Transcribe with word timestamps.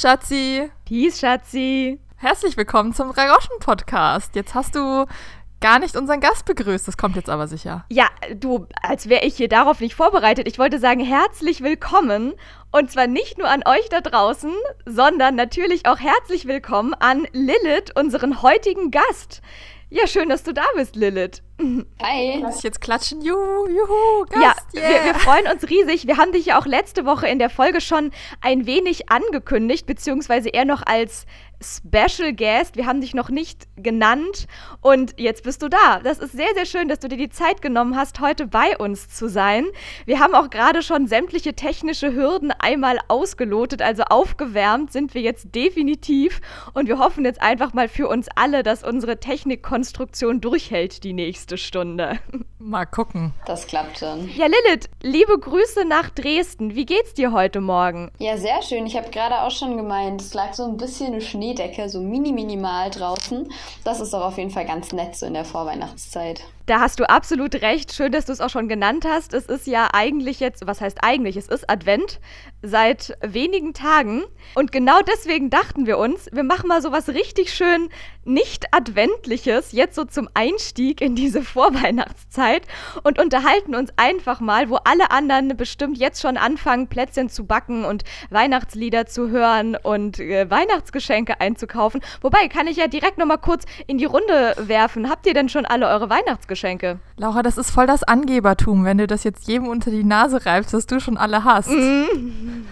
Peace, 0.00 0.08
Schatzi. 0.08 0.70
Peace, 0.86 1.20
Schatzi. 1.20 1.98
Herzlich 2.16 2.56
willkommen 2.56 2.94
zum 2.94 3.10
Ragoschen-Podcast. 3.10 4.34
Jetzt 4.34 4.54
hast 4.54 4.74
du 4.74 5.04
gar 5.60 5.78
nicht 5.78 5.94
unseren 5.94 6.20
Gast 6.20 6.46
begrüßt. 6.46 6.88
Das 6.88 6.96
kommt 6.96 7.16
jetzt 7.16 7.28
aber 7.28 7.46
sicher. 7.46 7.84
Ja, 7.90 8.06
du, 8.34 8.66
als 8.80 9.10
wäre 9.10 9.26
ich 9.26 9.36
hier 9.36 9.48
darauf 9.48 9.78
nicht 9.80 9.94
vorbereitet. 9.94 10.48
Ich 10.48 10.58
wollte 10.58 10.78
sagen, 10.78 11.04
herzlich 11.04 11.60
willkommen. 11.62 12.32
Und 12.72 12.90
zwar 12.90 13.08
nicht 13.08 13.36
nur 13.36 13.50
an 13.50 13.62
euch 13.66 13.90
da 13.90 14.00
draußen, 14.00 14.54
sondern 14.86 15.34
natürlich 15.34 15.84
auch 15.84 15.98
herzlich 15.98 16.46
willkommen 16.46 16.94
an 16.94 17.26
Lilith, 17.32 17.94
unseren 17.94 18.40
heutigen 18.40 18.90
Gast. 18.90 19.42
Ja, 19.92 20.06
schön, 20.06 20.28
dass 20.28 20.44
du 20.44 20.54
da 20.54 20.62
bist, 20.76 20.94
Lilith. 20.94 21.42
Hi. 22.00 22.38
Lass 22.40 22.58
ich 22.58 22.62
jetzt 22.62 22.80
klatschen. 22.80 23.22
Juhu, 23.22 23.66
juhu, 23.66 24.24
Gast. 24.30 24.66
Ja, 24.72 24.80
yeah. 24.80 24.90
wir, 24.90 25.04
wir, 25.06 25.14
freuen 25.16 25.46
uns 25.48 25.68
riesig. 25.68 26.06
Wir 26.06 26.16
haben 26.16 26.30
dich 26.30 26.46
ja 26.46 26.60
auch 26.60 26.66
letzte 26.66 27.04
Woche 27.04 27.26
in 27.26 27.40
der 27.40 27.50
Folge 27.50 27.80
schon 27.80 28.12
ein 28.40 28.66
wenig 28.66 29.10
angekündigt, 29.10 29.86
beziehungsweise 29.86 30.48
eher 30.48 30.64
noch 30.64 30.82
als 30.86 31.26
Special 31.62 32.32
Guest. 32.32 32.76
Wir 32.76 32.86
haben 32.86 33.00
dich 33.00 33.14
noch 33.14 33.28
nicht 33.28 33.68
genannt 33.76 34.46
und 34.80 35.18
jetzt 35.18 35.42
bist 35.42 35.62
du 35.62 35.68
da. 35.68 36.00
Das 36.02 36.18
ist 36.18 36.32
sehr, 36.32 36.48
sehr 36.54 36.64
schön, 36.64 36.88
dass 36.88 37.00
du 37.00 37.08
dir 37.08 37.16
die 37.16 37.28
Zeit 37.28 37.60
genommen 37.60 37.96
hast, 37.96 38.20
heute 38.20 38.46
bei 38.46 38.76
uns 38.78 39.08
zu 39.08 39.28
sein. 39.28 39.66
Wir 40.06 40.20
haben 40.20 40.34
auch 40.34 40.50
gerade 40.50 40.82
schon 40.82 41.06
sämtliche 41.06 41.54
technische 41.54 42.14
Hürden 42.14 42.50
einmal 42.50 42.98
ausgelotet, 43.08 43.82
also 43.82 44.04
aufgewärmt 44.04 44.92
sind 44.92 45.14
wir 45.14 45.22
jetzt 45.22 45.54
definitiv 45.54 46.40
und 46.72 46.88
wir 46.88 46.98
hoffen 46.98 47.24
jetzt 47.24 47.42
einfach 47.42 47.74
mal 47.74 47.88
für 47.88 48.08
uns 48.08 48.28
alle, 48.34 48.62
dass 48.62 48.82
unsere 48.82 49.18
Technikkonstruktion 49.18 50.40
durchhält 50.40 51.04
die 51.04 51.12
nächste 51.12 51.58
Stunde. 51.58 52.18
Mal 52.62 52.84
gucken. 52.84 53.32
Das 53.46 53.66
klappt 53.66 54.00
schon. 54.00 54.28
Ja, 54.36 54.44
Lilith, 54.46 54.90
liebe 55.02 55.38
Grüße 55.38 55.86
nach 55.86 56.10
Dresden. 56.10 56.74
Wie 56.74 56.84
geht's 56.84 57.14
dir 57.14 57.32
heute 57.32 57.62
Morgen? 57.62 58.10
Ja, 58.18 58.36
sehr 58.36 58.60
schön. 58.60 58.84
Ich 58.84 58.98
habe 58.98 59.08
gerade 59.10 59.40
auch 59.40 59.50
schon 59.50 59.78
gemeint, 59.78 60.20
es 60.20 60.34
lag 60.34 60.52
so 60.52 60.64
ein 60.64 60.76
bisschen 60.76 61.18
Schnee 61.22 61.49
Schneedecke, 61.50 61.88
so 61.88 62.00
mini 62.00 62.32
minimal 62.32 62.90
draußen. 62.90 63.52
Das 63.82 64.00
ist 64.00 64.12
doch 64.12 64.22
auf 64.22 64.38
jeden 64.38 64.50
Fall 64.50 64.66
ganz 64.66 64.92
nett 64.92 65.16
so 65.16 65.26
in 65.26 65.34
der 65.34 65.44
Vorweihnachtszeit. 65.44 66.42
Da 66.66 66.80
hast 66.80 67.00
du 67.00 67.08
absolut 67.08 67.56
recht. 67.62 67.92
Schön, 67.92 68.12
dass 68.12 68.26
du 68.26 68.32
es 68.32 68.40
auch 68.40 68.50
schon 68.50 68.68
genannt 68.68 69.04
hast. 69.04 69.34
Es 69.34 69.46
ist 69.46 69.66
ja 69.66 69.88
eigentlich 69.92 70.38
jetzt, 70.40 70.66
was 70.66 70.80
heißt 70.80 70.98
eigentlich? 71.02 71.36
Es 71.36 71.48
ist 71.48 71.68
Advent 71.68 72.20
seit 72.62 73.16
wenigen 73.22 73.74
Tagen. 73.74 74.22
Und 74.54 74.70
genau 74.70 75.00
deswegen 75.00 75.50
dachten 75.50 75.86
wir 75.86 75.98
uns, 75.98 76.28
wir 76.32 76.44
machen 76.44 76.68
mal 76.68 76.82
so 76.82 76.92
was 76.92 77.08
richtig 77.08 77.52
schön 77.52 77.88
nicht 78.24 78.66
adventliches, 78.72 79.72
jetzt 79.72 79.94
so 79.94 80.04
zum 80.04 80.28
Einstieg 80.34 81.00
in 81.00 81.16
diese 81.16 81.42
Vorweihnachtszeit 81.42 82.62
und 83.02 83.18
unterhalten 83.18 83.74
uns 83.74 83.90
einfach 83.96 84.40
mal, 84.40 84.68
wo 84.68 84.76
alle 84.76 85.10
anderen 85.10 85.56
bestimmt 85.56 85.98
jetzt 85.98 86.20
schon 86.20 86.36
anfangen, 86.36 86.88
Plätzchen 86.88 87.30
zu 87.30 87.46
backen 87.46 87.84
und 87.84 88.04
Weihnachtslieder 88.28 89.06
zu 89.06 89.30
hören 89.30 89.74
und 89.74 90.20
äh, 90.20 90.48
Weihnachtsgeschenke 90.50 91.40
einzukaufen. 91.40 92.00
Wobei, 92.20 92.48
kann 92.48 92.66
ich 92.66 92.76
ja 92.76 92.86
direkt 92.86 93.18
nochmal 93.18 93.38
kurz 93.38 93.64
in 93.86 93.98
die 93.98 94.04
Runde 94.04 94.54
werfen. 94.58 95.08
Habt 95.08 95.26
ihr 95.26 95.34
denn 95.34 95.48
schon 95.48 95.64
alle 95.64 95.88
eure 95.88 96.10
Weihnachtsgeschenke? 96.10 96.59
Geschenke. 96.60 96.98
Laura, 97.16 97.42
das 97.42 97.56
ist 97.56 97.70
voll 97.70 97.86
das 97.86 98.02
Angebertum, 98.02 98.84
wenn 98.84 98.98
du 98.98 99.06
das 99.06 99.24
jetzt 99.24 99.48
jedem 99.48 99.66
unter 99.66 99.90
die 99.90 100.04
Nase 100.04 100.44
reibst, 100.44 100.74
dass 100.74 100.84
du 100.84 101.00
schon 101.00 101.16
alle 101.16 101.44
hast. 101.44 101.70
Mhm. 101.70 102.66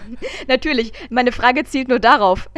Natürlich. 0.47 0.93
Meine 1.09 1.31
Frage 1.31 1.63
zielt 1.63 1.87
nur 1.87 1.99
darauf. 1.99 2.51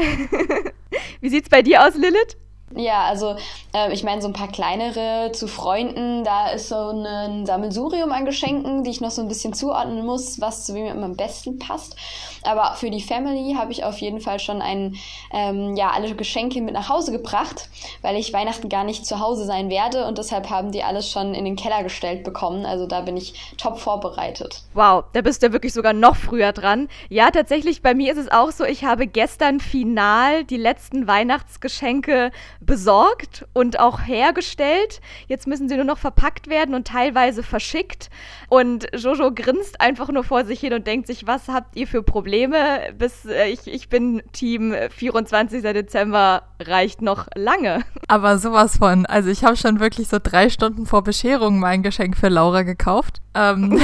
Wie 1.21 1.29
sieht's 1.29 1.47
bei 1.47 1.61
dir 1.61 1.88
aus, 1.88 1.95
Lilith? 1.95 2.35
Ja, 2.75 3.03
also 3.03 3.36
äh, 3.73 3.91
ich 3.94 4.03
meine, 4.03 4.22
so 4.22 4.27
ein 4.27 4.33
paar 4.33 4.47
kleinere 4.47 5.31
zu 5.33 5.47
Freunden, 5.47 6.23
da 6.23 6.50
ist 6.50 6.69
so 6.69 6.91
ein 6.91 7.45
Sammelsurium 7.45 8.11
an 8.11 8.25
Geschenken, 8.25 8.83
die 8.83 8.91
ich 8.91 9.02
noch 9.02 9.11
so 9.11 9.22
ein 9.22 9.28
bisschen 9.28 9.53
zuordnen 9.53 10.05
muss, 10.05 10.39
was 10.39 10.66
zu 10.66 10.73
wem 10.73 11.03
am 11.03 11.16
besten 11.16 11.59
passt. 11.59 11.95
Aber 12.44 12.75
für 12.75 12.90
die 12.90 13.01
Family 13.01 13.56
habe 13.57 13.72
ich 13.72 13.84
auf 13.84 13.97
jeden 14.00 14.19
Fall 14.19 14.40
schon 14.40 14.62
ein, 14.62 14.95
ähm, 15.31 15.75
ja, 15.75 15.91
alle 15.91 16.16
Geschenke 16.16 16.62
mit 16.62 16.73
nach 16.73 16.90
Hause 16.90 17.12
gebracht, 17.12 17.69
weil 18.01 18.16
ich 18.16 18.34
Weihnachten 18.34 18.69
gar 18.69 18.84
nicht 18.84 19.06
zu 19.06 19.19
Hause 19.19 19.45
sein 19.45 19.69
werde 19.69 20.06
und 20.07 20.18
deshalb 20.18 20.50
haben 20.50 20.72
die 20.72 20.84
alles 20.84 21.09
schon 21.09 21.34
in 21.34 21.45
den 21.45 21.56
Keller 21.56 21.84
gestellt 21.84 22.24
bekommen. 22.24 22.66
Also 22.66 22.88
da 22.88 23.01
bin 23.01 23.18
ich 23.18 23.56
top 23.57 23.79
vorbereitet. 23.79 24.63
Wow, 24.74 25.03
da 25.13 25.22
bist 25.22 25.44
du 25.44 25.51
wirklich 25.53 25.74
sogar 25.74 25.94
noch 25.94 26.16
früher 26.16 26.51
dran. 26.51 26.90
Ja, 27.09 27.31
tatsächlich, 27.31 27.81
bei 27.81 27.94
mir 27.94 28.12
ist 28.12 28.18
es 28.18 28.31
auch 28.31 28.51
so, 28.51 28.63
ich 28.63 28.84
habe 28.84 29.07
gestern 29.07 29.59
final 29.59 30.44
die 30.44 30.57
letzten 30.57 31.07
Weihnachtsgeschenke 31.07 32.31
besorgt 32.61 33.45
und 33.53 33.79
auch 33.79 34.01
hergestellt. 34.01 35.01
Jetzt 35.27 35.47
müssen 35.47 35.67
sie 35.67 35.75
nur 35.75 35.85
noch 35.85 35.97
verpackt 35.97 36.47
werden 36.47 36.75
und 36.75 36.88
teilweise 36.88 37.44
verschickt. 37.44 38.09
Und 38.49 38.88
Jojo 38.95 39.31
grinst 39.33 39.81
einfach 39.81 40.09
nur 40.09 40.23
vor 40.23 40.45
sich 40.45 40.59
hin 40.59 40.73
und 40.73 40.85
denkt 40.88 41.07
sich, 41.07 41.27
was 41.27 41.47
habt 41.47 41.75
ihr 41.75 41.88
für 41.88 42.03
Probleme? 42.03 42.94
Bis 42.97 43.25
äh, 43.25 43.50
ich, 43.50 43.67
ich 43.67 43.89
bin 43.89 44.21
Team 44.31 44.73
24. 44.89 45.61
Dezember 45.63 46.44
reicht 46.61 47.01
noch 47.01 47.27
lange. 47.35 47.81
Aber 48.07 48.38
sowas 48.38 48.77
von. 48.77 49.05
Also 49.07 49.29
ich 49.29 49.44
habe 49.44 49.57
schon 49.57 49.79
wirklich 49.79 50.07
so 50.07 50.17
drei 50.21 50.50
Stunden 50.50 50.85
vor 50.85 51.03
Bescherung 51.03 51.59
mein 51.59 51.81
Geschenk 51.81 52.16
für 52.16 52.29
Laura 52.29 52.61
gekauft. 52.61 53.21
Ähm, 53.33 53.81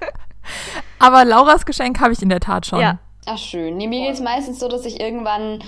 aber 0.98 1.24
Lauras 1.24 1.64
Geschenk 1.64 2.00
habe 2.00 2.12
ich 2.12 2.22
in 2.22 2.28
der 2.28 2.40
Tat 2.40 2.66
schon. 2.66 2.80
Ja. 2.80 2.98
Ach 3.26 3.38
schön. 3.38 3.76
Nee, 3.76 3.86
mir 3.86 4.06
geht 4.06 4.14
es 4.14 4.20
meistens 4.20 4.58
so, 4.58 4.68
dass 4.68 4.84
ich 4.84 5.00
irgendwann 5.00 5.62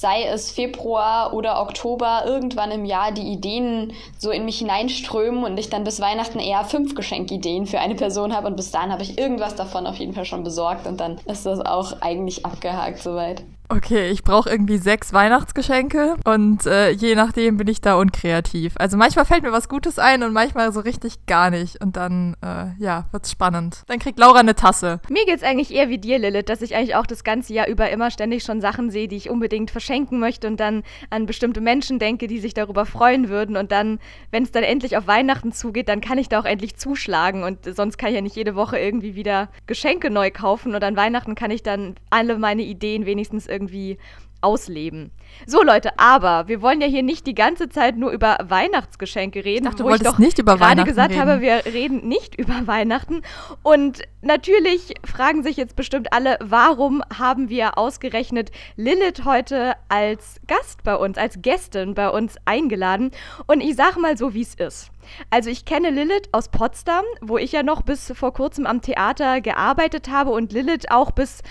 sei 0.00 0.24
es 0.24 0.50
Februar 0.50 1.32
oder 1.32 1.60
Oktober, 1.60 2.24
irgendwann 2.26 2.70
im 2.70 2.84
Jahr 2.84 3.12
die 3.12 3.32
Ideen 3.32 3.92
so 4.18 4.30
in 4.30 4.44
mich 4.44 4.58
hineinströmen 4.58 5.44
und 5.44 5.58
ich 5.58 5.70
dann 5.70 5.84
bis 5.84 6.00
Weihnachten 6.00 6.38
eher 6.38 6.64
fünf 6.64 6.94
Geschenkideen 6.94 7.66
für 7.66 7.80
eine 7.80 7.94
Person 7.94 8.34
habe 8.34 8.48
und 8.48 8.56
bis 8.56 8.70
dahin 8.70 8.92
habe 8.92 9.02
ich 9.02 9.18
irgendwas 9.18 9.54
davon 9.54 9.86
auf 9.86 9.96
jeden 9.96 10.12
Fall 10.12 10.26
schon 10.26 10.44
besorgt 10.44 10.86
und 10.86 11.00
dann 11.00 11.18
ist 11.26 11.46
das 11.46 11.60
auch 11.60 12.00
eigentlich 12.02 12.44
abgehakt 12.44 12.98
soweit. 12.98 13.42
Okay, 13.68 14.10
ich 14.10 14.22
brauche 14.22 14.48
irgendwie 14.48 14.78
sechs 14.78 15.12
Weihnachtsgeschenke 15.12 16.16
und 16.24 16.66
äh, 16.66 16.90
je 16.90 17.16
nachdem 17.16 17.56
bin 17.56 17.66
ich 17.66 17.80
da 17.80 17.96
unkreativ. 17.96 18.74
Also 18.78 18.96
manchmal 18.96 19.24
fällt 19.24 19.42
mir 19.42 19.50
was 19.50 19.68
Gutes 19.68 19.98
ein 19.98 20.22
und 20.22 20.32
manchmal 20.32 20.72
so 20.72 20.80
richtig 20.80 21.26
gar 21.26 21.50
nicht. 21.50 21.82
Und 21.82 21.96
dann, 21.96 22.36
äh, 22.44 22.66
ja, 22.78 23.06
wird's 23.10 23.30
spannend. 23.30 23.82
Dann 23.88 23.98
kriegt 23.98 24.20
Laura 24.20 24.38
eine 24.38 24.54
Tasse. 24.54 25.00
Mir 25.08 25.26
geht's 25.26 25.42
eigentlich 25.42 25.74
eher 25.74 25.88
wie 25.88 25.98
dir, 25.98 26.18
Lilith, 26.18 26.48
dass 26.48 26.62
ich 26.62 26.76
eigentlich 26.76 26.94
auch 26.94 27.06
das 27.06 27.24
ganze 27.24 27.54
Jahr 27.54 27.66
über 27.66 27.90
immer 27.90 28.10
ständig 28.12 28.44
schon 28.44 28.60
Sachen 28.60 28.90
sehe, 28.90 29.08
die 29.08 29.16
ich 29.16 29.30
unbedingt 29.30 29.72
verschenken 29.72 30.20
möchte 30.20 30.46
und 30.46 30.60
dann 30.60 30.84
an 31.10 31.26
bestimmte 31.26 31.60
Menschen 31.60 31.98
denke, 31.98 32.28
die 32.28 32.38
sich 32.38 32.54
darüber 32.54 32.86
freuen 32.86 33.28
würden. 33.28 33.56
Und 33.56 33.72
dann, 33.72 33.98
wenn 34.30 34.44
es 34.44 34.52
dann 34.52 34.62
endlich 34.62 34.96
auf 34.96 35.08
Weihnachten 35.08 35.50
zugeht, 35.50 35.88
dann 35.88 36.00
kann 36.00 36.18
ich 36.18 36.28
da 36.28 36.38
auch 36.38 36.44
endlich 36.44 36.76
zuschlagen. 36.76 37.42
Und 37.42 37.64
sonst 37.74 37.98
kann 37.98 38.10
ich 38.10 38.14
ja 38.14 38.20
nicht 38.20 38.36
jede 38.36 38.54
Woche 38.54 38.78
irgendwie 38.78 39.16
wieder 39.16 39.48
Geschenke 39.66 40.10
neu 40.10 40.30
kaufen. 40.30 40.74
Und 40.74 40.84
an 40.84 40.96
Weihnachten 40.96 41.34
kann 41.34 41.50
ich 41.50 41.64
dann 41.64 41.96
alle 42.10 42.38
meine 42.38 42.62
Ideen 42.62 43.06
wenigstens 43.06 43.46
irgendwie 43.46 43.55
irgendwie 43.56 43.98
ausleben. 44.40 45.10
So 45.46 45.62
Leute, 45.62 45.98
aber 45.98 46.46
wir 46.46 46.62
wollen 46.62 46.80
ja 46.80 46.86
hier 46.86 47.02
nicht 47.02 47.26
die 47.26 47.34
ganze 47.34 47.68
Zeit 47.68 47.96
nur 47.96 48.10
über 48.10 48.38
Weihnachtsgeschenke 48.42 49.44
reden. 49.44 49.64
Ich 49.64 49.70
dachte, 49.70 49.82
du 49.82 49.88
wolltest 49.88 50.18
nicht 50.18 50.38
über 50.38 50.60
Weihnachten 50.60 50.76
gerade 50.76 50.88
gesagt 50.88 51.10
reden. 51.10 51.20
habe, 51.20 51.40
wir 51.40 51.66
reden 51.66 52.06
nicht 52.06 52.34
über 52.38 52.66
Weihnachten. 52.66 53.22
Und 53.62 54.02
natürlich 54.22 54.94
fragen 55.04 55.42
sich 55.42 55.56
jetzt 55.56 55.74
bestimmt 55.74 56.12
alle, 56.12 56.38
warum 56.40 57.02
haben 57.18 57.48
wir 57.48 57.76
ausgerechnet 57.76 58.50
Lilith 58.76 59.24
heute 59.24 59.74
als 59.88 60.40
Gast 60.46 60.84
bei 60.84 60.94
uns, 60.94 61.18
als 61.18 61.42
Gästin 61.42 61.94
bei 61.94 62.08
uns 62.08 62.36
eingeladen? 62.44 63.10
Und 63.46 63.60
ich 63.60 63.74
sage 63.74 64.00
mal 64.00 64.16
so, 64.16 64.32
wie 64.32 64.42
es 64.42 64.54
ist. 64.54 64.90
Also 65.30 65.50
ich 65.50 65.64
kenne 65.64 65.90
Lilith 65.90 66.28
aus 66.32 66.48
Potsdam, 66.48 67.04
wo 67.20 67.38
ich 67.38 67.52
ja 67.52 67.62
noch 67.62 67.82
bis 67.82 68.12
vor 68.14 68.32
kurzem 68.32 68.66
am 68.66 68.80
Theater 68.80 69.40
gearbeitet 69.40 70.08
habe 70.08 70.30
und 70.30 70.52
Lilith 70.52 70.90
auch 70.90 71.10
bis 71.12 71.42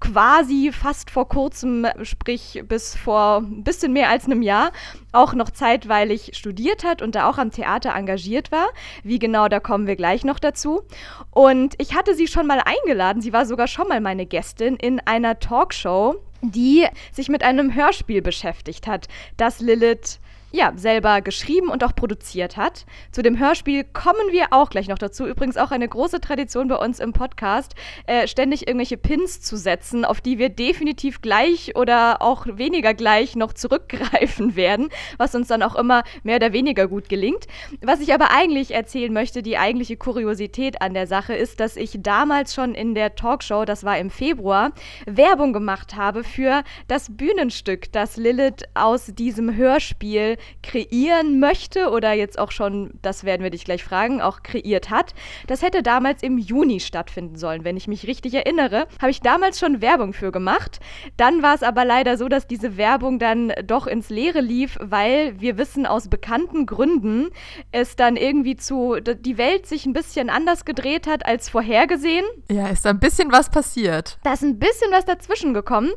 quasi 0.00 0.72
fast 0.72 1.10
vor 1.10 1.28
kurzem, 1.28 1.86
sprich 2.02 2.62
bis 2.66 2.96
vor 2.96 3.38
ein 3.38 3.62
bisschen 3.62 3.92
mehr 3.92 4.08
als 4.08 4.24
einem 4.24 4.42
Jahr, 4.42 4.72
auch 5.12 5.34
noch 5.34 5.50
zeitweilig 5.50 6.32
studiert 6.34 6.84
hat 6.84 7.02
und 7.02 7.14
da 7.14 7.28
auch 7.28 7.38
am 7.38 7.50
Theater 7.50 7.94
engagiert 7.94 8.50
war. 8.50 8.68
Wie 9.04 9.18
genau, 9.18 9.48
da 9.48 9.60
kommen 9.60 9.86
wir 9.86 9.96
gleich 9.96 10.24
noch 10.24 10.38
dazu. 10.38 10.82
Und 11.30 11.74
ich 11.78 11.94
hatte 11.94 12.14
sie 12.14 12.26
schon 12.26 12.46
mal 12.46 12.62
eingeladen, 12.64 13.22
sie 13.22 13.32
war 13.32 13.46
sogar 13.46 13.66
schon 13.66 13.88
mal 13.88 14.00
meine 14.00 14.26
Gästin 14.26 14.76
in 14.76 15.00
einer 15.00 15.38
Talkshow, 15.38 16.16
die 16.42 16.86
sich 17.12 17.28
mit 17.28 17.42
einem 17.42 17.74
Hörspiel 17.74 18.22
beschäftigt 18.22 18.86
hat, 18.86 19.08
das 19.36 19.60
Lilith 19.60 20.18
ja, 20.52 20.72
selber 20.76 21.20
geschrieben 21.20 21.68
und 21.68 21.84
auch 21.84 21.94
produziert 21.94 22.56
hat. 22.56 22.84
Zu 23.12 23.22
dem 23.22 23.38
Hörspiel 23.38 23.84
kommen 23.84 24.32
wir 24.32 24.48
auch 24.50 24.70
gleich 24.70 24.88
noch 24.88 24.98
dazu. 24.98 25.26
Übrigens 25.26 25.56
auch 25.56 25.70
eine 25.70 25.88
große 25.88 26.20
Tradition 26.20 26.68
bei 26.68 26.76
uns 26.76 26.98
im 26.98 27.12
Podcast, 27.12 27.74
äh, 28.06 28.26
ständig 28.26 28.66
irgendwelche 28.66 28.96
Pins 28.96 29.40
zu 29.40 29.56
setzen, 29.56 30.04
auf 30.04 30.20
die 30.20 30.38
wir 30.38 30.48
definitiv 30.48 31.20
gleich 31.22 31.76
oder 31.76 32.20
auch 32.20 32.46
weniger 32.46 32.94
gleich 32.94 33.36
noch 33.36 33.52
zurückgreifen 33.52 34.56
werden, 34.56 34.88
was 35.18 35.34
uns 35.34 35.48
dann 35.48 35.62
auch 35.62 35.76
immer 35.76 36.02
mehr 36.22 36.36
oder 36.36 36.52
weniger 36.52 36.88
gut 36.88 37.08
gelingt. 37.08 37.46
Was 37.80 38.00
ich 38.00 38.12
aber 38.12 38.30
eigentlich 38.30 38.72
erzählen 38.72 39.12
möchte, 39.12 39.42
die 39.42 39.58
eigentliche 39.58 39.96
Kuriosität 39.96 40.82
an 40.82 40.94
der 40.94 41.06
Sache 41.06 41.34
ist, 41.34 41.60
dass 41.60 41.76
ich 41.76 41.98
damals 42.00 42.54
schon 42.54 42.74
in 42.74 42.94
der 42.94 43.14
Talkshow, 43.14 43.64
das 43.64 43.84
war 43.84 43.98
im 43.98 44.10
Februar, 44.10 44.72
Werbung 45.06 45.52
gemacht 45.52 45.96
habe 45.96 46.24
für 46.24 46.64
das 46.88 47.16
Bühnenstück, 47.16 47.92
das 47.92 48.16
Lilith 48.16 48.64
aus 48.74 49.06
diesem 49.14 49.54
Hörspiel 49.54 50.36
kreieren 50.62 51.40
möchte 51.40 51.90
oder 51.90 52.12
jetzt 52.12 52.38
auch 52.38 52.50
schon, 52.50 52.90
das 53.02 53.24
werden 53.24 53.42
wir 53.42 53.50
dich 53.50 53.64
gleich 53.64 53.84
fragen, 53.84 54.20
auch 54.20 54.42
kreiert 54.42 54.90
hat. 54.90 55.14
Das 55.46 55.62
hätte 55.62 55.82
damals 55.82 56.22
im 56.22 56.38
Juni 56.38 56.80
stattfinden 56.80 57.36
sollen, 57.36 57.64
wenn 57.64 57.76
ich 57.76 57.88
mich 57.88 58.06
richtig 58.06 58.34
erinnere. 58.34 58.86
Habe 59.00 59.10
ich 59.10 59.20
damals 59.20 59.58
schon 59.58 59.80
Werbung 59.80 60.12
für 60.12 60.32
gemacht. 60.32 60.80
Dann 61.16 61.42
war 61.42 61.54
es 61.54 61.62
aber 61.62 61.84
leider 61.84 62.16
so, 62.16 62.28
dass 62.28 62.46
diese 62.46 62.76
Werbung 62.76 63.18
dann 63.18 63.52
doch 63.64 63.86
ins 63.86 64.10
Leere 64.10 64.40
lief, 64.40 64.78
weil 64.80 65.40
wir 65.40 65.58
wissen 65.58 65.86
aus 65.86 66.08
bekannten 66.08 66.66
Gründen 66.66 67.28
es 67.72 67.96
dann 67.96 68.16
irgendwie 68.16 68.56
zu, 68.56 68.96
die 69.00 69.38
Welt 69.38 69.66
sich 69.66 69.86
ein 69.86 69.92
bisschen 69.92 70.30
anders 70.30 70.64
gedreht 70.64 71.06
hat 71.06 71.26
als 71.26 71.48
vorhergesehen. 71.48 72.24
Ja, 72.50 72.68
ist 72.68 72.84
da 72.84 72.90
ein 72.90 73.00
bisschen 73.00 73.32
was 73.32 73.50
passiert. 73.50 74.18
Da 74.22 74.32
ist 74.32 74.42
ein 74.42 74.58
bisschen 74.58 74.90
was 74.90 75.04
dazwischen 75.04 75.54
gekommen 75.54 75.90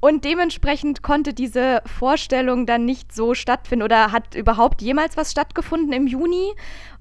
und 0.00 0.24
dementsprechend 0.24 1.02
konnte 1.02 1.34
diese 1.34 1.82
Vorstellung 1.86 2.66
dann 2.66 2.84
nicht 2.84 3.14
so 3.14 3.34
stattfinden 3.34 3.82
oder 3.88 4.12
hat 4.12 4.34
überhaupt 4.34 4.82
jemals 4.82 5.16
was 5.16 5.30
stattgefunden 5.30 5.94
im 5.94 6.06
Juni? 6.06 6.52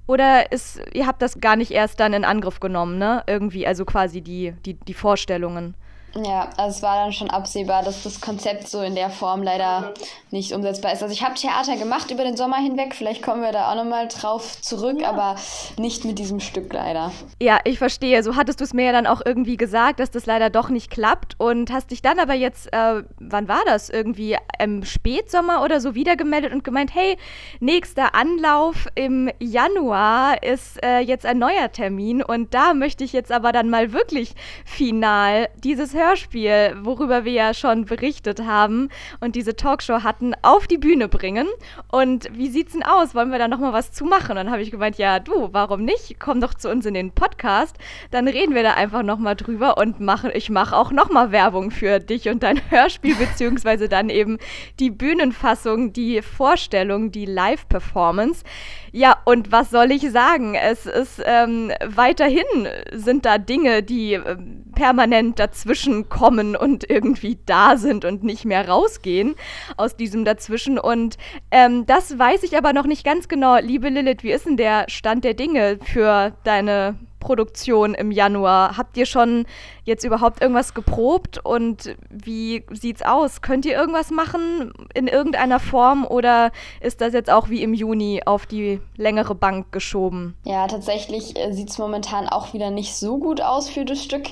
Oder 0.08 0.54
ist, 0.54 0.80
ihr 0.94 1.06
habt 1.06 1.22
das 1.22 1.42
gar 1.42 1.58
nicht 1.58 1.72
erst 1.72 2.00
dann 2.00 2.14
in 2.14 2.24
Angriff 2.24 2.62
genommen, 2.62 2.98
ne? 2.98 3.24
Irgendwie, 3.28 3.68
also 3.68 3.84
quasi 3.84 4.22
die, 4.22 4.54
die, 4.66 4.76
die 4.76 4.94
Vorstellungen. 4.94 5.76
Ja, 6.26 6.50
also 6.58 6.78
es 6.78 6.82
war 6.82 6.96
dann 6.96 7.14
schon 7.14 7.30
absehbar, 7.30 7.84
dass 7.84 8.04
das 8.04 8.22
Konzept 8.22 8.68
so 8.68 8.82
in 8.82 8.96
der 8.96 9.10
Form 9.10 9.44
leider 9.44 9.94
nicht 10.32 10.52
umsetzbar 10.52 10.94
ist. 10.94 11.04
Also 11.04 11.14
ich 11.14 11.24
habe 11.24 11.36
Theater 11.36 11.78
gemacht 11.78 12.10
über 12.12 12.24
den 12.24 12.36
Sommer 12.36 12.58
hinweg, 12.58 12.96
vielleicht 12.96 13.22
kommen 13.22 13.42
wir 13.42 13.52
da 13.52 13.72
auch 13.72 13.76
nochmal 13.76 14.08
drauf 14.08 14.60
zurück, 14.62 15.02
ja. 15.02 15.10
aber 15.10 15.36
nicht 15.78 16.06
mit 16.06 16.18
diesem 16.18 16.40
Stück 16.40 16.74
leider. 16.74 17.12
Ja, 17.40 17.60
ich 17.66 17.78
verstehe. 17.78 18.24
So 18.24 18.36
hattest 18.36 18.60
du 18.60 18.64
es 18.64 18.74
mir 18.74 18.86
ja 18.86 18.92
dann 18.92 19.06
auch 19.06 19.22
irgendwie 19.24 19.58
gesagt, 19.58 20.00
dass 20.00 20.10
das 20.10 20.26
leider 20.26 20.50
doch 20.50 20.70
nicht 20.70 20.90
klappt 20.90 21.36
und 21.40 21.72
hast 21.72 21.92
dich 21.92 22.02
dann 22.02 22.20
aber 22.20 22.34
jetzt, 22.34 22.74
äh, 22.74 23.04
wann 23.20 23.48
war 23.48 23.62
das? 23.66 23.90
Irgendwie 23.90 24.38
im 24.60 24.84
Spätsommer 24.84 25.64
oder 25.64 25.80
so 25.80 25.94
wiedergemeldet 25.94 26.52
und 26.52 26.64
gemeint, 26.64 26.94
hey, 26.96 27.18
nächster 27.60 28.16
Anlauf 28.16 28.88
im 28.96 29.30
Januar 29.40 30.42
ist 30.42 30.84
äh, 30.84 31.00
jetzt 31.00 31.26
ein 31.26 31.38
neuer 31.38 31.72
Termin 31.72 32.24
und 32.24 32.54
da 32.54 32.74
möchte 32.74 33.04
ich 33.04 33.14
jetzt 33.14 33.32
aber 33.32 33.52
dann 33.52 33.70
mal 33.70 33.94
wirklich 33.94 34.34
final 34.66 35.50
dieses 35.64 35.94
Hörspiel, 36.08 36.78
worüber 36.84 37.26
wir 37.26 37.34
ja 37.34 37.54
schon 37.54 37.84
berichtet 37.84 38.46
haben 38.46 38.88
und 39.20 39.36
diese 39.36 39.58
Talkshow 39.58 40.04
hatten, 40.04 40.34
auf 40.42 40.66
die 40.66 40.78
Bühne 40.78 41.10
bringen. 41.10 41.48
Und 41.92 42.30
wie 42.32 42.48
sieht's 42.48 42.72
denn 42.72 42.84
aus? 42.84 43.14
Wollen 43.14 43.32
wir 43.32 43.40
da 43.40 43.50
nochmal 43.50 43.74
was 43.74 43.92
zu 43.92 44.06
machen? 44.06 44.32
Und 44.32 44.38
dann 44.38 44.52
habe 44.52 44.62
ich 44.62 44.72
gemeint, 44.72 44.98
ja, 44.98 45.20
du, 45.20 45.50
warum 45.52 45.84
nicht? 45.84 46.18
Komm 46.18 46.40
doch 46.40 46.54
zu 46.54 46.70
uns 46.70 46.86
in 46.86 46.94
den 46.94 47.12
Podcast. 47.12 47.76
Dann 48.12 48.30
reden 48.30 48.56
wir 48.56 48.64
da 48.64 48.76
einfach 48.76 49.04
nochmal 49.04 49.36
drüber 49.36 49.78
und 49.78 50.00
machen, 50.00 50.32
ich 50.34 50.50
mache 50.50 50.78
auch 50.78 50.94
nochmal 50.94 51.34
Werbung 51.34 51.72
für 51.72 52.00
dich 52.00 52.30
und 52.30 52.42
dein 52.42 52.62
Hörspiel, 52.70 53.16
beziehungsweise 53.16 53.90
dann 53.90 54.10
eben 54.10 54.38
die 54.80 54.92
Bühnenfassung, 54.92 55.92
die 55.92 56.22
Vorstellung, 56.22 57.12
die 57.12 57.26
Live-Performance. 57.26 58.46
Ja, 58.94 59.18
und 59.26 59.52
was 59.52 59.70
soll 59.70 59.92
ich 59.92 60.10
sagen? 60.10 60.56
Es 60.56 60.86
ist 60.86 61.22
ähm, 61.26 61.72
weiterhin 61.86 62.46
sind 62.94 63.26
da 63.26 63.38
Dinge, 63.38 63.84
die 63.84 64.14
äh, 64.14 64.38
permanent 64.74 65.40
dazwischen 65.40 65.87
kommen 66.10 66.56
und 66.56 66.90
irgendwie 66.90 67.38
da 67.46 67.78
sind 67.78 68.06
und 68.06 68.24
nicht 68.24 68.46
mehr 68.46 68.68
rausgehen 68.68 69.36
aus 69.78 69.96
diesem 69.96 70.26
dazwischen. 70.26 70.78
Und 70.80 71.18
ähm, 71.52 71.86
das 71.86 72.18
weiß 72.18 72.44
ich 72.44 72.58
aber 72.58 72.74
noch 72.74 72.86
nicht 72.86 73.04
ganz 73.04 73.28
genau. 73.28 73.58
Liebe 73.58 73.90
Lilith, 73.90 74.24
wie 74.24 74.32
ist 74.32 74.46
denn 74.46 74.58
der 74.58 74.86
Stand 74.90 75.24
der 75.24 75.34
Dinge 75.34 75.80
für 75.84 76.34
deine 76.44 76.96
Produktion 77.20 77.94
im 77.94 78.12
Januar. 78.12 78.78
Habt 78.78 78.96
ihr 78.96 79.06
schon 79.06 79.46
jetzt 79.84 80.04
überhaupt 80.04 80.42
irgendwas 80.42 80.74
geprobt 80.74 81.44
und 81.44 81.98
wie 82.10 82.64
sieht's 82.72 83.02
aus? 83.02 83.42
Könnt 83.42 83.66
ihr 83.66 83.76
irgendwas 83.76 84.12
machen 84.12 84.72
in 84.94 85.08
irgendeiner 85.08 85.60
Form 85.60 86.06
oder 86.06 86.52
ist 86.80 87.02
das 87.02 87.14
jetzt 87.14 87.30
auch 87.30 87.50
wie 87.50 87.64
im 87.64 87.74
Juni 87.74 88.22
auf 88.26 88.46
die 88.46 88.80
längere 88.96 89.36
Bank 89.36 89.72
geschoben? 89.72 90.36
Ja, 90.46 90.68
tatsächlich 90.68 91.38
äh, 91.38 91.52
sieht's 91.52 91.78
momentan 91.78 92.30
auch 92.30 92.54
wieder 92.54 92.70
nicht 92.70 92.96
so 92.96 93.18
gut 93.18 93.42
aus 93.42 93.70
für 93.70 93.84
das 93.84 94.04
Stück 94.04 94.28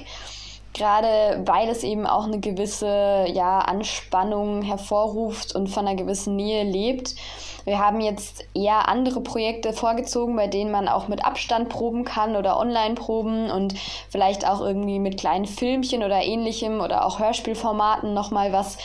gerade 0.75 1.42
weil 1.45 1.69
es 1.69 1.83
eben 1.83 2.06
auch 2.06 2.25
eine 2.25 2.39
gewisse 2.39 3.25
ja, 3.33 3.60
Anspannung 3.60 4.62
hervorruft 4.62 5.56
und 5.56 5.68
von 5.68 5.88
einer 5.88 5.95
gewissen 5.95 6.36
Nähe 6.36 6.63
lebt. 6.63 7.16
Wir 7.63 7.80
haben 7.80 8.00
jetzt 8.00 8.44
eher 8.54 8.88
andere 8.89 9.22
Projekte 9.22 9.74
vorgezogen, 9.74 10.36
bei 10.36 10.45
denen 10.45 10.69
man 10.69 10.88
auch 10.88 11.07
mit 11.07 11.25
Abstand 11.25 11.69
proben 11.69 12.04
kann 12.04 12.36
oder 12.36 12.60
online 12.60 12.94
proben 12.94 13.50
und 13.50 13.74
vielleicht 14.10 14.48
auch 14.48 14.62
irgendwie 14.62 15.00
mit 15.00 15.19
kleinen 15.19 15.45
Filmchen 15.45 16.04
oder 16.04 16.22
ähnlichem 16.22 16.80
oder 16.80 17.06
auch 17.06 17.19
Hörspielformaten 17.19 18.13
nochmal 18.13 18.54
was 18.54 18.78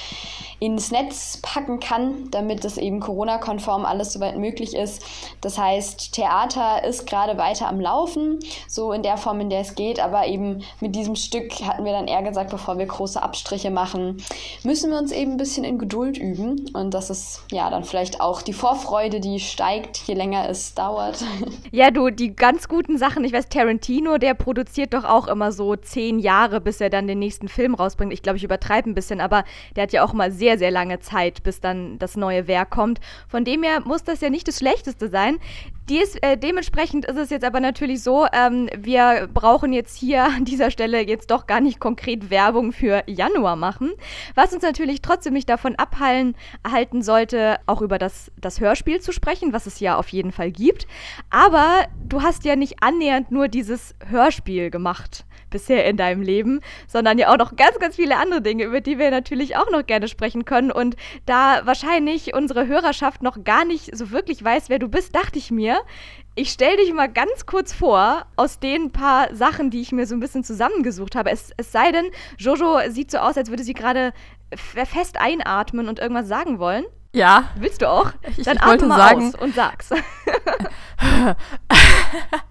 ins 0.61 0.91
Netz 0.91 1.39
packen 1.43 1.81
kann, 1.81 2.31
damit 2.31 2.65
es 2.65 2.77
eben 2.77 3.01
Corona-konform 3.01 3.87
alles 3.87 4.13
soweit 4.13 4.37
möglich 4.39 4.77
ist. 4.77 5.03
Das 5.41 5.59
heißt, 5.59 6.13
Theater 6.15 6.85
ist 6.85 7.07
gerade 7.07 7.39
weiter 7.39 7.67
am 7.67 7.81
Laufen, 7.81 8.39
so 8.69 8.93
in 8.93 9.03
der 9.03 9.17
Form, 9.17 9.41
in 9.41 9.49
der 9.49 9.61
es 9.61 9.75
geht, 9.75 10.01
aber 10.01 10.27
eben 10.27 10.63
mit 10.81 10.95
diesem 10.95 11.17
Stück 11.17 11.53
hatten 11.63 11.85
wir 11.85 11.93
dann 11.93 12.09
eher 12.09 12.23
gesagt, 12.23 12.51
bevor 12.51 12.79
wir 12.79 12.85
große 12.85 13.23
Abstriche 13.23 13.71
machen, 13.71 14.23
müssen 14.63 14.91
wir 14.91 14.99
uns 14.99 15.13
eben 15.13 15.33
ein 15.33 15.37
bisschen 15.39 15.65
in 15.65 15.79
Geduld 15.79 16.19
üben 16.19 16.69
und 16.75 16.93
das 16.93 17.09
ist 17.09 17.43
ja 17.51 17.71
dann 17.71 17.85
vielleicht 17.85 18.21
auch 18.21 18.43
die 18.43 18.53
Vorfreude, 18.53 19.21
die 19.21 19.41
steigt, 19.41 19.97
je 20.07 20.15
länger 20.15 20.49
es 20.49 20.75
dauert. 20.75 21.25
Ja, 21.73 21.93
du, 21.93 22.11
die 22.11 22.35
ganz 22.35 22.67
guten 22.67 22.99
Sachen, 22.99 23.23
ich 23.23 23.33
weiß, 23.33 23.49
Tarantino, 23.49 24.19
der 24.19 24.35
produziert 24.35 24.93
doch 24.93 25.05
auch 25.05 25.29
immer 25.29 25.53
so 25.53 25.77
zehn 25.77 26.19
Jahre, 26.19 26.61
bis 26.61 26.81
er 26.81 26.91
dann 26.91 27.07
den 27.07 27.21
nächsten 27.21 27.47
Film 27.47 27.75
rausbringt. 27.75 28.13
Ich 28.13 28.23
glaube, 28.23 28.39
ich 28.39 28.45
übertreibe 28.45 28.91
ein 28.91 28.95
bisschen, 28.95 29.21
aber 29.21 29.45
der 29.77 29.85
hat 29.85 29.93
ja 29.93 30.05
auch 30.05 30.13
mal 30.13 30.33
sehr 30.33 30.50
sehr, 30.51 30.59
sehr 30.59 30.71
lange 30.73 30.99
Zeit, 30.99 31.45
bis 31.45 31.61
dann 31.61 31.97
das 32.01 32.17
neue 32.17 32.49
Werk 32.49 32.71
kommt. 32.71 32.99
Von 33.29 33.45
dem 33.45 33.63
her 33.63 33.81
muss 33.85 34.03
das 34.03 34.21
ja 34.21 34.31
nicht 34.31 34.49
das 34.49 34.59
Schlechteste 34.59 35.09
sein. 35.09 35.39
Dies, 35.89 36.17
äh, 36.23 36.37
dementsprechend 36.37 37.05
ist 37.05 37.17
es 37.17 37.31
jetzt 37.31 37.45
aber 37.45 37.61
natürlich 37.61 38.03
so, 38.03 38.27
ähm, 38.33 38.69
wir 38.77 39.29
brauchen 39.33 39.73
jetzt 39.73 39.97
hier 39.97 40.25
an 40.37 40.45
dieser 40.45 40.73
Stelle 40.73 41.07
jetzt 41.07 41.31
doch 41.31 41.47
gar 41.47 41.61
nicht 41.61 41.79
konkret 41.79 42.31
Werbung 42.31 42.73
für 42.73 43.05
Januar 43.07 43.55
machen, 43.55 43.93
was 44.35 44.53
uns 44.53 44.63
natürlich 44.65 45.03
trotzdem 45.03 45.35
nicht 45.35 45.49
davon 45.49 45.77
abhalten 45.77 46.35
halten 46.69 47.03
sollte, 47.03 47.59
auch 47.67 47.81
über 47.81 47.99
das, 47.99 48.33
das 48.41 48.59
Hörspiel 48.59 49.01
zu 49.01 49.13
sprechen, 49.13 49.53
was 49.53 49.67
es 49.67 49.79
ja 49.79 49.97
auf 49.97 50.09
jeden 50.09 50.33
Fall 50.33 50.51
gibt. 50.51 50.89
Aber 51.31 51.85
du 52.05 52.23
hast 52.23 52.45
ja 52.45 52.57
nicht 52.57 52.83
annähernd 52.83 53.31
nur 53.31 53.47
dieses 53.47 53.95
Hörspiel 54.09 54.71
gemacht 54.71 55.25
bisher 55.51 55.85
in 55.87 55.97
deinem 55.97 56.23
Leben, 56.23 56.61
sondern 56.87 57.19
ja 57.19 57.33
auch 57.33 57.37
noch 57.37 57.57
ganz, 57.57 57.79
ganz 57.79 57.97
viele 57.97 58.17
andere 58.17 58.43
Dinge, 58.43 58.65
über 58.65 58.81
die 58.81 58.99
wir 58.99 59.11
natürlich 59.11 59.57
auch 59.57 59.71
noch 59.71 59.87
gerne 59.87 60.09
sprechen 60.09 60.45
können. 60.45 60.71
Und 60.71 60.97
da 61.27 61.61
wahrscheinlich 61.65 62.35
unsere 62.35 62.67
Hörerschaft 62.67 63.23
noch 63.23 63.45
gar 63.45 63.65
nicht 63.65 63.97
so 63.97 64.11
wirklich 64.11 64.43
weiß, 64.43 64.69
wer 64.69 64.79
du 64.79 64.89
bist, 64.89 65.15
dachte 65.15 65.39
ich 65.39 65.51
mir, 65.51 65.81
ich 66.35 66.51
stelle 66.51 66.77
dich 66.77 66.93
mal 66.93 67.09
ganz 67.09 67.45
kurz 67.47 67.73
vor, 67.73 68.25
aus 68.37 68.61
den 68.61 68.93
paar 68.93 69.35
Sachen, 69.35 69.71
die 69.71 69.81
ich 69.81 69.93
mir 69.93 70.07
so 70.07 70.15
ein 70.15 70.21
bisschen 70.21 70.45
zusammengesucht 70.45 71.17
habe. 71.17 71.31
Es, 71.31 71.51
es 71.57 71.73
sei 71.73 71.93
denn, 71.93 72.07
Jojo 72.39 72.79
sieht 72.89 73.11
so 73.11 73.19
aus, 73.19 73.37
als 73.37 73.51
würde 73.51 73.65
sie 73.65 73.75
gerade 73.75 74.13
fest 74.55 75.21
einatmen 75.21 75.89
und 75.89 75.99
irgendwas 75.99 76.29
sagen 76.29 76.59
wollen. 76.59 76.85
Ja. 77.13 77.51
Willst 77.57 77.83
du 77.83 77.91
auch? 77.91 78.13
Ich, 78.37 78.45
Dann 78.45 78.57
ich 78.57 78.63
atme 78.63 78.87
mal 78.87 78.97
sagen, 78.97 79.35
aus 79.35 79.43
und 79.43 79.55
sag's. 79.55 79.91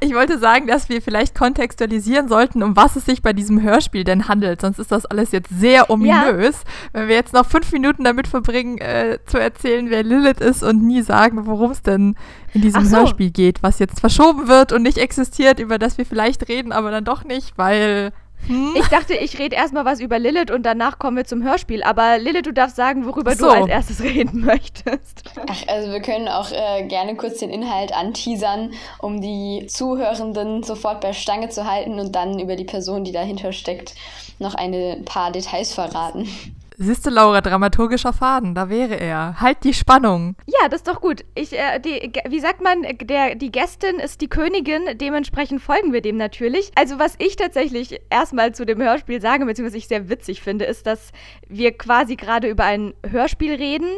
Ich 0.00 0.14
wollte 0.14 0.38
sagen, 0.38 0.66
dass 0.66 0.88
wir 0.88 1.02
vielleicht 1.02 1.34
kontextualisieren 1.34 2.28
sollten, 2.28 2.62
um 2.62 2.76
was 2.76 2.96
es 2.96 3.04
sich 3.04 3.22
bei 3.22 3.32
diesem 3.32 3.62
Hörspiel 3.62 4.04
denn 4.04 4.28
handelt. 4.28 4.60
Sonst 4.60 4.78
ist 4.78 4.92
das 4.92 5.06
alles 5.06 5.32
jetzt 5.32 5.50
sehr 5.50 5.90
ominös. 5.90 6.64
Ja. 6.64 6.90
Wenn 6.92 7.08
wir 7.08 7.16
jetzt 7.16 7.32
noch 7.32 7.46
fünf 7.46 7.72
Minuten 7.72 8.04
damit 8.04 8.28
verbringen, 8.28 8.78
äh, 8.78 9.18
zu 9.26 9.38
erzählen, 9.38 9.90
wer 9.90 10.02
Lilith 10.02 10.40
ist 10.40 10.62
und 10.62 10.82
nie 10.82 11.02
sagen, 11.02 11.46
worum 11.46 11.70
es 11.70 11.82
denn 11.82 12.16
in 12.52 12.62
diesem 12.62 12.84
so. 12.84 12.96
Hörspiel 12.96 13.30
geht, 13.30 13.62
was 13.62 13.78
jetzt 13.78 14.00
verschoben 14.00 14.48
wird 14.48 14.72
und 14.72 14.82
nicht 14.82 14.98
existiert, 14.98 15.60
über 15.60 15.78
das 15.78 15.98
wir 15.98 16.06
vielleicht 16.06 16.48
reden, 16.48 16.72
aber 16.72 16.90
dann 16.90 17.04
doch 17.04 17.24
nicht, 17.24 17.56
weil 17.56 18.12
hm? 18.46 18.74
Ich 18.76 18.88
dachte, 18.88 19.14
ich 19.14 19.38
rede 19.38 19.56
erstmal 19.56 19.84
was 19.84 20.00
über 20.00 20.18
Lilith 20.18 20.50
und 20.50 20.64
danach 20.64 20.98
kommen 20.98 21.16
wir 21.16 21.24
zum 21.24 21.42
Hörspiel. 21.42 21.82
Aber 21.82 22.18
Lilith, 22.18 22.46
du 22.46 22.52
darfst 22.52 22.76
sagen, 22.76 23.06
worüber 23.06 23.34
so. 23.34 23.46
du 23.46 23.52
als 23.52 23.68
erstes 23.68 24.02
reden 24.02 24.40
möchtest. 24.44 25.24
Ach, 25.48 25.62
also 25.68 25.92
wir 25.92 26.00
können 26.00 26.28
auch 26.28 26.50
äh, 26.50 26.86
gerne 26.86 27.16
kurz 27.16 27.38
den 27.38 27.50
Inhalt 27.50 27.92
anteasern, 27.92 28.72
um 28.98 29.20
die 29.20 29.66
Zuhörenden 29.68 30.62
sofort 30.62 31.00
bei 31.00 31.12
Stange 31.12 31.48
zu 31.48 31.70
halten 31.70 31.98
und 31.98 32.14
dann 32.14 32.38
über 32.38 32.56
die 32.56 32.64
Person, 32.64 33.04
die 33.04 33.12
dahinter 33.12 33.52
steckt, 33.52 33.94
noch 34.38 34.54
ein 34.54 35.04
paar 35.04 35.30
Details 35.30 35.72
verraten. 35.72 36.28
Siehst 36.82 37.04
du, 37.04 37.10
Laura, 37.10 37.42
dramaturgischer 37.42 38.14
Faden, 38.14 38.54
da 38.54 38.70
wäre 38.70 38.94
er. 38.94 39.38
Halt 39.38 39.64
die 39.64 39.74
Spannung. 39.74 40.34
Ja, 40.46 40.70
das 40.70 40.80
ist 40.80 40.88
doch 40.88 41.02
gut. 41.02 41.26
Ich, 41.34 41.52
äh, 41.52 41.78
die, 41.78 42.10
wie 42.26 42.40
sagt 42.40 42.62
man, 42.62 42.86
der, 43.02 43.34
die 43.34 43.52
Gästin 43.52 43.96
ist 43.96 44.22
die 44.22 44.28
Königin, 44.28 44.96
dementsprechend 44.96 45.60
folgen 45.60 45.92
wir 45.92 46.00
dem 46.00 46.16
natürlich. 46.16 46.70
Also, 46.76 46.98
was 46.98 47.16
ich 47.18 47.36
tatsächlich 47.36 48.00
erstmal 48.08 48.54
zu 48.54 48.64
dem 48.64 48.80
Hörspiel 48.80 49.20
sage, 49.20 49.44
beziehungsweise 49.44 49.76
ich 49.76 49.88
sehr 49.88 50.08
witzig 50.08 50.40
finde, 50.40 50.64
ist, 50.64 50.86
dass 50.86 51.12
wir 51.46 51.76
quasi 51.76 52.16
gerade 52.16 52.48
über 52.48 52.64
ein 52.64 52.94
Hörspiel 53.06 53.52
reden, 53.56 53.90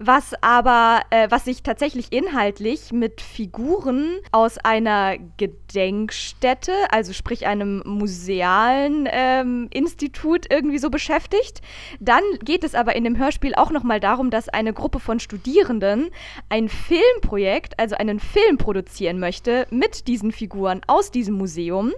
was 0.00 0.34
aber, 0.42 1.02
äh, 1.10 1.28
was 1.30 1.44
sich 1.44 1.62
tatsächlich 1.62 2.12
inhaltlich 2.12 2.92
mit 2.92 3.20
Figuren 3.20 4.18
aus 4.32 4.58
einer 4.58 5.18
Gedenkstätte, 5.36 6.72
also 6.90 7.12
sprich 7.12 7.46
einem 7.46 7.80
musealen 7.86 9.08
ähm, 9.08 9.68
Institut 9.70 10.46
irgendwie 10.50 10.78
so 10.78 10.90
beschäftigt. 10.90 11.62
Dann 12.00 12.23
geht 12.44 12.64
es 12.64 12.74
aber 12.74 12.96
in 12.96 13.04
dem 13.04 13.18
Hörspiel 13.18 13.54
auch 13.54 13.70
nochmal 13.70 14.00
darum, 14.00 14.30
dass 14.30 14.48
eine 14.48 14.72
Gruppe 14.72 15.00
von 15.00 15.20
Studierenden 15.20 16.10
ein 16.48 16.68
Filmprojekt, 16.68 17.78
also 17.78 17.96
einen 17.96 18.20
Film 18.20 18.58
produzieren 18.58 19.18
möchte 19.18 19.66
mit 19.70 20.06
diesen 20.08 20.32
Figuren 20.32 20.80
aus 20.86 21.10
diesem 21.10 21.34
Museum. 21.34 21.92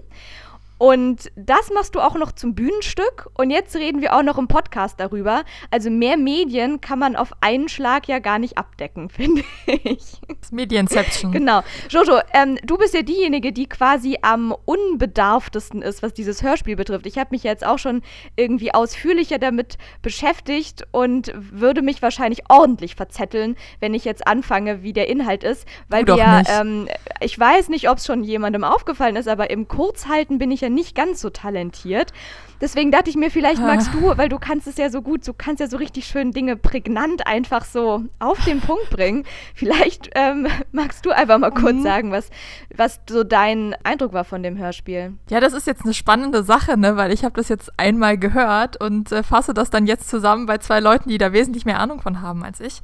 Und 0.77 1.31
das 1.35 1.71
machst 1.73 1.95
du 1.95 1.99
auch 1.99 2.15
noch 2.15 2.31
zum 2.31 2.53
Bühnenstück. 2.53 3.29
Und 3.33 3.49
jetzt 3.49 3.75
reden 3.75 4.01
wir 4.01 4.15
auch 4.15 4.21
noch 4.21 4.37
im 4.37 4.47
Podcast 4.47 4.99
darüber. 4.99 5.43
Also 5.71 5.89
mehr 5.89 6.17
Medien 6.17 6.81
kann 6.81 6.99
man 6.99 7.15
auf 7.15 7.31
einen 7.41 7.67
Schlag 7.67 8.07
ja 8.07 8.19
gar 8.19 8.37
nicht 8.39 8.57
abdecken, 8.57 9.09
finde 9.17 9.43
ich. 9.65 10.21
Das 10.41 10.51
Medienception. 10.51 11.31
Genau. 11.31 11.61
Jojo, 11.89 12.19
ähm, 12.33 12.57
du 12.63 12.77
bist 12.77 12.93
ja 12.93 13.01
diejenige, 13.01 13.51
die 13.51 13.67
quasi 13.67 14.17
am 14.21 14.55
unbedarftesten 14.65 15.81
ist, 15.81 16.03
was 16.03 16.13
dieses 16.13 16.43
Hörspiel 16.43 16.75
betrifft. 16.75 17.07
Ich 17.07 17.17
habe 17.17 17.29
mich 17.31 17.43
jetzt 17.43 17.65
auch 17.65 17.79
schon 17.79 18.03
irgendwie 18.35 18.73
ausführlicher 18.73 19.39
damit 19.39 19.77
beschäftigt 20.01 20.85
und 20.91 21.31
würde 21.35 21.81
mich 21.81 22.01
wahrscheinlich 22.01 22.49
ordentlich 22.49 22.95
verzetteln, 22.95 23.55
wenn 23.79 23.93
ich 23.93 24.05
jetzt 24.05 24.27
anfange, 24.27 24.83
wie 24.83 24.93
der 24.93 25.09
Inhalt 25.09 25.43
ist. 25.43 25.67
Weil 25.89 26.05
du 26.05 26.15
wir, 26.15 26.43
ähm, 26.47 26.87
ich 27.19 27.37
weiß 27.37 27.69
nicht, 27.69 27.89
ob 27.89 27.97
es 27.97 28.05
schon 28.05 28.23
jemandem 28.23 28.63
aufgefallen 28.63 29.15
ist, 29.15 29.27
aber 29.27 29.49
im 29.49 29.67
Kurzhalten 29.67 30.37
bin 30.37 30.51
ich 30.51 30.61
ja 30.61 30.66
ja 30.67 30.73
nicht 30.73 30.95
ganz 30.95 31.21
so 31.21 31.29
talentiert. 31.29 32.13
Deswegen 32.59 32.89
dachte 32.91 33.09
ich 33.11 33.15
mir, 33.15 33.29
vielleicht 33.29 33.61
magst 33.61 33.93
du, 33.93 34.17
weil 34.17 34.29
du 34.29 34.39
kannst 34.39 34.65
es 34.67 34.77
ja 34.77 34.89
so 34.89 35.03
gut, 35.03 35.27
du 35.27 35.33
kannst 35.33 35.59
ja 35.59 35.67
so 35.67 35.77
richtig 35.77 36.07
schön 36.07 36.31
Dinge 36.31 36.55
prägnant 36.55 37.27
einfach 37.27 37.65
so 37.65 38.05
auf 38.17 38.43
den 38.45 38.61
Punkt 38.61 38.89
bringen. 38.89 39.25
Vielleicht 39.53 40.09
ähm, 40.15 40.47
magst 40.71 41.05
du 41.05 41.11
einfach 41.11 41.37
mal 41.37 41.51
kurz 41.51 41.75
mhm. 41.77 41.83
sagen, 41.83 42.11
was, 42.11 42.31
was 42.75 42.99
so 43.07 43.23
dein 43.23 43.75
Eindruck 43.83 44.13
war 44.13 44.23
von 44.23 44.41
dem 44.41 44.57
Hörspiel. 44.57 45.13
Ja, 45.29 45.39
das 45.39 45.53
ist 45.53 45.67
jetzt 45.67 45.83
eine 45.83 45.93
spannende 45.93 46.43
Sache, 46.43 46.77
ne? 46.77 46.97
weil 46.97 47.11
ich 47.11 47.23
habe 47.23 47.35
das 47.35 47.47
jetzt 47.47 47.71
einmal 47.77 48.17
gehört 48.17 48.81
und 48.81 49.11
äh, 49.11 49.21
fasse 49.21 49.53
das 49.53 49.69
dann 49.69 49.85
jetzt 49.85 50.09
zusammen 50.09 50.47
bei 50.47 50.57
zwei 50.57 50.79
Leuten, 50.79 51.09
die 51.09 51.19
da 51.19 51.33
wesentlich 51.33 51.65
mehr 51.65 51.79
Ahnung 51.79 52.01
von 52.01 52.21
haben 52.21 52.43
als 52.43 52.59
ich. 52.59 52.81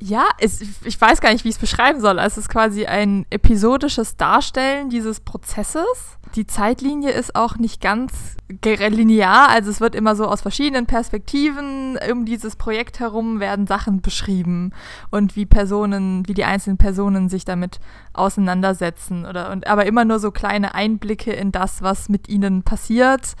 Ja, 0.00 0.24
es, 0.38 0.60
ich 0.60 1.00
weiß 1.00 1.22
gar 1.22 1.32
nicht, 1.32 1.44
wie 1.44 1.48
ich 1.48 1.54
es 1.54 1.60
beschreiben 1.60 2.00
soll. 2.00 2.18
Es 2.18 2.36
ist 2.36 2.50
quasi 2.50 2.84
ein 2.84 3.24
episodisches 3.30 4.16
Darstellen 4.16 4.90
dieses 4.90 5.20
Prozesses. 5.20 6.18
Die 6.34 6.46
Zeitlinie 6.48 7.10
ist 7.10 7.36
auch 7.36 7.56
nicht 7.56 7.80
ganz 7.80 8.36
linear, 8.60 9.48
also 9.48 9.70
es 9.70 9.80
wird 9.80 9.94
immer 9.94 10.16
so 10.16 10.26
aus 10.26 10.40
verschiedenen 10.42 10.86
Perspektiven 10.86 11.96
um 12.10 12.24
dieses 12.24 12.56
Projekt 12.56 12.98
herum 12.98 13.38
werden 13.38 13.66
Sachen 13.68 14.00
beschrieben 14.00 14.72
und 15.10 15.36
wie 15.36 15.46
Personen, 15.46 16.26
wie 16.26 16.34
die 16.34 16.44
einzelnen 16.44 16.76
Personen 16.76 17.28
sich 17.28 17.44
damit 17.44 17.78
auseinandersetzen 18.12 19.26
oder 19.26 19.50
und 19.52 19.68
aber 19.68 19.86
immer 19.86 20.04
nur 20.04 20.18
so 20.18 20.32
kleine 20.32 20.74
Einblicke 20.74 21.32
in 21.32 21.52
das, 21.52 21.82
was 21.82 22.08
mit 22.08 22.28
ihnen 22.28 22.64
passiert, 22.64 23.36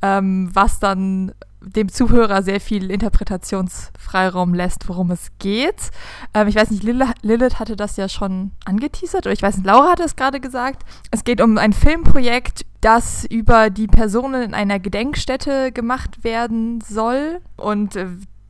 ähm, 0.00 0.50
was 0.52 0.80
dann 0.80 1.32
dem 1.60 1.88
Zuhörer 1.88 2.42
sehr 2.42 2.60
viel 2.60 2.90
Interpretationsfreiraum 2.90 4.54
lässt, 4.54 4.88
worum 4.88 5.10
es 5.10 5.30
geht. 5.38 5.90
Ähm, 6.34 6.48
ich 6.48 6.54
weiß 6.54 6.70
nicht, 6.70 6.82
Lilith 6.82 7.58
hatte 7.58 7.76
das 7.76 7.96
ja 7.96 8.08
schon 8.08 8.52
angeteasert, 8.64 9.26
oder 9.26 9.32
ich 9.32 9.42
weiß 9.42 9.56
nicht, 9.56 9.66
Laura 9.66 9.92
hatte 9.92 10.04
es 10.04 10.16
gerade 10.16 10.40
gesagt. 10.40 10.84
Es 11.10 11.24
geht 11.24 11.40
um 11.40 11.58
ein 11.58 11.72
Filmprojekt, 11.72 12.64
das 12.80 13.24
über 13.24 13.70
die 13.70 13.88
Personen 13.88 14.42
in 14.42 14.54
einer 14.54 14.78
Gedenkstätte 14.78 15.72
gemacht 15.72 16.22
werden 16.22 16.80
soll. 16.80 17.40
Und 17.56 17.96
äh, 17.96 18.06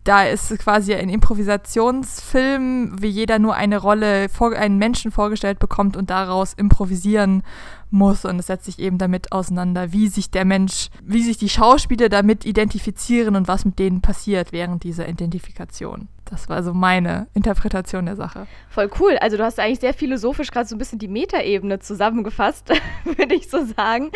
da 0.09 0.23
ist 0.25 0.59
quasi 0.59 0.95
ein 0.95 1.11
Improvisationsfilm, 1.11 3.03
wie 3.03 3.09
jeder 3.09 3.39
nur 3.39 3.55
eine 3.55 3.77
Rolle, 3.77 4.29
einen 4.57 4.79
Menschen 4.79 5.11
vorgestellt 5.11 5.59
bekommt 5.59 5.99
und 5.99 6.09
daraus 6.09 6.55
improvisieren 6.55 7.43
muss. 7.93 8.25
Und 8.25 8.39
es 8.39 8.47
setzt 8.47 8.67
sich 8.67 8.79
eben 8.79 8.99
damit 8.99 9.33
auseinander, 9.33 9.93
wie 9.93 10.09
sich 10.09 10.31
der 10.31 10.45
Mensch, 10.45 10.89
wie 11.03 11.23
sich 11.23 11.39
die 11.39 11.49
Schauspieler 11.49 12.09
damit 12.09 12.45
identifizieren 12.45 13.37
und 13.37 13.49
was 13.49 13.65
mit 13.65 13.79
denen 13.79 14.01
passiert 14.01 14.53
während 14.53 14.85
dieser 14.85 15.09
Identifikation. 15.09 16.09
Das 16.31 16.49
war 16.49 16.63
so 16.63 16.75
meine 16.75 17.27
Interpretation 17.33 18.05
der 18.05 18.17
Sache. 18.17 18.47
Voll 18.69 18.91
cool. 19.01 19.17
Also 19.21 19.37
du 19.37 19.45
hast 19.45 19.59
eigentlich 19.59 19.81
sehr 19.81 19.95
philosophisch 19.95 20.51
gerade 20.51 20.69
so 20.69 20.75
ein 20.75 20.79
bisschen 20.79 20.99
die 20.99 21.09
Metaebene 21.09 21.79
zusammengefasst, 21.79 22.69
würde 23.05 23.35
ich 23.35 23.49
so 23.49 23.65
sagen. 23.65 24.11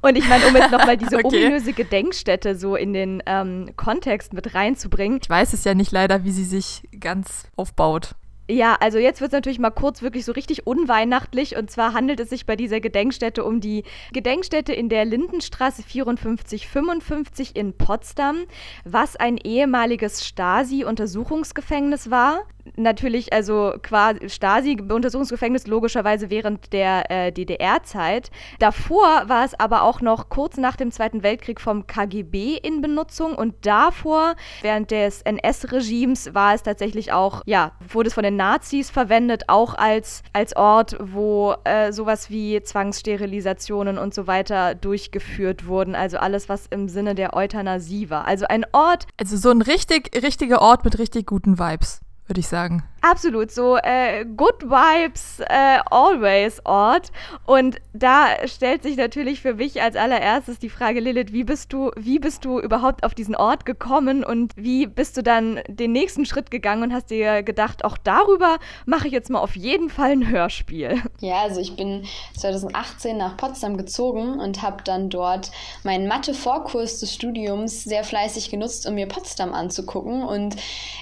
Und 0.00 0.16
ich 0.16 0.26
meine, 0.28 0.46
um 0.46 0.56
jetzt 0.56 0.72
nochmal 0.72 0.96
diese 0.96 1.16
okay. 1.22 1.44
ominöse 1.44 1.72
Gedenkstätte 1.74 2.56
so 2.56 2.74
in 2.74 2.94
den 2.94 3.22
ähm, 3.26 3.70
Kontext 3.76 4.32
mit 4.32 4.54
reinzubringen. 4.54 5.20
Ich 5.22 5.28
weiß 5.28 5.52
es 5.52 5.64
ja 5.64 5.74
nicht 5.74 5.92
leider, 5.92 6.24
wie 6.24 6.30
sie 6.30 6.44
sich 6.44 6.88
ganz 6.98 7.48
aufbaut. 7.56 8.14
Ja, 8.50 8.76
also 8.80 8.96
jetzt 8.96 9.20
wird 9.20 9.28
es 9.28 9.34
natürlich 9.34 9.58
mal 9.58 9.68
kurz 9.68 10.00
wirklich 10.00 10.24
so 10.24 10.32
richtig 10.32 10.66
unweihnachtlich. 10.66 11.56
Und 11.56 11.70
zwar 11.70 11.92
handelt 11.92 12.18
es 12.18 12.30
sich 12.30 12.46
bei 12.46 12.56
dieser 12.56 12.80
Gedenkstätte 12.80 13.44
um 13.44 13.60
die 13.60 13.84
Gedenkstätte 14.14 14.72
in 14.72 14.88
der 14.88 15.04
Lindenstraße 15.04 15.82
5455 15.82 17.54
in 17.54 17.74
Potsdam, 17.74 18.44
was 18.84 19.16
ein 19.16 19.36
ehemaliges 19.36 20.26
Stasi-Untersuchungsgefängnis 20.26 22.10
war 22.10 22.44
natürlich, 22.76 23.32
also 23.32 23.74
quasi 23.82 24.28
Stasi-Untersuchungsgefängnis 24.28 25.66
logischerweise 25.66 26.30
während 26.30 26.72
der 26.72 27.10
äh, 27.10 27.32
DDR-Zeit. 27.32 28.30
Davor 28.58 29.28
war 29.28 29.44
es 29.44 29.58
aber 29.58 29.82
auch 29.82 30.00
noch 30.00 30.28
kurz 30.28 30.56
nach 30.56 30.76
dem 30.76 30.90
Zweiten 30.90 31.22
Weltkrieg 31.22 31.60
vom 31.60 31.86
KGB 31.86 32.56
in 32.56 32.80
Benutzung 32.80 33.34
und 33.34 33.54
davor, 33.62 34.34
während 34.62 34.90
des 34.90 35.22
NS-Regimes, 35.22 36.34
war 36.34 36.54
es 36.54 36.62
tatsächlich 36.62 37.12
auch, 37.12 37.42
ja, 37.46 37.72
wurde 37.92 38.08
es 38.08 38.14
von 38.14 38.24
den 38.24 38.36
Nazis 38.36 38.90
verwendet, 38.90 39.44
auch 39.48 39.74
als, 39.74 40.22
als 40.32 40.56
Ort, 40.56 40.96
wo 41.00 41.54
äh, 41.64 41.92
sowas 41.92 42.30
wie 42.30 42.62
Zwangssterilisationen 42.62 43.98
und 43.98 44.14
so 44.14 44.26
weiter 44.26 44.74
durchgeführt 44.74 45.66
wurden. 45.66 45.94
Also 45.94 46.18
alles, 46.18 46.48
was 46.48 46.66
im 46.66 46.88
Sinne 46.88 47.14
der 47.14 47.34
Euthanasie 47.34 48.10
war. 48.10 48.26
Also 48.26 48.46
ein 48.46 48.64
Ort. 48.72 49.06
Also 49.18 49.36
so 49.36 49.50
ein 49.50 49.62
richtig, 49.62 50.10
richtiger 50.22 50.60
Ort 50.60 50.84
mit 50.84 50.98
richtig 50.98 51.26
guten 51.26 51.58
Vibes 51.58 52.00
würde 52.28 52.40
ich 52.40 52.48
sagen. 52.48 52.82
Absolut, 53.00 53.52
so 53.52 53.76
äh, 53.76 54.24
Good 54.24 54.62
Vibes 54.62 55.40
äh, 55.40 55.78
Always 55.90 56.60
Ort. 56.64 57.12
Und 57.46 57.76
da 57.92 58.46
stellt 58.46 58.82
sich 58.82 58.96
natürlich 58.96 59.40
für 59.40 59.54
mich 59.54 59.80
als 59.80 59.94
allererstes 59.94 60.58
die 60.58 60.68
Frage, 60.68 61.00
Lilith, 61.00 61.32
wie 61.32 61.44
bist 61.44 61.72
du, 61.72 61.92
wie 61.96 62.18
bist 62.18 62.44
du 62.44 62.58
überhaupt 62.58 63.04
auf 63.04 63.14
diesen 63.14 63.36
Ort 63.36 63.64
gekommen 63.64 64.24
und 64.24 64.52
wie 64.56 64.86
bist 64.86 65.16
du 65.16 65.22
dann 65.22 65.60
den 65.68 65.92
nächsten 65.92 66.26
Schritt 66.26 66.50
gegangen 66.50 66.82
und 66.82 66.92
hast 66.92 67.10
dir 67.10 67.42
gedacht, 67.42 67.84
auch 67.84 67.96
darüber 67.98 68.58
mache 68.84 69.06
ich 69.06 69.12
jetzt 69.12 69.30
mal 69.30 69.40
auf 69.40 69.54
jeden 69.54 69.90
Fall 69.90 70.10
ein 70.10 70.28
Hörspiel? 70.28 71.00
Ja, 71.20 71.42
also 71.42 71.60
ich 71.60 71.76
bin 71.76 72.04
2018 72.36 73.16
nach 73.16 73.36
Potsdam 73.36 73.76
gezogen 73.76 74.40
und 74.40 74.62
habe 74.62 74.82
dann 74.82 75.08
dort 75.08 75.52
meinen 75.84 76.08
Mathe-Vorkurs 76.08 76.98
des 76.98 77.14
Studiums 77.14 77.84
sehr 77.84 78.02
fleißig 78.02 78.50
genutzt, 78.50 78.88
um 78.88 78.94
mir 78.94 79.06
Potsdam 79.06 79.54
anzugucken. 79.54 80.24
Und 80.24 80.56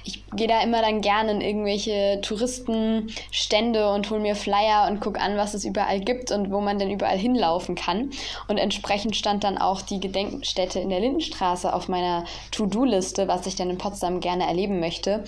ich 0.04 0.24
gehe 0.34 0.48
da 0.48 0.62
immer 0.62 0.82
dann 0.82 1.00
gerne 1.00 1.32
in 1.32 1.40
irgendwelche 1.40 1.85
Touristenstände 2.20 3.90
und 3.90 4.10
hole 4.10 4.20
mir 4.20 4.36
Flyer 4.36 4.88
und 4.88 5.00
gucke 5.00 5.20
an, 5.20 5.36
was 5.36 5.54
es 5.54 5.64
überall 5.64 6.00
gibt 6.00 6.30
und 6.30 6.50
wo 6.50 6.60
man 6.60 6.78
denn 6.78 6.90
überall 6.90 7.18
hinlaufen 7.18 7.74
kann. 7.74 8.10
Und 8.48 8.58
entsprechend 8.58 9.16
stand 9.16 9.44
dann 9.44 9.58
auch 9.58 9.82
die 9.82 10.00
Gedenkstätte 10.00 10.80
in 10.80 10.90
der 10.90 11.00
Lindenstraße 11.00 11.72
auf 11.72 11.88
meiner 11.88 12.24
To-Do-Liste, 12.52 13.28
was 13.28 13.46
ich 13.46 13.56
dann 13.56 13.70
in 13.70 13.78
Potsdam 13.78 14.20
gerne 14.20 14.46
erleben 14.46 14.80
möchte. 14.80 15.24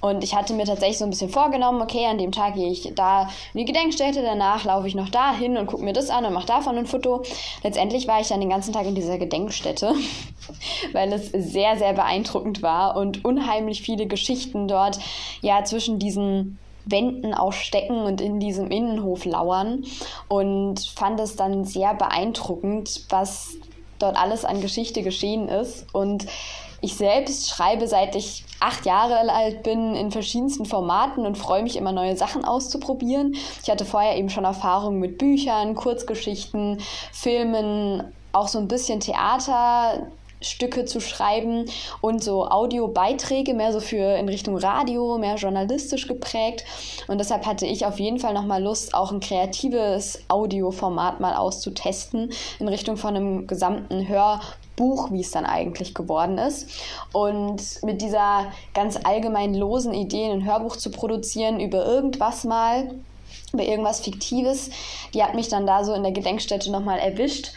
Und 0.00 0.24
ich 0.24 0.34
hatte 0.34 0.54
mir 0.54 0.64
tatsächlich 0.64 0.98
so 0.98 1.04
ein 1.04 1.10
bisschen 1.10 1.30
vorgenommen, 1.30 1.82
okay, 1.82 2.06
an 2.06 2.18
dem 2.18 2.32
Tag 2.32 2.54
gehe 2.54 2.70
ich 2.70 2.92
da 2.94 3.28
in 3.54 3.60
die 3.60 3.64
Gedenkstätte, 3.64 4.22
danach 4.22 4.64
laufe 4.64 4.88
ich 4.88 4.94
noch 4.94 5.08
da 5.08 5.34
hin 5.34 5.56
und 5.56 5.66
gucke 5.66 5.84
mir 5.84 5.92
das 5.92 6.10
an 6.10 6.24
und 6.24 6.32
mache 6.32 6.46
davon 6.46 6.76
ein 6.78 6.86
Foto. 6.86 7.22
Letztendlich 7.62 8.06
war 8.08 8.20
ich 8.20 8.28
dann 8.28 8.40
den 8.40 8.50
ganzen 8.50 8.72
Tag 8.72 8.86
in 8.86 8.94
dieser 8.94 9.18
Gedenkstätte, 9.18 9.94
weil 10.92 11.12
es 11.12 11.30
sehr, 11.30 11.76
sehr 11.76 11.92
beeindruckend 11.92 12.62
war 12.62 12.96
und 12.96 13.24
unheimlich 13.24 13.82
viele 13.82 14.06
Geschichten 14.06 14.68
dort 14.68 14.98
ja 15.40 15.64
zwischen 15.64 15.98
diesen 16.02 16.58
Wänden 16.84 17.32
auch 17.32 17.52
stecken 17.52 18.02
und 18.02 18.20
in 18.20 18.40
diesem 18.40 18.70
Innenhof 18.70 19.24
lauern 19.24 19.84
und 20.28 20.80
fand 20.80 21.20
es 21.20 21.36
dann 21.36 21.64
sehr 21.64 21.94
beeindruckend, 21.94 23.06
was 23.08 23.54
dort 23.98 24.16
alles 24.16 24.44
an 24.44 24.60
Geschichte 24.60 25.02
geschehen 25.02 25.48
ist. 25.48 25.86
Und 25.94 26.26
ich 26.80 26.96
selbst 26.96 27.48
schreibe, 27.48 27.86
seit 27.86 28.16
ich 28.16 28.44
acht 28.58 28.84
Jahre 28.84 29.32
alt 29.32 29.62
bin, 29.62 29.94
in 29.94 30.10
verschiedensten 30.10 30.64
Formaten 30.64 31.24
und 31.24 31.38
freue 31.38 31.62
mich 31.62 31.76
immer, 31.76 31.92
neue 31.92 32.16
Sachen 32.16 32.44
auszuprobieren. 32.44 33.36
Ich 33.62 33.70
hatte 33.70 33.84
vorher 33.84 34.16
eben 34.16 34.30
schon 34.30 34.44
Erfahrungen 34.44 34.98
mit 34.98 35.18
Büchern, 35.18 35.76
Kurzgeschichten, 35.76 36.80
Filmen, 37.12 38.02
auch 38.32 38.48
so 38.48 38.58
ein 38.58 38.66
bisschen 38.66 38.98
Theater, 38.98 40.06
Stücke 40.42 40.84
zu 40.84 41.00
schreiben 41.00 41.66
und 42.00 42.22
so 42.22 42.46
Audiobeiträge 42.46 43.54
mehr 43.54 43.72
so 43.72 43.80
für 43.80 44.16
in 44.16 44.28
Richtung 44.28 44.56
Radio, 44.56 45.18
mehr 45.18 45.36
journalistisch 45.36 46.06
geprägt. 46.06 46.64
Und 47.08 47.18
deshalb 47.18 47.46
hatte 47.46 47.66
ich 47.66 47.86
auf 47.86 47.98
jeden 47.98 48.18
Fall 48.18 48.34
nochmal 48.34 48.62
Lust, 48.62 48.94
auch 48.94 49.12
ein 49.12 49.20
kreatives 49.20 50.20
Audioformat 50.28 51.20
mal 51.20 51.34
auszutesten 51.34 52.30
in 52.58 52.68
Richtung 52.68 52.96
von 52.96 53.16
einem 53.16 53.46
gesamten 53.46 54.08
Hörbuch, 54.08 55.10
wie 55.10 55.20
es 55.20 55.30
dann 55.30 55.46
eigentlich 55.46 55.94
geworden 55.94 56.38
ist. 56.38 56.68
Und 57.12 57.82
mit 57.82 58.02
dieser 58.02 58.52
ganz 58.74 58.98
allgemein 59.02 59.54
losen 59.54 59.94
Idee, 59.94 60.30
ein 60.30 60.44
Hörbuch 60.44 60.76
zu 60.76 60.90
produzieren 60.90 61.60
über 61.60 61.84
irgendwas 61.84 62.44
mal, 62.44 62.90
über 63.52 63.64
irgendwas 63.64 64.00
Fiktives, 64.00 64.70
die 65.14 65.22
hat 65.22 65.34
mich 65.34 65.48
dann 65.48 65.66
da 65.66 65.84
so 65.84 65.92
in 65.94 66.02
der 66.02 66.12
Gedenkstätte 66.12 66.70
nochmal 66.70 66.98
erwischt 66.98 67.52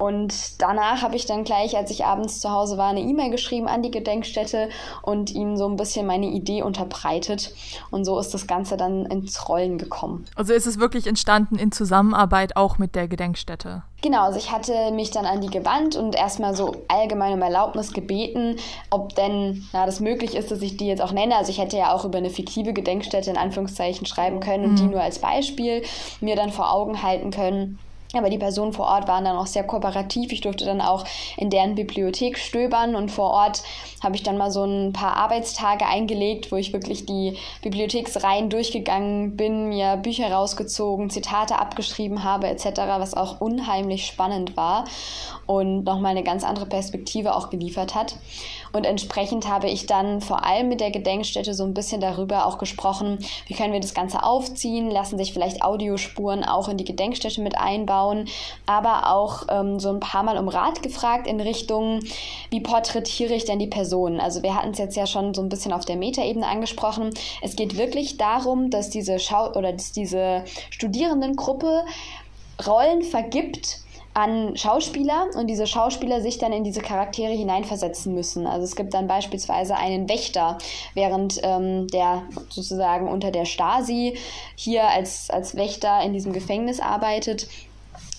Und 0.00 0.62
danach 0.62 1.02
habe 1.02 1.14
ich 1.14 1.26
dann 1.26 1.44
gleich, 1.44 1.76
als 1.76 1.90
ich 1.90 2.06
abends 2.06 2.40
zu 2.40 2.50
Hause 2.50 2.78
war, 2.78 2.88
eine 2.88 3.02
E-Mail 3.02 3.30
geschrieben 3.30 3.68
an 3.68 3.82
die 3.82 3.90
Gedenkstätte 3.90 4.70
und 5.02 5.30
ihnen 5.30 5.58
so 5.58 5.68
ein 5.68 5.76
bisschen 5.76 6.06
meine 6.06 6.24
Idee 6.24 6.62
unterbreitet. 6.62 7.52
Und 7.90 8.06
so 8.06 8.18
ist 8.18 8.32
das 8.32 8.46
Ganze 8.46 8.78
dann 8.78 9.04
ins 9.04 9.46
Rollen 9.50 9.76
gekommen. 9.76 10.24
Also 10.36 10.54
ist 10.54 10.66
es 10.66 10.80
wirklich 10.80 11.06
entstanden 11.06 11.56
in 11.56 11.70
Zusammenarbeit 11.70 12.56
auch 12.56 12.78
mit 12.78 12.94
der 12.94 13.08
Gedenkstätte? 13.08 13.82
Genau, 14.00 14.22
also 14.22 14.38
ich 14.38 14.50
hatte 14.50 14.90
mich 14.92 15.10
dann 15.10 15.26
an 15.26 15.42
die 15.42 15.50
gewandt 15.50 15.96
und 15.96 16.14
erstmal 16.14 16.56
so 16.56 16.76
allgemein 16.88 17.34
um 17.34 17.42
Erlaubnis 17.42 17.92
gebeten, 17.92 18.56
ob 18.88 19.14
denn 19.16 19.66
na, 19.74 19.84
das 19.84 20.00
möglich 20.00 20.34
ist, 20.34 20.50
dass 20.50 20.62
ich 20.62 20.78
die 20.78 20.86
jetzt 20.86 21.02
auch 21.02 21.12
nenne. 21.12 21.36
Also 21.36 21.50
ich 21.50 21.58
hätte 21.58 21.76
ja 21.76 21.92
auch 21.92 22.06
über 22.06 22.16
eine 22.16 22.30
fiktive 22.30 22.72
Gedenkstätte 22.72 23.28
in 23.28 23.36
Anführungszeichen 23.36 24.06
schreiben 24.06 24.40
können 24.40 24.64
und 24.64 24.70
mhm. 24.72 24.76
die 24.76 24.84
nur 24.84 25.02
als 25.02 25.18
Beispiel 25.18 25.82
mir 26.22 26.36
dann 26.36 26.52
vor 26.52 26.72
Augen 26.72 27.02
halten 27.02 27.30
können. 27.30 27.78
Aber 28.12 28.28
die 28.28 28.38
Personen 28.38 28.72
vor 28.72 28.86
Ort 28.86 29.06
waren 29.06 29.24
dann 29.24 29.36
auch 29.36 29.46
sehr 29.46 29.62
kooperativ. 29.62 30.32
Ich 30.32 30.40
durfte 30.40 30.64
dann 30.64 30.80
auch 30.80 31.04
in 31.36 31.48
deren 31.48 31.76
Bibliothek 31.76 32.38
stöbern 32.38 32.96
und 32.96 33.10
vor 33.10 33.30
Ort 33.30 33.62
habe 34.02 34.16
ich 34.16 34.22
dann 34.22 34.36
mal 34.36 34.50
so 34.50 34.64
ein 34.64 34.92
paar 34.92 35.16
Arbeitstage 35.16 35.86
eingelegt, 35.86 36.50
wo 36.50 36.56
ich 36.56 36.72
wirklich 36.72 37.06
die 37.06 37.36
Bibliotheksreihen 37.62 38.50
durchgegangen 38.50 39.36
bin, 39.36 39.68
mir 39.68 39.96
Bücher 39.96 40.32
rausgezogen, 40.32 41.10
Zitate 41.10 41.58
abgeschrieben 41.58 42.24
habe 42.24 42.48
etc., 42.48 42.80
was 42.98 43.14
auch 43.14 43.40
unheimlich 43.40 44.06
spannend 44.06 44.56
war 44.56 44.84
und 45.46 45.84
nochmal 45.84 46.12
eine 46.12 46.24
ganz 46.24 46.42
andere 46.42 46.66
Perspektive 46.66 47.34
auch 47.34 47.50
geliefert 47.50 47.94
hat. 47.94 48.16
Und 48.72 48.84
entsprechend 48.84 49.48
habe 49.48 49.68
ich 49.68 49.86
dann 49.86 50.20
vor 50.20 50.44
allem 50.44 50.68
mit 50.68 50.80
der 50.80 50.90
Gedenkstätte 50.90 51.54
so 51.54 51.64
ein 51.64 51.74
bisschen 51.74 52.00
darüber 52.00 52.46
auch 52.46 52.58
gesprochen, 52.58 53.18
wie 53.46 53.54
können 53.54 53.72
wir 53.72 53.80
das 53.80 53.94
Ganze 53.94 54.22
aufziehen, 54.22 54.90
lassen 54.90 55.18
sich 55.18 55.32
vielleicht 55.32 55.62
Audiospuren 55.62 56.44
auch 56.44 56.68
in 56.68 56.76
die 56.76 56.84
Gedenkstätte 56.84 57.40
mit 57.40 57.58
einbauen, 57.58 58.28
aber 58.66 59.10
auch 59.12 59.44
ähm, 59.48 59.80
so 59.80 59.90
ein 59.90 60.00
paar 60.00 60.22
Mal 60.22 60.38
um 60.38 60.48
Rat 60.48 60.82
gefragt 60.82 61.26
in 61.26 61.40
Richtung, 61.40 62.00
wie 62.50 62.60
porträtiere 62.60 63.34
ich 63.34 63.44
denn 63.44 63.58
die 63.58 63.66
Person? 63.66 64.20
Also 64.20 64.42
wir 64.42 64.54
hatten 64.54 64.70
es 64.70 64.78
jetzt 64.78 64.96
ja 64.96 65.06
schon 65.06 65.34
so 65.34 65.42
ein 65.42 65.48
bisschen 65.48 65.72
auf 65.72 65.84
der 65.84 65.96
Metaebene 65.96 66.46
angesprochen. 66.46 67.10
Es 67.42 67.56
geht 67.56 67.76
wirklich 67.76 68.16
darum, 68.16 68.70
dass 68.70 68.90
diese 68.90 69.18
Schau 69.18 69.50
oder 69.52 69.72
dass 69.72 69.92
diese 69.92 70.44
Studierendengruppe 70.70 71.84
Rollen 72.66 73.02
vergibt, 73.02 73.80
an 74.12 74.56
Schauspieler 74.56 75.28
und 75.36 75.46
diese 75.46 75.66
Schauspieler 75.66 76.20
sich 76.20 76.38
dann 76.38 76.52
in 76.52 76.64
diese 76.64 76.80
Charaktere 76.80 77.32
hineinversetzen 77.32 78.12
müssen. 78.14 78.46
Also 78.46 78.64
es 78.64 78.74
gibt 78.74 78.92
dann 78.92 79.06
beispielsweise 79.06 79.76
einen 79.76 80.08
Wächter, 80.08 80.58
während 80.94 81.40
ähm, 81.42 81.86
der 81.88 82.24
sozusagen 82.48 83.08
unter 83.08 83.30
der 83.30 83.44
Stasi 83.44 84.18
hier 84.56 84.88
als, 84.88 85.30
als 85.30 85.54
Wächter 85.54 86.02
in 86.02 86.12
diesem 86.12 86.32
Gefängnis 86.32 86.80
arbeitet 86.80 87.46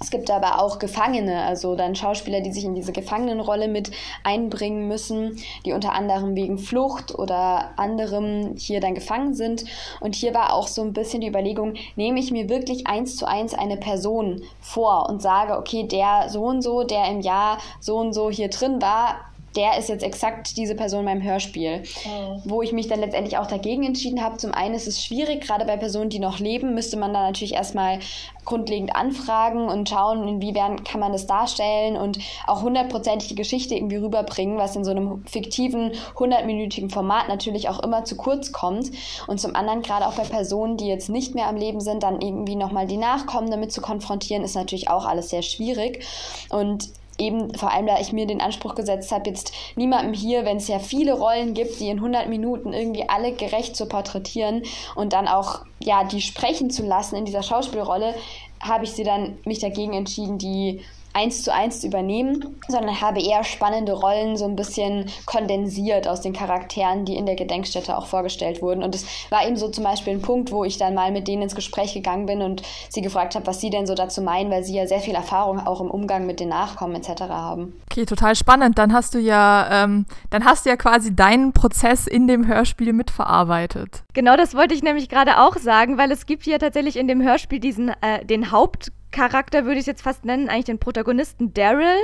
es 0.02 0.10
gibt 0.10 0.32
aber 0.32 0.60
auch 0.60 0.80
Gefangene, 0.80 1.44
also 1.44 1.76
dann 1.76 1.96
Schauspieler, 1.96 2.42
die 2.42 2.52
sich 2.52 2.66
in 2.66 2.74
diese 2.74 2.92
Gefangenenrolle 2.92 3.68
mit 3.68 3.92
einbringen 4.24 4.88
müssen, 4.88 5.38
die 5.64 5.74
unter 5.74 5.94
anderem 5.94 6.36
wegen 6.36 6.58
Flucht 6.58 7.18
oder 7.18 7.70
anderem 7.78 8.56
hier 8.58 8.82
dann 8.82 8.96
gefangen 8.96 9.36
sind. 9.36 9.64
Und 10.00 10.16
hier 10.16 10.34
war 10.34 10.54
auch 10.54 10.68
so 10.68 10.82
ein 10.82 10.94
bisschen 10.94 11.22
die 11.22 11.28
Überlegung, 11.28 11.76
nehme 11.96 12.20
ich 12.20 12.32
mir 12.32 12.50
wirklich 12.50 12.88
eins 12.88 13.16
zu 13.16 13.28
eins 13.28 13.54
eine 13.54 13.78
Person 13.78 14.42
vor 14.60 15.08
und 15.08 15.22
sage, 15.22 15.56
okay, 15.56 15.84
der 15.84 16.30
so 16.30 16.46
und 16.46 16.64
so, 16.64 16.84
der 16.84 17.06
im 17.08 17.22
Jahr 17.22 17.60
so 17.80 17.98
und 17.98 18.14
so 18.14 18.32
hier 18.32 18.50
drin 18.50 18.82
war, 18.82 19.31
der 19.56 19.78
ist 19.78 19.90
jetzt 19.90 20.04
exakt 20.04 20.56
diese 20.58 20.76
Person 20.76 21.06
beim 21.06 21.22
Hörspiel. 21.22 21.80
Mhm. 21.80 22.42
Wo 22.46 22.62
ich 22.62 22.72
mich 22.72 22.88
dann 22.88 23.00
letztendlich 23.00 23.38
auch 23.38 23.48
dagegen 23.48 23.84
entschieden 23.84 24.24
habe. 24.24 24.38
Zum 24.38 24.54
einen 24.54 24.76
ist 24.76 24.88
es 24.88 25.04
schwierig, 25.04 25.42
gerade 25.42 25.66
bei 25.66 25.78
Personen, 25.78 26.10
die 26.10 26.20
noch 26.20 26.40
leben, 26.40 26.74
müsste 26.74 26.98
man 26.98 27.14
dann 27.14 27.24
natürlich 27.24 27.54
erstmal 27.54 28.00
grundlegend 28.46 28.96
anfragen 28.96 29.68
und 29.68 29.88
schauen, 29.88 30.28
inwiefern 30.28 30.84
kann 30.84 31.00
man 31.00 31.12
das 31.12 31.28
darstellen 31.28 31.96
und 31.96 32.18
auch 32.48 32.64
hundertprozentig 32.64 33.30
die 33.30 33.36
Geschichte 33.36 33.76
irgendwie 33.76 33.98
rüberbringen, 33.98 34.58
was 34.58 34.76
in 34.76 34.84
so 34.84 34.92
einem 34.92 35.24
fiktiven, 35.28 35.92
hundertminütigen 36.18 36.90
Format 36.90 37.28
natürlich 37.28 37.70
auch 37.70 37.80
immer 37.84 38.04
zu 38.04 38.18
kurz 38.18 38.52
kommt. 38.52 38.92
Und 39.28 39.40
zum 39.40 39.56
anderen, 39.56 39.84
gerade 39.84 40.08
auch 40.08 40.14
bei 40.14 40.24
Personen, 40.24 40.78
die 40.78 40.88
jetzt 40.88 41.10
nicht 41.10 41.36
mehr 41.36 41.48
am 41.48 41.56
Leben 41.56 41.82
sind, 41.82 42.04
dann 42.04 42.22
irgendwie 42.22 42.56
nochmal 42.56 42.88
die 42.88 42.98
Nachkommen 42.98 43.52
damit 43.52 43.72
zu 43.72 43.82
konfrontieren, 43.82 44.44
ist 44.44 44.56
natürlich 44.56 44.90
auch 44.90 45.06
alles 45.06 45.30
sehr 45.30 45.44
schwierig. 45.44 46.04
Und 46.50 46.90
eben 47.22 47.54
vor 47.56 47.72
allem, 47.72 47.88
da 47.88 48.00
ich 48.00 48.12
mir 48.12 48.26
den 48.26 48.42
Anspruch 48.42 48.76
gesetzt 48.76 49.12
habe, 49.12 49.30
jetzt 49.30 49.54
niemandem 49.76 50.14
hier, 50.14 50.44
wenn 50.44 50.58
es 50.58 50.68
ja 50.68 50.80
viele 50.80 51.14
Rollen 51.14 51.54
gibt, 51.54 51.80
die 51.80 51.90
in 51.90 51.98
100 51.98 52.28
Minuten 52.28 52.74
irgendwie 52.74 53.08
alle 53.08 53.34
gerecht 53.34 53.76
zu 53.76 53.86
porträtieren 53.86 54.64
und 54.96 55.14
dann 55.14 55.28
auch 55.28 55.62
ja 55.80 56.04
die 56.04 56.22
sprechen 56.22 56.70
zu 56.70 56.84
lassen 56.84 57.16
in 57.16 57.26
dieser 57.26 57.44
Schauspielrolle, 57.44 58.16
habe 58.60 58.84
ich 58.84 58.92
sie 58.92 59.04
dann 59.04 59.38
mich 59.46 59.60
dagegen 59.60 59.94
entschieden, 59.94 60.38
die 60.38 60.82
eins 61.14 61.44
zu 61.44 61.54
eins 61.54 61.82
zu 61.82 61.88
übernehmen, 61.88 62.60
sondern 62.68 63.02
habe 63.02 63.22
eher 63.22 63.44
spannende 63.44 63.94
Rollen 63.94 64.38
so 64.38 64.46
ein 64.46 64.56
bisschen 64.56 65.10
kondensiert 65.26 66.08
aus 66.08 66.22
den 66.22 66.34
Charakteren, 66.34 67.06
die 67.06 67.16
in 67.16 67.26
der 67.26 67.36
Gedenkstätte 67.36 67.98
auch 67.98 68.06
vorgestellt 68.06 68.62
wurden. 68.62 68.84
Und 68.84 68.96
es 68.96 69.06
war 69.30 69.46
eben 69.46 69.58
so 69.58 69.70
zum 69.70 69.84
Beispiel 69.84 70.14
ein 70.14 70.22
Punkt, 70.22 70.52
wo 70.52 70.64
ich 70.64 70.78
dann 70.78 70.94
mal 70.94 71.12
mit 71.12 71.28
denen 71.28 71.44
ins 71.44 71.56
Gespräch 71.56 71.94
gegangen 71.94 72.26
bin 72.26 72.42
und 72.42 72.62
sie 72.90 73.02
gefragt 73.02 73.36
habe, 73.36 73.48
was 73.48 73.60
sie 73.60 73.70
denn 73.70 73.88
so 73.88 73.96
dazu 73.96 74.22
meinen, 74.22 74.52
weil 74.52 74.64
sie 74.64 74.76
ja 74.76 74.88
sehr 74.88 75.00
viel 75.00 75.16
Erfahrung 75.16 75.60
auch 75.60 75.82
im 75.82 75.92
Umgang 75.92 76.26
mit 76.26 76.40
den 76.40 76.50
Nachkommen 76.50 76.96
etc. 76.96 77.24
haben. 77.30 77.74
Okay, 77.92 78.06
total 78.06 78.36
spannend. 78.36 78.78
Dann 78.78 78.94
hast 78.94 79.14
du 79.14 79.20
ja, 79.20 79.84
ähm, 79.84 80.06
dann 80.30 80.46
hast 80.46 80.66
du 80.66 80.70
ja 80.70 80.78
quasi 80.78 81.16
deinen 81.16 81.54
Prozess 81.54 82.08
in 82.08 82.28
dem 82.28 82.48
Hörspiel 82.48 82.94
mitverarbeitet. 82.94 84.04
Genau, 84.14 84.38
das 84.38 84.56
wollte 84.56 84.74
ich 84.74 84.84
nämlich 84.84 85.10
gerade 85.10 85.40
auch 85.40 85.58
sagen, 85.58 85.98
weil 85.98 86.12
es 86.12 86.26
gibt 86.26 86.46
ja 86.46 86.58
tatsächlich 86.58 86.98
in 86.98 87.08
dem 87.08 87.22
Hörspiel 87.22 87.60
diesen 87.60 87.90
äh, 88.02 88.26
den 88.26 88.52
Haupt 88.52 88.92
Charakter 89.12 89.66
würde 89.66 89.76
ich 89.76 89.82
es 89.82 89.88
jetzt 89.88 90.02
fast 90.02 90.26
nennen, 90.26 90.50
eigentlich 90.50 90.66
den 90.66 90.80
Protagonisten 90.80 91.54
Daryl, 91.54 91.98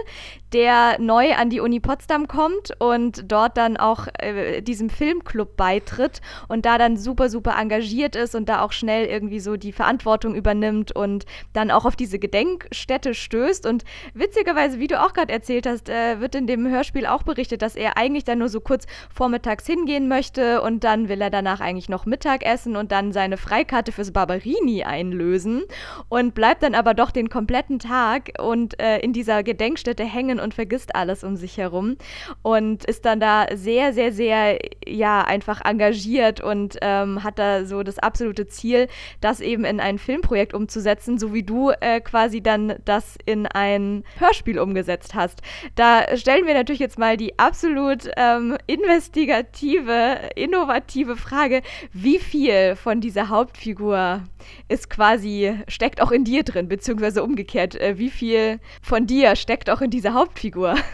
der 0.54 1.00
neu 1.00 1.34
an 1.34 1.50
die 1.50 1.60
Uni 1.60 1.80
Potsdam 1.80 2.28
kommt 2.28 2.72
und 2.80 3.32
dort 3.32 3.58
dann 3.58 3.78
auch 3.78 4.08
äh, 4.20 4.62
diesem 4.62 4.90
Filmclub 4.90 5.58
beitritt 5.58 6.22
und 6.48 6.66
da 6.66 6.78
dann 6.78 6.98
super, 6.98 7.30
super 7.30 7.56
engagiert 7.60 8.16
ist 8.16 8.34
und 8.36 8.48
da 8.48 8.62
auch 8.62 8.72
schnell 8.72 9.06
irgendwie 9.06 9.40
so 9.40 9.58
die 9.58 9.74
Verantwortung 9.74 10.36
übernimmt 10.36 10.94
und 10.94 11.26
dann 11.54 11.70
auch 11.72 11.86
auf 11.86 11.96
diese 11.96 12.20
Gedenkstätte 12.20 13.14
stößt. 13.14 13.66
Und 13.66 13.84
witzigerweise, 14.14 14.80
wie 14.80 14.88
du 14.88 15.02
auch 15.02 15.14
gerade 15.14 15.34
erzählt 15.34 15.68
hast, 15.68 15.90
äh, 15.90 16.22
wird 16.22 16.36
in 16.36 16.48
dem 16.48 16.68
Hörspiel 16.68 17.06
auch 17.06 17.24
berichtet, 17.24 17.62
dass 17.62 17.76
er 17.76 17.98
eigentlich 17.98 18.24
dann 18.24 18.40
nur 18.40 18.50
so 18.50 18.62
kurz 18.62 18.86
vormittags 19.14 19.66
hingehen 19.66 20.08
möchte 20.08 20.62
und 20.62 20.84
dann 20.84 21.10
will 21.10 21.22
er 21.22 21.30
danach 21.30 21.60
eigentlich 21.60 21.90
noch 21.90 22.06
Mittag 22.06 22.46
essen 22.46 22.78
und 22.78 22.92
dann 22.92 23.12
seine 23.12 23.38
Freikarte 23.38 23.92
fürs 23.92 24.12
Barberini 24.12 24.84
einlösen 24.84 25.64
und 26.08 26.34
bleibt 26.34 26.64
dann 26.64 26.76
aber 26.76 26.94
doch 26.94 27.12
den 27.12 27.30
kompletten 27.30 27.80
Tag 27.80 28.32
und 28.40 28.80
äh, 28.80 29.00
in 29.00 29.12
dieser 29.12 29.44
Gedenkstätte 29.44 30.04
hängen 30.04 30.37
und 30.40 30.54
vergisst 30.54 30.96
alles 30.96 31.24
um 31.24 31.36
sich 31.36 31.58
herum 31.58 31.98
und 32.42 32.86
ist 32.86 33.06
dann 33.06 33.20
da 33.20 33.48
sehr, 33.54 33.94
sehr, 33.94 34.12
sehr, 34.12 34.60
ja, 34.86 35.22
einfach 35.22 35.64
engagiert 35.64 36.42
und 36.42 36.78
ähm, 36.82 37.24
hat 37.24 37.40
da 37.40 37.66
so 37.66 37.84
das 37.84 38.00
absolute 38.00 38.48
Ziel, 38.48 38.88
das 39.22 39.40
eben 39.40 39.66
in 39.66 39.80
ein 39.80 39.98
Filmprojekt 39.98 40.54
umzusetzen, 40.54 41.18
so 41.18 41.34
wie 41.34 41.44
du 41.44 41.72
äh, 41.80 42.02
quasi 42.02 42.42
dann 42.42 42.76
das 42.86 43.18
in 43.26 43.46
ein 43.48 44.04
Hörspiel 44.18 44.60
umgesetzt 44.60 45.16
hast. 45.16 45.42
Da 45.76 46.18
stellen 46.18 46.46
wir 46.46 46.54
natürlich 46.54 46.80
jetzt 46.80 47.00
mal 47.00 47.18
die 47.18 47.38
absolut 47.40 48.10
ähm, 48.18 48.58
investigative, 48.68 50.30
innovative 50.36 51.16
Frage, 51.16 51.62
wie 51.94 52.20
viel 52.20 52.76
von 52.76 53.02
dieser 53.02 53.30
Hauptfigur 53.30 54.24
ist 54.70 54.90
quasi, 54.90 55.58
steckt 55.68 56.02
auch 56.02 56.12
in 56.12 56.24
dir 56.24 56.44
drin, 56.44 56.68
beziehungsweise 56.68 56.98
beziehungsweise 56.98 57.24
umgekehrt, 57.24 57.76
äh, 57.76 57.98
wie 57.98 58.10
viel 58.10 58.60
von 58.82 59.06
dir 59.08 59.36
steckt 59.36 59.70
auch 59.70 59.82
in 59.82 59.90
dieser 59.90 60.14
Hauptfigur? 60.14 60.27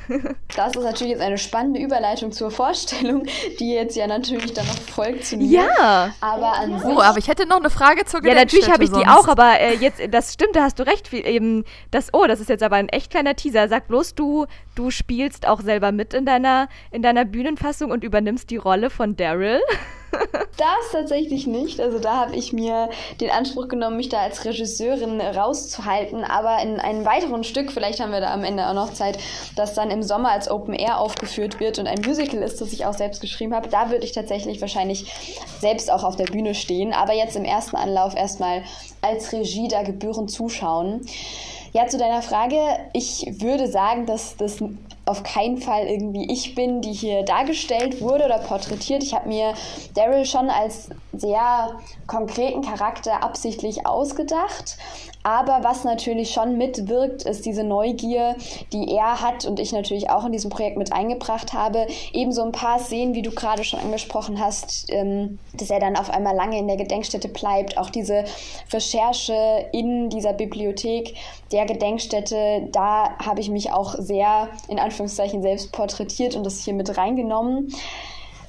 das 0.56 0.76
ist 0.76 0.84
natürlich 0.84 1.13
jetzt 1.13 1.22
eine 1.22 1.38
spannende 1.38 1.80
Überleitung 1.80 2.32
zur 2.32 2.52
Vorstellung, 2.52 3.26
die 3.60 3.74
jetzt 3.74 3.96
ja 3.96 4.08
natürlich 4.08 4.54
dann 4.54 4.65
noch 4.65 4.80
folgt 4.80 5.26
zu 5.26 5.38
mir. 5.38 5.46
Ja. 5.46 6.13
Aber 6.22 6.54
an. 6.54 6.82
Oh, 6.84 7.00
aber 7.00 7.17
ich 7.17 7.28
hätte 7.28 7.46
noch 7.46 7.58
eine 7.58 7.69
Frage 7.69 8.06
zur 8.06 8.26
Ja, 8.26 8.34
natürlich 8.34 8.72
habe 8.72 8.84
ich 8.84 8.89
sonst. 8.89 9.04
die 9.04 9.08
auch, 9.08 9.28
aber 9.28 9.60
äh, 9.60 9.76
jetzt, 9.76 10.02
das 10.12 10.34
stimmt, 10.34 10.56
da 10.56 10.63
hast 10.63 10.80
du 10.80 10.84
recht. 10.84 11.12
Eben, 11.13 11.63
das, 11.91 12.13
oh, 12.13 12.26
das 12.28 12.39
ist 12.39 12.50
jetzt 12.50 12.63
aber 12.63 12.76
ein 12.76 12.89
echt 12.89 13.12
kleiner 13.12 13.36
Teaser. 13.36 13.67
Sag 13.67 13.88
bloß, 13.88 14.15
du, 14.15 14.46
du 14.76 14.91
spielst 14.91 15.48
auch 15.48 15.62
selber 15.62 15.91
mit 15.91 16.13
in 16.13 16.26
deiner, 16.26 16.67
in 16.91 17.02
deiner 17.02 17.26
Bühnenfassung 17.26 17.91
und 17.91 18.04
übernimmst 18.04 18.50
die 18.50 18.58
Rolle 18.58 18.89
von 18.89 19.15
Daryl. 19.15 19.62
Das 20.58 20.91
tatsächlich 20.91 21.47
nicht. 21.47 21.80
Also 21.80 21.99
da 21.99 22.15
habe 22.15 22.36
ich 22.36 22.54
mir 22.54 22.89
den 23.19 23.32
Anspruch 23.32 23.67
genommen, 23.67 23.97
mich 23.97 24.10
da 24.10 24.19
als 24.19 24.45
Regisseurin 24.45 25.19
rauszuhalten. 25.19 26.23
Aber 26.23 26.62
in 26.62 26.80
einem 26.80 27.06
weiteren 27.06 27.43
Stück, 27.43 27.71
vielleicht 27.71 27.99
haben 27.99 28.12
wir 28.12 28.21
da 28.21 28.34
am 28.34 28.43
Ende 28.43 28.67
auch 28.67 28.73
noch 28.73 28.93
Zeit, 28.93 29.17
das 29.56 29.73
dann 29.73 29.89
im 29.89 30.04
Sommer 30.04 30.32
als 30.32 30.49
Open 30.49 30.73
Air 30.73 30.99
aufgeführt 30.99 31.60
wird 31.60 31.80
und 31.80 31.88
ein 31.88 32.02
Musical 32.06 32.41
ist, 32.41 32.62
das 32.62 32.71
ich 32.71 32.86
auch 32.86 32.93
selbst 32.93 33.21
geschrieben 33.21 33.54
habe, 33.56 33.69
da 33.69 33.89
würde 33.89 34.06
ich 34.06 34.12
tatsächlich 34.12 34.62
wahrscheinlich 34.62 35.12
selbst 35.60 35.91
auch 35.91 36.04
auf 36.04 36.15
der 36.15 36.26
Bühne 36.26 36.54
stehen. 36.54 36.93
Aber 36.93 37.13
jetzt 37.13 37.36
im 37.36 37.45
ersten 37.45 37.76
Anlauf 37.76 38.15
erstmal 38.15 38.63
als 39.02 39.34
Regie 39.34 39.67
da 39.67 39.84
gebührend 39.84 40.32
zuschauen. 40.32 41.02
Ja, 41.76 41.88
zu 41.88 41.98
deiner 41.98 42.22
Frage. 42.22 42.56
Ich 42.94 43.26
würde 43.42 43.68
sagen, 43.68 44.06
dass 44.06 44.38
das 44.38 44.64
auf 45.06 45.24
keinen 45.24 45.58
Fall 45.58 45.88
irgendwie 45.88 46.32
ich 46.32 46.54
bin, 46.54 46.82
die 46.82 46.94
hier 46.94 47.24
dargestellt 47.24 48.00
wurde 48.00 48.26
oder 48.26 48.38
porträtiert. 48.38 49.02
Ich 49.02 49.16
habe 49.16 49.28
mir 49.28 49.56
Daryl 49.96 50.26
schon 50.26 50.52
als 50.52 50.90
sehr 51.14 51.80
konkreten 52.06 52.62
Charakter 52.62 53.24
absichtlich 53.24 53.88
ausgedacht. 53.88 54.78
Aber 55.24 55.60
was 55.64 55.86
natürlich 55.86 56.32
schon 56.32 56.58
mitwirkt, 56.58 57.24
ist 57.24 57.46
diese 57.46 57.64
Neugier, 57.64 58.36
die 58.74 58.94
er 58.94 59.22
hat 59.22 59.46
und 59.46 59.60
ich 59.60 59.72
natürlich 59.72 60.10
auch 60.10 60.26
in 60.26 60.34
diesem 60.34 60.50
Projekt 60.50 60.78
mit 60.78 60.92
eingebracht 60.92 61.54
habe. 61.54 61.88
Ebenso 62.12 62.44
ein 62.44 62.52
paar 62.52 62.78
Szenen, 62.80 63.16
wie 63.16 63.22
du 63.22 63.32
gerade 63.32 63.64
schon 63.64 63.80
angesprochen 63.80 64.40
hast, 64.40 64.86
ähm, 64.90 65.40
dass 65.54 65.70
er 65.70 65.80
dann 65.80 65.96
auf 65.96 66.10
einmal 66.10 66.36
lange 66.36 66.60
in 66.60 66.68
der 66.68 66.76
Gedenkstätte 66.76 67.30
bleibt. 67.30 67.78
Auch 67.78 67.90
diese 67.90 68.26
Recherche 68.72 69.68
in 69.72 70.10
dieser 70.10 70.34
Bibliothek 70.34 71.16
der 71.54 71.66
Gedenkstätte, 71.66 72.68
da 72.72 73.18
habe 73.20 73.40
ich 73.40 73.50
mich 73.50 73.72
auch 73.72 73.96
sehr 73.98 74.50
in 74.68 74.80
Anführungszeichen 74.80 75.42
selbst 75.42 75.72
porträtiert 75.72 76.36
und 76.36 76.46
das 76.46 76.66
hier 76.66 76.74
mit 76.74 76.98
reingenommen. 76.98 77.74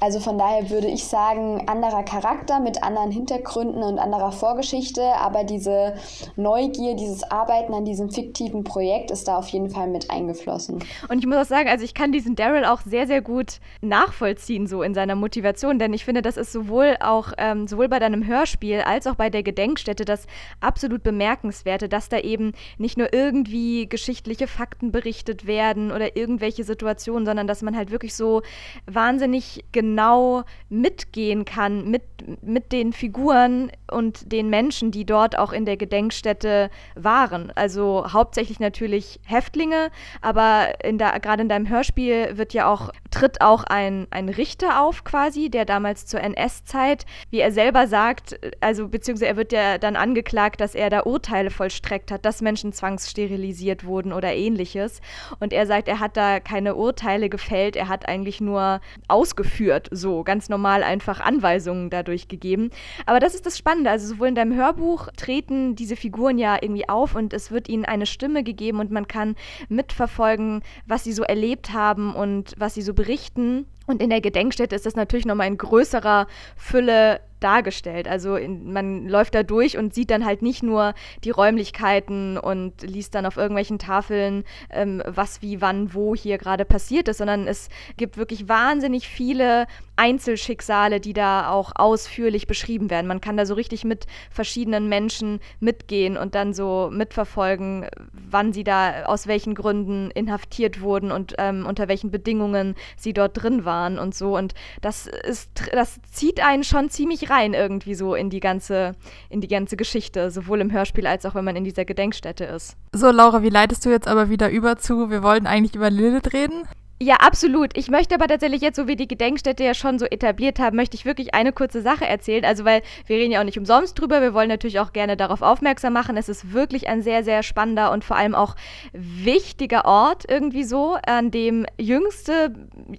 Also 0.04 0.20
von 0.20 0.36
daher 0.36 0.68
würde 0.68 0.86
ich 0.86 1.04
sagen, 1.04 1.66
anderer 1.66 2.02
Charakter 2.02 2.60
mit 2.60 2.82
anderen 2.82 3.10
Hintergründen 3.10 3.82
und 3.82 3.98
anderer 3.98 4.32
Vorgeschichte, 4.32 5.02
aber 5.02 5.44
diese 5.44 5.94
Neugier, 6.36 6.94
dieses 6.94 7.22
Arbeiten 7.30 7.72
an 7.72 7.86
diesem 7.86 8.10
fiktiven 8.10 8.64
Projekt 8.64 9.10
ist 9.10 9.28
da 9.28 9.38
auf 9.38 9.48
jeden 9.48 9.70
Fall 9.70 9.88
mit 9.88 10.10
eingeflossen. 10.10 10.84
Und 11.08 11.20
ich 11.20 11.26
muss 11.26 11.38
auch 11.38 11.44
sagen, 11.46 11.70
also 11.70 11.86
ich 11.86 11.94
kann 11.94 12.12
diesen 12.12 12.36
Daryl 12.36 12.66
auch 12.66 12.82
sehr, 12.82 13.06
sehr 13.06 13.22
gut 13.22 13.60
nachvollziehen, 13.80 14.66
so 14.66 14.82
in 14.82 14.92
seiner 14.92 15.14
Motivation, 15.14 15.78
denn 15.78 15.94
ich 15.94 16.04
finde, 16.04 16.20
das 16.20 16.36
ist 16.36 16.52
sowohl 16.52 16.98
auch, 17.00 17.32
ähm, 17.38 17.66
sowohl 17.66 17.88
bei 17.88 17.98
deinem 17.98 18.26
Hörspiel 18.26 18.82
als 18.82 19.06
auch 19.06 19.14
bei 19.14 19.30
der 19.30 19.42
Gedenkstätte 19.42 20.04
das 20.04 20.26
absolut 20.60 21.02
Bemerkenswerte, 21.02 21.88
dass 21.88 22.10
da 22.10 22.18
eben 22.18 22.52
nicht 22.76 22.98
nur 22.98 23.14
irgendwie 23.14 23.88
geschichtliche 23.88 24.48
Fakten 24.48 24.92
berichtet 24.92 25.46
werden 25.46 25.92
oder 25.92 26.14
irgendwelche 26.14 26.62
Situationen, 26.62 27.24
sondern 27.24 27.46
dass 27.46 27.62
man 27.62 27.74
halt 27.74 27.90
wirklich 27.90 28.14
so 28.14 28.42
wahnsinnig 28.84 29.64
genau 29.72 29.93
genau 29.94 30.42
mitgehen 30.70 31.44
kann 31.44 31.88
mit, 31.88 32.02
mit 32.42 32.72
den 32.72 32.92
Figuren 32.92 33.70
und 33.88 34.32
den 34.32 34.50
Menschen, 34.50 34.90
die 34.90 35.04
dort 35.04 35.38
auch 35.38 35.52
in 35.52 35.66
der 35.66 35.76
Gedenkstätte 35.76 36.68
waren. 36.96 37.52
Also 37.54 38.06
hauptsächlich 38.12 38.58
natürlich 38.58 39.20
Häftlinge, 39.24 39.90
aber 40.20 40.72
gerade 40.80 41.42
in 41.42 41.48
deinem 41.48 41.68
Hörspiel 41.68 42.36
wird 42.36 42.54
ja 42.54 42.66
auch, 42.66 42.90
tritt 43.12 43.40
auch 43.40 43.62
ein, 43.62 44.08
ein 44.10 44.28
Richter 44.28 44.82
auf 44.82 45.04
quasi, 45.04 45.48
der 45.48 45.64
damals 45.64 46.06
zur 46.06 46.20
NS-Zeit, 46.20 47.06
wie 47.30 47.38
er 47.38 47.52
selber 47.52 47.86
sagt, 47.86 48.36
also 48.60 48.88
beziehungsweise 48.88 49.28
er 49.28 49.36
wird 49.36 49.52
ja 49.52 49.78
dann 49.78 49.94
angeklagt, 49.94 50.60
dass 50.60 50.74
er 50.74 50.90
da 50.90 51.02
Urteile 51.04 51.50
vollstreckt 51.50 52.10
hat, 52.10 52.24
dass 52.24 52.42
Menschen 52.42 52.72
zwangssterilisiert 52.72 53.84
wurden 53.84 54.12
oder 54.12 54.34
ähnliches. 54.34 55.00
Und 55.38 55.52
er 55.52 55.66
sagt, 55.66 55.86
er 55.86 56.00
hat 56.00 56.16
da 56.16 56.40
keine 56.40 56.74
Urteile 56.74 57.28
gefällt, 57.28 57.76
er 57.76 57.88
hat 57.88 58.08
eigentlich 58.08 58.40
nur 58.40 58.80
ausgeführt 59.06 59.73
wird, 59.74 59.88
so 59.90 60.22
ganz 60.22 60.48
normal 60.48 60.82
einfach 60.82 61.20
Anweisungen 61.20 61.90
dadurch 61.90 62.28
gegeben. 62.28 62.70
Aber 63.06 63.18
das 63.18 63.34
ist 63.34 63.44
das 63.44 63.58
Spannende. 63.58 63.90
Also 63.90 64.06
sowohl 64.06 64.28
in 64.28 64.34
deinem 64.34 64.54
Hörbuch 64.54 65.08
treten 65.16 65.74
diese 65.74 65.96
Figuren 65.96 66.38
ja 66.38 66.56
irgendwie 66.60 66.88
auf 66.88 67.14
und 67.14 67.32
es 67.32 67.50
wird 67.50 67.68
ihnen 67.68 67.84
eine 67.84 68.06
Stimme 68.06 68.44
gegeben 68.44 68.78
und 68.78 68.90
man 68.90 69.08
kann 69.08 69.34
mitverfolgen, 69.68 70.62
was 70.86 71.04
sie 71.04 71.12
so 71.12 71.24
erlebt 71.24 71.72
haben 71.72 72.14
und 72.14 72.54
was 72.56 72.74
sie 72.74 72.82
so 72.82 72.94
berichten. 72.94 73.66
Und 73.86 74.00
in 74.00 74.10
der 74.10 74.20
Gedenkstätte 74.20 74.74
ist 74.74 74.86
das 74.86 74.96
natürlich 74.96 75.26
nochmal 75.26 75.48
in 75.48 75.58
größerer 75.58 76.26
Fülle 76.56 77.20
dargestellt. 77.44 78.08
Also 78.08 78.36
in, 78.36 78.72
man 78.72 79.06
läuft 79.06 79.34
da 79.34 79.42
durch 79.42 79.76
und 79.76 79.94
sieht 79.94 80.10
dann 80.10 80.24
halt 80.24 80.42
nicht 80.42 80.62
nur 80.62 80.94
die 81.22 81.30
Räumlichkeiten 81.30 82.38
und 82.38 82.82
liest 82.82 83.14
dann 83.14 83.26
auf 83.26 83.36
irgendwelchen 83.36 83.78
Tafeln, 83.78 84.44
ähm, 84.70 85.02
was 85.06 85.42
wie 85.42 85.60
wann 85.60 85.94
wo 85.94 86.14
hier 86.14 86.38
gerade 86.38 86.64
passiert 86.64 87.08
ist, 87.08 87.18
sondern 87.18 87.46
es 87.46 87.68
gibt 87.96 88.16
wirklich 88.16 88.48
wahnsinnig 88.48 89.08
viele 89.08 89.66
Einzelschicksale, 89.96 91.00
die 91.00 91.12
da 91.12 91.50
auch 91.50 91.72
ausführlich 91.74 92.46
beschrieben 92.46 92.90
werden. 92.90 93.06
Man 93.06 93.20
kann 93.20 93.36
da 93.36 93.46
so 93.46 93.54
richtig 93.54 93.84
mit 93.84 94.06
verschiedenen 94.30 94.88
Menschen 94.88 95.40
mitgehen 95.60 96.16
und 96.16 96.34
dann 96.34 96.52
so 96.52 96.90
mitverfolgen, 96.92 97.86
wann 98.12 98.52
sie 98.52 98.64
da 98.64 99.04
aus 99.04 99.26
welchen 99.26 99.54
Gründen 99.54 100.10
inhaftiert 100.10 100.80
wurden 100.80 101.12
und 101.12 101.34
ähm, 101.38 101.64
unter 101.66 101.88
welchen 101.88 102.10
Bedingungen 102.10 102.74
sie 102.96 103.12
dort 103.12 103.42
drin 103.42 103.64
waren 103.64 103.98
und 103.98 104.14
so. 104.14 104.36
Und 104.36 104.54
das 104.80 105.06
ist, 105.06 105.50
das 105.72 106.00
zieht 106.10 106.44
einen 106.44 106.64
schon 106.64 106.90
ziemlich 106.90 107.30
rein 107.30 107.54
irgendwie 107.54 107.94
so 107.94 108.14
in 108.14 108.30
die 108.30 108.40
ganze, 108.40 108.92
in 109.28 109.40
die 109.40 109.48
ganze 109.48 109.76
Geschichte, 109.76 110.30
sowohl 110.30 110.60
im 110.60 110.72
Hörspiel 110.72 111.06
als 111.06 111.24
auch 111.24 111.34
wenn 111.34 111.44
man 111.44 111.56
in 111.56 111.64
dieser 111.64 111.84
Gedenkstätte 111.84 112.44
ist. 112.44 112.76
So, 112.92 113.10
Laura, 113.10 113.42
wie 113.42 113.48
leitest 113.48 113.84
du 113.84 113.90
jetzt 113.90 114.08
aber 114.08 114.28
wieder 114.28 114.50
über 114.50 114.76
zu? 114.76 115.10
Wir 115.10 115.22
wollten 115.22 115.46
eigentlich 115.46 115.74
über 115.74 115.90
Lilith 115.90 116.32
reden. 116.32 116.64
Ja, 117.02 117.16
absolut. 117.16 117.76
Ich 117.76 117.90
möchte 117.90 118.14
aber 118.14 118.28
tatsächlich 118.28 118.62
jetzt, 118.62 118.76
so 118.76 118.86
wie 118.86 118.94
die 118.94 119.08
Gedenkstätte 119.08 119.64
ja 119.64 119.74
schon 119.74 119.98
so 119.98 120.06
etabliert 120.06 120.60
haben, 120.60 120.76
möchte 120.76 120.96
ich 120.96 121.04
wirklich 121.04 121.34
eine 121.34 121.52
kurze 121.52 121.82
Sache 121.82 122.06
erzählen. 122.06 122.44
Also, 122.44 122.64
weil 122.64 122.82
wir 123.06 123.16
reden 123.16 123.32
ja 123.32 123.40
auch 123.40 123.44
nicht 123.44 123.58
umsonst 123.58 123.98
drüber. 123.98 124.22
Wir 124.22 124.32
wollen 124.32 124.48
natürlich 124.48 124.78
auch 124.78 124.92
gerne 124.92 125.16
darauf 125.16 125.42
aufmerksam 125.42 125.92
machen. 125.92 126.16
Es 126.16 126.28
ist 126.28 126.52
wirklich 126.52 126.88
ein 126.88 127.02
sehr, 127.02 127.24
sehr 127.24 127.42
spannender 127.42 127.90
und 127.90 128.04
vor 128.04 128.16
allem 128.16 128.34
auch 128.34 128.54
wichtiger 128.92 129.84
Ort 129.86 130.24
irgendwie 130.28 130.64
so, 130.64 130.96
an 131.06 131.32
dem 131.32 131.66
jüngste, 131.78 132.54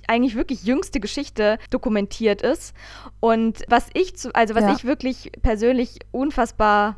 eigentlich 0.08 0.36
wirklich 0.36 0.64
jüngste 0.64 1.00
Geschichte 1.00 1.58
dokumentiert 1.70 2.42
ist. 2.42 2.76
Und 3.22 3.64
was 3.70 3.88
ich, 3.94 4.18
zu, 4.18 4.36
also 4.36 4.56
was 4.56 4.64
ja. 4.64 4.74
ich 4.74 4.84
wirklich 4.84 5.32
persönlich 5.42 6.00
unfassbar 6.12 6.98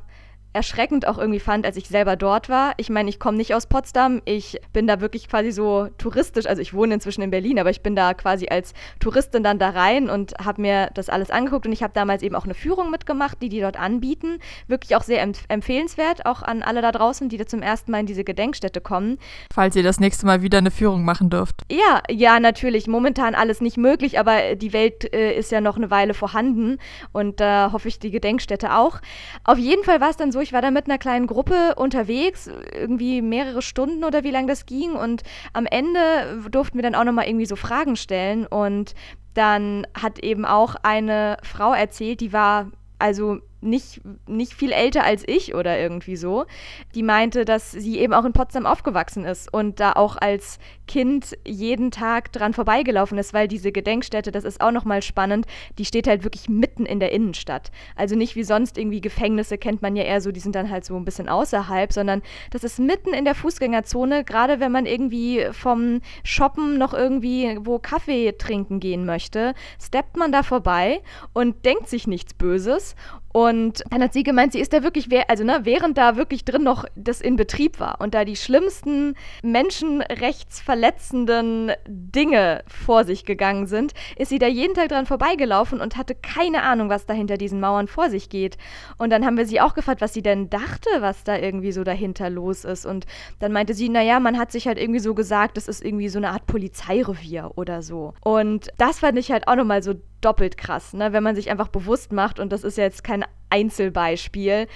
erschreckend 0.58 1.08
auch 1.08 1.18
irgendwie 1.18 1.40
fand, 1.40 1.66
als 1.66 1.78
ich 1.78 1.88
selber 1.88 2.16
dort 2.16 2.50
war. 2.50 2.74
Ich 2.78 2.90
meine, 2.90 3.10
ich 3.10 3.20
komme 3.20 3.38
nicht 3.38 3.54
aus 3.54 3.68
Potsdam. 3.68 4.22
Ich 4.26 4.60
bin 4.74 4.88
da 4.88 5.00
wirklich 5.00 5.30
quasi 5.30 5.52
so 5.52 5.88
touristisch. 5.98 6.48
Also 6.48 6.62
ich 6.62 6.74
wohne 6.74 6.96
inzwischen 6.96 7.22
in 7.22 7.32
Berlin, 7.32 7.60
aber 7.60 7.70
ich 7.70 7.82
bin 7.82 7.96
da 7.96 8.14
quasi 8.14 8.48
als 8.48 8.74
Touristin 9.00 9.44
dann 9.44 9.60
da 9.60 9.70
rein 9.70 10.10
und 10.10 10.34
habe 10.44 10.62
mir 10.62 10.90
das 10.94 11.10
alles 11.10 11.30
angeguckt. 11.30 11.66
Und 11.66 11.72
ich 11.72 11.84
habe 11.84 11.94
damals 11.94 12.24
eben 12.24 12.36
auch 12.36 12.46
eine 12.46 12.56
Führung 12.56 12.90
mitgemacht, 12.90 13.42
die 13.42 13.50
die 13.50 13.62
dort 13.62 13.80
anbieten. 13.80 14.40
Wirklich 14.68 14.96
auch 14.96 15.04
sehr 15.04 15.22
empf 15.22 15.46
empfehlenswert, 15.48 16.26
auch 16.26 16.42
an 16.42 16.64
alle 16.64 16.82
da 16.82 16.92
draußen, 16.92 17.30
die 17.30 17.38
da 17.38 17.46
zum 17.46 17.62
ersten 17.62 17.92
Mal 17.92 18.00
in 18.00 18.06
diese 18.08 18.24
Gedenkstätte 18.24 18.82
kommen. 18.82 19.20
Falls 19.54 19.76
ihr 19.76 19.84
das 19.84 20.00
nächste 20.00 20.26
Mal 20.26 20.42
wieder 20.42 20.58
eine 20.58 20.72
Führung 20.72 21.06
machen 21.06 21.30
dürft. 21.30 21.62
Ja, 21.72 22.02
ja, 22.10 22.40
natürlich. 22.40 22.88
Momentan 22.88 23.36
alles 23.36 23.62
nicht 23.62 23.78
möglich, 23.78 24.20
aber 24.20 24.56
die 24.56 24.74
Welt 24.74 25.14
äh, 25.14 25.38
ist 25.38 25.52
ja 25.52 25.62
noch 25.62 25.78
eine 25.78 25.92
Weile 25.92 26.14
vorhanden 26.14 26.80
und 27.12 27.40
da 27.40 27.68
äh, 27.68 27.72
hoffe 27.72 27.88
ich 27.88 28.00
die 28.00 28.12
Gedenkstätte 28.12 28.76
auch. 28.76 29.00
Auf 29.44 29.58
jeden 29.58 29.84
Fall 29.84 30.02
war 30.02 30.10
es 30.10 30.18
dann 30.18 30.32
so, 30.32 30.40
ich 30.48 30.54
war 30.54 30.62
da 30.62 30.72
mit 30.72 30.86
einer 30.86 30.98
kleinen 30.98 31.28
Gruppe 31.28 31.76
unterwegs, 31.76 32.50
irgendwie 32.74 33.22
mehrere 33.22 33.62
Stunden 33.62 34.06
oder 34.06 34.24
wie 34.24 34.32
lange 34.32 34.48
das 34.48 34.66
ging. 34.66 34.94
Und 34.94 35.24
am 35.52 35.66
Ende 35.66 36.42
durften 36.50 36.78
wir 36.78 36.84
dann 36.84 36.96
auch 36.96 37.04
nochmal 37.04 37.28
irgendwie 37.28 37.46
so 37.46 37.58
Fragen 37.58 37.98
stellen. 37.98 38.48
Und 38.48 38.96
dann 39.34 39.86
hat 39.94 40.20
eben 40.20 40.46
auch 40.46 40.76
eine 40.84 41.36
Frau 41.44 41.74
erzählt, 41.74 42.22
die 42.22 42.32
war 42.32 42.72
also 42.98 43.40
nicht, 43.62 44.02
nicht 44.28 44.54
viel 44.54 44.72
älter 44.72 45.04
als 45.04 45.24
ich 45.28 45.56
oder 45.56 45.80
irgendwie 45.80 46.16
so, 46.16 46.46
die 46.94 47.04
meinte, 47.04 47.46
dass 47.46 47.72
sie 47.72 48.00
eben 48.00 48.14
auch 48.14 48.26
in 48.26 48.34
Potsdam 48.34 48.66
aufgewachsen 48.66 49.26
ist 49.26 49.52
und 49.52 49.80
da 49.80 49.94
auch 49.94 50.16
als 50.18 50.60
Kind 50.88 51.38
jeden 51.46 51.92
Tag 51.92 52.32
dran 52.32 52.54
vorbeigelaufen 52.54 53.18
ist, 53.18 53.34
weil 53.34 53.48
diese 53.48 53.72
Gedenkstätte, 53.72 54.32
das 54.32 54.44
ist 54.44 54.62
auch 54.62 54.72
nochmal 54.72 55.02
spannend, 55.02 55.46
die 55.78 55.86
steht 55.86 56.08
halt 56.08 56.24
wirklich 56.24 56.50
mitten 56.50 56.86
in 56.86 57.00
der 57.00 57.12
Innenstadt. 57.12 57.72
Also 57.96 58.16
nicht 58.16 58.36
wie 58.36 58.44
sonst 58.44 58.78
irgendwie 58.78 59.02
Gefängnisse 59.02 59.58
kennt 59.58 59.82
man 59.82 59.96
ja 59.96 60.04
eher 60.04 60.22
so, 60.22 60.32
die 60.32 60.40
sind 60.40 60.56
dann 60.56 60.70
halt 60.70 60.86
so 60.86 60.96
ein 60.96 61.06
bisschen 61.06 61.28
außerhalb, 61.28 61.92
sondern 61.92 62.22
das 62.52 62.64
ist 62.64 62.80
mitten 62.80 63.14
in 63.14 63.26
der 63.26 63.36
Fußgängerzone, 63.36 64.24
gerade 64.24 64.60
wenn 64.60 64.72
man 64.72 64.86
irgendwie 64.86 65.48
vom 65.52 66.02
Shoppen 66.24 66.78
noch 66.78 66.94
irgendwie 66.94 67.58
wo 67.62 67.80
Kaffee 67.80 68.34
trinken 68.38 68.80
gehen 68.80 69.06
möchte, 69.06 69.54
steppt 69.82 70.18
man 70.18 70.32
da 70.32 70.44
vorbei 70.44 71.02
und 71.34 71.66
denkt 71.66 71.88
sich 71.88 72.08
nichts 72.08 72.34
Böses 72.34 72.96
und 73.38 73.84
dann 73.92 74.02
hat 74.02 74.14
sie 74.14 74.24
gemeint, 74.24 74.54
sie 74.54 74.60
ist 74.60 74.74
da 74.74 74.82
wirklich, 74.82 75.10
also 75.30 75.44
ne, 75.44 75.60
während 75.62 76.00
da 76.00 76.16
wirklich 76.16 76.44
drin 76.44 76.64
noch 76.64 76.86
das 76.96 77.22
in 77.22 77.36
Betrieb 77.36 77.80
war 77.80 78.02
und 78.02 78.16
da 78.16 78.26
die 78.26 78.36
schlimmsten 78.36 79.14
menschenrechtsverletzenden 79.44 81.74
Dinge 81.88 82.64
vor 82.66 83.04
sich 83.04 83.26
gegangen 83.26 83.68
sind, 83.68 83.94
ist 84.16 84.30
sie 84.30 84.40
da 84.40 84.48
jeden 84.48 84.74
Tag 84.74 84.90
dran 84.90 85.06
vorbeigelaufen 85.06 85.82
und 85.82 85.98
hatte 85.98 86.16
keine 86.16 86.64
Ahnung, 86.64 86.90
was 86.90 87.06
da 87.06 87.14
hinter 87.14 87.38
diesen 87.38 87.60
Mauern 87.60 87.88
vor 87.88 88.10
sich 88.10 88.30
geht. 88.30 88.58
Und 88.98 89.12
dann 89.12 89.24
haben 89.24 89.38
wir 89.38 89.46
sie 89.46 89.62
auch 89.62 89.76
gefragt, 89.76 90.02
was 90.02 90.16
sie 90.16 90.24
denn 90.24 90.50
dachte, 90.50 90.90
was 91.02 91.24
da 91.24 91.38
irgendwie 91.38 91.72
so 91.72 91.84
dahinter 91.84 92.32
los 92.32 92.66
ist. 92.66 92.88
Und 92.88 93.06
dann 93.38 93.52
meinte 93.52 93.76
sie, 93.76 93.90
naja, 93.90 94.20
man 94.20 94.40
hat 94.40 94.52
sich 94.52 94.68
halt 94.68 94.80
irgendwie 94.80 95.00
so 95.00 95.14
gesagt, 95.14 95.58
das 95.58 95.68
ist 95.68 95.86
irgendwie 95.86 96.10
so 96.10 96.18
eine 96.18 96.32
Art 96.32 96.48
Polizeirevier 96.48 97.52
oder 97.54 97.84
so. 97.84 98.16
Und 98.22 98.70
das 98.80 98.98
fand 98.98 99.20
ich 99.20 99.32
halt 99.32 99.48
auch 99.48 99.58
nochmal 99.58 99.84
so 99.84 99.94
doppelt 100.22 100.58
krass, 100.58 100.94
ne? 100.94 101.14
wenn 101.14 101.24
man 101.24 101.36
sich 101.36 101.50
einfach 101.50 101.68
bewusst 101.68 102.12
macht, 102.12 102.40
und 102.40 102.52
das 102.52 102.64
ist 102.64 102.78
jetzt 102.78 103.04
kein 103.04 103.26
Einzelbeispiel, 103.50 104.68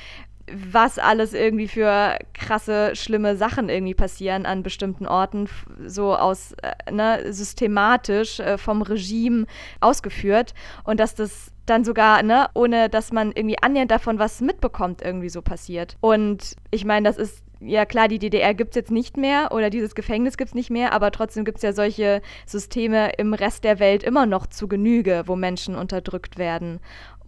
was 0.54 1.00
alles 1.00 1.34
irgendwie 1.34 1.68
für 1.68 2.18
krasse, 2.34 2.96
schlimme 2.96 3.36
Sachen 3.36 3.70
irgendwie 3.70 3.94
passieren 3.94 4.46
an 4.46 4.64
bestimmten 4.64 5.08
Orten, 5.08 5.48
so 5.86 6.16
aus, 6.16 6.54
äh, 6.62 6.92
ne, 6.92 7.32
systematisch 7.32 8.40
äh, 8.40 8.58
vom 8.58 8.82
Regime 8.82 9.46
ausgeführt 9.80 10.54
und 10.84 11.00
dass 11.00 11.16
das 11.16 11.52
dann 11.66 11.84
sogar, 11.84 12.24
ne, 12.24 12.50
ohne 12.54 12.90
dass 12.90 13.12
man 13.12 13.32
irgendwie 13.32 13.62
annähernd 13.62 13.92
davon 13.92 14.20
was 14.20 14.42
mitbekommt, 14.42 15.02
irgendwie 15.02 15.30
so 15.30 15.42
passiert. 15.42 15.96
Und 16.02 16.56
ich 16.72 16.86
meine, 16.86 17.08
das 17.08 17.18
ist 17.18 17.44
ja 17.62 17.86
klar, 17.86 18.08
die 18.08 18.20
DDR 18.20 18.54
gibt 18.54 18.72
es 18.72 18.76
jetzt 18.76 18.92
nicht 18.92 19.18
mehr 19.18 19.52
oder 19.52 19.70
dieses 19.70 19.96
Gefängnis 19.96 20.38
gibt 20.38 20.50
es 20.50 20.56
nicht 20.56 20.70
mehr, 20.70 20.94
aber 20.94 21.12
trotzdem 21.12 21.46
gibt 21.46 21.58
es 21.58 21.64
ja 21.64 21.74
solche 21.74 22.22
Systeme 22.46 23.12
im 23.18 23.34
Rest 23.34 23.64
der 23.64 23.80
Welt 23.80 24.04
immer 24.04 24.26
noch 24.26 24.48
zu 24.48 24.68
Genüge, 24.68 25.24
wo 25.28 25.36
Menschen 25.36 25.76
unterdrückt 25.76 26.38
werden 26.38 26.80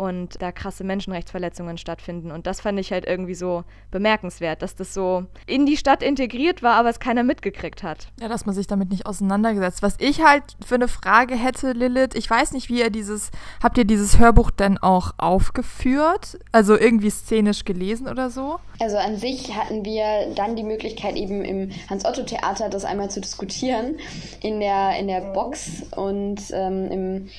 und 0.03 0.41
da 0.41 0.51
krasse 0.51 0.83
Menschenrechtsverletzungen 0.83 1.77
stattfinden. 1.77 2.31
Und 2.31 2.47
das 2.47 2.61
fand 2.61 2.79
ich 2.79 2.91
halt 2.91 3.05
irgendwie 3.05 3.35
so 3.35 3.63
bemerkenswert, 3.91 4.61
dass 4.61 4.75
das 4.75 4.93
so 4.93 5.25
in 5.47 5.65
die 5.65 5.77
Stadt 5.77 6.03
integriert 6.03 6.61
war, 6.61 6.75
aber 6.75 6.89
es 6.89 6.99
keiner 6.99 7.23
mitgekriegt 7.23 7.83
hat. 7.83 8.07
Ja, 8.19 8.27
dass 8.27 8.45
man 8.45 8.53
sich 8.53 8.67
damit 8.67 8.89
nicht 8.89 9.05
auseinandergesetzt. 9.05 9.81
Was 9.81 9.95
ich 9.99 10.23
halt 10.23 10.43
für 10.65 10.75
eine 10.75 10.87
Frage 10.87 11.35
hätte, 11.35 11.71
Lilith, 11.71 12.15
ich 12.15 12.29
weiß 12.29 12.51
nicht, 12.51 12.69
wie 12.69 12.79
ihr 12.79 12.89
dieses, 12.89 13.31
habt 13.61 13.77
ihr 13.77 13.85
dieses 13.85 14.19
Hörbuch 14.19 14.51
denn 14.51 14.77
auch 14.77 15.11
aufgeführt? 15.17 16.39
Also 16.51 16.77
irgendwie 16.77 17.09
szenisch 17.09 17.65
gelesen 17.65 18.07
oder 18.07 18.29
so? 18.29 18.59
Also 18.79 18.97
an 18.97 19.17
sich 19.17 19.55
hatten 19.55 19.85
wir 19.85 20.33
dann 20.35 20.55
die 20.55 20.63
Möglichkeit, 20.63 21.15
eben 21.15 21.43
im 21.45 21.71
Hans-Otto-Theater 21.89 22.69
das 22.69 22.85
einmal 22.85 23.09
zu 23.09 23.21
diskutieren, 23.21 23.97
in 24.41 24.59
der, 24.59 24.97
in 24.99 25.07
der 25.07 25.21
Box 25.33 25.83
und 25.95 26.41
ähm, 26.51 26.91
im 26.91 27.29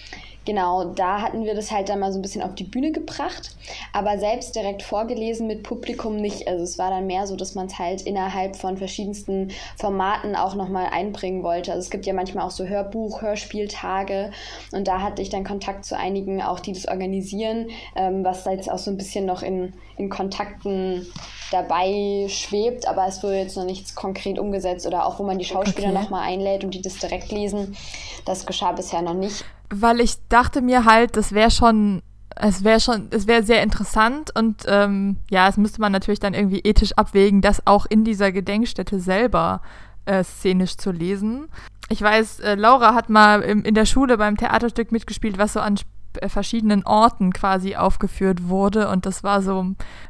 Genau, 0.44 0.84
da 0.84 1.22
hatten 1.22 1.44
wir 1.44 1.54
das 1.54 1.70
halt 1.70 1.88
dann 1.88 2.00
mal 2.00 2.12
so 2.12 2.18
ein 2.18 2.22
bisschen 2.22 2.42
auf 2.42 2.54
die 2.54 2.64
Bühne 2.64 2.92
gebracht, 2.92 3.56
aber 3.94 4.18
selbst 4.18 4.54
direkt 4.54 4.82
vorgelesen 4.82 5.46
mit 5.46 5.62
Publikum 5.62 6.16
nicht. 6.16 6.46
Also 6.46 6.64
es 6.64 6.78
war 6.78 6.90
dann 6.90 7.06
mehr 7.06 7.26
so, 7.26 7.34
dass 7.34 7.54
man 7.54 7.66
es 7.66 7.78
halt 7.78 8.02
innerhalb 8.02 8.56
von 8.56 8.76
verschiedensten 8.76 9.52
Formaten 9.76 10.36
auch 10.36 10.54
nochmal 10.54 10.88
einbringen 10.92 11.42
wollte. 11.42 11.72
Also 11.72 11.84
es 11.84 11.90
gibt 11.90 12.04
ja 12.04 12.12
manchmal 12.12 12.44
auch 12.44 12.50
so 12.50 12.66
Hörbuch, 12.66 13.22
Hörspieltage 13.22 14.32
und 14.72 14.86
da 14.86 15.00
hatte 15.00 15.22
ich 15.22 15.30
dann 15.30 15.44
Kontakt 15.44 15.86
zu 15.86 15.96
einigen, 15.96 16.42
auch 16.42 16.60
die 16.60 16.72
das 16.72 16.86
organisieren, 16.86 17.70
ähm, 17.96 18.22
was 18.22 18.44
jetzt 18.44 18.70
auch 18.70 18.78
so 18.78 18.90
ein 18.90 18.98
bisschen 18.98 19.24
noch 19.24 19.42
in, 19.42 19.72
in 19.96 20.10
Kontakten 20.10 21.06
dabei 21.50 22.26
schwebt, 22.28 22.86
aber 22.86 23.06
es 23.06 23.22
wurde 23.22 23.36
jetzt 23.36 23.56
noch 23.56 23.64
nichts 23.64 23.94
konkret 23.94 24.38
umgesetzt 24.38 24.86
oder 24.86 25.06
auch 25.06 25.18
wo 25.18 25.24
man 25.24 25.38
die 25.38 25.44
Schauspieler 25.44 25.90
okay. 25.90 26.00
nochmal 26.00 26.28
einlädt 26.28 26.64
und 26.64 26.72
die 26.72 26.82
das 26.82 26.98
direkt 26.98 27.30
lesen. 27.32 27.76
Das 28.24 28.46
geschah 28.46 28.72
bisher 28.72 29.02
noch 29.02 29.14
nicht 29.14 29.44
weil 29.70 30.00
ich 30.00 30.16
dachte 30.28 30.62
mir 30.62 30.84
halt, 30.84 31.16
das 31.16 31.32
wäre 31.32 31.50
schon, 31.50 32.02
es 32.36 32.64
wäre 32.64 32.80
schon, 32.80 33.08
es 33.10 33.26
wäre 33.26 33.42
sehr 33.42 33.62
interessant 33.62 34.30
und 34.36 34.64
ähm, 34.66 35.16
ja, 35.30 35.48
es 35.48 35.56
müsste 35.56 35.80
man 35.80 35.92
natürlich 35.92 36.20
dann 36.20 36.34
irgendwie 36.34 36.60
ethisch 36.60 36.92
abwägen, 36.92 37.40
das 37.40 37.66
auch 37.66 37.86
in 37.86 38.04
dieser 38.04 38.32
Gedenkstätte 38.32 39.00
selber 39.00 39.60
äh, 40.06 40.22
szenisch 40.22 40.76
zu 40.76 40.90
lesen. 40.90 41.48
Ich 41.88 42.00
weiß, 42.00 42.40
äh, 42.40 42.54
Laura 42.54 42.94
hat 42.94 43.10
mal 43.10 43.42
im, 43.42 43.62
in 43.62 43.74
der 43.74 43.86
Schule 43.86 44.16
beim 44.16 44.36
Theaterstück 44.36 44.90
mitgespielt, 44.90 45.38
was 45.38 45.52
so 45.52 45.60
an 45.60 45.78
verschiedenen 46.26 46.84
Orten 46.84 47.32
quasi 47.32 47.76
aufgeführt 47.76 48.48
wurde. 48.48 48.88
Und 48.88 49.06
das 49.06 49.22
war 49.22 49.42
so 49.42 49.66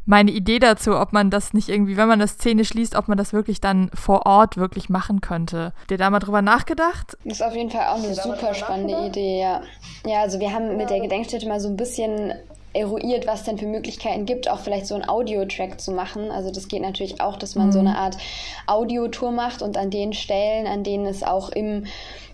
meine 0.07 0.31
Idee 0.31 0.59
dazu, 0.59 0.97
ob 0.97 1.13
man 1.13 1.31
das 1.31 1.53
nicht 1.55 1.69
irgendwie, 1.69 1.97
wenn 1.97 2.09
man 2.09 2.19
das 2.19 2.33
szenisch 2.33 2.75
liest, 2.75 2.97
ob 2.97 3.09
man 3.09 3.19
das 3.19 3.33
wirklich 3.33 3.61
dann 3.61 3.91
vor 3.95 4.27
Ort 4.27 4.57
wirklich 4.57 4.89
machen 4.89 5.21
könnte. 5.21 5.73
Habt 5.81 5.91
ihr 5.91 5.99
da 5.99 6.11
mal 6.11 6.19
drüber 6.19 6.43
nachgedacht? 6.43 7.17
Das 7.25 7.35
ist 7.35 7.43
auf 7.43 7.55
jeden 7.55 7.71
Fall 7.71 7.87
auch 7.89 8.03
eine 8.03 8.15
super 8.15 8.55
spannende 8.55 9.07
Idee, 9.07 9.41
ja. 9.41 9.63
Ja, 10.07 10.21
also 10.21 10.41
wir 10.41 10.53
haben 10.53 10.77
mit 10.77 10.91
der 10.91 11.01
Gedenkstätte 11.01 11.49
mal 11.49 11.61
so 11.61 11.69
ein 11.69 11.77
bisschen 11.77 12.33
eruiert, 12.75 13.27
was 13.27 13.45
denn 13.45 13.57
für 13.57 13.67
Möglichkeiten 13.67 14.27
gibt, 14.27 14.51
auch 14.51 14.59
vielleicht 14.59 14.87
so 14.87 14.95
einen 14.97 15.09
Audio-Track 15.09 15.81
zu 15.81 15.93
machen. 15.93 16.31
Also 16.31 16.51
das 16.51 16.69
geht 16.69 16.83
natürlich 16.83 17.21
auch, 17.21 17.37
dass 17.37 17.55
man 17.55 17.69
mhm. 17.69 17.73
so 17.73 17.79
eine 17.79 17.97
Art 17.97 18.17
Audiotour 18.67 19.31
macht 19.31 19.63
und 19.63 19.79
an 19.79 19.91
den 19.91 20.13
Stellen, 20.13 20.67
an 20.67 20.83
denen 20.83 21.07
es 21.07 21.23
auch 21.23 21.51
im 21.51 21.85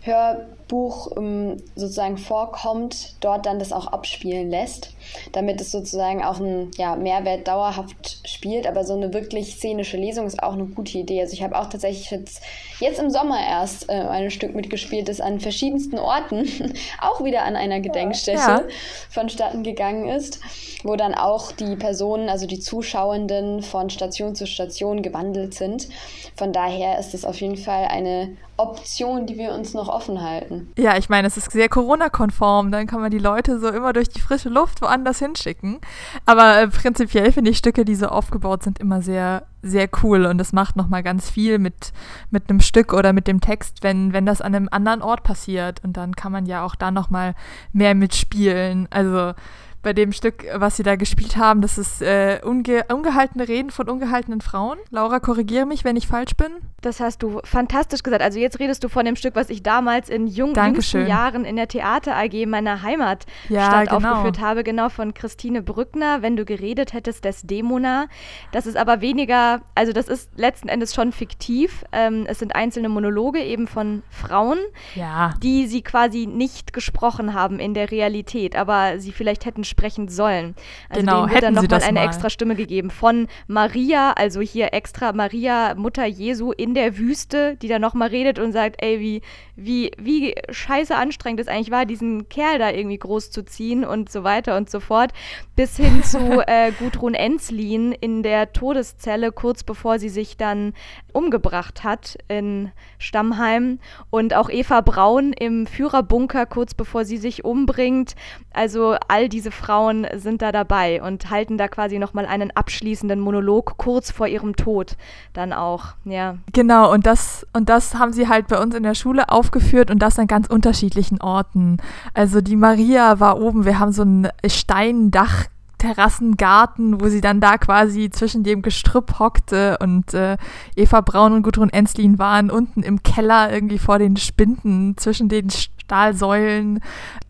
Hörbuch 0.03 0.60
um, 0.73 1.57
sozusagen 1.75 2.19
vorkommt, 2.19 3.17
dort 3.21 3.47
dann 3.47 3.59
das 3.59 3.73
auch 3.73 3.89
abspielen 3.89 4.51
lässt, 4.51 4.93
damit 5.33 5.61
es 5.61 5.71
sozusagen 5.71 6.23
auch 6.25 6.41
einen 6.41 6.71
ja, 6.77 6.97
Mehrwert 6.97 7.49
dauerhaft 7.49 8.21
spielt. 8.29 8.67
Aber 8.67 8.85
so 8.85 8.95
eine 8.95 9.13
wirklich 9.13 9.57
szenische 9.57 9.97
Lesung 9.97 10.27
ist 10.27 10.43
auch 10.43 10.55
eine 10.55 10.67
gute 10.67 10.99
Idee. 10.99 11.21
Also 11.21 11.35
ich 11.35 11.43
habe 11.43 11.59
auch 11.59 11.69
tatsächlich 11.69 12.11
jetzt, 12.11 12.43
jetzt 12.79 12.99
im 12.99 13.11
Sommer 13.11 13.39
erst 13.41 13.89
äh, 13.89 13.93
ein 13.93 14.31
Stück 14.31 14.55
mitgespielt, 14.55 15.09
das 15.09 15.21
an 15.21 15.41
verschiedensten 15.41 15.99
Orten 15.99 16.49
auch 17.01 17.25
wieder 17.25 17.45
an 17.45 17.57
einer 17.57 17.81
Gedenkstätte 17.81 18.39
ja. 18.39 18.63
vonstatten 19.09 19.63
gegangen 19.63 20.09
ist, 20.09 20.41
wo 20.85 20.97
dann 20.97 21.15
auch 21.15 21.53
die 21.53 21.77
Personen, 21.77 22.29
also 22.29 22.47
die 22.47 22.61
Zuschauenden 22.61 23.63
von 23.63 23.91
Station 23.91 24.35
zu 24.35 24.47
Station 24.47 25.03
gewandelt 25.03 25.55
sind. 25.55 25.89
Von 26.37 26.53
daher 26.53 26.99
ist 26.99 27.15
es 27.15 27.25
auf 27.25 27.41
jeden 27.41 27.57
Fall 27.57 27.87
eine 27.87 28.37
Option, 28.61 29.27
die 29.27 29.39
wir 29.39 29.53
uns 29.53 29.73
noch 29.73 29.89
offen 29.89 30.21
halten. 30.21 30.73
Ja, 30.77 30.99
ich 30.99 31.09
meine, 31.09 31.27
es 31.27 31.37
ist 31.37 31.51
sehr 31.51 31.69
Corona-konform. 31.69 32.71
Dann 32.71 32.87
kann 32.87 33.01
man 33.01 33.11
die 33.11 33.19
Leute 33.19 33.59
so 33.59 33.69
immer 33.69 33.93
durch 33.95 34.11
die 34.11 34.21
frische 34.21 34.51
Luft 34.51 34.83
woanders 34.83 35.00
hinschicken. 35.19 35.81
Aber 36.27 36.61
äh, 36.61 36.69
prinzipiell 36.69 37.33
finde 37.33 37.51
ich 37.51 37.59
Stücke, 37.59 37.85
die 37.85 37.95
so 37.95 38.07
aufgebaut 38.07 38.63
sind, 38.63 38.79
immer 38.79 39.03
sehr, 39.03 39.47
sehr 39.63 39.89
cool. 40.03 40.27
Und 40.27 40.41
es 40.41 40.53
macht 40.53 40.77
nochmal 40.77 41.03
ganz 41.03 41.31
viel 41.31 41.59
mit, 41.59 41.93
mit 42.31 42.49
einem 42.49 42.61
Stück 42.61 42.93
oder 42.93 43.13
mit 43.13 43.27
dem 43.27 43.41
Text, 43.41 43.83
wenn, 43.83 44.13
wenn 44.13 44.27
das 44.27 44.41
an 44.41 44.55
einem 44.55 44.69
anderen 44.71 45.03
Ort 45.03 45.23
passiert. 45.23 45.83
Und 45.85 45.97
dann 45.97 46.15
kann 46.15 46.33
man 46.33 46.47
ja 46.47 46.65
auch 46.65 46.75
da 46.75 46.91
nochmal 46.91 47.35
mehr 47.73 47.95
mitspielen. 47.95 48.89
Also 48.91 49.35
bei 49.83 49.93
dem 49.93 50.13
Stück, 50.13 50.45
was 50.55 50.77
sie 50.77 50.83
da 50.83 50.97
gespielt 50.97 51.37
haben. 51.37 51.63
Das 51.63 51.79
ist 51.79 52.03
äh, 52.03 52.41
unge 52.45 52.85
ungehaltene 52.93 53.49
Reden 53.49 53.71
von 53.71 53.89
ungehaltenen 53.89 54.41
Frauen. 54.41 54.79
Laura, 54.91 55.21
korrigiere 55.21 55.65
mich, 55.65 55.85
wenn 55.85 55.97
ich 55.97 56.07
falsch 56.07 56.35
bin. 56.37 56.49
Das 56.83 57.01
hast 57.01 57.23
du 57.23 57.41
fantastisch 57.45 58.03
gesagt. 58.03 58.23
Also 58.23 58.39
jetzt 58.39 58.59
redest 58.59 58.85
du 58.85 58.89
von 58.89 59.05
dem 59.05 59.17
Stück, 59.17 59.35
was 59.35 59.49
ich 59.49 59.63
damals 59.63 60.09
in 60.09 60.27
jung, 60.27 60.55
jüngsten 60.55 61.07
Jahren 61.07 61.45
in 61.45 61.57
der 61.57 61.69
Theater 61.69 62.17
AG 62.17 62.47
meiner 62.47 62.83
Heimatstadt 62.83 63.27
ja, 63.49 63.85
genau. 63.85 63.97
aufgeführt 63.97 64.41
habe. 64.41 64.65
Genau 64.65 64.89
von 64.91 65.15
Christine 65.15 65.63
Brückner, 65.63 66.23
wenn 66.23 66.37
du 66.37 66.45
geredet 66.45 66.93
hättest, 66.93 67.25
des 67.25 67.43
Demona. 67.43 68.07
Das 68.53 68.67
ist 68.67 68.77
aber 68.77 69.01
weniger, 69.01 69.63
also 69.75 69.93
das 69.93 70.09
ist 70.09 70.31
letzten 70.37 70.69
Endes 70.69 70.95
schon 70.95 71.13
fiktiv. 71.13 71.85
Ähm, 71.93 72.27
es 72.29 72.39
sind 72.39 72.55
einzelne 72.55 72.89
Monologe 72.89 73.43
eben 73.43 73.67
von 73.67 74.03
Frauen, 74.11 74.59
ja. 74.95 75.35
die 75.43 75.67
sie 75.67 75.83
quasi 75.83 76.27
nicht 76.27 76.73
gesprochen 76.73 77.35
haben 77.35 77.59
in 77.59 77.73
der 77.73 77.91
Realität, 77.91 78.57
aber 78.57 78.99
sie 78.99 79.13
vielleicht 79.13 79.47
hätten 79.47 79.65
sprechen 79.71 80.09
sollen. 80.09 80.55
Also 80.89 81.01
genau, 81.01 81.21
denen 81.23 81.33
wird 81.33 81.43
dann 81.43 81.55
nochmal 81.55 81.83
eine 81.83 82.01
mal. 82.01 82.07
extra 82.07 82.29
Stimme 82.29 82.55
gegeben 82.55 82.91
von 82.91 83.29
Maria, 83.47 84.13
also 84.13 84.41
hier 84.41 84.75
extra 84.75 85.13
Maria, 85.13 85.75
Mutter 85.75 86.05
Jesu 86.05 86.53
in 86.53 86.75
der 86.75 86.99
Wüste, 86.99 87.57
die 87.57 87.69
dann 87.69 87.81
nochmal 87.81 88.09
redet 88.09 88.39
und 88.39 88.53
sagt, 88.53 88.83
ey, 88.83 89.01
wie, 89.01 89.23
wie, 89.57 89.93
wie 89.99 90.35
scheiße 90.51 90.95
anstrengend 90.95 91.41
es 91.41 91.49
eigentlich 91.49 91.71
war, 91.71 91.87
diesen 91.87 92.29
Kerl 92.29 92.59
da 92.59 92.71
irgendwie 92.71 92.99
groß 92.99 93.31
zu 93.31 93.45
ziehen 93.45 93.85
und 93.85 94.11
so 94.11 94.25
weiter 94.25 94.57
und 94.57 94.69
so 94.69 94.81
fort, 94.81 95.13
bis 95.57 95.77
hin 95.77 96.03
zu 96.05 96.43
äh, 96.47 96.73
Gudrun 96.73 97.15
Enslin 97.15 97.93
in 97.93 98.23
der 98.23 98.53
Todeszelle, 98.53 99.33
kurz 99.33 99.63
bevor 99.63 99.99
sie 99.99 100.09
sich 100.09 100.37
dann 100.37 100.75
umgebracht 101.13 101.85
hat 101.85 102.19
in 102.29 102.73
Stammheim 102.99 103.79
und 104.11 104.35
auch 104.35 104.51
Eva 104.51 104.81
Braun 104.81 105.33
im 105.33 105.67
Führerbunker, 105.67 106.47
kurz 106.47 106.75
bevor 106.75 107.05
sie 107.05 107.17
sich 107.17 107.45
umbringt. 107.45 108.15
Also 108.53 108.97
all 109.09 109.29
diese 109.29 109.51
Frauen 109.61 110.07
sind 110.17 110.43
da 110.43 110.53
dabei 110.53 111.03
und 111.03 111.31
halten 111.31 111.59
da 111.59 111.69
quasi 111.69 111.99
nochmal 111.99 112.27
einen 112.27 112.51
abschließenden 112.51 113.21
Monolog 113.21 113.77
kurz 113.77 114.11
vor 114.11 114.27
ihrem 114.27 114.57
Tod 114.57 114.97
dann 115.33 115.53
auch, 115.53 115.95
ja. 116.05 116.37
Genau, 116.53 116.93
und 116.93 117.07
das, 117.07 117.47
und 117.53 117.69
das 117.69 117.95
haben 117.95 118.13
sie 118.13 118.29
halt 118.29 118.49
bei 118.49 118.59
uns 118.59 118.75
in 118.75 118.83
der 118.83 118.95
Schule 118.95 119.29
aufgeführt 119.29 119.91
und 119.91 120.01
das 120.01 120.19
an 120.19 120.27
ganz 120.27 120.47
unterschiedlichen 120.49 121.21
Orten. 121.21 121.77
Also 122.15 122.41
die 122.41 122.57
Maria 122.57 123.21
war 123.21 123.41
oben, 123.41 123.65
wir 123.65 123.79
haben 123.79 123.93
so 123.93 124.03
ein 124.03 124.29
Steindach 124.47 125.45
Terrassengarten, 125.81 127.01
wo 127.01 127.09
sie 127.09 127.21
dann 127.21 127.41
da 127.41 127.59
quasi 127.59 128.11
zwischen 128.11 128.45
dem 128.45 128.63
Gestrüpp 128.63 129.19
hockte 129.19 129.79
und 129.81 130.15
äh, 130.15 130.37
Eva 130.77 131.01
Braun 131.01 131.33
und 131.33 131.43
Gudrun 131.43 131.71
Enslin 131.71 132.19
waren 132.19 132.51
unten 132.51 132.83
im 132.83 133.03
Keller 133.03 133.53
irgendwie 133.53 133.79
vor 133.79 133.99
den 133.99 134.17
Spinden 134.17 134.97
zwischen 134.97 135.29
den 135.29 135.49
Stahlsäulen 135.51 136.81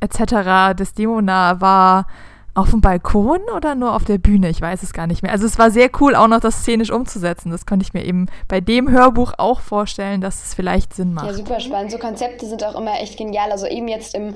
etc. 0.00 0.76
Das 0.76 0.92
Demona 0.92 1.60
war 1.60 2.06
auf 2.54 2.70
dem 2.70 2.80
Balkon 2.80 3.40
oder 3.56 3.74
nur 3.74 3.94
auf 3.94 4.04
der 4.04 4.18
Bühne? 4.18 4.48
Ich 4.50 4.60
weiß 4.60 4.82
es 4.82 4.92
gar 4.92 5.06
nicht 5.06 5.22
mehr. 5.22 5.32
Also 5.32 5.46
es 5.46 5.58
war 5.58 5.70
sehr 5.70 5.88
cool, 6.00 6.14
auch 6.16 6.26
noch 6.26 6.40
das 6.40 6.62
szenisch 6.62 6.90
umzusetzen. 6.90 7.50
Das 7.50 7.64
konnte 7.64 7.84
ich 7.84 7.94
mir 7.94 8.04
eben 8.04 8.26
bei 8.48 8.60
dem 8.60 8.90
Hörbuch 8.90 9.34
auch 9.38 9.60
vorstellen, 9.60 10.20
dass 10.20 10.44
es 10.44 10.54
vielleicht 10.54 10.92
Sinn 10.92 11.14
macht. 11.14 11.26
Ja, 11.26 11.34
super 11.34 11.60
spannend. 11.60 11.92
So 11.92 11.98
Konzepte 11.98 12.46
sind 12.46 12.64
auch 12.64 12.74
immer 12.74 13.00
echt 13.00 13.16
genial. 13.16 13.52
Also 13.52 13.66
eben 13.66 13.86
jetzt 13.86 14.14
im 14.14 14.34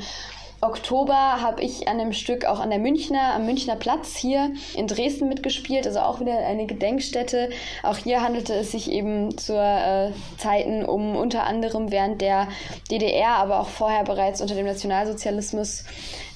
Oktober 0.60 1.42
habe 1.42 1.62
ich 1.62 1.88
an 1.88 1.98
dem 1.98 2.12
Stück 2.12 2.44
auch 2.44 2.60
an 2.60 2.70
der 2.70 2.78
Münchner, 2.78 3.34
am 3.34 3.46
Münchner 3.46 3.76
Platz 3.76 4.16
hier 4.16 4.52
in 4.74 4.86
Dresden 4.86 5.28
mitgespielt, 5.28 5.86
also 5.86 6.00
auch 6.00 6.20
wieder 6.20 6.38
eine 6.38 6.66
Gedenkstätte. 6.66 7.50
Auch 7.82 7.98
hier 7.98 8.22
handelte 8.22 8.54
es 8.54 8.72
sich 8.72 8.90
eben 8.90 9.36
zu 9.36 9.54
äh, 9.54 10.12
Zeiten 10.38 10.84
um 10.84 11.16
unter 11.16 11.44
anderem 11.44 11.90
während 11.90 12.20
der 12.20 12.48
DDR, 12.90 13.36
aber 13.36 13.60
auch 13.60 13.68
vorher 13.68 14.04
bereits 14.04 14.40
unter 14.40 14.54
dem 14.54 14.66
Nationalsozialismus 14.66 15.84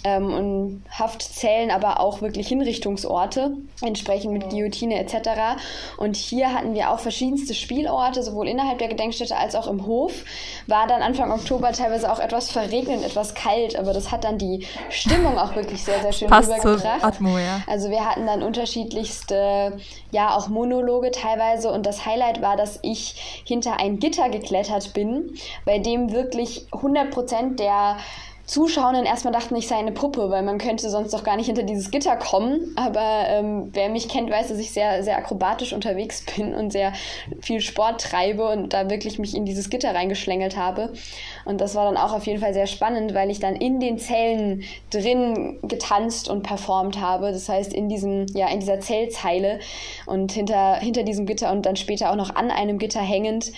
ähm, 0.08 0.32
und 0.32 0.84
Haftzellen, 0.90 1.70
aber 1.70 2.00
auch 2.00 2.20
wirklich 2.22 2.48
Hinrichtungsorte, 2.48 3.52
entsprechend 3.82 4.32
mit 4.32 4.48
Guillotine 4.50 4.98
etc. 4.98 5.60
Und 5.96 6.16
hier 6.16 6.52
hatten 6.52 6.74
wir 6.74 6.90
auch 6.90 6.98
verschiedenste 6.98 7.54
Spielorte, 7.54 8.22
sowohl 8.22 8.48
innerhalb 8.48 8.78
der 8.78 8.88
Gedenkstätte 8.88 9.36
als 9.36 9.54
auch 9.54 9.66
im 9.66 9.86
Hof. 9.86 10.24
War 10.66 10.86
dann 10.86 11.02
Anfang 11.02 11.30
Oktober 11.30 11.72
teilweise 11.72 12.10
auch 12.10 12.18
etwas 12.18 12.50
verregnet, 12.50 13.04
etwas 13.04 13.34
kalt, 13.34 13.76
aber 13.76 13.92
das 13.92 14.10
hat 14.10 14.24
dann 14.24 14.38
die 14.38 14.66
Stimmung 14.90 15.38
auch 15.38 15.54
wirklich 15.54 15.82
sehr, 15.82 16.00
sehr 16.00 16.12
schön 16.12 16.28
Passt 16.28 16.50
rübergebracht. 16.50 17.04
Atmo, 17.04 17.38
ja. 17.38 17.62
Also 17.66 17.90
wir 17.90 18.04
hatten 18.04 18.26
dann 18.26 18.42
unterschiedlichste, 18.42 19.78
ja 20.10 20.34
auch 20.34 20.48
Monologe 20.48 21.10
teilweise 21.10 21.70
und 21.70 21.84
das 21.84 22.06
Highlight 22.06 22.40
war, 22.40 22.56
dass 22.56 22.78
ich 22.82 23.42
hinter 23.44 23.78
ein 23.80 23.98
Gitter 23.98 24.28
geklettert 24.30 24.94
bin, 24.94 25.34
bei 25.64 25.78
dem 25.78 26.12
wirklich 26.12 26.66
100 26.72 27.10
Prozent 27.10 27.60
der 27.60 27.98
Zuschauenden 28.48 29.04
erstmal 29.04 29.34
dachten, 29.34 29.54
ich 29.56 29.68
sei 29.68 29.76
eine 29.76 29.92
Puppe, 29.92 30.30
weil 30.30 30.42
man 30.42 30.56
könnte 30.56 30.88
sonst 30.88 31.12
doch 31.12 31.22
gar 31.22 31.36
nicht 31.36 31.46
hinter 31.46 31.64
dieses 31.64 31.90
Gitter 31.90 32.16
kommen. 32.16 32.72
Aber 32.76 33.26
ähm, 33.28 33.68
wer 33.74 33.90
mich 33.90 34.08
kennt, 34.08 34.30
weiß, 34.30 34.48
dass 34.48 34.58
ich 34.58 34.72
sehr, 34.72 35.02
sehr 35.04 35.18
akrobatisch 35.18 35.74
unterwegs 35.74 36.24
bin 36.36 36.54
und 36.54 36.72
sehr 36.72 36.94
viel 37.42 37.60
Sport 37.60 38.00
treibe 38.00 38.48
und 38.48 38.72
da 38.72 38.88
wirklich 38.88 39.18
mich 39.18 39.36
in 39.36 39.44
dieses 39.44 39.68
Gitter 39.68 39.94
reingeschlängelt 39.94 40.56
habe. 40.56 40.94
Und 41.44 41.60
das 41.60 41.74
war 41.74 41.84
dann 41.84 41.98
auch 41.98 42.14
auf 42.14 42.26
jeden 42.26 42.40
Fall 42.40 42.54
sehr 42.54 42.66
spannend, 42.66 43.12
weil 43.12 43.30
ich 43.30 43.38
dann 43.38 43.54
in 43.54 43.80
den 43.80 43.98
Zellen 43.98 44.64
drin 44.90 45.58
getanzt 45.62 46.30
und 46.30 46.42
performt 46.42 46.98
habe. 46.98 47.32
Das 47.32 47.50
heißt, 47.50 47.74
in 47.74 47.90
diesem, 47.90 48.24
ja, 48.32 48.48
in 48.48 48.60
dieser 48.60 48.80
Zellzeile 48.80 49.60
und 50.06 50.32
hinter, 50.32 50.76
hinter 50.76 51.02
diesem 51.02 51.26
Gitter 51.26 51.52
und 51.52 51.66
dann 51.66 51.76
später 51.76 52.10
auch 52.10 52.16
noch 52.16 52.34
an 52.34 52.50
einem 52.50 52.78
Gitter 52.78 53.00
hängend 53.02 53.52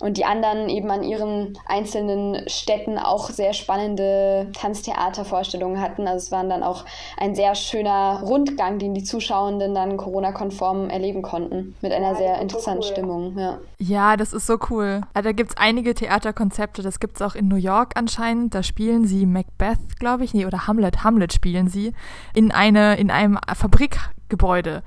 und 0.00 0.16
die 0.16 0.24
anderen 0.24 0.68
eben 0.68 0.90
an 0.90 1.02
ihren 1.02 1.58
einzelnen 1.66 2.48
Städten 2.48 2.98
auch 2.98 3.30
sehr 3.30 3.52
spannende 3.52 4.48
Tanztheatervorstellungen 4.52 5.80
hatten. 5.80 6.06
Also 6.06 6.24
es 6.26 6.32
waren 6.32 6.48
dann 6.48 6.62
auch 6.62 6.84
ein 7.16 7.34
sehr 7.34 7.54
schöner 7.54 8.22
Rundgang, 8.24 8.78
den 8.78 8.94
die 8.94 9.04
Zuschauenden 9.04 9.74
dann 9.74 9.96
Corona-konform 9.96 10.90
erleben 10.90 11.22
konnten, 11.22 11.74
mit 11.80 11.92
einer 11.92 12.12
ja, 12.12 12.16
sehr 12.16 12.40
interessanten 12.40 12.82
so 12.82 12.88
cool. 12.88 12.94
Stimmung. 12.94 13.38
Ja. 13.38 13.58
ja, 13.78 14.16
das 14.16 14.32
ist 14.32 14.46
so 14.46 14.58
cool. 14.70 15.02
Also 15.14 15.28
da 15.28 15.32
gibt 15.32 15.50
es 15.50 15.56
einige 15.56 15.94
Theaterkonzepte, 15.94 16.82
das 16.82 17.00
gibt 17.00 17.16
es 17.16 17.22
auch 17.22 17.34
in 17.34 17.48
New 17.48 17.56
York 17.56 17.92
anscheinend. 17.96 18.54
Da 18.54 18.62
spielen 18.62 19.06
sie 19.06 19.26
Macbeth, 19.26 19.98
glaube 19.98 20.24
ich, 20.24 20.34
nee, 20.34 20.46
oder 20.46 20.66
Hamlet, 20.66 21.04
Hamlet 21.04 21.32
spielen 21.32 21.68
sie, 21.68 21.92
in, 22.34 22.52
eine, 22.52 22.96
in 22.96 23.10
einem 23.10 23.38
Fabrikgebäude. 23.54 24.82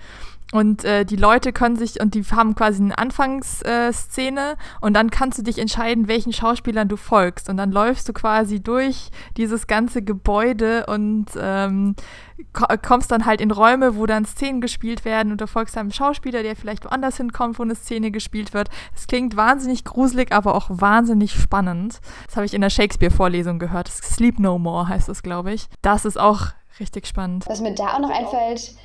Und 0.54 0.86
äh, 0.86 1.04
die 1.04 1.18
Leute 1.18 1.52
können 1.52 1.76
sich, 1.76 2.00
und 2.00 2.14
die 2.14 2.24
haben 2.24 2.56
quasi 2.56 2.82
eine 2.82 2.98
Anfangsszene 2.98 4.56
und 4.80 4.94
dann 4.94 5.10
kannst 5.10 5.38
du 5.38 5.44
dich 5.44 5.60
entscheiden, 5.60 6.08
welchen 6.08 6.32
Schauspielern 6.32 6.88
du 6.88 6.96
folgst. 6.96 7.50
Und 7.50 7.58
dann 7.58 7.72
läufst 7.72 8.08
du 8.08 8.14
quasi 8.14 8.62
durch 8.62 9.10
dieses 9.36 9.68
ganze 9.68 10.02
Gebäude 10.02 10.86
und 10.86 11.26
ähm, 11.38 11.96
kommst 12.82 13.12
dann 13.12 13.26
halt 13.26 13.42
in 13.42 13.52
Räume, 13.52 13.98
wo 13.98 14.06
dann 14.06 14.24
Szenen 14.24 14.62
gespielt 14.62 15.04
werden 15.04 15.34
und 15.34 15.42
du 15.42 15.48
folgst 15.48 15.78
einem 15.78 15.92
Schauspieler, 15.92 16.44
der 16.44 16.56
vielleicht 16.56 16.86
woanders 16.86 17.18
hinkommt, 17.18 17.60
wo 17.60 17.64
eine 17.64 17.76
Szene 17.76 18.12
gespielt 18.12 18.54
wird. 18.54 18.70
Es 18.96 19.08
klingt 19.08 19.36
wahnsinnig 19.36 19.84
gruselig, 19.84 20.32
aber 20.32 20.56
auch 20.56 20.70
wahnsinnig 20.70 21.34
spannend. 21.34 22.00
Das 22.28 22.38
habe 22.38 22.46
ich 22.46 22.54
in 22.54 22.62
der 22.62 22.70
Shakespeare-Vorlesung 22.70 23.60
gehört. 23.60 23.90
Sleep 23.90 24.40
No 24.40 24.58
More 24.60 24.88
heißt 24.88 25.10
es, 25.10 25.24
glaube 25.24 25.52
ich. 25.52 25.68
Das 25.82 26.06
ist 26.06 26.18
auch 26.18 26.48
Richtig 26.80 27.08
spannend. 27.08 27.46
Was 27.48 27.62
mir 27.62 27.74
da 27.74 27.96
auch 27.96 28.00
noch 28.00 28.10
einfällt, 28.10 28.76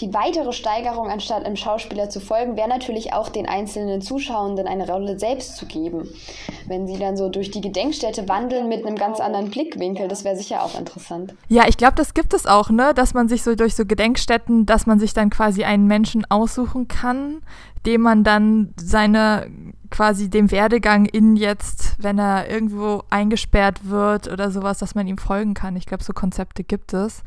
die 0.00 0.12
weitere 0.12 0.52
Steigerung, 0.52 1.08
anstatt 1.08 1.44
einem 1.44 1.56
Schauspieler 1.56 2.10
zu 2.10 2.20
folgen, 2.20 2.56
wäre 2.56 2.68
natürlich 2.68 3.14
auch 3.14 3.30
den 3.30 3.48
einzelnen 3.48 4.02
Zuschauenden 4.02 4.66
eine 4.66 4.86
Rolle 4.86 5.18
selbst 5.18 5.56
zu 5.56 5.66
geben. 5.66 6.08
Wenn 6.66 6.86
sie 6.86 6.98
dann 6.98 7.16
so 7.16 7.30
durch 7.30 7.50
die 7.50 7.60
Gedenkstätte 7.60 8.28
wandeln 8.28 8.68
mit 8.68 8.86
einem 8.86 8.96
ganz 8.96 9.20
anderen 9.20 9.50
Blickwinkel, 9.50 10.08
das 10.08 10.24
wäre 10.24 10.36
sicher 10.36 10.62
auch 10.62 10.78
interessant. 10.78 11.34
Ja, 11.48 11.66
ich 11.66 11.76
glaube, 11.76 11.94
das 11.96 12.12
gibt 12.12 12.34
es 12.34 12.46
auch, 12.46 12.68
ne? 12.70 12.92
Dass 12.94 13.14
man 13.14 13.28
sich 13.28 13.42
so 13.42 13.54
durch 13.54 13.74
so 13.74 13.86
Gedenkstätten, 13.86 14.66
dass 14.66 14.86
man 14.86 14.98
sich 14.98 15.14
dann 15.14 15.30
quasi 15.30 15.64
einen 15.64 15.86
Menschen 15.86 16.26
aussuchen 16.30 16.88
kann, 16.88 17.42
dem 17.86 18.02
man 18.02 18.24
dann 18.24 18.74
seine 18.78 19.50
quasi 19.94 20.28
dem 20.28 20.50
Werdegang 20.50 21.04
in 21.04 21.36
jetzt, 21.36 21.94
wenn 21.98 22.18
er 22.18 22.50
irgendwo 22.50 23.04
eingesperrt 23.10 23.88
wird 23.88 24.26
oder 24.26 24.50
sowas, 24.50 24.78
dass 24.78 24.96
man 24.96 25.06
ihm 25.06 25.18
folgen 25.18 25.54
kann. 25.54 25.76
Ich 25.76 25.86
glaube, 25.86 26.02
so 26.02 26.12
Konzepte 26.12 26.64
gibt 26.64 26.92
es. 26.92 27.22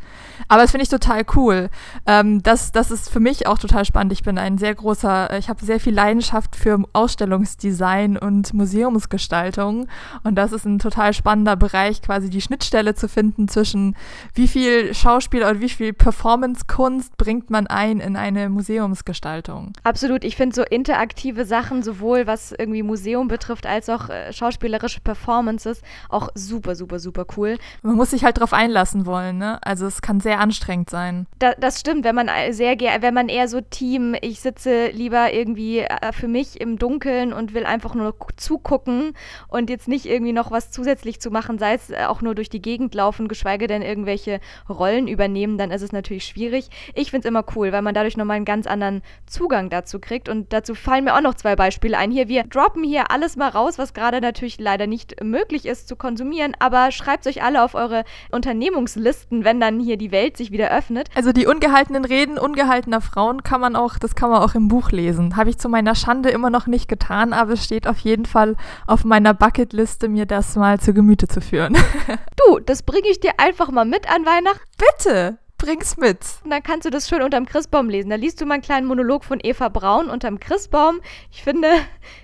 Aber 0.50 0.64
das 0.64 0.72
finde 0.72 0.84
ich 0.84 0.90
total 0.90 1.24
cool. 1.38 1.70
Ähm, 2.06 2.44
das, 2.44 2.74
das 2.74 2.92
ist 2.92 3.10
für 3.10 3.22
mich 3.22 3.48
auch 3.48 3.58
total 3.58 3.86
spannend. 3.86 4.12
Ich 4.12 4.22
bin 4.22 4.38
ein 4.38 4.58
sehr 4.58 4.76
großer, 4.76 5.38
ich 5.38 5.48
habe 5.48 5.64
sehr 5.64 5.80
viel 5.80 5.94
Leidenschaft 5.94 6.58
für 6.58 6.78
Ausstellungsdesign 6.92 8.18
und 8.18 8.54
Museumsgestaltung. 8.54 9.88
Und 10.26 10.36
das 10.36 10.52
ist 10.52 10.66
ein 10.66 10.80
total 10.80 11.14
spannender 11.14 11.56
Bereich, 11.56 12.02
quasi 12.02 12.30
die 12.30 12.42
Schnittstelle 12.42 12.96
zu 12.96 13.08
finden 13.08 13.48
zwischen 13.48 13.96
wie 14.34 14.50
viel 14.50 14.94
Schauspieler 14.94 15.52
und 15.52 15.62
wie 15.62 15.70
viel 15.70 15.94
Performance-Kunst 15.94 17.16
bringt 17.16 17.50
man 17.50 17.68
ein 17.68 18.02
in 18.02 18.18
eine 18.18 18.50
Museumsgestaltung. 18.50 19.72
Absolut. 19.84 20.26
Ich 20.26 20.36
finde 20.36 20.54
so 20.54 20.64
interaktive 20.64 21.46
Sachen, 21.46 21.82
sowohl 21.82 22.28
was 22.28 22.57
irgendwie 22.58 22.84
Museum 22.84 23.28
betrifft, 23.28 23.66
als 23.66 23.90
auch 23.90 24.10
äh, 24.10 24.32
schauspielerische 24.34 25.02
Performances, 25.02 25.82
auch 26.10 26.30
super, 26.36 26.76
super, 26.76 27.00
super 27.00 27.26
cool. 27.38 27.58
Man 27.82 27.96
muss 27.96 28.12
sich 28.12 28.24
halt 28.24 28.40
drauf 28.40 28.54
einlassen 28.54 29.06
wollen, 29.06 29.38
ne? 29.38 29.60
Also 29.64 29.86
es 29.86 30.02
kann 30.02 30.20
sehr 30.20 30.40
anstrengend 30.40 30.90
sein. 30.90 31.28
Da, 31.40 31.54
das 31.54 31.80
stimmt, 31.80 32.04
wenn 32.04 32.16
man 32.16 32.30
sehr 32.52 32.78
wenn 32.78 33.14
man 33.14 33.30
eher 33.30 33.48
so 33.48 33.62
Team, 33.62 34.16
ich 34.22 34.40
sitze 34.40 34.88
lieber 34.88 35.34
irgendwie 35.34 35.80
äh, 35.80 36.12
für 36.12 36.28
mich 36.28 36.60
im 36.62 36.78
Dunkeln 36.78 37.34
und 37.34 37.54
will 37.54 37.66
einfach 37.66 37.96
nur 37.96 38.16
zugucken 38.36 39.14
und 39.48 39.70
jetzt 39.70 39.88
nicht 39.88 40.06
irgendwie 40.06 40.34
noch 40.34 40.52
was 40.52 40.72
zusätzlich 40.72 41.20
zu 41.20 41.32
machen, 41.32 41.58
sei 41.58 41.74
es 41.74 41.90
äh, 41.90 42.06
auch 42.08 42.22
nur 42.22 42.36
durch 42.36 42.50
die 42.50 42.62
Gegend 42.62 42.94
laufen, 42.96 43.28
geschweige 43.28 43.68
denn 43.68 43.82
irgendwelche 43.82 44.40
Rollen 44.70 45.08
übernehmen, 45.08 45.58
dann 45.58 45.72
ist 45.72 45.82
es 45.82 45.92
natürlich 45.92 46.26
schwierig. 46.26 46.70
Ich 46.94 47.12
finde 47.12 47.28
es 47.28 47.30
immer 47.30 47.44
cool, 47.56 47.72
weil 47.72 47.82
man 47.82 47.94
dadurch 47.94 48.18
nochmal 48.18 48.38
einen 48.38 48.46
ganz 48.46 48.68
anderen 48.68 49.02
Zugang 49.26 49.70
dazu 49.70 50.00
kriegt 50.00 50.30
und 50.30 50.54
dazu 50.54 50.76
fallen 50.76 51.06
mir 51.06 51.16
auch 51.16 51.22
noch 51.22 51.36
zwei 51.36 51.56
Beispiele 51.56 51.98
ein. 51.98 52.12
Hier, 52.12 52.28
wir 52.28 52.44
droppen 52.50 52.84
hier 52.84 53.12
alles 53.12 53.36
mal 53.36 53.50
raus, 53.50 53.78
was 53.78 53.94
gerade 53.94 54.22
natürlich 54.22 54.60
leider 54.60 54.88
nicht 54.88 55.24
möglich 55.24 55.66
ist 55.66 55.88
zu 55.88 55.96
konsumieren, 55.96 56.54
aber 56.60 56.92
schreibt 56.92 57.28
euch 57.28 57.44
alle 57.44 57.64
auf 57.64 57.76
eure 57.76 58.04
Unternehmungslisten, 58.32 59.44
wenn 59.44 59.60
dann 59.60 59.80
hier 59.80 59.98
die 59.98 60.12
Welt 60.12 60.38
sich 60.38 60.52
wieder 60.52 60.72
öffnet. 60.72 61.10
Also 61.16 61.32
die 61.32 61.48
ungehaltenen 61.48 62.06
Reden 62.06 62.38
ungehaltener 62.38 63.02
Frauen 63.02 63.44
kann 63.44 63.62
man 63.62 63.76
auch, 63.76 63.98
das 63.98 64.16
kann 64.16 64.30
man 64.30 64.42
auch 64.42 64.56
im 64.56 64.68
Buch 64.68 64.92
lesen. 64.92 65.36
Habe 65.36 65.50
ich 65.50 65.58
zu 65.58 65.70
meiner 65.70 65.96
Schande 65.96 66.30
immer 66.30 66.50
noch 66.50 66.68
nicht 66.68 66.88
getan, 66.88 67.34
aber 67.34 67.54
es 67.54 67.64
steht 67.64 67.88
auf 67.88 68.00
jeden 68.00 68.26
Fall 68.26 68.56
auf 68.86 69.04
meiner 69.04 69.34
Bucketliste, 69.34 70.10
mir 70.10 70.26
das 70.26 70.56
mal 70.56 70.80
zu 70.80 70.94
Gemüte 70.94 71.28
zu 71.28 71.42
führen. 71.42 71.78
du, 72.48 72.60
das 72.60 72.84
bringe 72.84 73.10
ich 73.10 73.20
dir 73.20 73.34
einfach 73.38 73.72
mal 73.72 73.86
mit 73.86 74.10
an 74.12 74.26
Weihnachten. 74.26 74.62
Bitte! 74.78 75.38
Bring's 75.58 75.98
mit. 75.98 76.20
Und 76.44 76.52
dann 76.52 76.62
kannst 76.62 76.86
du 76.86 76.92
das 76.92 77.10
schön 77.10 77.24
unterm 77.24 77.48
Christbaum 77.48 77.90
lesen. 77.90 78.10
Da 78.10 78.16
liest 78.16 78.40
du 78.40 78.46
mal 78.46 78.56
einen 78.56 78.64
kleinen 78.64 78.86
Monolog 78.86 79.26
von 79.26 79.40
Eva 79.42 79.70
Braun 79.70 80.08
unterm 80.08 80.40
Christbaum. 80.40 81.00
Ich 81.32 81.44
finde, 81.44 81.68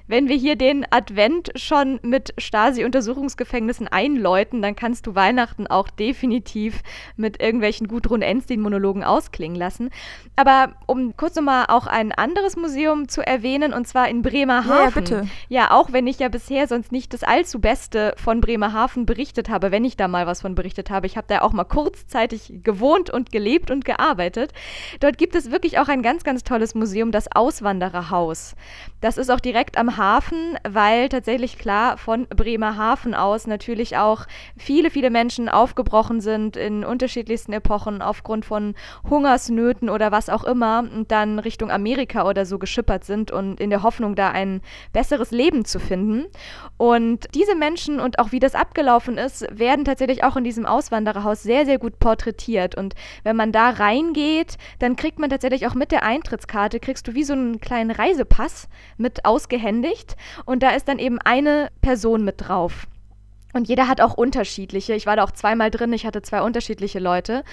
wenn 0.06 0.30
wir 0.30 0.36
hier 0.36 0.56
den 0.56 0.86
Advent 0.92 1.52
schon 1.56 2.00
mit 2.04 2.36
Stasi-Untersuchungsgefängnissen 2.38 3.88
einläuten, 3.88 4.62
dann 4.62 4.76
kannst 4.76 5.08
du 5.08 5.16
Weihnachten 5.16 5.66
auch 5.66 5.90
definitiv 5.90 6.84
mit 7.16 7.42
irgendwelchen 7.42 7.88
Gudrun 7.88 8.22
Enstein-Monologen 8.22 9.04
ausklingen 9.04 9.58
lassen. 9.58 9.90
Aber 10.36 10.74
um 10.86 11.18
kurz 11.18 11.36
nochmal 11.36 11.66
auch 11.70 11.88
ein 11.88 12.12
anderes 12.12 12.56
Museum 12.56 13.08
zu 13.08 13.26
erwähnen, 13.26 13.74
und 13.74 13.88
zwar 13.88 14.10
in 14.10 14.22
Bremerhaven. 14.22 14.84
Ja, 14.84 14.90
bitte. 14.90 15.28
Ja, 15.50 15.72
auch 15.72 15.92
wenn 15.92 16.06
ich 16.06 16.20
ja 16.20 16.30
bisher 16.30 16.68
sonst 16.68 16.92
nicht 16.92 17.14
das 17.14 17.24
allzu 17.24 17.60
Beste 17.60 18.14
von 18.18 18.42
Bremerhaven 18.42 19.08
berichtet 19.08 19.50
habe, 19.50 19.72
wenn 19.72 19.86
ich 19.86 19.98
da 19.98 20.08
mal 20.08 20.28
was 20.28 20.42
von 20.42 20.54
berichtet 20.54 20.92
habe. 20.92 21.08
Ich 21.08 21.18
habe 21.18 21.26
da 21.28 21.42
auch 21.42 21.54
mal 21.54 21.64
kurzzeitig 21.64 22.54
gewohnt 22.64 23.10
und 23.10 23.23
gelebt 23.32 23.72
und 23.72 23.86
gearbeitet. 23.86 24.52
Dort 25.00 25.18
gibt 25.18 25.36
es 25.36 25.52
wirklich 25.52 25.80
auch 25.80 25.88
ein 25.88 26.02
ganz, 26.02 26.24
ganz 26.24 26.44
tolles 26.44 26.76
Museum, 26.76 27.12
das 27.12 27.28
Auswandererhaus. 27.34 28.56
Das 29.02 29.18
ist 29.18 29.30
auch 29.30 29.40
direkt 29.40 29.78
am 29.78 29.98
Hafen, 29.98 30.58
weil 30.68 31.10
tatsächlich 31.10 31.58
klar 31.58 31.98
von 31.98 32.28
Bremerhaven 32.28 33.14
aus 33.14 33.48
natürlich 33.48 33.98
auch 33.98 34.26
viele, 34.58 34.90
viele 34.90 35.10
Menschen 35.10 35.50
aufgebrochen 35.50 36.22
sind 36.22 36.58
in 36.58 36.84
unterschiedlichsten 36.84 37.54
Epochen 37.54 38.02
aufgrund 38.02 38.46
von 38.46 38.76
Hungersnöten 39.10 39.90
oder 39.90 40.12
was 40.12 40.30
auch 40.30 40.44
immer 40.44 40.80
und 40.80 41.12
dann 41.12 41.40
Richtung 41.40 41.72
Amerika 41.72 42.28
oder 42.28 42.46
so 42.46 42.60
geschippert 42.60 43.04
sind 43.04 43.32
und 43.32 43.60
in 43.60 43.70
der 43.70 43.84
Hoffnung, 43.84 44.16
da 44.16 44.30
ein 44.30 44.62
besseres 44.92 45.32
Leben 45.32 45.66
zu 45.66 45.80
finden. 45.80 46.26
Und 46.78 47.28
diese 47.36 47.56
Menschen 47.56 48.00
und 48.00 48.20
auch 48.20 48.32
wie 48.32 48.40
das 48.40 48.56
abgelaufen 48.56 49.18
ist, 49.18 49.46
werden 49.52 49.86
tatsächlich 49.86 50.24
auch 50.24 50.36
in 50.36 50.44
diesem 50.44 50.66
Auswandererhaus 50.66 51.44
sehr, 51.44 51.66
sehr 51.66 51.80
gut 51.80 52.00
porträtiert. 52.00 52.76
Und 52.76 52.96
wenn 53.24 53.36
man 53.36 53.52
da 53.52 53.70
reingeht, 53.70 54.58
dann 54.80 54.96
kriegt 54.96 55.20
man 55.20 55.30
tatsächlich 55.30 55.68
auch 55.68 55.76
mit 55.76 55.92
der 55.92 56.04
Eintrittskarte, 56.04 56.80
kriegst 56.80 57.08
du 57.08 57.14
wie 57.14 57.24
so 57.24 57.34
einen 57.34 57.62
kleinen 57.62 57.92
Reisepass 57.92 58.68
mit 58.98 59.26
ausgehändigt 59.26 60.16
und 60.46 60.64
da 60.64 60.72
ist 60.72 60.88
dann 60.88 61.00
eben 61.00 61.20
eine 61.20 61.70
Person 61.82 62.24
mit 62.24 62.48
drauf. 62.48 62.88
Und 63.54 63.68
jeder 63.68 63.88
hat 63.88 64.02
auch 64.02 64.16
unterschiedliche. 64.16 64.94
Ich 64.94 65.06
war 65.06 65.16
da 65.16 65.24
auch 65.24 65.32
zweimal 65.32 65.70
drin, 65.72 65.94
ich 65.94 66.06
hatte 66.06 66.22
zwei 66.24 66.42
unterschiedliche 66.42 67.00
Leute. 67.00 67.44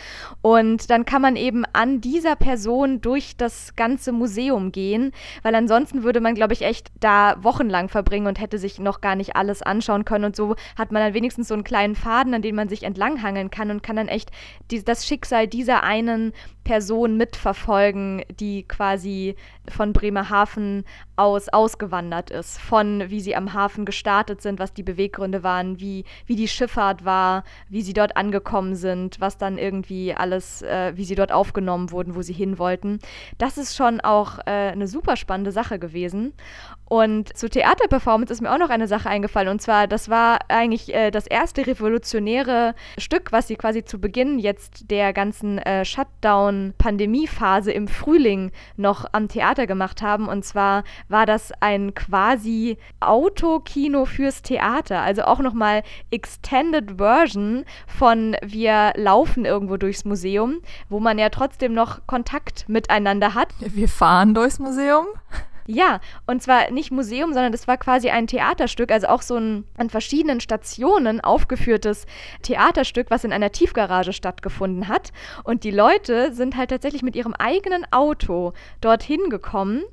Und 0.40 0.90
dann 0.90 1.04
kann 1.04 1.22
man 1.22 1.36
eben 1.36 1.64
an 1.72 2.00
dieser 2.00 2.36
Person 2.36 3.00
durch 3.02 3.36
das 3.36 3.76
ganze 3.76 4.12
Museum 4.12 4.72
gehen, 4.72 5.12
weil 5.42 5.54
ansonsten 5.54 6.02
würde 6.02 6.20
man, 6.20 6.34
glaube 6.34 6.54
ich, 6.54 6.62
echt 6.62 6.88
da 7.00 7.36
wochenlang 7.42 7.88
verbringen 7.88 8.26
und 8.26 8.40
hätte 8.40 8.58
sich 8.58 8.78
noch 8.78 9.00
gar 9.02 9.14
nicht 9.14 9.36
alles 9.36 9.62
anschauen 9.62 10.06
können. 10.06 10.24
Und 10.24 10.36
so 10.36 10.56
hat 10.76 10.90
man 10.90 11.02
dann 11.02 11.14
wenigstens 11.14 11.48
so 11.48 11.54
einen 11.54 11.64
kleinen 11.64 11.94
Faden, 11.94 12.32
an 12.32 12.42
den 12.42 12.54
man 12.54 12.68
sich 12.68 12.82
entlanghangeln 12.82 13.50
kann 13.50 13.70
und 13.70 13.82
kann 13.82 13.96
dann 13.96 14.08
echt 14.08 14.30
die, 14.70 14.82
das 14.82 15.06
Schicksal 15.06 15.46
dieser 15.46 15.82
einen 15.82 16.32
Person 16.64 17.16
mitverfolgen, 17.16 18.22
die 18.30 18.62
quasi 18.62 19.34
von 19.68 19.92
Bremerhaven 19.92 20.84
aus 21.16 21.48
ausgewandert 21.48 22.30
ist. 22.30 22.58
Von 22.58 23.10
wie 23.10 23.20
sie 23.20 23.36
am 23.36 23.52
Hafen 23.52 23.84
gestartet 23.84 24.40
sind, 24.40 24.58
was 24.58 24.72
die 24.72 24.82
Beweggründe 24.82 25.42
waren, 25.42 25.80
wie, 25.80 25.89
wie 26.26 26.36
die 26.36 26.48
Schifffahrt 26.48 27.04
war, 27.04 27.44
wie 27.68 27.82
sie 27.82 27.92
dort 27.92 28.16
angekommen 28.16 28.74
sind, 28.74 29.20
was 29.20 29.38
dann 29.38 29.58
irgendwie 29.58 30.14
alles, 30.14 30.62
äh, 30.62 30.92
wie 30.96 31.04
sie 31.04 31.14
dort 31.14 31.32
aufgenommen 31.32 31.90
wurden, 31.90 32.14
wo 32.14 32.22
sie 32.22 32.32
hin 32.32 32.58
wollten. 32.58 32.98
Das 33.38 33.58
ist 33.58 33.76
schon 33.76 34.00
auch 34.00 34.38
äh, 34.40 34.72
eine 34.72 34.86
super 34.86 35.16
spannende 35.16 35.52
Sache 35.52 35.78
gewesen. 35.78 36.32
Und 36.90 37.36
zur 37.36 37.50
Theaterperformance 37.50 38.32
ist 38.32 38.40
mir 38.40 38.52
auch 38.52 38.58
noch 38.58 38.68
eine 38.68 38.88
Sache 38.88 39.08
eingefallen. 39.08 39.48
Und 39.48 39.62
zwar, 39.62 39.86
das 39.86 40.08
war 40.08 40.40
eigentlich 40.48 40.92
äh, 40.92 41.12
das 41.12 41.28
erste 41.28 41.64
revolutionäre 41.64 42.74
Stück, 42.98 43.30
was 43.30 43.46
sie 43.46 43.54
quasi 43.54 43.84
zu 43.84 44.00
Beginn 44.00 44.40
jetzt 44.40 44.90
der 44.90 45.12
ganzen 45.12 45.58
äh, 45.58 45.84
Shutdown-Pandemie-Phase 45.84 47.70
im 47.70 47.86
Frühling 47.86 48.50
noch 48.76 49.04
am 49.12 49.28
Theater 49.28 49.68
gemacht 49.68 50.02
haben. 50.02 50.26
Und 50.26 50.44
zwar 50.44 50.82
war 51.08 51.26
das 51.26 51.52
ein 51.60 51.94
quasi 51.94 52.76
Autokino 52.98 54.04
fürs 54.04 54.42
Theater. 54.42 55.00
Also 55.00 55.22
auch 55.22 55.38
nochmal 55.38 55.84
Extended 56.10 56.98
Version 56.98 57.66
von 57.86 58.36
Wir 58.42 58.94
laufen 58.96 59.44
irgendwo 59.44 59.76
durchs 59.76 60.04
Museum, 60.04 60.58
wo 60.88 60.98
man 60.98 61.20
ja 61.20 61.28
trotzdem 61.28 61.72
noch 61.72 62.04
Kontakt 62.08 62.68
miteinander 62.68 63.34
hat. 63.34 63.54
Wir 63.60 63.88
fahren 63.88 64.34
durchs 64.34 64.58
Museum. 64.58 65.06
Ja, 65.72 66.00
und 66.26 66.42
zwar 66.42 66.72
nicht 66.72 66.90
Museum, 66.90 67.32
sondern 67.32 67.52
das 67.52 67.68
war 67.68 67.76
quasi 67.76 68.10
ein 68.10 68.26
Theaterstück, 68.26 68.90
also 68.90 69.06
auch 69.06 69.22
so 69.22 69.36
ein 69.36 69.64
an 69.78 69.88
verschiedenen 69.88 70.40
Stationen 70.40 71.20
aufgeführtes 71.20 72.06
Theaterstück, 72.42 73.08
was 73.08 73.22
in 73.22 73.32
einer 73.32 73.52
Tiefgarage 73.52 74.12
stattgefunden 74.12 74.88
hat. 74.88 75.12
Und 75.44 75.62
die 75.62 75.70
Leute 75.70 76.32
sind 76.32 76.56
halt 76.56 76.70
tatsächlich 76.70 77.04
mit 77.04 77.14
ihrem 77.14 77.34
eigenen 77.34 77.86
Auto 77.92 78.52
dorthin 78.80 79.30
gekommen 79.30 79.84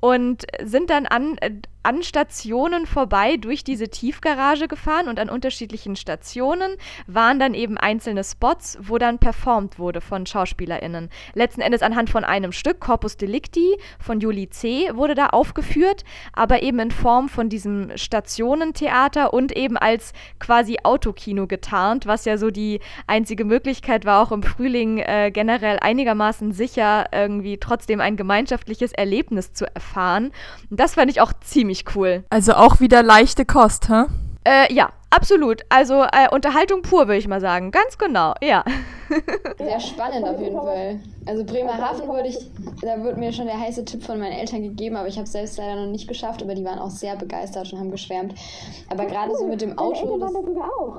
und 0.00 0.46
sind 0.64 0.88
dann 0.88 1.04
an, 1.04 1.36
äh, 1.42 1.50
an 1.86 2.02
Stationen 2.02 2.84
vorbei 2.84 3.36
durch 3.36 3.62
diese 3.62 3.88
Tiefgarage 3.88 4.66
gefahren 4.66 5.06
und 5.06 5.20
an 5.20 5.30
unterschiedlichen 5.30 5.94
Stationen 5.94 6.72
waren 7.06 7.38
dann 7.38 7.54
eben 7.54 7.78
einzelne 7.78 8.24
Spots, 8.24 8.76
wo 8.82 8.98
dann 8.98 9.20
performt 9.20 9.78
wurde 9.78 10.00
von 10.00 10.26
SchauspielerInnen. 10.26 11.10
Letzten 11.34 11.60
Endes 11.60 11.82
anhand 11.82 12.10
von 12.10 12.24
einem 12.24 12.50
Stück, 12.50 12.80
Corpus 12.80 13.16
Delicti 13.16 13.76
von 14.00 14.18
Juli 14.18 14.48
C. 14.50 14.90
wurde 14.94 15.14
da 15.14 15.28
aufgeführt, 15.28 16.02
aber 16.32 16.64
eben 16.64 16.80
in 16.80 16.90
Form 16.90 17.28
von 17.28 17.48
diesem 17.48 17.96
Stationentheater 17.96 19.32
und 19.32 19.56
eben 19.56 19.76
als 19.76 20.12
quasi 20.40 20.78
Autokino 20.82 21.46
getarnt, 21.46 22.04
was 22.06 22.24
ja 22.24 22.36
so 22.36 22.50
die 22.50 22.80
einzige 23.06 23.44
Möglichkeit 23.44 24.04
war, 24.04 24.24
auch 24.26 24.32
im 24.32 24.42
Frühling 24.42 24.98
äh, 24.98 25.30
generell 25.32 25.78
einigermaßen 25.80 26.50
sicher 26.50 27.06
irgendwie 27.12 27.58
trotzdem 27.58 28.00
ein 28.00 28.16
gemeinschaftliches 28.16 28.90
Erlebnis 28.92 29.52
zu 29.52 29.72
erfahren. 29.72 30.32
Und 30.68 30.80
das 30.80 30.94
fand 30.94 31.12
ich 31.12 31.20
auch 31.20 31.32
ziemlich 31.32 31.75
ziemlich 31.76 31.96
cool. 31.96 32.24
Also 32.30 32.54
auch 32.54 32.80
wieder 32.80 33.02
leichte 33.02 33.44
Kost, 33.44 33.88
hä? 33.88 34.04
Äh, 34.44 34.72
ja, 34.72 34.90
absolut. 35.10 35.62
Also 35.68 36.02
äh, 36.04 36.28
Unterhaltung 36.30 36.82
pur, 36.82 37.08
würde 37.08 37.18
ich 37.18 37.28
mal 37.28 37.40
sagen. 37.40 37.70
Ganz 37.70 37.98
genau, 37.98 38.34
ja. 38.42 38.64
Sehr 39.58 39.80
spannend 39.80 40.26
auf 40.26 40.40
jeden 40.40 40.56
Fall. 40.56 41.00
Also 41.26 41.44
Bremerhaven 41.44 42.08
würde 42.08 42.28
ich, 42.28 42.38
da 42.82 43.02
wird 43.02 43.18
mir 43.18 43.32
schon 43.32 43.46
der 43.46 43.58
heiße 43.58 43.84
Tipp 43.84 44.02
von 44.02 44.18
meinen 44.18 44.32
Eltern 44.32 44.62
gegeben, 44.62 44.96
aber 44.96 45.08
ich 45.08 45.16
habe 45.16 45.24
es 45.24 45.32
selbst 45.32 45.58
leider 45.58 45.76
noch 45.76 45.90
nicht 45.90 46.06
geschafft, 46.06 46.42
aber 46.42 46.54
die 46.54 46.64
waren 46.64 46.78
auch 46.78 46.90
sehr 46.90 47.16
begeistert 47.16 47.72
und 47.72 47.80
haben 47.80 47.90
geschwärmt. 47.90 48.34
Aber 48.88 49.06
gerade 49.06 49.36
so 49.36 49.46
mit 49.46 49.60
dem 49.60 49.76
Auto. 49.76 50.18
Das, 50.18 50.32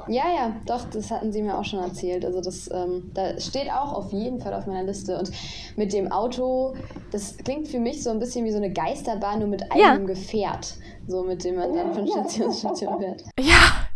ja, 0.08 0.24
ja, 0.36 0.55
doch, 0.66 0.84
das 0.89 1.12
hatten 1.12 1.32
sie 1.32 1.41
mir 1.41 1.58
auch 1.58 1.64
schon 1.64 1.80
erzählt. 1.80 2.26
Also 2.26 2.41
das, 2.41 2.70
ähm, 2.72 3.12
da 3.14 3.39
steht 3.39 3.72
auch 3.72 3.93
auf 3.93 4.12
jeden 4.12 4.39
Fall 4.41 4.53
auf 4.53 4.68
meiner 4.68 4.84
Liste. 4.84 5.18
Und 5.18 5.32
mit 5.76 5.93
dem 5.93 6.12
Auto, 6.12 6.74
das 7.12 7.38
klingt 7.38 7.68
für 7.68 7.80
mich 7.80 8.03
so 8.03 8.10
ein 8.10 8.20
bisschen 8.20 8.43
wie 8.45 8.51
so 8.51 8.58
eine 8.58 8.72
Geisterbahn, 8.72 9.39
nur 9.39 9.47
mit 9.47 9.64
eigenem 9.72 10.01
ja. 10.01 10.14
Gefährt. 10.14 10.76
So 11.08 11.24
mit 11.24 11.43
dem 11.45 11.55
man 11.55 11.74
dann 11.74 11.93
von 11.93 12.05
Station 12.05 12.51
zu 12.51 12.60
Station 12.60 12.99
fährt. 12.99 13.24
Ja. 13.39 13.88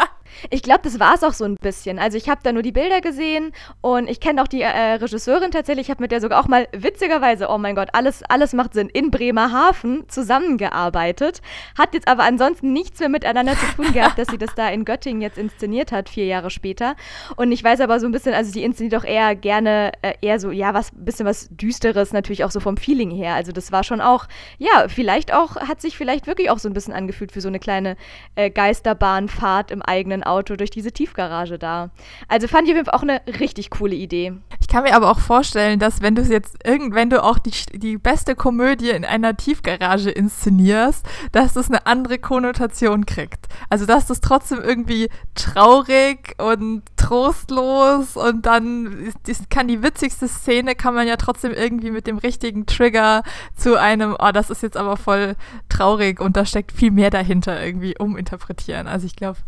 Ich 0.48 0.62
glaube, 0.62 0.80
das 0.82 0.98
war 0.98 1.14
es 1.14 1.22
auch 1.22 1.32
so 1.32 1.44
ein 1.44 1.56
bisschen. 1.56 1.98
Also 1.98 2.16
ich 2.16 2.28
habe 2.28 2.40
da 2.42 2.52
nur 2.52 2.62
die 2.62 2.72
Bilder 2.72 3.00
gesehen 3.00 3.52
und 3.80 4.08
ich 4.08 4.20
kenne 4.20 4.42
auch 4.42 4.48
die 4.48 4.62
äh, 4.62 4.92
Regisseurin 4.94 5.50
tatsächlich. 5.50 5.86
Ich 5.86 5.90
habe 5.90 6.02
mit 6.02 6.12
der 6.12 6.20
sogar 6.20 6.40
auch 6.40 6.48
mal 6.48 6.68
witzigerweise, 6.72 7.48
oh 7.48 7.58
mein 7.58 7.74
Gott, 7.74 7.88
alles, 7.92 8.22
alles 8.28 8.52
macht 8.52 8.74
Sinn, 8.74 8.88
in 8.88 9.10
Bremerhaven 9.10 10.08
zusammengearbeitet. 10.08 11.42
Hat 11.76 11.94
jetzt 11.94 12.08
aber 12.08 12.24
ansonsten 12.24 12.72
nichts 12.72 13.00
mehr 13.00 13.08
miteinander 13.08 13.54
zu 13.54 13.66
tun 13.76 13.92
gehabt, 13.92 14.18
dass 14.18 14.28
sie 14.28 14.38
das 14.38 14.54
da 14.54 14.68
in 14.68 14.84
Göttingen 14.84 15.20
jetzt 15.20 15.38
inszeniert 15.38 15.92
hat, 15.92 16.08
vier 16.08 16.26
Jahre 16.26 16.50
später. 16.50 16.96
Und 17.36 17.52
ich 17.52 17.62
weiß 17.62 17.80
aber 17.80 18.00
so 18.00 18.06
ein 18.06 18.12
bisschen, 18.12 18.34
also 18.34 18.50
sie 18.50 18.64
inszeniert 18.64 18.94
doch 18.94 19.04
eher 19.04 19.34
gerne, 19.34 19.92
äh, 20.02 20.14
eher 20.20 20.40
so, 20.40 20.50
ja, 20.50 20.74
was, 20.74 20.90
bisschen 20.94 21.26
was 21.26 21.48
Düsteres, 21.50 22.12
natürlich 22.12 22.44
auch 22.44 22.50
so 22.50 22.60
vom 22.60 22.76
Feeling 22.76 23.10
her. 23.10 23.34
Also 23.34 23.52
das 23.52 23.72
war 23.72 23.84
schon 23.84 24.00
auch, 24.00 24.26
ja, 24.58 24.88
vielleicht 24.88 25.32
auch, 25.32 25.56
hat 25.56 25.80
sich 25.80 25.96
vielleicht 25.96 26.26
wirklich 26.26 26.50
auch 26.50 26.58
so 26.58 26.68
ein 26.68 26.72
bisschen 26.72 26.94
angefühlt 26.94 27.32
für 27.32 27.40
so 27.40 27.48
eine 27.48 27.58
kleine 27.58 27.96
äh, 28.34 28.50
Geisterbahnfahrt 28.50 29.70
im 29.70 29.82
eigenen 29.82 30.22
Auto 30.30 30.56
durch 30.56 30.70
diese 30.70 30.92
Tiefgarage 30.92 31.58
da. 31.58 31.90
Also 32.28 32.48
fand 32.48 32.68
ich 32.68 32.88
auch 32.88 33.02
eine 33.02 33.20
richtig 33.38 33.70
coole 33.70 33.94
Idee. 33.94 34.32
Ich 34.60 34.68
kann 34.68 34.84
mir 34.84 34.94
aber 34.94 35.10
auch 35.10 35.20
vorstellen, 35.20 35.78
dass 35.78 36.00
wenn 36.00 36.14
du 36.14 36.22
jetzt 36.22 36.56
irgend, 36.64 36.94
wenn 36.94 37.10
du 37.10 37.22
auch 37.22 37.38
die, 37.38 37.52
die 37.72 37.98
beste 37.98 38.34
Komödie 38.34 38.90
in 38.90 39.04
einer 39.04 39.36
Tiefgarage 39.36 40.10
inszenierst, 40.10 41.04
dass 41.32 41.54
das 41.54 41.68
eine 41.68 41.86
andere 41.86 42.18
Konnotation 42.18 43.06
kriegt. 43.06 43.46
Also 43.68 43.86
dass 43.86 44.06
das 44.06 44.20
trotzdem 44.20 44.60
irgendwie 44.60 45.08
traurig 45.34 46.36
und 46.38 46.82
trostlos 46.96 48.16
und 48.16 48.46
dann 48.46 49.12
kann 49.48 49.68
die 49.68 49.82
witzigste 49.82 50.28
Szene 50.28 50.74
kann 50.74 50.94
man 50.94 51.08
ja 51.08 51.16
trotzdem 51.16 51.52
irgendwie 51.52 51.90
mit 51.90 52.06
dem 52.06 52.18
richtigen 52.18 52.66
Trigger 52.66 53.22
zu 53.56 53.78
einem, 53.78 54.16
oh, 54.18 54.30
das 54.32 54.50
ist 54.50 54.62
jetzt 54.62 54.76
aber 54.76 54.96
voll 54.96 55.34
traurig 55.68 56.20
und 56.20 56.36
da 56.36 56.44
steckt 56.44 56.72
viel 56.72 56.90
mehr 56.90 57.10
dahinter 57.10 57.62
irgendwie 57.62 57.96
uminterpretieren. 57.98 58.86
Also 58.86 59.06
ich 59.06 59.16
glaube, 59.16 59.38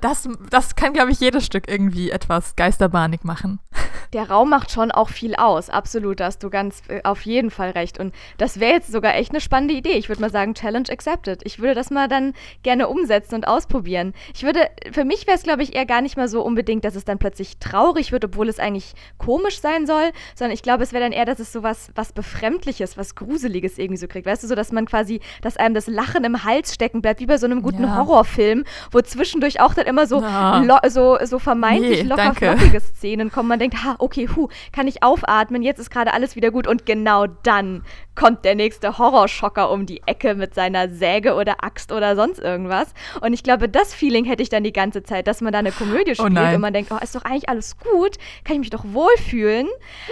das, 0.00 0.28
das 0.50 0.74
kann, 0.74 0.92
glaube 0.92 1.10
ich, 1.12 1.20
jedes 1.20 1.44
Stück 1.44 1.68
irgendwie 1.68 2.10
etwas 2.10 2.56
geisterbahnig 2.56 3.24
machen. 3.24 3.60
Der 4.12 4.30
Raum 4.30 4.50
macht 4.50 4.70
schon 4.70 4.92
auch 4.92 5.08
viel 5.08 5.34
aus, 5.34 5.68
absolut, 5.68 6.20
da 6.20 6.26
hast 6.26 6.42
du 6.42 6.48
ganz 6.48 6.82
äh, 6.88 7.00
auf 7.02 7.22
jeden 7.22 7.50
Fall 7.50 7.70
recht. 7.70 7.98
Und 7.98 8.14
das 8.38 8.60
wäre 8.60 8.72
jetzt 8.72 8.92
sogar 8.92 9.14
echt 9.16 9.30
eine 9.30 9.40
spannende 9.40 9.74
Idee. 9.74 9.92
Ich 9.92 10.08
würde 10.08 10.20
mal 10.20 10.30
sagen, 10.30 10.54
Challenge 10.54 10.88
accepted. 10.90 11.40
Ich 11.44 11.58
würde 11.58 11.74
das 11.74 11.90
mal 11.90 12.08
dann 12.08 12.32
gerne 12.62 12.88
umsetzen 12.88 13.34
und 13.34 13.48
ausprobieren. 13.48 14.14
Ich 14.32 14.44
würde, 14.44 14.68
für 14.92 15.04
mich 15.04 15.26
wäre 15.26 15.36
es, 15.36 15.42
glaube 15.42 15.62
ich, 15.62 15.74
eher 15.74 15.86
gar 15.86 16.00
nicht 16.00 16.16
mal 16.16 16.28
so 16.28 16.42
unbedingt, 16.42 16.84
dass 16.84 16.94
es 16.94 17.04
dann 17.04 17.18
plötzlich 17.18 17.58
traurig 17.58 18.12
wird, 18.12 18.24
obwohl 18.24 18.48
es 18.48 18.58
eigentlich 18.58 18.94
komisch 19.18 19.60
sein 19.60 19.86
soll, 19.86 20.12
sondern 20.34 20.52
ich 20.52 20.62
glaube, 20.62 20.84
es 20.84 20.92
wäre 20.92 21.02
dann 21.02 21.12
eher, 21.12 21.24
dass 21.24 21.40
es 21.40 21.52
so 21.52 21.62
was, 21.62 21.90
was 21.94 22.12
Befremdliches, 22.12 22.96
was 22.96 23.14
Gruseliges 23.16 23.76
irgendwie 23.76 23.98
so 23.98 24.06
kriegt. 24.06 24.26
Weißt 24.26 24.42
du, 24.42 24.46
so, 24.46 24.54
dass 24.54 24.72
man 24.72 24.86
quasi, 24.86 25.20
dass 25.42 25.56
einem 25.56 25.74
das 25.74 25.88
Lachen 25.88 26.24
im 26.24 26.44
Hals 26.44 26.74
stecken 26.74 27.02
bleibt, 27.02 27.20
wie 27.20 27.26
bei 27.26 27.38
so 27.38 27.46
einem 27.46 27.60
guten 27.60 27.82
ja. 27.82 27.96
Horrorfilm, 27.96 28.64
wo 28.92 29.00
zwischendurch 29.00 29.60
auch 29.60 29.75
dann 29.76 29.86
immer 29.86 30.06
so, 30.06 30.20
ja. 30.20 30.80
so, 30.88 31.18
so 31.24 31.38
vermeintlich 31.38 32.02
nee, 32.02 32.08
locker 32.08 32.34
flockige 32.34 32.80
Szenen 32.80 33.30
kommen. 33.30 33.48
Man 33.48 33.58
denkt, 33.58 33.84
ha, 33.84 33.96
okay, 33.98 34.28
hu, 34.34 34.48
kann 34.72 34.86
ich 34.86 35.02
aufatmen, 35.02 35.62
jetzt 35.62 35.78
ist 35.78 35.90
gerade 35.90 36.12
alles 36.12 36.36
wieder 36.36 36.50
gut. 36.50 36.66
Und 36.66 36.86
genau 36.86 37.26
dann 37.26 37.82
kommt 38.16 38.44
der 38.44 38.54
nächste 38.54 38.98
Horrorschocker 38.98 39.70
um 39.70 39.86
die 39.86 40.02
Ecke 40.06 40.34
mit 40.34 40.54
seiner 40.54 40.88
Säge 40.88 41.34
oder 41.34 41.62
Axt 41.62 41.92
oder 41.92 42.16
sonst 42.16 42.40
irgendwas. 42.40 42.92
Und 43.20 43.32
ich 43.32 43.42
glaube, 43.42 43.68
das 43.68 43.94
Feeling 43.94 44.24
hätte 44.24 44.42
ich 44.42 44.48
dann 44.48 44.64
die 44.64 44.72
ganze 44.72 45.02
Zeit, 45.02 45.26
dass 45.28 45.40
man 45.40 45.52
da 45.52 45.60
eine 45.60 45.70
Komödie 45.70 46.12
oh 46.12 46.26
spielt 46.26 46.38
oh 46.38 46.54
und 46.54 46.60
man 46.60 46.72
denkt, 46.72 46.90
oh, 46.90 46.98
ist 47.02 47.14
doch 47.14 47.24
eigentlich 47.24 47.48
alles 47.48 47.78
gut, 47.78 48.16
kann 48.44 48.54
ich 48.54 48.60
mich 48.60 48.70
doch 48.70 48.84
wohlfühlen. 48.84 49.68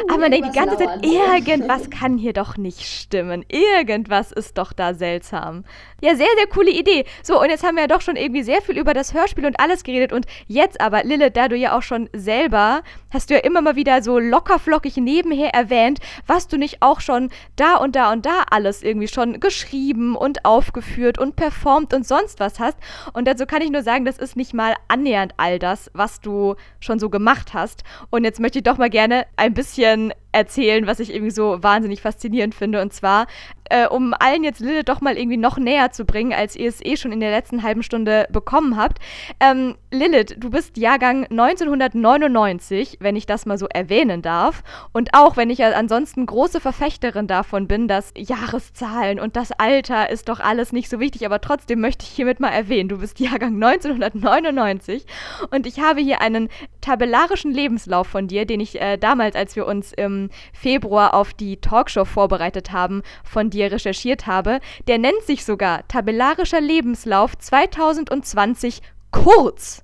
Aber 0.08 0.18
man 0.18 0.30
denkt 0.30 0.54
die 0.54 0.58
ganze 0.58 0.76
Zeit, 0.76 1.04
irgendwas 1.04 1.90
kann 1.90 2.18
hier 2.18 2.34
doch 2.34 2.56
nicht 2.56 2.82
stimmen. 2.82 3.44
Irgendwas 3.48 4.30
ist 4.30 4.58
doch 4.58 4.72
da 4.72 4.94
seltsam. 4.94 5.64
Ja, 6.00 6.14
sehr, 6.14 6.28
sehr 6.36 6.46
coole 6.46 6.70
Idee. 6.70 7.06
So, 7.22 7.40
und 7.40 7.48
jetzt 7.48 7.64
haben 7.64 7.76
wir 7.76 7.82
ja 7.82 7.88
doch 7.88 8.02
schon 8.02 8.16
irgendwie 8.16 8.42
sehr 8.42 8.60
viel 8.60 8.78
über 8.78 8.92
das 8.92 9.14
Hörspiel 9.14 9.46
und 9.46 9.58
alles 9.58 9.84
geredet. 9.84 10.12
Und 10.12 10.26
jetzt 10.46 10.80
aber, 10.80 11.02
Lilith, 11.04 11.34
da 11.34 11.48
du 11.48 11.56
ja 11.56 11.76
auch 11.76 11.82
schon 11.82 12.10
selber, 12.12 12.82
hast 13.10 13.30
du 13.30 13.34
ja 13.34 13.40
immer 13.40 13.62
mal 13.62 13.76
wieder 13.76 14.02
so 14.02 14.18
lockerflockig 14.18 14.98
nebenher 14.98 15.54
erwähnt, 15.54 16.00
was 16.26 16.46
du 16.48 16.58
nicht 16.58 16.82
auch 16.82 17.00
schon 17.00 17.30
da 17.56 17.76
und 17.76 17.93
da 17.94 18.12
und 18.12 18.26
da 18.26 18.44
alles 18.50 18.82
irgendwie 18.82 19.08
schon 19.08 19.40
geschrieben 19.40 20.16
und 20.16 20.44
aufgeführt 20.44 21.18
und 21.18 21.36
performt 21.36 21.94
und 21.94 22.06
sonst 22.06 22.40
was 22.40 22.58
hast. 22.60 22.78
Und 23.12 23.26
dazu 23.26 23.46
kann 23.46 23.62
ich 23.62 23.70
nur 23.70 23.82
sagen, 23.82 24.04
das 24.04 24.18
ist 24.18 24.36
nicht 24.36 24.54
mal 24.54 24.74
annähernd 24.88 25.34
all 25.36 25.58
das, 25.58 25.90
was 25.94 26.20
du 26.20 26.56
schon 26.80 26.98
so 26.98 27.10
gemacht 27.10 27.54
hast. 27.54 27.84
Und 28.10 28.24
jetzt 28.24 28.40
möchte 28.40 28.58
ich 28.58 28.64
doch 28.64 28.78
mal 28.78 28.90
gerne 28.90 29.26
ein 29.36 29.54
bisschen 29.54 30.12
erzählen, 30.34 30.86
was 30.86 31.00
ich 31.00 31.14
irgendwie 31.14 31.30
so 31.30 31.62
wahnsinnig 31.62 32.02
faszinierend 32.02 32.54
finde. 32.54 32.82
Und 32.82 32.92
zwar, 32.92 33.26
äh, 33.70 33.86
um 33.86 34.14
allen 34.18 34.44
jetzt 34.44 34.60
Lilith 34.60 34.88
doch 34.88 35.00
mal 35.00 35.16
irgendwie 35.16 35.36
noch 35.36 35.56
näher 35.56 35.92
zu 35.92 36.04
bringen, 36.04 36.32
als 36.32 36.56
ihr 36.56 36.68
es 36.68 36.84
eh 36.84 36.96
schon 36.96 37.12
in 37.12 37.20
der 37.20 37.30
letzten 37.30 37.62
halben 37.62 37.82
Stunde 37.82 38.26
bekommen 38.30 38.76
habt. 38.76 38.98
Ähm, 39.40 39.76
Lilith, 39.90 40.36
du 40.38 40.50
bist 40.50 40.76
Jahrgang 40.76 41.24
1999, 41.30 42.98
wenn 43.00 43.16
ich 43.16 43.26
das 43.26 43.46
mal 43.46 43.58
so 43.58 43.66
erwähnen 43.66 44.22
darf. 44.22 44.62
Und 44.92 45.10
auch 45.14 45.36
wenn 45.36 45.50
ich 45.50 45.58
ja 45.58 45.70
ansonsten 45.70 46.26
große 46.26 46.60
Verfechterin 46.60 47.26
davon 47.26 47.68
bin, 47.68 47.88
dass 47.88 48.12
Jahreszahlen 48.16 49.20
und 49.20 49.36
das 49.36 49.52
Alter 49.52 50.10
ist 50.10 50.28
doch 50.28 50.40
alles 50.40 50.72
nicht 50.72 50.90
so 50.90 51.00
wichtig, 51.00 51.24
aber 51.24 51.40
trotzdem 51.40 51.80
möchte 51.80 52.04
ich 52.04 52.10
hiermit 52.10 52.40
mal 52.40 52.50
erwähnen, 52.50 52.88
du 52.88 52.98
bist 52.98 53.20
Jahrgang 53.20 53.62
1999 53.62 55.06
und 55.50 55.66
ich 55.66 55.80
habe 55.80 56.00
hier 56.00 56.20
einen 56.20 56.48
tabellarischen 56.80 57.52
Lebenslauf 57.52 58.08
von 58.08 58.26
dir, 58.26 58.44
den 58.46 58.60
ich 58.60 58.80
äh, 58.80 58.96
damals, 58.96 59.36
als 59.36 59.56
wir 59.56 59.66
uns 59.66 59.92
im 59.92 60.23
Februar 60.52 61.14
auf 61.14 61.34
die 61.34 61.56
Talkshow 61.58 62.04
vorbereitet 62.04 62.72
haben, 62.72 63.02
von 63.24 63.50
dir 63.50 63.70
recherchiert 63.72 64.26
habe. 64.26 64.60
Der 64.86 64.98
nennt 64.98 65.22
sich 65.22 65.44
sogar 65.44 65.86
Tabellarischer 65.88 66.60
Lebenslauf 66.60 67.36
2020 67.38 68.80
kurz. 69.10 69.82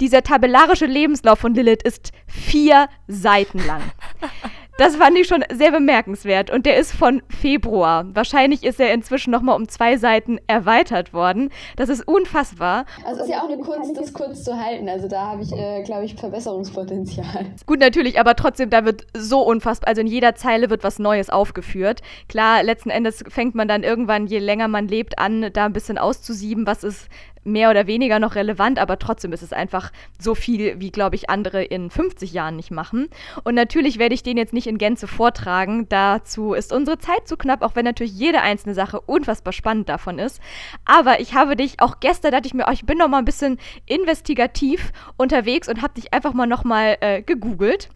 Dieser 0.00 0.22
tabellarische 0.22 0.86
Lebenslauf 0.86 1.38
von 1.38 1.54
Lilith 1.54 1.82
ist 1.84 2.12
vier 2.26 2.88
Seiten 3.06 3.64
lang. 3.64 3.82
Das 4.82 4.96
fand 4.96 5.16
ich 5.16 5.28
schon 5.28 5.44
sehr 5.52 5.70
bemerkenswert. 5.70 6.50
Und 6.50 6.66
der 6.66 6.76
ist 6.76 6.90
von 6.90 7.22
Februar. 7.28 8.04
Wahrscheinlich 8.14 8.64
ist 8.64 8.80
er 8.80 8.92
inzwischen 8.92 9.30
nochmal 9.30 9.54
um 9.54 9.68
zwei 9.68 9.96
Seiten 9.96 10.40
erweitert 10.48 11.14
worden. 11.14 11.50
Das 11.76 11.88
ist 11.88 12.02
unfassbar. 12.08 12.84
Also 13.06 13.20
es 13.20 13.26
ist 13.28 13.32
ja 13.32 13.42
auch 13.42 13.48
eine 13.48 13.62
Kunst, 13.62 13.96
das 13.96 14.12
kurz 14.12 14.42
zu 14.42 14.58
halten. 14.58 14.88
Also 14.88 15.06
da 15.06 15.26
habe 15.26 15.42
ich, 15.44 15.52
äh, 15.52 15.84
glaube 15.84 16.04
ich, 16.04 16.16
Verbesserungspotenzial. 16.16 17.46
Gut, 17.66 17.78
natürlich, 17.78 18.18
aber 18.18 18.34
trotzdem, 18.34 18.70
da 18.70 18.84
wird 18.84 19.06
so 19.16 19.42
unfassbar, 19.42 19.86
also 19.86 20.00
in 20.00 20.08
jeder 20.08 20.34
Zeile 20.34 20.68
wird 20.68 20.82
was 20.82 20.98
Neues 20.98 21.30
aufgeführt. 21.30 22.00
Klar, 22.28 22.64
letzten 22.64 22.90
Endes 22.90 23.22
fängt 23.28 23.54
man 23.54 23.68
dann 23.68 23.84
irgendwann, 23.84 24.26
je 24.26 24.40
länger 24.40 24.66
man 24.66 24.88
lebt, 24.88 25.16
an, 25.16 25.48
da 25.52 25.66
ein 25.66 25.72
bisschen 25.72 25.96
auszusieben, 25.96 26.66
was 26.66 26.82
ist 26.82 27.06
mehr 27.44 27.70
oder 27.70 27.86
weniger 27.86 28.18
noch 28.18 28.34
relevant, 28.34 28.78
aber 28.78 28.98
trotzdem 28.98 29.32
ist 29.32 29.42
es 29.42 29.52
einfach 29.52 29.90
so 30.18 30.34
viel, 30.34 30.80
wie, 30.80 30.90
glaube 30.90 31.16
ich, 31.16 31.30
andere 31.30 31.62
in 31.64 31.90
50 31.90 32.32
Jahren 32.32 32.56
nicht 32.56 32.70
machen. 32.70 33.08
Und 33.44 33.54
natürlich 33.54 33.98
werde 33.98 34.14
ich 34.14 34.22
den 34.22 34.36
jetzt 34.36 34.52
nicht 34.52 34.66
in 34.66 34.78
Gänze 34.78 35.06
vortragen. 35.06 35.88
Dazu 35.88 36.54
ist 36.54 36.72
unsere 36.72 36.98
Zeit 36.98 37.26
zu 37.26 37.36
knapp, 37.36 37.62
auch 37.62 37.74
wenn 37.74 37.84
natürlich 37.84 38.12
jede 38.12 38.42
einzelne 38.42 38.74
Sache 38.74 39.00
unfassbar 39.00 39.52
spannend 39.52 39.88
davon 39.88 40.18
ist. 40.18 40.40
Aber 40.84 41.20
ich 41.20 41.34
habe 41.34 41.56
dich 41.56 41.80
auch 41.80 42.00
gestern, 42.00 42.32
dachte 42.32 42.46
ich 42.46 42.54
mir, 42.54 42.66
oh, 42.68 42.72
ich 42.72 42.86
bin 42.86 42.98
noch 42.98 43.08
mal 43.08 43.18
ein 43.18 43.24
bisschen 43.24 43.58
investigativ 43.86 44.92
unterwegs 45.16 45.68
und 45.68 45.82
habe 45.82 45.94
dich 45.94 46.12
einfach 46.14 46.32
mal 46.32 46.46
noch 46.46 46.64
mal 46.64 46.96
äh, 47.00 47.22
gegoogelt 47.22 47.88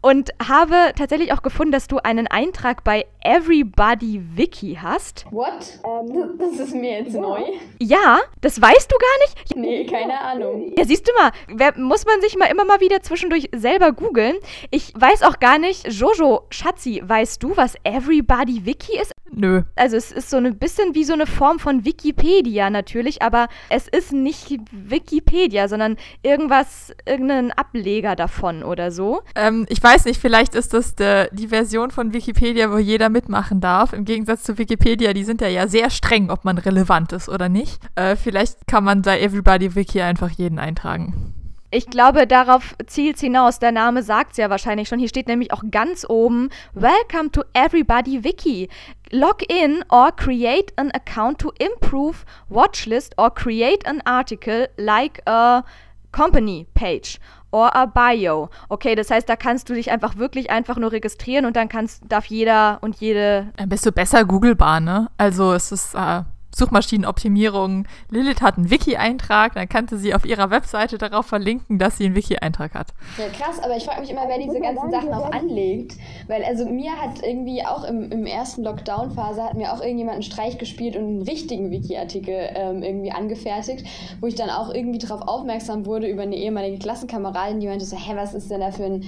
und 0.00 0.30
habe 0.46 0.92
tatsächlich 0.96 1.32
auch 1.32 1.42
gefunden, 1.42 1.72
dass 1.72 1.88
du 1.88 1.98
einen 1.98 2.26
Eintrag 2.26 2.84
bei 2.84 3.06
Everybody 3.22 4.22
Wiki 4.34 4.78
hast. 4.80 5.26
What? 5.30 5.80
Ähm, 5.84 6.38
das 6.38 6.58
ist 6.58 6.74
mir 6.74 7.00
jetzt 7.00 7.14
neu. 7.14 7.40
Ja, 7.78 8.20
das 8.40 8.60
weißt 8.60 8.90
du 8.90 8.96
gar 8.96 9.18
nicht? 9.26 9.56
Nee, 9.56 9.86
keine 9.86 10.20
Ahnung. 10.20 10.72
Ja, 10.76 10.84
siehst 10.84 11.06
du 11.06 11.12
mal, 11.14 11.30
wer, 11.48 11.78
muss 11.78 12.06
man 12.06 12.20
sich 12.20 12.36
mal 12.36 12.46
immer 12.46 12.64
mal 12.64 12.80
wieder 12.80 13.02
zwischendurch 13.02 13.50
selber 13.54 13.92
googeln. 13.92 14.36
Ich 14.70 14.92
weiß 14.94 15.22
auch 15.22 15.38
gar 15.38 15.58
nicht, 15.58 15.86
Jojo, 15.92 16.46
Schatzi, 16.50 17.02
weißt 17.04 17.42
du, 17.42 17.56
was 17.56 17.74
Everybody 17.84 18.64
Wiki 18.64 18.98
ist? 18.98 19.12
Nö. 19.32 19.62
Also 19.76 19.96
es 19.96 20.10
ist 20.10 20.30
so 20.30 20.38
ein 20.38 20.58
bisschen 20.58 20.94
wie 20.94 21.04
so 21.04 21.12
eine 21.12 21.26
Form 21.26 21.58
von 21.58 21.84
Wikipedia 21.84 22.68
natürlich, 22.68 23.22
aber 23.22 23.48
es 23.68 23.86
ist 23.86 24.12
nicht 24.12 24.58
Wikipedia, 24.72 25.68
sondern 25.68 25.96
irgendwas, 26.22 26.92
irgendein 27.06 27.52
Ableger 27.52 28.16
davon 28.16 28.64
oder 28.64 28.90
so. 28.90 29.20
Ähm, 29.36 29.66
ich 29.68 29.82
weiß 29.82 30.04
nicht, 30.06 30.20
vielleicht 30.20 30.54
ist 30.54 30.74
das 30.74 30.94
de, 30.96 31.28
die 31.32 31.48
Version 31.48 31.90
von 31.90 32.12
Wikipedia, 32.12 32.72
wo 32.72 32.78
jeder 32.78 33.08
mitmachen 33.10 33.60
darf. 33.60 33.92
Im 33.92 34.04
Gegensatz 34.04 34.42
zu 34.42 34.58
Wikipedia, 34.58 35.12
die 35.12 35.24
sind 35.24 35.40
ja, 35.40 35.48
ja 35.48 35.68
sehr 35.68 35.90
streng, 35.90 36.30
ob 36.30 36.44
man 36.44 36.58
relevant 36.58 37.12
ist 37.12 37.28
oder 37.28 37.48
nicht. 37.48 37.80
Äh, 37.94 38.16
vielleicht 38.16 38.66
kann 38.66 38.84
man 38.84 39.02
bei 39.02 39.20
Everybody 39.20 39.74
Wiki 39.74 40.00
einfach 40.00 40.30
jeden 40.30 40.58
eintragen. 40.58 41.34
Ich 41.72 41.86
glaube, 41.86 42.26
darauf 42.26 42.74
zielt 42.86 43.14
es 43.16 43.20
hinaus. 43.22 43.60
Der 43.60 43.70
Name 43.70 44.02
sagt 44.02 44.32
es 44.32 44.38
ja 44.38 44.50
wahrscheinlich 44.50 44.88
schon. 44.88 44.98
Hier 44.98 45.08
steht 45.08 45.28
nämlich 45.28 45.52
auch 45.52 45.62
ganz 45.70 46.04
oben: 46.08 46.48
Welcome 46.74 47.30
to 47.30 47.42
Everybody 47.52 48.24
Wiki. 48.24 48.68
Log 49.12 49.42
in 49.48 49.84
or 49.88 50.10
create 50.10 50.72
an 50.76 50.90
account 50.90 51.38
to 51.38 51.52
improve 51.60 52.24
Watchlist 52.48 53.16
or 53.18 53.32
create 53.32 53.86
an 53.86 54.00
article 54.04 54.68
like 54.78 55.22
a 55.28 55.62
company 56.10 56.66
page 56.74 57.20
or 57.50 57.74
a 57.74 57.86
bio. 57.86 58.48
Okay, 58.68 58.94
das 58.94 59.10
heißt, 59.10 59.28
da 59.28 59.36
kannst 59.36 59.68
du 59.68 59.74
dich 59.74 59.90
einfach 59.90 60.16
wirklich 60.16 60.50
einfach 60.50 60.76
nur 60.76 60.92
registrieren 60.92 61.46
und 61.46 61.56
dann 61.56 61.68
kannst, 61.68 62.02
darf 62.08 62.26
jeder 62.26 62.78
und 62.80 62.96
jede. 62.96 63.52
Dann 63.56 63.68
bist 63.68 63.84
du 63.86 63.92
besser 63.92 64.24
googlebar, 64.24 64.80
ne? 64.80 65.10
Also 65.18 65.52
es 65.52 65.72
ist. 65.72 65.94
Äh 65.94 66.22
Suchmaschinenoptimierung. 66.54 67.86
Lilith 68.10 68.42
hat 68.42 68.56
einen 68.56 68.70
Wiki-Eintrag, 68.70 69.54
dann 69.54 69.68
kannte 69.68 69.96
sie 69.96 70.14
auf 70.14 70.24
ihrer 70.24 70.50
Webseite 70.50 70.98
darauf 70.98 71.26
verlinken, 71.26 71.78
dass 71.78 71.96
sie 71.96 72.06
einen 72.06 72.14
Wiki-Eintrag 72.14 72.74
hat. 72.74 72.88
Ja, 73.18 73.28
krass, 73.28 73.62
aber 73.62 73.76
ich 73.76 73.84
frage 73.84 74.00
mich 74.00 74.10
immer, 74.10 74.28
wer 74.28 74.38
diese 74.38 74.60
ganzen 74.60 74.90
Sachen 74.90 75.12
auch 75.12 75.30
anlegt. 75.30 75.96
Weil, 76.26 76.44
also 76.44 76.66
mir 76.66 76.92
hat 76.92 77.22
irgendwie 77.22 77.64
auch 77.64 77.84
im, 77.84 78.10
im 78.10 78.26
ersten 78.26 78.62
Lockdown-Phase 78.62 79.42
hat 79.42 79.54
mir 79.54 79.72
auch 79.72 79.80
irgendjemand 79.80 80.14
einen 80.14 80.22
Streich 80.22 80.58
gespielt 80.58 80.96
und 80.96 81.04
einen 81.04 81.22
richtigen 81.22 81.70
Wiki-Artikel 81.70 82.50
ähm, 82.54 82.82
irgendwie 82.82 83.12
angefertigt, 83.12 83.86
wo 84.20 84.26
ich 84.26 84.34
dann 84.34 84.50
auch 84.50 84.74
irgendwie 84.74 84.98
darauf 84.98 85.22
aufmerksam 85.22 85.86
wurde 85.86 86.08
über 86.08 86.22
eine 86.22 86.36
ehemalige 86.36 86.78
Klassenkameradin, 86.78 87.60
die 87.60 87.66
meinte 87.66 87.84
so, 87.84 87.96
hä, 87.96 88.12
was 88.14 88.34
ist 88.34 88.50
denn 88.50 88.60
da 88.60 88.70
für 88.70 88.84
ein 88.84 89.04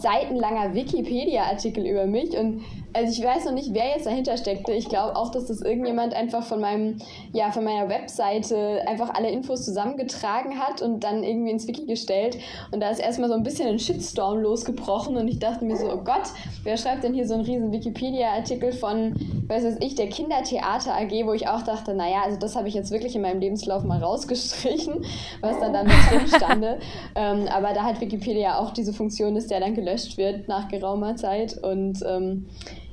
seitenlanger 0.00 0.74
Wikipedia-Artikel 0.74 1.86
über 1.86 2.06
mich? 2.06 2.36
Und 2.36 2.62
also 2.96 3.12
ich 3.12 3.26
weiß 3.26 3.44
noch 3.44 3.52
nicht, 3.52 3.74
wer 3.74 3.88
jetzt 3.88 4.06
dahinter 4.06 4.36
steckte. 4.38 4.72
Ich 4.72 4.88
glaube 4.88 5.16
auch, 5.16 5.30
dass 5.30 5.46
das 5.46 5.60
irgendjemand 5.60 6.14
einfach 6.14 6.42
von 6.44 6.60
meinem, 6.60 6.85
ja, 7.32 7.50
von 7.50 7.64
meiner 7.64 7.88
Webseite 7.88 8.82
einfach 8.86 9.14
alle 9.14 9.30
Infos 9.30 9.64
zusammengetragen 9.64 10.58
hat 10.58 10.82
und 10.82 11.04
dann 11.04 11.22
irgendwie 11.22 11.50
ins 11.50 11.66
Wiki 11.66 11.86
gestellt. 11.86 12.38
Und 12.70 12.80
da 12.80 12.90
ist 12.90 13.00
erstmal 13.00 13.28
so 13.28 13.34
ein 13.34 13.42
bisschen 13.42 13.68
ein 13.68 13.78
Shitstorm 13.78 14.38
losgebrochen 14.38 15.16
und 15.16 15.28
ich 15.28 15.38
dachte 15.38 15.64
mir 15.64 15.76
so, 15.76 15.92
oh 15.92 16.02
Gott, 16.04 16.28
wer 16.64 16.76
schreibt 16.76 17.04
denn 17.04 17.14
hier 17.14 17.26
so 17.26 17.34
einen 17.34 17.44
riesen 17.44 17.72
Wikipedia-Artikel 17.72 18.72
von, 18.72 19.14
weiß 19.48 19.64
was 19.64 19.76
ich, 19.80 19.94
der 19.94 20.08
Kindertheater 20.08 20.94
AG, 20.94 21.26
wo 21.26 21.32
ich 21.32 21.48
auch 21.48 21.62
dachte, 21.62 21.94
naja, 21.94 22.22
also 22.24 22.38
das 22.38 22.56
habe 22.56 22.68
ich 22.68 22.74
jetzt 22.74 22.90
wirklich 22.90 23.14
in 23.16 23.22
meinem 23.22 23.40
Lebenslauf 23.40 23.84
mal 23.84 24.02
rausgestrichen, 24.02 25.04
was 25.40 25.58
dann 25.60 25.72
damit 25.72 25.94
drin 26.10 26.26
stande. 26.26 26.78
ähm, 27.14 27.46
aber 27.48 27.72
da 27.72 27.82
hat 27.82 28.00
Wikipedia 28.00 28.58
auch 28.58 28.70
diese 28.72 28.92
Funktion, 28.92 29.34
dass 29.34 29.46
der 29.46 29.60
dann 29.60 29.74
gelöscht 29.74 30.16
wird 30.16 30.48
nach 30.48 30.68
geraumer 30.68 31.16
Zeit 31.16 31.56
und 31.62 32.02
ähm, 32.06 32.46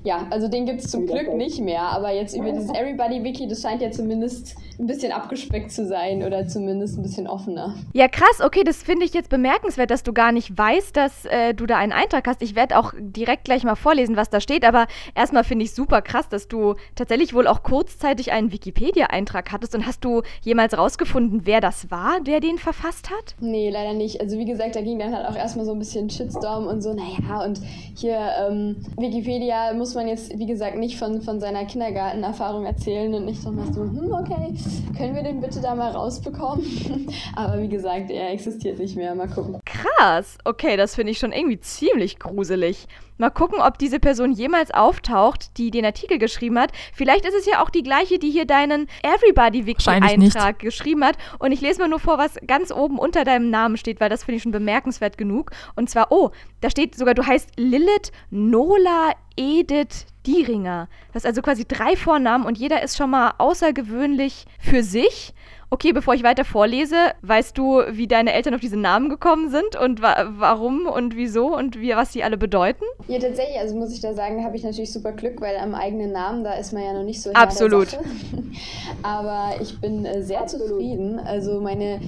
ja, 0.04 0.28
also 0.30 0.47
den 0.47 0.66
gibt 0.66 0.82
es 0.82 0.91
zum 0.91 1.06
Glück 1.06 1.34
nicht 1.34 1.62
mehr, 1.62 1.84
aber 1.84 2.12
jetzt 2.12 2.36
über 2.36 2.51
dieses 2.51 2.70
Everybody-Wiki, 2.70 3.47
das 3.47 3.62
scheint 3.62 3.82
ja 3.82 3.91
zumindest 3.91 4.56
ein 4.80 4.88
bisschen 4.88 5.11
abgespeckt 5.11 5.71
zu 5.71 5.86
sein 5.86 6.24
oder 6.24 6.47
zumindest 6.47 6.97
ein 6.97 7.03
bisschen 7.03 7.28
offener. 7.28 7.76
Ja, 7.93 8.07
krass, 8.07 8.41
okay, 8.43 8.63
das 8.63 8.84
finde 8.84 9.05
ich 9.05 9.13
jetzt 9.13 9.30
bemerkenswert, 9.30 9.91
dass 9.91 10.03
du 10.03 10.13
gar 10.13 10.32
nicht 10.32 10.57
weißt, 10.57 10.95
dass 10.95 11.26
äh, 11.26 11.53
du 11.53 11.65
da 11.65 11.78
einen 11.78 11.91
Eintrag 11.91 12.28
hast. 12.28 12.41
Ich 12.41 12.55
werde 12.55 12.78
auch 12.78 12.93
direkt 12.97 13.45
gleich 13.45 13.63
mal 13.63 13.76
vorlesen, 13.76 14.15
was 14.15 14.30
da 14.30 14.39
steht, 14.41 14.65
aber 14.65 14.88
erstmal 15.15 15.43
finde 15.43 15.65
ich 15.65 15.74
super 15.74 16.01
krass, 16.01 16.30
dass 16.30 16.47
du 16.47 16.76
tatsächlich 16.95 17.34
wohl 17.34 17.47
auch 17.47 17.63
kurzzeitig 17.63 18.32
einen 18.32 18.51
Wikipedia-Eintrag 18.51 19.51
hattest 19.51 19.76
und 19.76 19.86
hast 19.86 20.03
du 20.03 20.21
jemals 20.41 20.78
rausgefunden, 20.78 21.41
wer 21.45 21.61
das 21.61 21.91
war, 21.91 22.19
der 22.21 22.39
den 22.39 22.57
verfasst 22.57 23.09
hat? 23.09 23.36
Nee, 23.39 23.69
leider 23.69 23.93
nicht. 23.93 24.21
Also 24.21 24.38
wie 24.38 24.45
gesagt, 24.45 24.76
da 24.76 24.82
ging 24.82 24.99
dann 24.99 25.15
halt 25.15 25.28
auch 25.28 25.36
erstmal 25.36 25.65
so 25.65 25.74
ein 25.74 25.80
bisschen 25.80 26.09
Shitstorm 26.09 26.67
und 26.67 26.82
so, 26.82 26.93
naja, 26.93 27.43
und 27.43 27.61
hier 27.95 28.17
ähm, 28.47 28.78
Wikipedia 28.97 29.74
muss 29.74 29.93
man 29.95 30.07
jetzt, 30.07 30.38
wie 30.38 30.45
gesagt, 30.45 30.78
nicht 30.78 30.97
von, 30.97 31.21
von 31.21 31.39
seiner 31.39 31.65
Kindergartenerfahrung 31.65 32.65
erzählen 32.65 33.13
und 33.13 33.26
nicht 33.26 33.41
so, 33.41 33.49
hm, 33.49 34.13
okay, 34.13 34.53
können 34.97 35.16
wir 35.16 35.24
den 35.24 35.41
bitte 35.41 35.61
da 35.61 35.76
mal 35.76 35.91
rausbekommen? 35.91 36.66
Aber 37.36 37.61
wie 37.61 37.70
gesagt, 37.70 38.09
er 38.09 38.32
existiert 38.32 38.80
nicht 38.80 38.95
mehr. 38.95 39.16
Mal 39.16 39.28
gucken. 39.28 39.59
Krass. 39.66 40.38
Okay, 40.43 40.78
das 40.78 40.95
finde 40.95 41.11
ich 41.11 41.20
schon 41.20 41.32
irgendwie 41.32 41.59
ziemlich 41.59 42.20
gruselig. 42.20 42.88
Mal 43.18 43.30
gucken, 43.30 43.59
ob 43.59 43.78
diese 43.78 43.99
Person 43.99 44.32
jemals 44.32 44.72
auftaucht, 44.72 45.57
die 45.57 45.72
den 45.72 45.86
Artikel 45.86 46.18
geschrieben 46.18 46.57
hat. 46.59 46.72
Vielleicht 46.93 47.26
ist 47.26 47.36
es 47.36 47.45
ja 47.45 47.61
auch 47.61 47.70
die 47.70 47.84
gleiche, 47.84 48.18
die 48.18 48.32
hier 48.32 48.45
deinen 48.45 48.88
Everybody-Wiki-Eintrag 49.03 50.59
geschrieben 50.59 51.03
hat. 51.05 51.18
Und 51.39 51.51
ich 51.51 51.61
lese 51.61 51.80
mal 51.80 51.89
nur 51.89 51.99
vor, 51.99 52.18
was 52.18 52.36
ganz 52.47 52.72
oben 52.72 52.97
unter 52.97 53.24
deinem 53.24 53.49
Namen 53.49 53.78
steht, 53.78 53.99
weil 53.99 54.09
das 54.09 54.24
finde 54.24 54.38
ich 54.38 54.43
schon 54.43 54.51
bemerkenswert 54.51 55.18
genug. 55.18 55.51
Und 55.76 55.89
zwar, 55.89 56.11
oh, 56.11 56.32
da 56.61 56.70
steht 56.70 56.95
sogar, 56.95 57.14
du 57.14 57.26
heißt 57.26 57.51
Lilith 57.55 58.11
Nola 58.32 59.11
Edith 59.36 60.05
Dieringer. 60.26 60.88
Das 61.13 61.24
ist 61.24 61.28
also 61.28 61.41
quasi 61.41 61.65
drei 61.65 61.95
Vornamen 61.95 62.45
und 62.45 62.57
jeder 62.57 62.82
ist 62.82 62.97
schon 62.97 63.09
mal 63.09 63.34
außergewöhnlich 63.38 64.45
für 64.59 64.84
sich. 64.84 65.34
Okay, 65.69 65.91
bevor 65.91 66.13
ich 66.13 66.21
weiter 66.21 66.45
vorlese, 66.45 66.95
weißt 67.24 67.57
du, 67.57 67.82
wie 67.89 68.07
deine 68.07 68.34
Eltern 68.34 68.53
auf 68.53 68.61
diese 68.61 68.78
Namen 68.78 69.09
gekommen 69.09 69.49
sind 69.49 69.76
und 69.76 70.03
wa 70.03 70.28
warum 70.38 70.86
und 70.86 71.15
wieso 71.15 71.55
und 71.55 71.80
wie, 71.82 71.95
was 71.95 72.13
sie 72.13 72.24
alle 72.24 72.38
bedeuten? 72.38 72.84
Ja, 73.07 73.17
tatsächlich, 73.17 73.57
also 73.59 73.76
muss 73.76 73.91
ich 73.91 73.99
da 73.99 74.13
sagen, 74.13 74.45
habe 74.45 74.55
ich 74.55 74.63
natürlich 74.63 74.93
super 74.93 75.13
Glück, 75.13 75.41
weil 75.41 75.57
am 75.57 75.74
eigenen 75.74 76.11
Namen, 76.11 76.43
da 76.43 76.53
ist 76.53 76.74
man 76.74 76.84
ja 76.84 76.93
noch 76.93 77.03
nicht 77.03 77.24
so 77.24 77.32
Absolut. 77.34 77.97
Aber 79.01 79.55
ich 79.61 79.82
bin 79.82 80.05
äh, 80.05 80.21
sehr 80.21 80.41
Absolut. 80.41 80.67
zufrieden. 80.67 81.19
Also 81.19 81.59
meine 81.59 81.99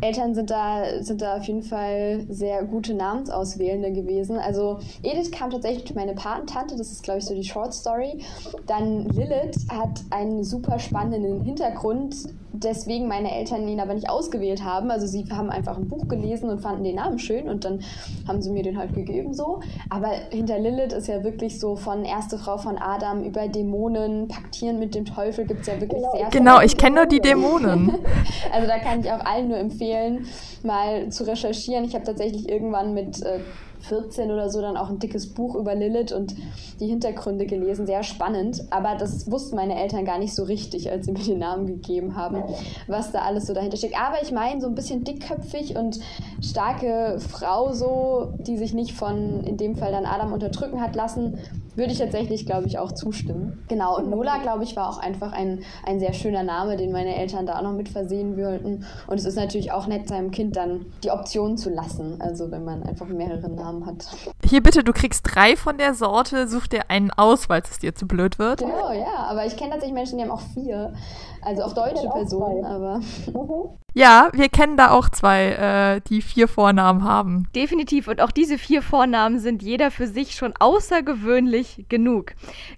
Eltern 0.00 0.34
sind 0.34 0.50
da, 0.50 1.02
sind 1.02 1.20
da 1.20 1.36
auf 1.36 1.44
jeden 1.44 1.62
Fall 1.62 2.24
sehr 2.28 2.64
gute 2.64 2.94
Namensauswählende 2.94 3.92
gewesen. 3.92 4.38
Also 4.38 4.78
Edith 5.02 5.30
kam 5.30 5.50
tatsächlich 5.50 5.84
durch 5.84 5.94
meine 5.94 6.14
Patentante, 6.14 6.76
das 6.76 6.90
ist 6.90 7.02
glaube 7.02 7.18
ich 7.18 7.26
so 7.26 7.34
die 7.34 7.44
Short 7.44 7.74
Story. 7.74 8.24
Dann 8.66 9.06
Lilith 9.10 9.66
hat 9.68 10.00
einen 10.10 10.44
super 10.44 10.78
spannenden 10.78 11.42
Hintergrund, 11.42 12.16
deswegen 12.52 13.08
meine 13.08 13.34
Eltern 13.34 13.66
ihn 13.68 13.80
aber 13.80 13.94
nicht 13.94 14.08
ausgewählt 14.08 14.64
haben. 14.64 14.90
Also 14.90 15.06
sie 15.06 15.24
haben 15.30 15.50
einfach 15.50 15.76
ein 15.76 15.88
Buch 15.88 16.08
gelesen 16.08 16.50
und 16.50 16.60
fanden 16.60 16.84
den 16.84 16.96
Namen 16.96 17.18
schön 17.18 17.48
und 17.48 17.64
dann 17.64 17.80
haben 18.26 18.42
sie 18.42 18.50
mir 18.50 18.62
den 18.62 18.78
halt 18.78 18.94
gegeben 18.94 19.34
so. 19.34 19.60
Aber 19.88 20.08
hinter 20.30 20.58
Lilith 20.58 20.92
ist 20.92 21.08
ja 21.08 21.22
wirklich 21.24 21.60
so 21.60 21.76
von 21.76 22.04
erste 22.04 22.38
Frau 22.38 22.58
von 22.58 22.78
Adam 22.78 23.24
über 23.24 23.48
Dämonen, 23.48 24.28
Paktieren 24.28 24.78
mit 24.78 24.94
dem 24.94 25.04
Teufel 25.04 25.46
gibt 25.46 25.62
es 25.62 25.66
ja 25.66 25.80
wirklich 25.80 26.02
genau. 26.02 26.12
sehr 26.12 26.28
Genau, 26.30 26.60
ich 26.60 26.76
kenne 26.76 26.96
nur 26.96 27.06
die 27.06 27.20
Dämonen. 27.20 27.90
also 28.52 28.66
da 28.66 28.78
kann 28.78 29.00
ich 29.00 29.10
auch 29.10 29.24
allen 29.24 29.48
nur 29.48 29.58
empfehlen, 29.58 30.26
mal 30.62 31.08
zu 31.10 31.26
recherchieren. 31.26 31.84
Ich 31.84 31.94
habe 31.94 32.04
tatsächlich 32.04 32.48
irgendwann 32.48 32.94
mit 32.94 33.22
äh, 33.22 33.40
14 33.80 34.30
oder 34.30 34.50
so 34.50 34.60
dann 34.60 34.76
auch 34.76 34.88
ein 34.88 34.98
dickes 34.98 35.32
Buch 35.34 35.54
über 35.54 35.74
Lilith 35.74 36.12
und 36.12 36.34
die 36.80 36.86
Hintergründe 36.86 37.46
gelesen. 37.46 37.86
Sehr 37.86 38.02
spannend. 38.02 38.64
Aber 38.70 38.96
das 38.96 39.30
wussten 39.30 39.56
meine 39.56 39.80
Eltern 39.80 40.04
gar 40.04 40.18
nicht 40.18 40.34
so 40.34 40.44
richtig, 40.44 40.90
als 40.90 41.06
sie 41.06 41.12
mir 41.20 41.24
den 41.24 41.38
Namen 41.38 41.66
gegeben 41.66 42.16
haben, 42.16 42.42
was 42.86 43.12
da 43.12 43.20
alles 43.20 43.46
so 43.46 43.54
dahinter 43.54 43.76
steckt. 43.76 44.00
Aber 44.00 44.22
ich 44.22 44.32
meine, 44.32 44.60
so 44.60 44.66
ein 44.66 44.74
bisschen 44.74 45.04
dickköpfig 45.04 45.76
und 45.76 46.00
starke 46.42 47.18
Frau 47.18 47.72
so, 47.72 48.32
die 48.38 48.56
sich 48.56 48.74
nicht 48.74 48.92
von, 48.92 49.44
in 49.44 49.56
dem 49.56 49.76
Fall 49.76 49.92
dann 49.92 50.06
Adam 50.06 50.32
unterdrücken 50.32 50.80
hat 50.80 50.94
lassen, 50.94 51.38
würde 51.76 51.92
ich 51.92 51.98
tatsächlich, 51.98 52.46
glaube 52.46 52.66
ich, 52.66 52.78
auch 52.78 52.92
zustimmen. 52.92 53.64
Genau, 53.68 53.96
und 53.96 54.10
Nola, 54.10 54.38
glaube 54.38 54.64
ich, 54.64 54.76
war 54.76 54.88
auch 54.88 54.98
einfach 54.98 55.32
ein, 55.32 55.62
ein 55.84 56.00
sehr 56.00 56.12
schöner 56.12 56.42
Name, 56.42 56.76
den 56.76 56.92
meine 56.92 57.16
Eltern 57.16 57.46
da 57.46 57.58
auch 57.58 57.62
noch 57.62 57.72
mit 57.72 57.88
versehen 57.88 58.36
wollten. 58.36 58.84
Und 59.06 59.18
es 59.18 59.24
ist 59.24 59.36
natürlich 59.36 59.72
auch 59.72 59.86
nett, 59.86 60.08
seinem 60.08 60.30
Kind 60.30 60.56
dann 60.56 60.86
die 61.04 61.10
Option 61.10 61.56
zu 61.56 61.70
lassen, 61.70 62.20
also 62.20 62.50
wenn 62.50 62.64
man 62.64 62.82
einfach 62.82 63.06
mehrere 63.06 63.48
Namen 63.48 63.86
hat. 63.86 64.06
Hier 64.44 64.62
bitte, 64.62 64.84
du 64.84 64.92
kriegst 64.92 65.22
drei 65.24 65.56
von 65.56 65.78
der 65.78 65.94
Sorte, 65.94 66.48
such 66.48 66.66
dir 66.66 66.90
einen 66.90 67.10
aus, 67.10 67.48
weil 67.48 67.62
es 67.62 67.78
dir 67.78 67.94
zu 67.94 68.06
blöd 68.06 68.38
wird. 68.38 68.60
Genau, 68.60 68.92
ja, 68.92 69.26
aber 69.28 69.46
ich 69.46 69.56
kenne 69.56 69.70
tatsächlich 69.70 69.94
Menschen, 69.94 70.18
die 70.18 70.24
haben 70.24 70.30
auch 70.30 70.42
vier. 70.54 70.92
Also 71.42 71.62
auch 71.62 71.72
deutsche 71.72 72.08
Personen, 72.08 72.64
aber. 72.64 72.98
Mhm. 72.98 73.78
Ja, 73.92 74.28
wir 74.32 74.48
kennen 74.48 74.76
da 74.76 74.90
auch 74.90 75.08
zwei, 75.08 75.46
äh, 75.96 76.00
die 76.08 76.22
vier 76.22 76.46
Vornamen 76.46 77.02
haben. 77.02 77.48
Definitiv. 77.56 78.06
Und 78.06 78.20
auch 78.20 78.30
diese 78.30 78.56
vier 78.56 78.82
Vornamen 78.82 79.40
sind 79.40 79.62
jeder 79.62 79.90
für 79.90 80.06
sich 80.06 80.36
schon 80.36 80.54
außergewöhnlich 80.58 81.86
genug. 81.88 82.34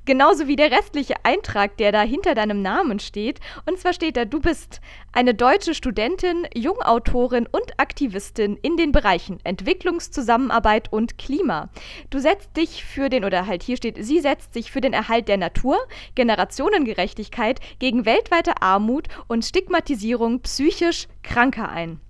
Genauso 0.07 0.47
wie 0.47 0.57
der 0.57 0.71
restliche 0.71 1.17
Eintrag, 1.23 1.77
der 1.77 1.93
da 1.93 2.01
hinter 2.01 2.35
deinem 2.35 2.63
Namen 2.63 2.99
steht. 2.99 3.41
Und 3.67 3.79
zwar 3.79 3.93
steht 3.93 4.17
da, 4.17 4.25
du 4.25 4.41
bist 4.41 4.81
eine 5.13 5.35
deutsche 5.35 5.75
Studentin, 5.75 6.47
Jungautorin 6.55 7.47
und 7.47 7.79
Aktivistin 7.79 8.57
in 8.63 8.79
den 8.79 8.93
Bereichen 8.93 9.39
Entwicklungszusammenarbeit 9.45 10.91
und 10.91 11.19
Klima. 11.19 11.69
Du 12.09 12.19
setzt 12.19 12.57
dich 12.57 12.85
für 12.85 13.11
den, 13.11 13.27
oder 13.27 13.47
halt 13.47 13.63
hier 13.63 13.77
steht, 13.77 14.03
sie 14.03 14.21
setzt 14.21 14.55
sich 14.55 14.73
für 14.73 14.81
den 14.81 14.95
Erhalt 14.95 15.29
der 15.29 15.37
Natur, 15.37 15.77
Generationengerechtigkeit, 16.15 17.61
gegen 17.79 18.07
weltweite 18.07 18.52
Armut 18.61 19.09
und 19.29 19.45
Stigmatisierung 19.45 20.41
psychisch 20.41 21.09
Kranker 21.23 21.69
ein. 21.69 22.01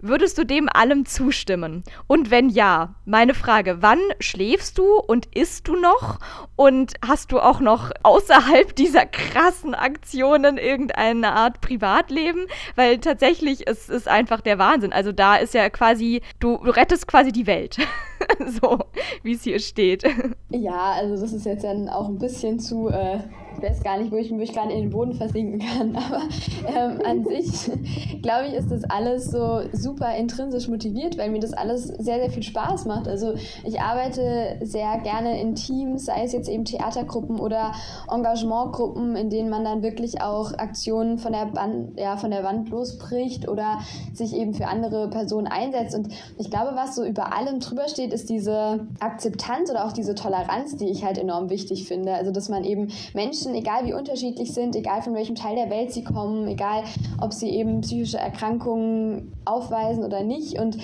Würdest 0.00 0.38
du 0.38 0.44
dem 0.44 0.68
allem 0.72 1.06
zustimmen? 1.06 1.82
Und 2.06 2.30
wenn 2.30 2.50
ja, 2.50 2.94
meine 3.04 3.34
Frage, 3.34 3.78
wann 3.80 3.98
schläfst 4.20 4.78
du 4.78 4.84
und 5.00 5.26
isst 5.34 5.66
du 5.66 5.74
noch? 5.74 6.20
Und 6.54 6.94
hast 7.04 7.32
du 7.32 7.40
auch 7.40 7.58
noch 7.58 7.90
außerhalb 8.04 8.76
dieser 8.76 9.06
krassen 9.06 9.74
Aktionen 9.74 10.56
irgendeine 10.56 11.32
Art 11.32 11.60
Privatleben? 11.60 12.46
Weil 12.76 12.98
tatsächlich 12.98 13.66
ist 13.66 13.90
es 13.90 14.06
einfach 14.06 14.40
der 14.40 14.58
Wahnsinn. 14.60 14.92
Also 14.92 15.10
da 15.10 15.34
ist 15.34 15.54
ja 15.54 15.68
quasi, 15.68 16.22
du, 16.38 16.58
du 16.58 16.70
rettest 16.70 17.08
quasi 17.08 17.32
die 17.32 17.48
Welt. 17.48 17.78
so, 18.60 18.78
wie 19.24 19.32
es 19.32 19.42
hier 19.42 19.58
steht. 19.58 20.04
Ja, 20.50 20.92
also 20.92 21.20
das 21.20 21.32
ist 21.32 21.44
jetzt 21.44 21.64
dann 21.64 21.88
auch 21.88 22.08
ein 22.08 22.18
bisschen 22.18 22.60
zu 22.60 22.88
äh, 22.88 23.18
ich 23.58 23.64
weiß 23.64 23.82
gar 23.82 23.98
nicht, 23.98 24.12
wo 24.12 24.16
ich 24.16 24.30
mich 24.30 24.52
gerade 24.52 24.72
in 24.72 24.82
den 24.82 24.90
Boden 24.90 25.14
versinken 25.14 25.58
kann, 25.58 25.96
aber 25.96 26.22
ähm, 26.66 27.00
an 27.04 27.24
sich, 27.24 27.70
glaube 28.22 28.48
ich, 28.48 28.54
ist 28.54 28.70
das 28.70 28.84
alles 28.84 29.30
so 29.30 29.62
super 29.72 29.87
intrinsisch 30.16 30.68
motiviert, 30.68 31.18
weil 31.18 31.30
mir 31.30 31.40
das 31.40 31.52
alles 31.52 31.86
sehr, 31.86 32.18
sehr 32.18 32.30
viel 32.30 32.42
Spaß 32.42 32.86
macht. 32.86 33.08
Also 33.08 33.34
ich 33.64 33.80
arbeite 33.80 34.58
sehr 34.62 34.98
gerne 34.98 35.40
in 35.40 35.54
Teams, 35.54 36.06
sei 36.06 36.24
es 36.24 36.32
jetzt 36.32 36.48
eben 36.48 36.64
Theatergruppen 36.64 37.38
oder 37.38 37.72
Engagementgruppen, 38.12 39.16
in 39.16 39.30
denen 39.30 39.50
man 39.50 39.64
dann 39.64 39.82
wirklich 39.82 40.20
auch 40.20 40.52
Aktionen 40.54 41.18
von 41.18 41.32
der, 41.32 41.46
Band, 41.46 41.98
ja, 41.98 42.16
von 42.16 42.30
der 42.30 42.44
Wand 42.44 42.68
losbricht 42.68 43.48
oder 43.48 43.78
sich 44.12 44.34
eben 44.34 44.54
für 44.54 44.66
andere 44.66 45.08
Personen 45.10 45.46
einsetzt. 45.46 45.94
Und 45.94 46.08
ich 46.38 46.50
glaube, 46.50 46.72
was 46.74 46.94
so 46.94 47.04
über 47.04 47.34
allem 47.34 47.60
drüber 47.60 47.88
steht, 47.88 48.12
ist 48.12 48.28
diese 48.28 48.86
Akzeptanz 49.00 49.70
oder 49.70 49.86
auch 49.86 49.92
diese 49.92 50.14
Toleranz, 50.14 50.76
die 50.76 50.88
ich 50.88 51.04
halt 51.04 51.18
enorm 51.18 51.50
wichtig 51.50 51.86
finde. 51.86 52.14
Also 52.14 52.30
dass 52.30 52.48
man 52.48 52.64
eben 52.64 52.88
Menschen 53.14 53.28
Menschen, 53.28 53.54
egal 53.54 53.84
wie 53.84 53.92
unterschiedlich 53.92 54.52
sind, 54.52 54.74
egal 54.74 55.02
von 55.02 55.14
welchem 55.14 55.34
Teil 55.34 55.54
der 55.54 55.70
Welt 55.70 55.92
sie 55.92 56.02
kommen, 56.02 56.48
egal 56.48 56.82
ob 57.20 57.32
sie 57.32 57.50
eben 57.50 57.82
psychische 57.82 58.18
Erkrankungen 58.18 59.32
aufweisen 59.44 59.77
oder 60.04 60.22
nicht. 60.22 60.58
Und 60.58 60.78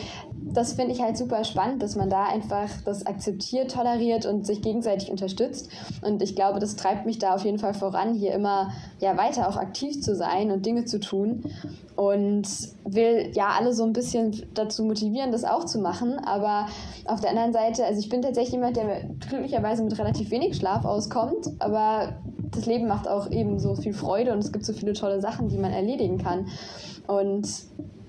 das 0.55 0.75
finde 0.75 0.93
ich 0.93 1.03
halt 1.03 1.17
super 1.17 1.45
spannend, 1.45 1.83
dass 1.83 1.97
man 1.97 2.09
da 2.09 2.25
einfach 2.25 2.69
das 2.85 3.07
akzeptiert, 3.07 3.73
toleriert 3.73 4.27
und 4.27 4.47
sich 4.47 4.63
gegenseitig 4.63 5.11
unterstützt. 5.11 5.69
Und 6.03 6.23
ich 6.23 6.37
glaube, 6.37 6.61
das 6.61 6.77
treibt 6.77 7.07
mich 7.07 7.19
da 7.19 7.35
auf 7.35 7.45
jeden 7.45 7.59
Fall 7.59 7.75
voran, 7.75 8.15
hier 8.15 8.33
immer 8.33 8.71
ja 9.01 9.17
weiter 9.17 9.49
auch 9.49 9.57
aktiv 9.57 10.01
zu 10.01 10.15
sein 10.15 10.51
und 10.51 10.65
Dinge 10.65 10.85
zu 10.85 11.01
tun. 11.01 11.45
Und 11.97 12.49
will 12.85 13.31
ja 13.35 13.51
alle 13.59 13.73
so 13.73 13.85
ein 13.85 13.93
bisschen 13.93 14.47
dazu 14.55 14.85
motivieren, 14.85 15.33
das 15.33 15.45
auch 15.45 15.65
zu 15.65 15.79
machen. 15.79 16.19
Aber 16.19 16.67
auf 17.07 17.21
der 17.21 17.31
anderen 17.31 17.53
Seite, 17.53 17.85
also 17.85 18.01
ich 18.01 18.09
bin 18.09 18.23
tatsächlich 18.23 18.55
jemand, 18.55 18.77
der 18.77 19.05
glücklicherweise 19.29 19.83
mit 19.83 19.99
relativ 19.99 20.31
wenig 20.31 20.57
Schlaf 20.57 20.85
auskommt, 20.85 21.51
aber 21.61 22.15
das 22.51 22.67
Leben 22.67 22.87
macht 22.87 23.09
auch 23.09 23.31
eben 23.31 23.59
so 23.59 23.75
viel 23.75 23.93
Freude 23.93 24.33
und 24.33 24.39
es 24.39 24.53
gibt 24.53 24.65
so 24.65 24.73
viele 24.73 24.93
tolle 24.93 25.21
Sachen, 25.21 25.49
die 25.49 25.59
man 25.59 25.73
erledigen 25.73 26.19
kann. 26.19 26.47
Und 27.07 27.49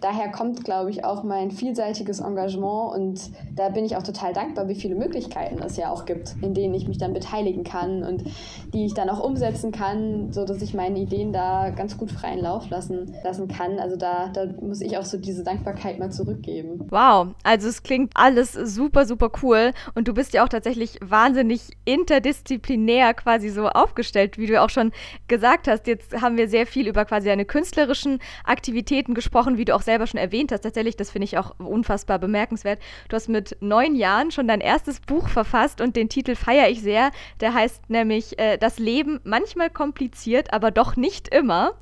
daher 0.05 0.29
kommt, 0.29 0.63
glaube 0.63 0.91
ich, 0.91 1.03
auch 1.03 1.23
mein 1.23 1.49
vielseitiges 1.49 2.19
Engagement 2.19 2.93
und 2.93 3.31
da 3.55 3.69
bin 3.69 3.85
ich 3.85 3.97
auch 3.97 4.03
total 4.03 4.33
dankbar, 4.33 4.67
wie 4.67 4.75
viele 4.75 4.93
Möglichkeiten 4.93 5.59
es 5.63 5.77
ja 5.77 5.89
auch 5.89 6.05
gibt, 6.05 6.35
in 6.43 6.53
denen 6.53 6.75
ich 6.75 6.87
mich 6.87 6.99
dann 6.99 7.11
beteiligen 7.11 7.63
kann 7.63 8.03
und 8.03 8.23
die 8.71 8.85
ich 8.85 8.93
dann 8.93 9.09
auch 9.09 9.19
umsetzen 9.19 9.71
kann, 9.71 10.31
sodass 10.31 10.61
ich 10.61 10.75
meine 10.75 10.99
Ideen 10.99 11.33
da 11.33 11.71
ganz 11.71 11.97
gut 11.97 12.11
freien 12.11 12.39
Lauf 12.39 12.69
lassen, 12.69 13.15
lassen 13.23 13.47
kann. 13.47 13.79
Also 13.79 13.95
da, 13.95 14.27
da 14.27 14.45
muss 14.61 14.81
ich 14.81 14.95
auch 14.99 15.05
so 15.05 15.17
diese 15.17 15.43
Dankbarkeit 15.43 15.97
mal 15.97 16.11
zurückgeben. 16.11 16.85
Wow, 16.91 17.29
also 17.43 17.67
es 17.67 17.81
klingt 17.81 18.11
alles 18.13 18.53
super, 18.53 19.07
super 19.07 19.31
cool 19.41 19.71
und 19.95 20.07
du 20.07 20.13
bist 20.13 20.33
ja 20.33 20.43
auch 20.43 20.49
tatsächlich 20.49 20.99
wahnsinnig 21.03 21.71
interdisziplinär 21.85 23.15
quasi 23.15 23.49
so 23.49 23.69
aufgestellt, 23.69 24.37
wie 24.37 24.45
du 24.45 24.61
auch 24.61 24.69
schon 24.69 24.91
gesagt 25.27 25.67
hast. 25.67 25.87
Jetzt 25.87 26.21
haben 26.21 26.37
wir 26.37 26.47
sehr 26.47 26.67
viel 26.67 26.87
über 26.87 27.05
quasi 27.05 27.27
deine 27.27 27.45
künstlerischen 27.45 28.19
Aktivitäten 28.43 29.15
gesprochen, 29.15 29.57
wie 29.57 29.65
du 29.65 29.73
auch 29.73 29.81
selber 29.95 30.07
schon 30.07 30.19
erwähnt 30.19 30.51
hast, 30.51 30.61
tatsächlich, 30.61 30.97
das 30.97 31.09
finde 31.09 31.23
ich 31.23 31.37
auch 31.37 31.57
unfassbar 31.57 32.19
bemerkenswert. 32.19 32.79
Du 33.07 33.15
hast 33.15 33.29
mit 33.29 33.55
neun 33.61 33.95
Jahren 33.95 34.29
schon 34.29 34.45
dein 34.45 34.59
erstes 34.59 34.99
Buch 34.99 35.29
verfasst 35.29 35.79
und 35.79 35.95
den 35.95 36.09
Titel 36.09 36.35
feiere 36.35 36.69
ich 36.69 36.81
sehr. 36.81 37.11
Der 37.39 37.53
heißt 37.53 37.89
nämlich 37.89 38.37
äh, 38.37 38.57
Das 38.57 38.77
Leben 38.77 39.21
manchmal 39.23 39.69
kompliziert, 39.69 40.51
aber 40.51 40.71
doch 40.71 40.97
nicht 40.97 41.33
immer. 41.33 41.75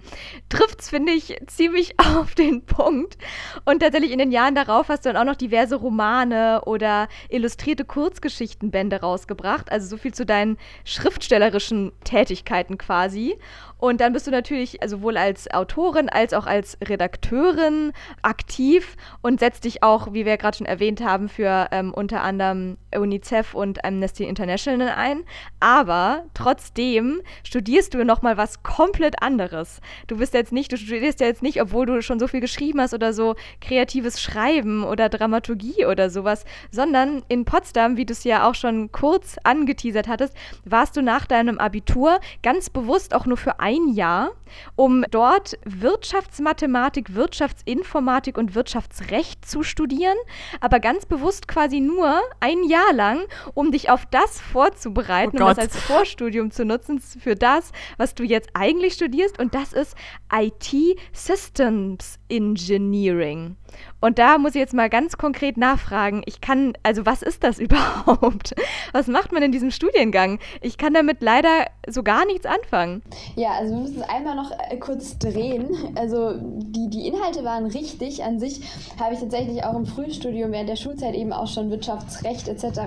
Trifft 0.49 0.81
es, 0.81 0.89
finde 0.89 1.11
ich, 1.11 1.35
ziemlich 1.47 1.99
auf 2.17 2.35
den 2.35 2.63
Punkt. 2.67 3.17
Und 3.65 3.79
tatsächlich 3.79 4.11
in 4.11 4.19
den 4.19 4.31
Jahren 4.31 4.53
darauf 4.53 4.89
hast 4.89 5.05
du 5.05 5.11
dann 5.11 5.19
auch 5.19 5.31
noch 5.31 5.35
diverse 5.35 5.75
Romane 5.75 6.61
oder 6.65 7.07
illustrierte 7.29 7.83
Kurzgeschichtenbände 7.83 9.01
rausgebracht. 9.01 9.71
Also 9.71 9.87
so 9.87 9.97
viel 9.97 10.13
zu 10.13 10.23
deinen 10.23 10.57
schriftstellerischen 10.85 11.93
Tätigkeiten 12.03 12.77
quasi. 12.77 13.39
Und 13.77 13.99
dann 13.99 14.13
bist 14.13 14.27
du 14.27 14.31
natürlich 14.31 14.79
sowohl 14.85 15.17
als 15.17 15.51
Autorin 15.51 16.09
als 16.09 16.33
auch 16.33 16.45
als 16.45 16.77
Redakteurin 16.81 17.91
aktiv 18.21 18.95
und 19.21 19.39
setzt 19.39 19.65
dich 19.65 19.83
auch, 19.83 20.13
wie 20.13 20.25
wir 20.25 20.37
gerade 20.37 20.57
schon 20.57 20.67
erwähnt 20.67 21.03
haben, 21.03 21.27
für 21.27 21.67
ähm, 21.71 21.93
unter 21.93 22.21
anderem 22.21 22.77
UNICEF 22.95 23.53
und 23.53 23.83
Amnesty 23.83 24.23
International 24.23 24.89
ein. 24.89 25.23
Aber 25.59 26.23
trotzdem 26.33 27.21
studierst 27.43 27.93
du 27.93 28.05
nochmal 28.05 28.37
was 28.37 28.63
komplett 28.63 29.21
anderes. 29.21 29.81
Du 30.07 30.17
bist 30.17 30.33
jetzt 30.33 30.53
nicht, 30.53 30.71
du 30.71 30.77
studierst 30.77 31.19
ja 31.19 31.27
jetzt 31.27 31.43
nicht, 31.43 31.61
obwohl 31.61 31.85
du 31.85 32.01
schon 32.01 32.19
so 32.19 32.27
viel 32.27 32.39
geschrieben 32.39 32.79
hast 32.79 32.93
oder 32.93 33.11
so 33.11 33.35
kreatives 33.59 34.21
Schreiben 34.21 34.83
oder 34.83 35.09
Dramaturgie 35.09 35.85
oder 35.85 36.09
sowas, 36.09 36.45
sondern 36.71 37.23
in 37.27 37.45
Potsdam, 37.45 37.97
wie 37.97 38.05
du 38.05 38.13
es 38.13 38.23
ja 38.23 38.47
auch 38.47 38.55
schon 38.55 38.91
kurz 38.91 39.37
angeteasert 39.43 40.07
hattest, 40.07 40.35
warst 40.63 40.95
du 40.95 41.01
nach 41.01 41.25
deinem 41.25 41.57
Abitur 41.57 42.19
ganz 42.43 42.69
bewusst 42.69 43.13
auch 43.13 43.25
nur 43.25 43.37
für 43.37 43.59
ein 43.59 43.72
ein 43.73 43.93
Jahr, 43.93 44.31
um 44.75 45.03
dort 45.09 45.57
Wirtschaftsmathematik, 45.65 47.15
Wirtschaftsinformatik 47.15 48.03
Informatik 48.03 48.37
und 48.37 48.55
Wirtschaftsrecht 48.55 49.45
zu 49.45 49.63
studieren, 49.63 50.17
aber 50.61 50.79
ganz 50.79 51.05
bewusst 51.05 51.47
quasi 51.47 51.79
nur 51.79 52.21
ein 52.39 52.63
Jahr 52.63 52.93
lang, 52.93 53.21
um 53.53 53.71
dich 53.71 53.89
auf 53.89 54.05
das 54.05 54.39
vorzubereiten, 54.39 55.37
oh 55.37 55.41
um 55.41 55.47
das 55.49 55.59
als 55.59 55.77
Vorstudium 55.77 56.51
zu 56.51 56.65
nutzen 56.65 56.99
für 56.99 57.35
das, 57.35 57.71
was 57.97 58.15
du 58.15 58.23
jetzt 58.23 58.49
eigentlich 58.53 58.93
studierst. 58.93 59.39
Und 59.39 59.55
das 59.55 59.73
ist 59.73 59.95
IT 60.33 60.73
Systems 61.11 62.19
Engineering. 62.29 63.55
Und 64.03 64.19
da 64.19 64.37
muss 64.37 64.53
ich 64.53 64.59
jetzt 64.59 64.73
mal 64.73 64.89
ganz 64.89 65.17
konkret 65.17 65.55
nachfragen. 65.55 66.23
Ich 66.25 66.41
kann, 66.41 66.73
also 66.83 67.05
was 67.05 67.21
ist 67.21 67.41
das 67.41 67.57
überhaupt? 67.59 68.53
Was 68.91 69.07
macht 69.07 69.31
man 69.31 69.41
in 69.43 69.53
diesem 69.53 69.71
Studiengang? 69.71 70.39
Ich 70.59 70.77
kann 70.77 70.93
damit 70.93 71.21
leider 71.21 71.67
so 71.87 72.03
gar 72.03 72.25
nichts 72.25 72.45
anfangen. 72.45 73.01
Ja, 73.37 73.51
also 73.51 73.73
wir 73.73 73.81
müssen 73.81 74.01
es 74.01 74.09
einmal 74.09 74.35
noch 74.35 74.51
äh, 74.51 74.75
kurz 74.75 75.17
drehen. 75.19 75.69
Also 75.95 76.33
die, 76.37 76.89
die 76.89 77.07
Inhalte 77.07 77.45
waren 77.45 77.65
richtig. 77.65 78.25
An 78.25 78.41
sich 78.41 78.59
habe 78.99 79.13
ich 79.13 79.21
tatsächlich 79.21 79.63
auch 79.63 79.73
im 79.73 79.85
Frühstudium 79.85 80.51
während 80.51 80.67
der 80.67 80.75
Schulzeit 80.75 81.15
eben 81.15 81.31
auch 81.31 81.47
schon 81.47 81.69
Wirtschaftsrecht 81.69 82.49
etc. 82.49 82.81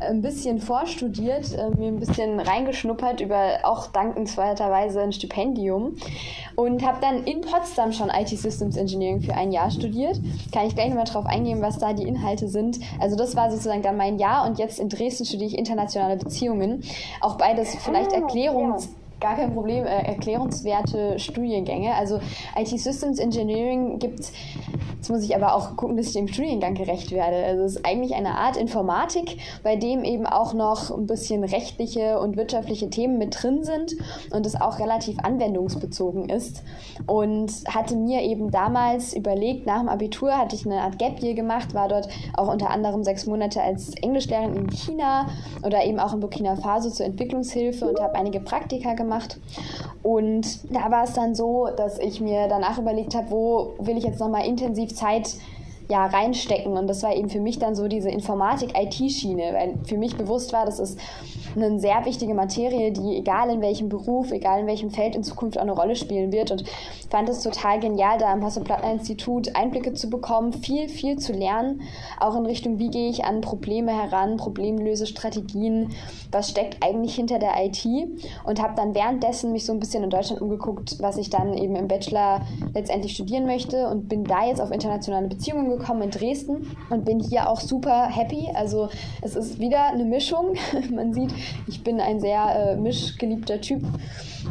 ein 0.00 0.20
bisschen 0.20 0.60
vorstudiert, 0.60 1.52
äh, 1.52 1.70
mir 1.78 1.86
ein 1.86 2.00
bisschen 2.00 2.40
reingeschnuppert 2.40 3.20
über 3.20 3.60
auch 3.62 3.86
dankenswerterweise 3.86 5.00
ein 5.00 5.12
Stipendium 5.12 5.94
und 6.56 6.84
habe 6.84 6.98
dann 7.00 7.22
in 7.22 7.40
Potsdam 7.42 7.92
schon 7.92 8.08
IT 8.08 8.30
Systems 8.30 8.76
Engineering 8.76 9.20
für 9.20 9.34
ein 9.34 9.52
Jahr 9.52 9.70
studiert 9.70 10.18
kann 10.52 10.66
ich 10.66 10.74
gleich 10.74 10.88
nochmal 10.88 11.04
drauf 11.04 11.26
eingehen, 11.26 11.62
was 11.62 11.78
da 11.78 11.92
die 11.92 12.04
Inhalte 12.04 12.48
sind. 12.48 12.78
Also 13.00 13.16
das 13.16 13.36
war 13.36 13.50
sozusagen 13.50 13.82
dann 13.82 13.96
mein 13.96 14.18
Jahr 14.18 14.46
und 14.46 14.58
jetzt 14.58 14.78
in 14.78 14.88
Dresden 14.88 15.24
studiere 15.24 15.48
ich 15.50 15.58
internationale 15.58 16.16
Beziehungen. 16.16 16.82
Auch 17.20 17.36
beides 17.36 17.74
vielleicht 17.76 18.12
Erklärungs 18.12 18.88
gar 19.20 19.36
kein 19.36 19.52
Problem, 19.52 19.84
äh, 19.84 20.02
erklärungswerte 20.06 21.18
Studiengänge. 21.18 21.94
Also 21.94 22.20
IT 22.56 22.68
Systems 22.68 23.18
Engineering 23.18 23.98
gibt 23.98 24.20
es, 24.20 24.32
jetzt 24.96 25.10
muss 25.10 25.22
ich 25.22 25.36
aber 25.36 25.54
auch 25.54 25.76
gucken, 25.76 25.96
dass 25.96 26.06
ich 26.06 26.14
dem 26.14 26.28
Studiengang 26.28 26.74
gerecht 26.74 27.12
werde. 27.12 27.44
Also 27.44 27.64
es 27.64 27.76
ist 27.76 27.86
eigentlich 27.86 28.14
eine 28.14 28.36
Art 28.36 28.56
Informatik, 28.56 29.38
bei 29.62 29.76
dem 29.76 30.04
eben 30.04 30.26
auch 30.26 30.54
noch 30.54 30.90
ein 30.90 31.06
bisschen 31.06 31.44
rechtliche 31.44 32.18
und 32.18 32.36
wirtschaftliche 32.36 32.88
Themen 32.88 33.18
mit 33.18 33.42
drin 33.42 33.62
sind 33.62 33.94
und 34.32 34.46
es 34.46 34.58
auch 34.58 34.78
relativ 34.78 35.18
anwendungsbezogen 35.18 36.30
ist. 36.30 36.62
Und 37.06 37.52
hatte 37.68 37.96
mir 37.96 38.22
eben 38.22 38.50
damals 38.50 39.12
überlegt, 39.12 39.66
nach 39.66 39.80
dem 39.80 39.88
Abitur 39.88 40.36
hatte 40.36 40.56
ich 40.56 40.64
eine 40.64 40.80
Art 40.80 40.98
Gap 40.98 41.22
Year 41.22 41.34
gemacht, 41.34 41.74
war 41.74 41.88
dort 41.88 42.08
auch 42.36 42.48
unter 42.48 42.70
anderem 42.70 43.04
sechs 43.04 43.26
Monate 43.26 43.62
als 43.62 43.94
Englischlehrerin 43.96 44.54
in 44.54 44.70
China 44.70 45.26
oder 45.62 45.84
eben 45.84 45.98
auch 45.98 46.14
in 46.14 46.20
Burkina 46.20 46.56
Faso 46.56 46.88
zur 46.88 47.04
Entwicklungshilfe 47.06 47.86
und 47.86 48.00
habe 48.00 48.14
einige 48.14 48.40
Praktika 48.40 48.94
gemacht 48.94 49.09
gemacht. 49.10 49.38
Und 50.02 50.72
da 50.74 50.90
war 50.90 51.04
es 51.04 51.12
dann 51.12 51.34
so, 51.34 51.68
dass 51.76 51.98
ich 51.98 52.20
mir 52.20 52.48
danach 52.48 52.78
überlegt 52.78 53.14
habe, 53.14 53.30
wo 53.30 53.74
will 53.78 53.98
ich 53.98 54.04
jetzt 54.04 54.20
nochmal 54.20 54.46
intensiv 54.46 54.94
Zeit 54.94 55.34
ja, 55.88 56.06
reinstecken. 56.06 56.76
Und 56.76 56.86
das 56.86 57.02
war 57.02 57.14
eben 57.14 57.28
für 57.28 57.40
mich 57.40 57.58
dann 57.58 57.74
so 57.74 57.88
diese 57.88 58.10
Informatik-IT-Schiene, 58.10 59.52
weil 59.52 59.74
für 59.84 59.98
mich 59.98 60.16
bewusst 60.16 60.52
war, 60.52 60.64
das 60.64 60.78
ist 60.78 60.98
eine 61.56 61.80
sehr 61.80 62.04
wichtige 62.04 62.34
Materie, 62.34 62.92
die 62.92 63.16
egal 63.16 63.50
in 63.50 63.60
welchem 63.60 63.88
Beruf, 63.88 64.30
egal 64.32 64.60
in 64.60 64.66
welchem 64.66 64.90
Feld 64.90 65.16
in 65.16 65.24
Zukunft 65.24 65.58
auch 65.58 65.62
eine 65.62 65.72
Rolle 65.72 65.96
spielen 65.96 66.32
wird. 66.32 66.50
Und 66.50 66.64
fand 67.10 67.28
es 67.28 67.42
total 67.42 67.80
genial, 67.80 68.18
da 68.18 68.32
am 68.32 68.44
Hasso-Plattner-Institut 68.44 69.56
Einblicke 69.56 69.94
zu 69.94 70.08
bekommen, 70.08 70.52
viel, 70.52 70.88
viel 70.88 71.18
zu 71.18 71.32
lernen, 71.32 71.82
auch 72.18 72.36
in 72.36 72.46
Richtung, 72.46 72.78
wie 72.78 72.90
gehe 72.90 73.10
ich 73.10 73.24
an 73.24 73.40
Probleme 73.40 73.92
heran, 73.92 74.36
Problemlösestrategien, 74.36 75.90
was 76.30 76.50
steckt 76.50 76.84
eigentlich 76.84 77.14
hinter 77.14 77.38
der 77.38 77.54
IT. 77.64 77.84
Und 78.44 78.62
habe 78.62 78.74
dann 78.76 78.94
währenddessen 78.94 79.52
mich 79.52 79.66
so 79.66 79.72
ein 79.72 79.80
bisschen 79.80 80.04
in 80.04 80.10
Deutschland 80.10 80.40
umgeguckt, 80.40 80.96
was 81.00 81.16
ich 81.16 81.30
dann 81.30 81.54
eben 81.54 81.76
im 81.76 81.88
Bachelor 81.88 82.42
letztendlich 82.74 83.14
studieren 83.14 83.46
möchte 83.46 83.88
und 83.88 84.08
bin 84.08 84.24
da 84.24 84.46
jetzt 84.46 84.60
auf 84.60 84.70
internationale 84.70 85.28
Beziehungen 85.28 85.68
gekommen 85.68 86.02
in 86.02 86.10
Dresden 86.10 86.66
und 86.90 87.04
bin 87.04 87.20
hier 87.20 87.48
auch 87.48 87.60
super 87.60 88.06
happy. 88.08 88.48
Also 88.54 88.88
es 89.22 89.36
ist 89.36 89.58
wieder 89.58 89.86
eine 89.86 90.04
Mischung. 90.04 90.54
Man 90.90 91.12
sieht, 91.12 91.30
ich 91.66 91.82
bin 91.82 92.00
ein 92.00 92.20
sehr 92.20 92.72
äh, 92.72 92.76
mischgeliebter 92.76 93.60
Typ. 93.60 93.82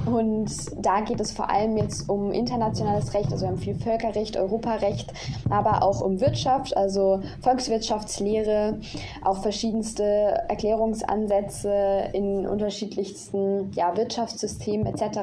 Und 0.05 0.49
da 0.77 1.01
geht 1.01 1.19
es 1.19 1.31
vor 1.31 1.49
allem 1.49 1.77
jetzt 1.77 2.09
um 2.09 2.31
internationales 2.31 3.13
Recht, 3.13 3.31
also 3.31 3.45
wir 3.45 3.49
haben 3.49 3.57
viel 3.57 3.75
Völkerrecht, 3.75 4.37
Europarecht, 4.37 5.11
aber 5.49 5.83
auch 5.83 6.01
um 6.01 6.19
Wirtschaft, 6.19 6.75
also 6.75 7.21
Volkswirtschaftslehre, 7.41 8.79
auch 9.23 9.41
verschiedenste 9.41 10.03
Erklärungsansätze 10.47 12.09
in 12.13 12.47
unterschiedlichsten 12.47 13.71
ja, 13.73 13.95
Wirtschaftssystemen 13.95 14.87
etc. 14.87 15.19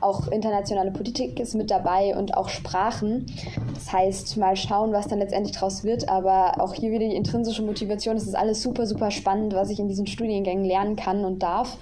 Auch 0.00 0.28
internationale 0.28 0.90
Politik 0.90 1.38
ist 1.40 1.54
mit 1.54 1.70
dabei 1.70 2.16
und 2.16 2.36
auch 2.36 2.48
Sprachen. 2.48 3.26
Das 3.74 3.92
heißt, 3.92 4.36
mal 4.36 4.56
schauen, 4.56 4.92
was 4.92 5.08
dann 5.08 5.18
letztendlich 5.18 5.54
daraus 5.54 5.84
wird, 5.84 6.08
aber 6.08 6.60
auch 6.60 6.74
hier 6.74 6.90
wieder 6.90 7.08
die 7.08 7.16
intrinsische 7.16 7.62
Motivation. 7.62 8.16
Es 8.16 8.26
ist 8.26 8.36
alles 8.36 8.62
super, 8.62 8.86
super 8.86 9.10
spannend, 9.10 9.54
was 9.54 9.70
ich 9.70 9.78
in 9.78 9.88
diesen 9.88 10.06
Studiengängen 10.06 10.64
lernen 10.64 10.96
kann 10.96 11.24
und 11.24 11.42
darf 11.42 11.76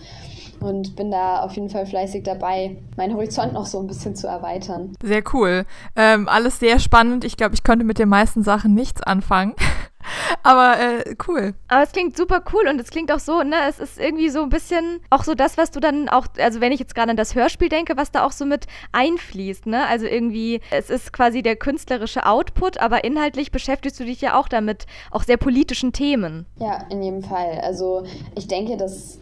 und 0.61 0.96
bin 0.96 1.11
da 1.11 1.40
auf 1.40 1.54
jeden 1.54 1.70
Fall 1.70 1.86
fleißig 1.86 2.24
dabei, 2.24 2.76
meinen 2.96 3.14
Horizont 3.14 3.52
noch 3.52 3.66
so 3.66 3.80
ein 3.80 3.86
bisschen 3.86 4.14
zu 4.14 4.26
erweitern. 4.26 4.92
Sehr 5.02 5.22
cool. 5.32 5.64
Ähm, 5.96 6.28
alles 6.28 6.58
sehr 6.58 6.78
spannend. 6.78 7.24
Ich 7.24 7.36
glaube, 7.36 7.54
ich 7.54 7.64
konnte 7.64 7.84
mit 7.84 7.98
den 7.98 8.08
meisten 8.08 8.42
Sachen 8.42 8.74
nichts 8.74 9.02
anfangen. 9.02 9.54
Aber 10.42 10.80
äh, 10.80 11.14
cool. 11.28 11.54
Aber 11.68 11.82
es 11.82 11.92
klingt 11.92 12.16
super 12.16 12.42
cool 12.52 12.68
und 12.68 12.80
es 12.80 12.90
klingt 12.90 13.12
auch 13.12 13.18
so, 13.18 13.42
ne, 13.42 13.56
es 13.68 13.78
ist 13.78 13.98
irgendwie 13.98 14.30
so 14.30 14.42
ein 14.42 14.48
bisschen 14.48 15.00
auch 15.11 15.24
so 15.24 15.34
das, 15.34 15.58
was 15.58 15.70
du 15.70 15.80
dann 15.80 16.08
auch, 16.08 16.26
also 16.38 16.61
wenn 16.61 16.72
ich 16.72 16.80
jetzt 16.80 16.94
gerade 16.94 17.11
an 17.11 17.16
das 17.16 17.34
Hörspiel 17.34 17.68
denke, 17.68 17.96
was 17.96 18.11
da 18.11 18.24
auch 18.24 18.32
so 18.32 18.44
mit 18.44 18.66
einfließt, 18.92 19.66
ne? 19.66 19.86
Also 19.86 20.06
irgendwie, 20.06 20.61
es 20.70 20.90
ist 20.90 21.12
quasi 21.12 21.42
der 21.42 21.56
künstlerische 21.56 22.26
Output, 22.26 22.78
aber 22.78 23.04
inhaltlich 23.04 23.52
beschäftigst 23.52 24.00
du 24.00 24.04
dich 24.04 24.20
ja 24.20 24.38
auch 24.38 24.48
damit, 24.48 24.86
auch 25.11 25.22
sehr 25.22 25.36
politischen 25.36 25.92
Themen. 25.92 26.46
Ja, 26.58 26.86
in 26.88 27.02
jedem 27.02 27.22
Fall. 27.22 27.61
Also 27.62 28.04
ich 28.34 28.48
denke, 28.48 28.76
dass 28.76 29.18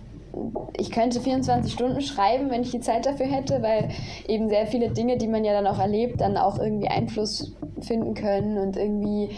ich 0.76 0.90
könnte 0.90 1.20
24 1.20 1.72
Stunden 1.72 2.00
schreiben, 2.00 2.50
wenn 2.50 2.62
ich 2.62 2.70
die 2.70 2.80
Zeit 2.80 3.06
dafür 3.06 3.26
hätte, 3.26 3.62
weil 3.62 3.88
eben 4.26 4.48
sehr 4.48 4.66
viele 4.66 4.90
Dinge, 4.90 5.16
die 5.16 5.28
man 5.28 5.44
ja 5.44 5.52
dann 5.52 5.66
auch 5.66 5.78
erlebt, 5.78 6.20
dann 6.20 6.36
auch 6.36 6.58
irgendwie 6.58 6.88
Einfluss 6.88 7.52
finden 7.80 8.14
können 8.14 8.58
und 8.58 8.76
irgendwie 8.76 9.30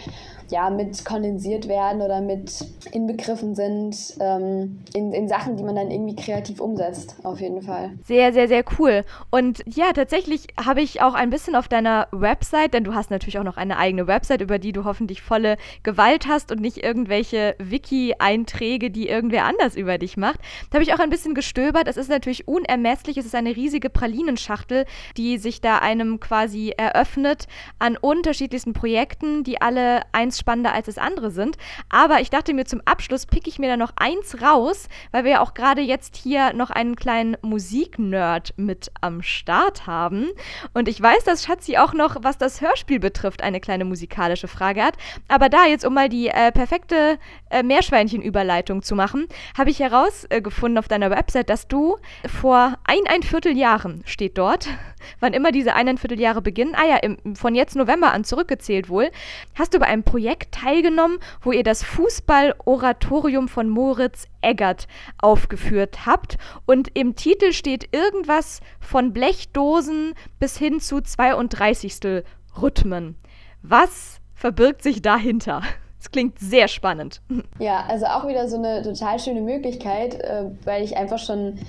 ja, 0.51 0.69
mit 0.69 1.03
kondensiert 1.05 1.67
werden 1.67 2.01
oder 2.01 2.21
mit 2.21 2.65
inbegriffen 2.91 3.55
sind 3.55 3.95
ähm, 4.19 4.81
in, 4.93 5.13
in 5.13 5.27
Sachen, 5.27 5.55
die 5.55 5.63
man 5.63 5.75
dann 5.75 5.89
irgendwie 5.89 6.15
kreativ 6.15 6.59
umsetzt, 6.59 7.15
auf 7.23 7.39
jeden 7.39 7.61
Fall. 7.61 7.91
Sehr, 8.03 8.33
sehr, 8.33 8.47
sehr 8.47 8.63
cool. 8.77 9.03
Und 9.29 9.63
ja, 9.65 9.93
tatsächlich 9.93 10.47
habe 10.63 10.81
ich 10.81 11.01
auch 11.01 11.13
ein 11.13 11.29
bisschen 11.29 11.55
auf 11.55 11.67
deiner 11.67 12.07
Website, 12.11 12.73
denn 12.73 12.83
du 12.83 12.93
hast 12.93 13.11
natürlich 13.11 13.39
auch 13.39 13.43
noch 13.43 13.57
eine 13.57 13.77
eigene 13.77 14.07
Website, 14.07 14.41
über 14.41 14.59
die 14.59 14.73
du 14.73 14.83
hoffentlich 14.83 15.21
volle 15.21 15.57
Gewalt 15.83 16.27
hast 16.27 16.51
und 16.51 16.59
nicht 16.61 16.83
irgendwelche 16.83 17.55
Wiki-Einträge, 17.57 18.91
die 18.91 19.07
irgendwer 19.07 19.45
anders 19.45 19.75
über 19.75 19.97
dich 19.97 20.17
macht. 20.17 20.39
Da 20.69 20.75
habe 20.75 20.83
ich 20.83 20.90
auch 20.93 20.99
ein 20.99 21.09
bisschen 21.09 21.33
gestöbert. 21.33 21.87
Es 21.87 21.97
ist 21.97 22.09
natürlich 22.09 22.47
unermesslich. 22.47 23.17
Es 23.17 23.25
ist 23.25 23.35
eine 23.35 23.55
riesige 23.55 23.89
Pralinenschachtel, 23.89 24.85
die 25.17 25.37
sich 25.37 25.61
da 25.61 25.79
einem 25.79 26.19
quasi 26.19 26.73
eröffnet 26.75 27.47
an 27.79 27.97
unterschiedlichsten 27.97 28.73
Projekten, 28.73 29.43
die 29.43 29.61
alle 29.61 30.01
eins 30.11 30.39
spannender 30.39 30.73
als 30.73 30.87
das 30.87 30.97
andere 30.97 31.31
sind. 31.31 31.57
Aber 31.89 32.21
ich 32.21 32.29
dachte 32.29 32.53
mir, 32.53 32.65
zum 32.65 32.81
Abschluss 32.85 33.25
picke 33.25 33.49
ich 33.49 33.59
mir 33.59 33.69
da 33.69 33.77
noch 33.77 33.93
eins 33.95 34.41
raus, 34.41 34.87
weil 35.11 35.23
wir 35.23 35.31
ja 35.31 35.41
auch 35.41 35.53
gerade 35.53 35.81
jetzt 35.81 36.15
hier 36.15 36.53
noch 36.53 36.69
einen 36.69 36.95
kleinen 36.95 37.37
Musiknerd 37.41 38.53
mit 38.57 38.91
am 39.01 39.21
Start 39.21 39.87
haben. 39.87 40.29
Und 40.73 40.87
ich 40.87 41.01
weiß, 41.01 41.23
dass 41.23 41.45
Schatzi 41.45 41.77
auch 41.77 41.93
noch, 41.93 42.17
was 42.21 42.37
das 42.37 42.61
Hörspiel 42.61 42.99
betrifft, 42.99 43.43
eine 43.43 43.59
kleine 43.59 43.85
musikalische 43.85 44.47
Frage 44.47 44.83
hat. 44.83 44.95
Aber 45.27 45.49
da 45.49 45.65
jetzt, 45.65 45.85
um 45.85 45.93
mal 45.93 46.09
die 46.09 46.27
äh, 46.27 46.51
perfekte 46.51 47.17
äh, 47.49 47.63
Meerschweinchen-Überleitung 47.63 48.81
zu 48.81 48.95
machen, 48.95 49.27
habe 49.57 49.69
ich 49.69 49.79
herausgefunden 49.79 50.70
auf 50.77 50.87
deiner 50.87 51.11
Website, 51.11 51.49
dass 51.49 51.67
du 51.67 51.97
vor 52.27 52.77
ein, 52.83 53.01
ein 53.07 53.23
Vierteljahren, 53.23 54.03
steht 54.05 54.37
dort, 54.37 54.67
wann 55.19 55.33
immer 55.33 55.51
diese 55.51 55.73
eineinviertel 55.73 56.19
Jahre 56.19 56.41
beginnen, 56.41 56.75
ah 56.75 56.87
ja, 56.87 56.97
im, 56.97 57.35
von 57.35 57.55
jetzt 57.55 57.75
November 57.75 58.11
an 58.11 58.23
zurückgezählt 58.23 58.89
wohl, 58.89 59.11
hast 59.55 59.73
du 59.73 59.79
bei 59.79 59.87
einem 59.87 60.03
Projekt 60.03 60.53
teilgenommen, 60.53 61.19
wo 61.41 61.51
ihr 61.51 61.63
das 61.63 61.83
Fußball-Oratorium 61.83 63.47
von 63.47 63.69
Moritz 63.69 64.27
Eggert 64.41 64.87
aufgeführt 65.17 66.05
habt. 66.05 66.37
Und 66.65 66.89
im 66.95 67.15
Titel 67.15 67.53
steht 67.53 67.89
irgendwas 67.95 68.59
von 68.79 69.13
Blechdosen 69.13 70.13
bis 70.39 70.57
hin 70.57 70.79
zu 70.79 71.01
32. 71.01 72.23
Rhythmen. 72.61 73.15
Was 73.61 74.19
verbirgt 74.33 74.81
sich 74.81 75.01
dahinter? 75.01 75.61
Das 76.01 76.09
klingt 76.09 76.39
sehr 76.39 76.67
spannend. 76.67 77.21
Ja, 77.59 77.85
also 77.87 78.07
auch 78.07 78.27
wieder 78.27 78.47
so 78.47 78.57
eine 78.57 78.81
total 78.81 79.19
schöne 79.19 79.41
Möglichkeit, 79.41 80.15
äh, 80.15 80.45
weil 80.65 80.83
ich 80.83 80.97
einfach 80.97 81.19
schon 81.19 81.59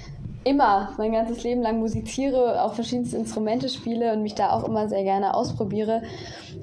immer 0.43 0.95
mein 0.97 1.13
ganzes 1.13 1.45
Leben 1.45 1.61
lang 1.61 1.81
musiziere, 1.81 2.63
auch 2.63 2.73
verschiedenste 2.73 3.19
Instrumente 3.19 3.69
spiele 3.69 4.15
und 4.15 4.23
mich 4.23 4.35
da 4.35 4.51
auch 4.53 4.65
immer 4.65 4.89
sehr 4.89 5.03
gerne 5.03 5.35
ausprobiere. 5.35 6.01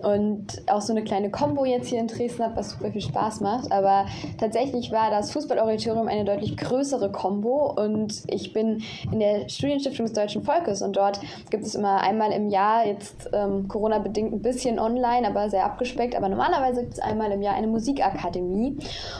Und 0.03 0.61
auch 0.67 0.81
so 0.81 0.93
eine 0.93 1.03
kleine 1.03 1.29
Combo 1.29 1.65
jetzt 1.65 1.87
hier 1.87 1.99
in 1.99 2.07
Dresden 2.07 2.43
habe, 2.43 2.55
was 2.57 2.71
super 2.71 2.91
viel 2.91 3.01
Spaß 3.01 3.41
macht. 3.41 3.71
Aber 3.71 4.05
tatsächlich 4.37 4.91
war 4.91 5.09
das 5.09 5.31
Fußballauditorium 5.31 6.07
eine 6.07 6.25
deutlich 6.25 6.57
größere 6.57 7.11
Combo 7.11 7.73
und 7.75 8.23
ich 8.27 8.53
bin 8.53 8.81
in 9.11 9.19
der 9.19 9.49
Studienstiftung 9.49 10.05
des 10.05 10.13
Deutschen 10.13 10.43
Volkes 10.43 10.81
und 10.81 10.95
dort 10.95 11.19
gibt 11.49 11.65
es 11.65 11.75
immer 11.75 12.01
einmal 12.01 12.31
im 12.31 12.49
Jahr, 12.49 12.85
jetzt 12.85 13.29
ähm, 13.33 13.67
Corona-bedingt 13.67 14.33
ein 14.33 14.41
bisschen 14.41 14.79
online, 14.79 15.27
aber 15.27 15.49
sehr 15.49 15.65
abgespeckt, 15.65 16.15
aber 16.15 16.29
normalerweise 16.29 16.81
gibt 16.81 16.93
es 16.93 16.99
einmal 16.99 17.31
im 17.31 17.41
Jahr 17.41 17.55
eine 17.55 17.67
Musikakademie 17.67 18.77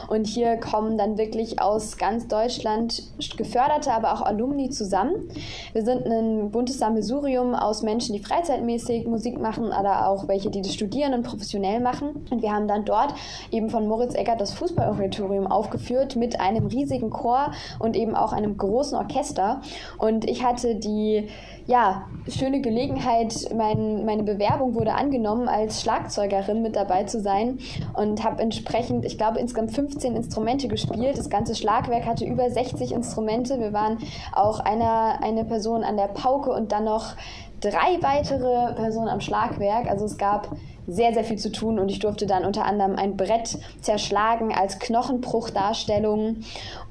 und 0.08 0.28
hier 0.28 0.58
kommen 0.58 0.98
dann 0.98 1.18
wirklich 1.18 1.62
aus 1.62 1.98
ganz 1.98 2.28
Deutschland 2.28 3.04
geförderte, 3.38 3.92
aber 3.92 4.14
auch 4.14 4.22
Alumni 4.22 4.70
zusammen. 4.70 5.30
Wir 5.74 5.84
sind 5.84 6.06
ein 6.06 6.52
buntes 6.52 6.80
Sammelsurium 6.80 7.56
aus 7.56 7.82
Menschen, 7.82 8.14
die 8.14 8.24
freizeitmäßig 8.24 9.08
Musik 9.08 9.40
machen, 9.40 9.66
oder 9.68 10.08
auch 10.08 10.28
welche, 10.28 10.50
die 10.50 10.62
studieren 10.74 11.14
und 11.14 11.24
professionell 11.24 11.80
machen. 11.80 12.26
Und 12.30 12.42
wir 12.42 12.52
haben 12.52 12.68
dann 12.68 12.86
dort 12.86 13.14
eben 13.52 13.70
von 13.70 13.88
Moritz 13.88 14.16
Eckert 14.16 14.42
das 14.42 14.54
Fußballauditorium 14.54 15.48
aufgeführt 15.48 16.16
mit 16.16 16.40
einem 16.40 16.68
riesigen 16.68 17.10
Chor 17.10 17.52
und 17.80 17.96
eben 17.96 18.16
auch 18.16 18.34
einem 18.34 18.58
großen 18.58 18.98
Orchester. 18.98 19.62
Und 19.98 20.26
ich 20.30 20.44
hatte 20.44 20.76
die 20.76 21.28
ja, 21.70 22.08
schöne 22.28 22.62
Gelegenheit. 22.62 23.48
Mein, 23.56 24.04
meine 24.04 24.24
Bewerbung 24.24 24.74
wurde 24.74 24.96
angenommen, 24.96 25.48
als 25.48 25.82
Schlagzeugerin 25.82 26.64
mit 26.64 26.76
dabei 26.76 27.04
zu 27.04 27.20
sein 27.22 27.60
und 27.94 28.24
habe 28.24 28.42
entsprechend, 28.42 29.06
ich 29.06 29.20
glaube, 29.20 29.38
insgesamt 29.38 29.74
15 29.74 30.16
Instrumente 30.16 30.68
gespielt. 30.68 31.20
Das 31.20 31.30
ganze 31.30 31.54
Schlagwerk 31.54 32.08
hatte 32.08 32.26
über 32.26 32.50
60 32.50 32.92
Instrumente. 32.92 33.60
Wir 33.60 33.72
waren 33.72 34.00
auch 34.34 34.60
einer, 34.60 35.22
eine 35.22 35.46
Person 35.46 35.84
an 35.84 35.96
der 35.96 36.08
Pauke 36.08 36.52
und 36.52 36.72
dann 36.72 36.86
noch 36.86 37.14
drei 37.60 38.02
weitere 38.02 38.74
Personen 38.74 39.10
am 39.10 39.22
Schlagwerk. 39.22 39.88
Also 39.90 40.06
es 40.06 40.18
gab 40.18 40.50
sehr, 40.90 41.14
sehr 41.14 41.24
viel 41.24 41.38
zu 41.38 41.52
tun 41.52 41.80
und 41.80 41.90
ich 41.90 42.00
durfte 42.00 42.26
dann 42.26 42.46
unter 42.46 42.66
anderem 42.66 42.96
ein 42.96 43.16
Brett 43.16 43.58
zerschlagen 43.82 44.52
als 44.54 44.80
Knochenbruchdarstellung 44.80 46.38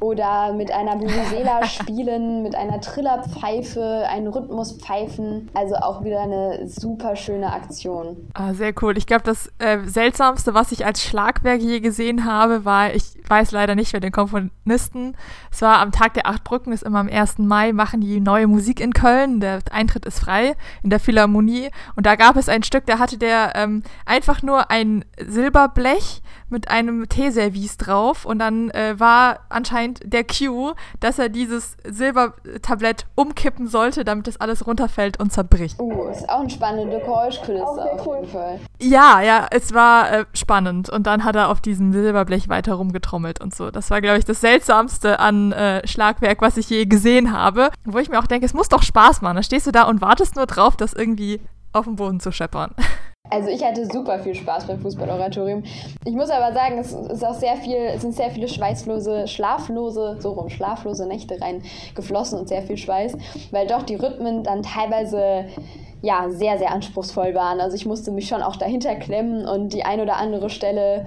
oder 0.00 0.52
mit 0.52 0.70
einer 0.70 1.00
Vuvuzela 1.00 1.64
spielen, 1.66 2.42
mit 2.42 2.54
einer 2.54 2.80
Trillerpfeife, 2.80 4.06
einen 4.08 4.28
Rhythmus 4.28 4.72
pfeifen. 4.72 5.48
Also 5.52 5.74
auch 5.76 6.04
wieder 6.04 6.20
eine 6.20 6.68
super 6.68 7.16
schöne 7.16 7.52
Aktion. 7.52 8.16
Ah, 8.34 8.54
sehr 8.54 8.72
cool. 8.82 8.96
Ich 8.96 9.06
glaube, 9.06 9.24
das 9.24 9.50
äh, 9.58 9.78
Seltsamste, 9.84 10.54
was 10.54 10.70
ich 10.70 10.86
als 10.86 11.02
Schlagwerk 11.02 11.60
je 11.60 11.80
gesehen 11.80 12.24
habe, 12.24 12.64
war, 12.64 12.94
ich 12.94 13.17
weiß 13.28 13.52
leider 13.52 13.74
nicht 13.74 13.92
wer 13.92 14.00
den 14.00 14.12
Komponisten. 14.12 15.16
Es 15.50 15.62
war 15.62 15.78
am 15.78 15.92
Tag 15.92 16.14
der 16.14 16.26
Acht 16.26 16.44
Brücken, 16.44 16.72
ist 16.72 16.82
immer 16.82 17.00
am 17.00 17.08
1. 17.08 17.38
Mai, 17.38 17.72
machen 17.72 18.00
die 18.00 18.20
neue 18.20 18.46
Musik 18.46 18.80
in 18.80 18.92
Köln. 18.92 19.40
Der 19.40 19.60
Eintritt 19.70 20.06
ist 20.06 20.20
frei 20.20 20.54
in 20.82 20.90
der 20.90 21.00
Philharmonie. 21.00 21.70
Und 21.96 22.06
da 22.06 22.16
gab 22.16 22.36
es 22.36 22.48
ein 22.48 22.62
Stück, 22.62 22.86
da 22.86 22.98
hatte 22.98 23.18
der 23.18 23.52
ähm, 23.54 23.82
einfach 24.06 24.42
nur 24.42 24.70
ein 24.70 25.04
Silberblech 25.24 26.22
mit 26.50 26.70
einem 26.70 27.08
Teeservice 27.08 27.76
drauf 27.76 28.24
und 28.24 28.38
dann 28.38 28.70
äh, 28.70 28.98
war 28.98 29.40
anscheinend 29.48 30.00
der 30.04 30.24
Cue, 30.24 30.74
dass 31.00 31.18
er 31.18 31.28
dieses 31.28 31.76
Silbertablett 31.84 33.06
umkippen 33.14 33.68
sollte, 33.68 34.04
damit 34.04 34.26
das 34.26 34.40
alles 34.40 34.66
runterfällt 34.66 35.20
und 35.20 35.32
zerbricht. 35.32 35.78
Uh, 35.78 36.08
ist 36.08 36.28
auch 36.28 36.40
eine 36.40 36.50
spannende 36.50 36.98
Geräuschkulisse 36.98 37.64
auf 37.64 38.06
jeden 38.06 38.28
Fall. 38.28 38.60
Ja, 38.80 39.20
ja, 39.20 39.46
es 39.50 39.74
war 39.74 40.10
äh, 40.10 40.24
spannend 40.32 40.88
und 40.88 41.06
dann 41.06 41.24
hat 41.24 41.36
er 41.36 41.50
auf 41.50 41.60
diesem 41.60 41.92
Silberblech 41.92 42.48
weiter 42.48 42.74
rumgetrommelt 43.18 43.40
und 43.40 43.54
so. 43.54 43.70
Das 43.70 43.90
war, 43.90 44.00
glaube 44.00 44.18
ich, 44.18 44.24
das 44.24 44.40
Seltsamste 44.40 45.18
an 45.18 45.52
äh, 45.52 45.86
Schlagwerk, 45.86 46.40
was 46.40 46.56
ich 46.56 46.70
je 46.70 46.86
gesehen 46.86 47.32
habe, 47.32 47.70
wo 47.84 47.98
ich 47.98 48.08
mir 48.08 48.18
auch 48.18 48.26
denke, 48.26 48.46
es 48.46 48.54
muss 48.54 48.68
doch 48.68 48.82
Spaß 48.82 49.22
machen. 49.22 49.36
Da 49.36 49.42
stehst 49.42 49.66
du 49.66 49.72
da 49.72 49.84
und 49.84 50.00
wartest 50.00 50.36
nur 50.36 50.46
drauf, 50.46 50.76
das 50.76 50.92
irgendwie 50.92 51.40
auf 51.72 51.84
den 51.84 51.96
Boden 51.96 52.20
zu 52.20 52.32
scheppern. 52.32 52.74
Also 53.30 53.50
ich 53.50 53.62
hatte 53.62 53.84
super 53.84 54.20
viel 54.20 54.34
Spaß 54.34 54.66
beim 54.66 54.80
Fußballoratorium. 54.80 55.62
Ich 56.06 56.14
muss 56.14 56.30
aber 56.30 56.54
sagen, 56.54 56.78
es 56.78 56.94
ist 56.94 57.22
auch 57.22 57.34
sehr 57.34 57.56
viel, 57.56 57.76
es 57.76 58.00
sind 58.00 58.14
sehr 58.14 58.30
viele 58.30 58.48
schweißlose, 58.48 59.28
schlaflose, 59.28 60.16
so 60.18 60.30
rum, 60.30 60.48
schlaflose 60.48 61.06
Nächte 61.06 61.38
reingeflossen 61.38 62.38
und 62.38 62.48
sehr 62.48 62.62
viel 62.62 62.78
Schweiß, 62.78 63.18
weil 63.50 63.66
doch 63.66 63.82
die 63.82 63.96
Rhythmen 63.96 64.44
dann 64.44 64.62
teilweise 64.62 65.44
ja 66.00 66.30
sehr, 66.30 66.56
sehr 66.56 66.72
anspruchsvoll 66.72 67.34
waren. 67.34 67.60
Also 67.60 67.76
ich 67.76 67.84
musste 67.84 68.12
mich 68.12 68.28
schon 68.28 68.40
auch 68.40 68.56
dahinter 68.56 68.94
klemmen 68.94 69.46
und 69.46 69.74
die 69.74 69.84
ein 69.84 70.00
oder 70.00 70.16
andere 70.16 70.48
Stelle 70.48 71.04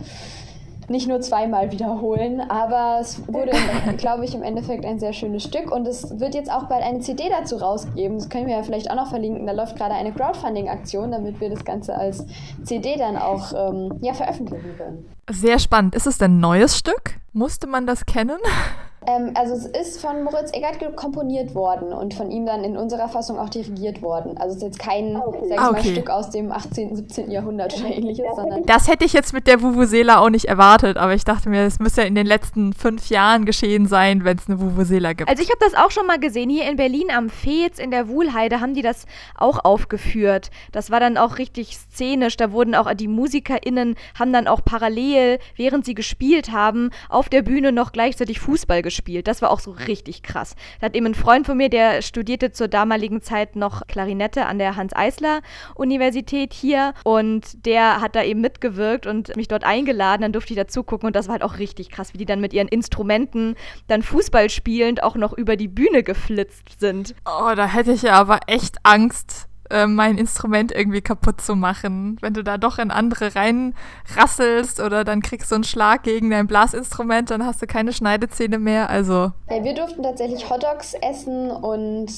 nicht 0.92 1.08
nur 1.08 1.22
zweimal 1.22 1.72
wiederholen, 1.72 2.42
aber 2.42 3.00
es 3.02 3.28
wurde, 3.28 3.52
glaube 3.98 4.26
ich, 4.26 4.36
im 4.36 4.44
Endeffekt 4.44 4.86
ein 4.86 5.00
sehr 5.00 5.14
schönes 5.14 5.44
Stück 5.44 5.72
und 5.72 5.88
es 5.88 6.20
wird 6.20 6.36
jetzt 6.36 6.52
auch 6.52 6.66
bald 6.66 6.84
eine 6.84 7.00
CD 7.00 7.30
dazu 7.30 7.58
rausgeben. 7.58 8.18
Das 8.18 8.30
können 8.30 8.48
wir 8.48 8.56
ja 8.56 8.64
vielleicht 8.64 8.92
auch 8.92 8.96
noch 8.96 9.10
verlinken. 9.10 9.48
Da 9.48 9.54
läuft 9.54 9.76
gerade 9.78 9.94
eine 9.94 10.12
Crowdfunding-Aktion, 10.12 11.12
damit 11.12 11.39
wir 11.42 11.50
das 11.50 11.66
Ganze 11.66 11.96
als 11.96 12.26
CD 12.64 12.98
dann 12.98 13.18
auch 13.18 13.54
ähm, 13.54 13.98
ja, 14.02 14.14
veröffentlichen 14.14 14.78
können. 14.78 15.06
Sehr 15.30 15.60
spannend. 15.60 15.96
Ist 15.96 16.08
es 16.08 16.18
denn 16.18 16.38
ein 16.38 16.39
neues 16.39 16.78
Stück? 16.78 17.16
Musste 17.34 17.68
man 17.68 17.88
das 17.88 18.06
kennen? 18.06 18.38
Ähm, 19.08 19.32
also 19.34 19.56
es 19.56 19.66
ist 19.66 19.99
von 19.99 20.24
Moritz 20.24 20.52
Eggert 20.54 20.95
komponiert 20.95 21.56
worden 21.56 21.91
und 21.91 22.14
von 22.14 22.30
ihm 22.30 22.45
dann 22.45 22.64
in 22.64 22.78
unserer 22.78 23.10
Fassung 23.10 23.39
auch 23.39 23.49
dirigiert 23.49 24.04
worden. 24.04 24.38
Also 24.38 24.49
es 24.49 24.56
ist 24.58 24.64
jetzt 24.64 24.80
kein, 24.80 25.16
ah, 25.16 25.24
okay. 25.26 25.39
sag 25.49 25.56
ich 25.56 25.60
ah, 25.60 25.70
okay. 25.70 25.88
mal, 25.88 25.95
Stück 25.95 26.10
aus 26.12 26.30
dem 26.30 26.52
18., 26.52 26.95
17. 26.95 27.32
Jahrhundert 27.32 27.76
oder 27.80 27.89
ähnliches, 27.89 28.28
sondern... 28.36 28.64
Das 28.66 28.88
hätte 28.88 29.04
ich 29.04 29.14
jetzt 29.14 29.34
mit 29.34 29.47
der 29.47 29.64
Vuvuzela 29.64 30.20
auch 30.20 30.30
nicht 30.30 30.45
erwartet, 30.45 30.97
aber 30.97 31.16
ich 31.16 31.24
dachte 31.24 31.49
mir, 31.49 31.64
es 31.64 31.80
müsste 31.80 32.02
ja 32.02 32.08
in 32.08 32.14
den 32.14 32.28
letzten 32.28 32.74
fünf 32.74 33.10
Jahren 33.10 33.45
geschehen 33.45 33.88
sein, 33.88 34.24
wenn 34.24 34.38
es 34.38 34.47
eine 34.47 34.62
Vuvuzela 34.62 35.14
gibt. 35.14 35.28
Also 35.28 35.41
ich 35.41 35.49
habe 35.49 35.60
das 35.60 35.74
auch 35.74 35.89
schon 35.89 36.06
mal 36.06 36.20
gesehen. 36.20 36.52
Hier 36.52 36.70
in 36.70 36.76
Berlin 36.76 37.10
am 37.10 37.30
Fez 37.30 37.80
in 37.80 37.89
der 37.89 38.08
Wuhlheide 38.08 38.62
haben 38.62 38.76
die 38.76 38.84
das 38.84 39.08
auch 39.36 39.66
aufgeführt. 39.66 40.52
Das 40.72 40.91
war 40.91 40.99
dann 40.99 41.18
auch 41.18 41.39
richtig 41.39 41.76
szenisch. 41.76 42.38
Da 42.38 42.52
wurden 42.52 42.76
auch 42.76 42.91
die 42.93 43.08
MusikerInnen 43.08 43.95
haben 44.20 44.32
dann 44.32 44.47
auch 44.47 44.64
parallel, 44.64 45.39
während 45.56 45.86
sie 45.86 45.95
gespielt 45.95 46.52
haben, 46.52 46.91
auf 47.10 47.30
der 47.30 47.41
Bühne 47.41 47.72
noch 47.72 47.93
gleichzeitig 47.93 48.39
Fußball 48.39 48.84
gespielt 48.84 48.91
gespielt. 48.92 49.28
Das 49.28 49.42
war 49.42 49.52
auch 49.52 49.62
so 49.62 49.72
richtig 49.72 50.22
krass. 50.22 50.56
Da 50.80 50.88
hat 50.88 50.96
eben 50.96 51.06
ein 51.06 51.16
Freund 51.16 51.46
von 51.46 51.56
mir, 51.56 51.70
der 51.70 52.02
studierte 52.02 52.52
zur 52.52 52.68
damaligen 52.68 53.22
Zeit 53.22 53.56
noch 53.56 53.88
Klarinette 53.88 54.46
an 54.46 54.60
der 54.60 54.76
Hans-Eisler-Universität 54.76 56.54
hier 56.54 56.94
und 57.06 57.66
der 57.66 58.02
hat 58.02 58.16
da 58.16 58.24
eben 58.24 58.42
mitgewirkt 58.42 59.08
und 59.08 59.34
mich 59.38 59.48
dort 59.48 59.64
eingeladen. 59.64 60.24
Dann 60.24 60.34
durfte 60.34 60.54
ich 60.54 60.60
da 60.60 60.68
zugucken 60.68 61.08
und 61.08 61.16
das 61.16 61.28
war 61.28 61.34
halt 61.34 61.44
auch 61.44 61.58
richtig 61.58 61.89
krass, 61.89 62.14
wie 62.14 62.18
die 62.18 62.26
dann 62.26 62.42
mit 62.42 62.52
ihren 62.52 62.68
Instrumenten 62.68 63.56
dann 63.88 64.04
Fußball 64.04 64.50
spielend 64.50 65.04
auch 65.04 65.16
noch 65.16 65.32
über 65.32 65.56
die 65.56 65.70
Bühne 65.70 66.04
geflitzt 66.04 66.80
sind. 66.80 67.16
Oh, 67.26 67.56
da 67.56 67.66
hätte 67.66 67.94
ich 67.94 68.02
ja 68.02 68.14
aber 68.14 68.42
echt 68.48 68.76
Angst, 68.84 69.48
äh, 69.72 69.88
mein 69.88 70.17
Instrument 70.17 70.72
irgendwie 70.72 71.01
kaputt 71.01 71.41
zu 71.41 71.55
machen. 71.55 72.17
Wenn 72.22 72.34
du 72.34 72.43
da 72.43 72.57
doch 72.57 72.78
in 72.78 72.91
andere 72.91 73.36
reinrasselst 73.36 74.80
oder 74.80 75.03
dann 75.03 75.22
kriegst 75.22 75.51
du 75.51 75.55
einen 75.55 75.63
Schlag 75.63 76.03
gegen 76.03 76.30
dein 76.30 76.47
Blasinstrument, 76.47 77.32
dann 77.32 77.45
hast 77.45 77.61
du 77.61 77.67
keine 77.67 77.93
Schneidezähne 77.93 78.59
mehr. 78.59 78.89
Also. 78.89 79.32
Ja, 79.49 79.63
wir 79.63 79.74
durften 79.74 80.03
tatsächlich 80.03 80.49
Hotdogs 80.49 80.93
essen 80.93 81.51
und 81.51 82.11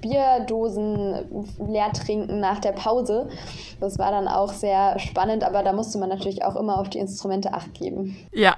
Bierdosen 0.00 1.46
leer 1.66 1.90
trinken 1.92 2.40
nach 2.40 2.58
der 2.58 2.72
Pause. 2.72 3.28
Das 3.80 3.98
war 3.98 4.10
dann 4.10 4.28
auch 4.28 4.52
sehr 4.52 4.98
spannend, 4.98 5.44
aber 5.44 5.62
da 5.62 5.72
musste 5.72 5.98
man 5.98 6.10
natürlich 6.10 6.44
auch 6.44 6.56
immer 6.56 6.78
auf 6.78 6.90
die 6.90 6.98
Instrumente 6.98 7.54
acht 7.54 7.72
geben. 7.74 8.16
Ja. 8.32 8.54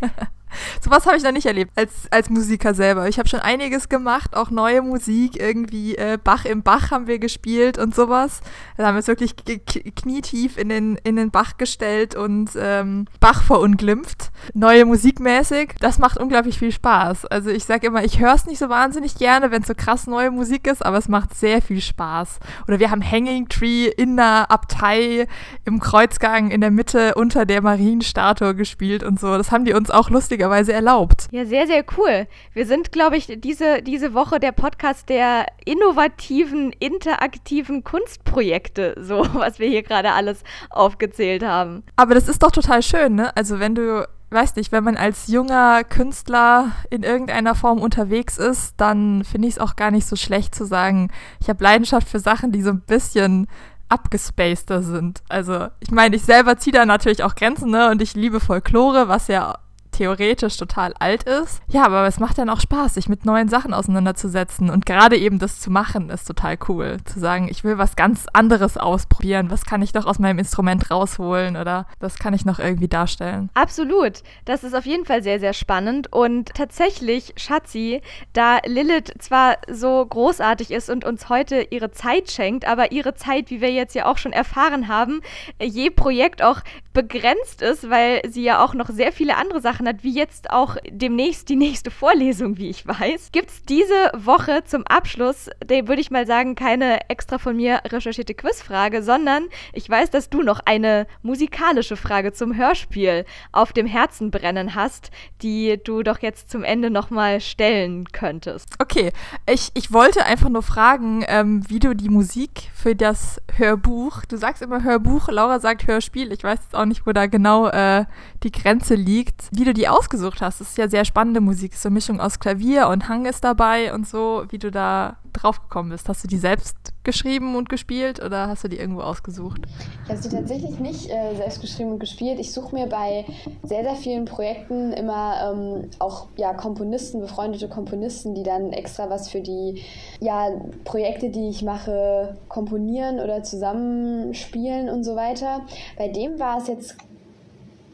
Sowas 0.80 1.06
habe 1.06 1.16
ich 1.16 1.22
noch 1.22 1.32
nicht 1.32 1.46
erlebt 1.46 1.72
als, 1.76 2.10
als 2.10 2.30
Musiker 2.30 2.74
selber. 2.74 3.08
Ich 3.08 3.18
habe 3.18 3.28
schon 3.28 3.40
einiges 3.40 3.88
gemacht, 3.88 4.36
auch 4.36 4.50
neue 4.50 4.82
Musik, 4.82 5.40
irgendwie 5.40 5.96
äh, 5.96 6.18
Bach 6.22 6.44
im 6.44 6.62
Bach 6.62 6.90
haben 6.90 7.06
wir 7.06 7.18
gespielt 7.18 7.78
und 7.78 7.94
sowas. 7.94 8.40
Da 8.76 8.86
haben 8.86 8.94
wir 8.94 8.98
uns 8.98 9.08
wirklich 9.08 9.34
knietief 9.36 10.58
in 10.58 10.68
den, 10.68 10.96
in 11.04 11.16
den 11.16 11.30
Bach 11.30 11.56
gestellt 11.56 12.14
und 12.14 12.50
ähm, 12.56 13.06
Bach 13.20 13.42
verunglimpft. 13.42 14.30
Neue 14.54 14.84
Musik 14.84 15.20
mäßig. 15.20 15.74
Das 15.80 15.98
macht 15.98 16.18
unglaublich 16.18 16.58
viel 16.58 16.72
Spaß. 16.72 17.26
Also 17.26 17.50
ich 17.50 17.64
sage 17.64 17.86
immer, 17.86 18.04
ich 18.04 18.20
höre 18.20 18.34
es 18.34 18.46
nicht 18.46 18.58
so 18.58 18.68
wahnsinnig 18.68 19.16
gerne, 19.16 19.50
wenn 19.50 19.62
es 19.62 19.68
so 19.68 19.74
krass 19.74 20.06
neue 20.06 20.30
Musik 20.30 20.66
ist, 20.66 20.84
aber 20.84 20.98
es 20.98 21.08
macht 21.08 21.34
sehr 21.34 21.62
viel 21.62 21.80
Spaß. 21.80 22.38
Oder 22.66 22.78
wir 22.78 22.90
haben 22.90 23.02
Hanging 23.02 23.48
Tree 23.48 23.86
in 23.86 24.18
einer 24.18 24.50
Abtei 24.50 25.26
im 25.64 25.80
Kreuzgang 25.80 26.50
in 26.50 26.60
der 26.60 26.70
Mitte 26.70 27.14
unter 27.14 27.46
der 27.46 27.62
Marienstatue 27.62 28.54
gespielt 28.54 29.02
und 29.02 29.20
so. 29.20 29.36
Das 29.36 29.52
haben 29.52 29.64
die 29.64 29.72
uns 29.72 29.90
auch 29.90 30.10
lustig 30.10 30.39
lustigerweise 30.40 30.72
erlaubt. 30.72 31.28
Ja, 31.32 31.44
sehr, 31.44 31.66
sehr 31.66 31.84
cool. 31.98 32.26
Wir 32.54 32.66
sind, 32.66 32.92
glaube 32.92 33.16
ich, 33.16 33.26
diese, 33.40 33.82
diese 33.82 34.14
Woche 34.14 34.40
der 34.40 34.52
Podcast 34.52 35.08
der 35.08 35.46
innovativen, 35.64 36.72
interaktiven 36.78 37.84
Kunstprojekte, 37.84 38.94
so 39.00 39.26
was 39.34 39.58
wir 39.58 39.68
hier 39.68 39.82
gerade 39.82 40.12
alles 40.12 40.42
aufgezählt 40.70 41.44
haben. 41.44 41.82
Aber 41.96 42.14
das 42.14 42.28
ist 42.28 42.42
doch 42.42 42.50
total 42.50 42.82
schön, 42.82 43.14
ne? 43.14 43.36
Also 43.36 43.60
wenn 43.60 43.74
du 43.74 44.06
weiß 44.32 44.54
nicht, 44.54 44.70
wenn 44.70 44.84
man 44.84 44.96
als 44.96 45.26
junger 45.26 45.82
Künstler 45.82 46.70
in 46.88 47.02
irgendeiner 47.02 47.56
Form 47.56 47.80
unterwegs 47.80 48.38
ist, 48.38 48.74
dann 48.76 49.24
finde 49.24 49.48
ich 49.48 49.54
es 49.54 49.60
auch 49.60 49.74
gar 49.74 49.90
nicht 49.90 50.06
so 50.06 50.14
schlecht 50.14 50.54
zu 50.54 50.64
sagen, 50.64 51.10
ich 51.40 51.48
habe 51.48 51.64
Leidenschaft 51.64 52.08
für 52.08 52.20
Sachen, 52.20 52.52
die 52.52 52.62
so 52.62 52.70
ein 52.70 52.80
bisschen 52.80 53.48
abgespaceder 53.88 54.84
sind. 54.84 55.24
Also 55.28 55.66
ich 55.80 55.90
meine, 55.90 56.14
ich 56.14 56.22
selber 56.22 56.56
ziehe 56.58 56.72
da 56.72 56.86
natürlich 56.86 57.24
auch 57.24 57.34
Grenzen, 57.34 57.72
ne? 57.72 57.90
Und 57.90 58.00
ich 58.00 58.14
liebe 58.14 58.38
Folklore, 58.38 59.08
was 59.08 59.26
ja 59.26 59.58
theoretisch 60.00 60.56
total 60.56 60.94
alt 60.98 61.24
ist. 61.24 61.60
Ja, 61.68 61.84
aber 61.84 62.06
es 62.06 62.18
macht 62.18 62.38
dann 62.38 62.48
auch 62.48 62.60
Spaß, 62.60 62.94
sich 62.94 63.10
mit 63.10 63.26
neuen 63.26 63.48
Sachen 63.48 63.74
auseinanderzusetzen. 63.74 64.70
Und 64.70 64.86
gerade 64.86 65.18
eben 65.18 65.38
das 65.38 65.60
zu 65.60 65.70
machen, 65.70 66.08
ist 66.08 66.26
total 66.26 66.56
cool. 66.68 66.96
Zu 67.04 67.20
sagen, 67.20 67.48
ich 67.50 67.64
will 67.64 67.76
was 67.76 67.96
ganz 67.96 68.24
anderes 68.32 68.78
ausprobieren. 68.78 69.50
Was 69.50 69.66
kann 69.66 69.82
ich 69.82 69.92
doch 69.92 70.06
aus 70.06 70.18
meinem 70.18 70.38
Instrument 70.38 70.90
rausholen 70.90 71.58
oder 71.58 71.86
was 71.98 72.18
kann 72.18 72.32
ich 72.32 72.46
noch 72.46 72.58
irgendwie 72.58 72.88
darstellen? 72.88 73.50
Absolut. 73.52 74.22
Das 74.46 74.64
ist 74.64 74.74
auf 74.74 74.86
jeden 74.86 75.04
Fall 75.04 75.22
sehr, 75.22 75.38
sehr 75.38 75.52
spannend. 75.52 76.10
Und 76.10 76.54
tatsächlich, 76.54 77.34
Schatzi, 77.36 78.00
da 78.32 78.60
Lilith 78.64 79.12
zwar 79.18 79.58
so 79.70 80.06
großartig 80.06 80.70
ist 80.70 80.88
und 80.88 81.04
uns 81.04 81.28
heute 81.28 81.66
ihre 81.68 81.90
Zeit 81.90 82.30
schenkt, 82.30 82.66
aber 82.66 82.90
ihre 82.90 83.14
Zeit, 83.16 83.50
wie 83.50 83.60
wir 83.60 83.70
jetzt 83.70 83.94
ja 83.94 84.06
auch 84.06 84.16
schon 84.16 84.32
erfahren 84.32 84.88
haben, 84.88 85.20
je 85.60 85.90
Projekt 85.90 86.42
auch 86.42 86.60
begrenzt 86.94 87.60
ist, 87.60 87.90
weil 87.90 88.22
sie 88.26 88.42
ja 88.42 88.64
auch 88.64 88.72
noch 88.72 88.88
sehr 88.88 89.12
viele 89.12 89.36
andere 89.36 89.60
Sachen 89.60 89.89
hat, 89.90 90.04
wie 90.04 90.14
jetzt 90.14 90.50
auch 90.50 90.76
demnächst 90.88 91.48
die 91.48 91.56
nächste 91.56 91.90
Vorlesung, 91.90 92.58
wie 92.58 92.70
ich 92.70 92.86
weiß. 92.86 93.30
Gibt 93.32 93.50
es 93.50 93.64
diese 93.64 94.12
Woche 94.14 94.62
zum 94.64 94.86
Abschluss, 94.86 95.50
würde 95.66 96.00
ich 96.00 96.10
mal 96.10 96.26
sagen, 96.26 96.54
keine 96.54 97.10
extra 97.10 97.38
von 97.38 97.56
mir 97.56 97.80
recherchierte 97.86 98.34
Quizfrage, 98.34 99.02
sondern 99.02 99.48
ich 99.72 99.88
weiß, 99.90 100.10
dass 100.10 100.30
du 100.30 100.42
noch 100.42 100.60
eine 100.64 101.06
musikalische 101.22 101.96
Frage 101.96 102.32
zum 102.32 102.56
Hörspiel 102.56 103.24
auf 103.50 103.72
dem 103.72 103.86
Herzen 103.86 104.30
brennen 104.30 104.74
hast, 104.74 105.10
die 105.42 105.80
du 105.82 106.02
doch 106.02 106.20
jetzt 106.20 106.50
zum 106.50 106.62
Ende 106.62 106.90
nochmal 106.90 107.40
stellen 107.40 108.06
könntest. 108.12 108.68
Okay, 108.78 109.10
ich, 109.46 109.70
ich 109.74 109.92
wollte 109.92 110.24
einfach 110.24 110.48
nur 110.48 110.62
fragen, 110.62 111.24
ähm, 111.26 111.68
wie 111.68 111.80
du 111.80 111.94
die 111.94 112.08
Musik 112.08 112.70
für 112.74 112.94
das 112.94 113.40
Hörbuch, 113.56 114.24
du 114.26 114.36
sagst 114.36 114.62
immer 114.62 114.84
Hörbuch, 114.84 115.28
Laura 115.28 115.58
sagt 115.58 115.88
Hörspiel, 115.88 116.32
ich 116.32 116.44
weiß 116.44 116.60
jetzt 116.62 116.76
auch 116.76 116.84
nicht, 116.84 117.06
wo 117.06 117.12
da 117.12 117.26
genau 117.26 117.66
äh, 117.68 118.04
die 118.44 118.52
Grenze 118.52 118.94
liegt, 118.94 119.48
wie 119.50 119.64
du 119.64 119.69
die 119.72 119.88
ausgesucht 119.88 120.40
hast. 120.40 120.60
Das 120.60 120.70
ist 120.70 120.78
ja 120.78 120.88
sehr 120.88 121.04
spannende 121.04 121.40
Musik, 121.40 121.74
so 121.74 121.88
eine 121.88 121.94
Mischung 121.94 122.20
aus 122.20 122.38
Klavier 122.38 122.88
und 122.88 123.08
Hang 123.08 123.26
ist 123.26 123.44
dabei 123.44 123.94
und 123.94 124.06
so, 124.06 124.44
wie 124.50 124.58
du 124.58 124.70
da 124.70 125.16
drauf 125.32 125.60
gekommen 125.62 125.90
bist. 125.90 126.08
Hast 126.08 126.24
du 126.24 126.28
die 126.28 126.38
selbst 126.38 126.76
geschrieben 127.04 127.56
und 127.56 127.68
gespielt 127.68 128.22
oder 128.22 128.48
hast 128.48 128.64
du 128.64 128.68
die 128.68 128.76
irgendwo 128.76 129.00
ausgesucht? 129.00 129.62
Ich 130.04 130.10
habe 130.10 130.22
sie 130.22 130.28
tatsächlich 130.28 130.78
nicht 130.78 131.10
äh, 131.10 131.34
selbst 131.36 131.60
geschrieben 131.60 131.92
und 131.92 131.98
gespielt. 131.98 132.38
Ich 132.38 132.52
suche 132.52 132.74
mir 132.74 132.86
bei 132.86 133.24
sehr, 133.62 133.82
sehr 133.82 133.96
vielen 133.96 134.24
Projekten 134.24 134.92
immer 134.92 135.52
ähm, 135.52 135.90
auch 135.98 136.26
ja, 136.36 136.52
Komponisten, 136.52 137.20
befreundete 137.20 137.68
Komponisten, 137.68 138.34
die 138.34 138.42
dann 138.42 138.72
extra 138.72 139.08
was 139.08 139.28
für 139.28 139.40
die 139.40 139.82
ja, 140.20 140.50
Projekte, 140.84 141.30
die 141.30 141.48
ich 141.48 141.62
mache, 141.62 142.36
komponieren 142.48 143.20
oder 143.20 143.42
zusammenspielen 143.42 144.88
und 144.88 145.04
so 145.04 145.16
weiter. 145.16 145.62
Bei 145.96 146.08
dem 146.08 146.38
war 146.38 146.58
es 146.58 146.68
jetzt, 146.68 146.96